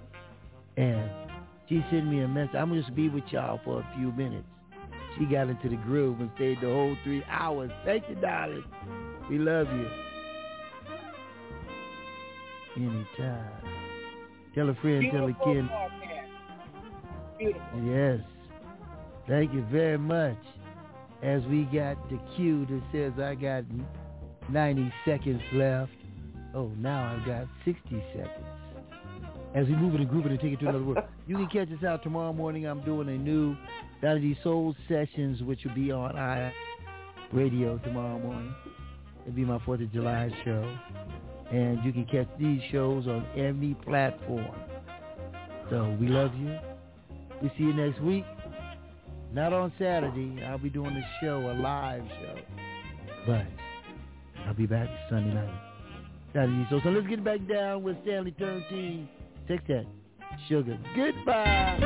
And 0.77 1.09
she 1.67 1.83
sent 1.91 2.07
me 2.07 2.21
a 2.21 2.27
message. 2.27 2.55
I'm 2.55 2.69
going 2.69 2.81
to 2.81 2.85
just 2.87 2.95
be 2.95 3.09
with 3.09 3.25
y'all 3.31 3.59
for 3.65 3.81
a 3.81 3.93
few 3.97 4.13
minutes. 4.13 4.47
She 5.17 5.25
got 5.25 5.49
into 5.49 5.67
the 5.67 5.75
groove 5.75 6.21
and 6.21 6.31
stayed 6.35 6.61
the 6.61 6.67
whole 6.67 6.95
three 7.03 7.23
hours. 7.29 7.71
Thank 7.83 8.05
you, 8.07 8.15
darling. 8.15 8.63
We 9.29 9.39
love 9.39 9.67
you. 9.67 9.89
Anytime. 12.79 13.45
Tell 14.55 14.69
a 14.69 14.75
friend, 14.75 15.05
tell 15.11 15.25
a 15.25 15.33
kid. 15.43 15.69
Beautiful. 17.37 17.83
Yes. 17.83 18.19
Thank 19.27 19.53
you 19.53 19.65
very 19.69 19.97
much. 19.97 20.37
As 21.21 21.43
we 21.43 21.63
got 21.65 22.09
the 22.09 22.17
cue 22.35 22.65
that 22.67 22.81
says 22.93 23.19
I 23.21 23.35
got 23.35 23.65
90 24.49 24.93
seconds 25.03 25.41
left. 25.53 25.91
Oh, 26.55 26.71
now 26.77 27.15
I've 27.15 27.25
got 27.25 27.47
60 27.65 28.03
seconds. 28.13 28.45
As 29.53 29.67
we 29.67 29.75
move 29.75 29.95
in 29.95 30.01
the 30.01 30.05
group 30.05 30.25
and 30.25 30.39
take 30.39 30.53
it 30.53 30.59
to 30.61 30.69
another 30.69 30.83
world. 30.83 31.03
You 31.27 31.35
can 31.35 31.47
catch 31.47 31.77
us 31.77 31.83
out 31.83 32.01
tomorrow 32.01 32.33
morning. 32.33 32.65
I'm 32.65 32.81
doing 32.81 33.07
a 33.07 33.17
new 33.17 33.55
Donny 34.01 34.35
Soul 34.41 34.75
Sessions, 34.87 35.43
which 35.43 35.59
will 35.63 35.75
be 35.75 35.91
on 35.91 36.17
I 36.17 36.51
Radio 37.31 37.77
tomorrow 37.77 38.17
morning. 38.17 38.55
It'll 39.27 39.35
be 39.35 39.45
my 39.45 39.59
4th 39.59 39.83
of 39.83 39.93
July 39.93 40.31
show. 40.43 40.75
And 41.51 41.83
you 41.83 41.91
can 41.91 42.05
catch 42.05 42.27
these 42.39 42.61
shows 42.71 43.07
on 43.07 43.25
every 43.35 43.75
platform. 43.85 44.55
So 45.69 45.95
we 45.99 46.07
love 46.07 46.33
you. 46.35 46.57
We 47.41 47.49
see 47.57 47.63
you 47.63 47.73
next 47.73 48.01
week. 48.01 48.25
Not 49.31 49.53
on 49.53 49.71
Saturday. 49.79 50.43
I'll 50.43 50.57
be 50.57 50.69
doing 50.69 50.95
a 50.95 51.07
show, 51.21 51.39
a 51.51 51.53
live 51.53 52.03
show. 52.19 52.35
But 53.27 53.45
I'll 54.45 54.53
be 54.53 54.65
back 54.65 54.89
Sunday 55.09 55.33
night. 55.33 55.61
Saturday. 56.33 56.67
So, 56.69 56.79
so 56.83 56.89
let's 56.89 57.07
get 57.07 57.23
back 57.23 57.39
down 57.47 57.83
with 57.83 57.97
Stanley 58.03 58.31
Turrentine. 58.31 59.07
Take 59.47 59.65
that. 59.67 59.85
Sugar. 60.47 60.77
Goodbye. 60.95 61.77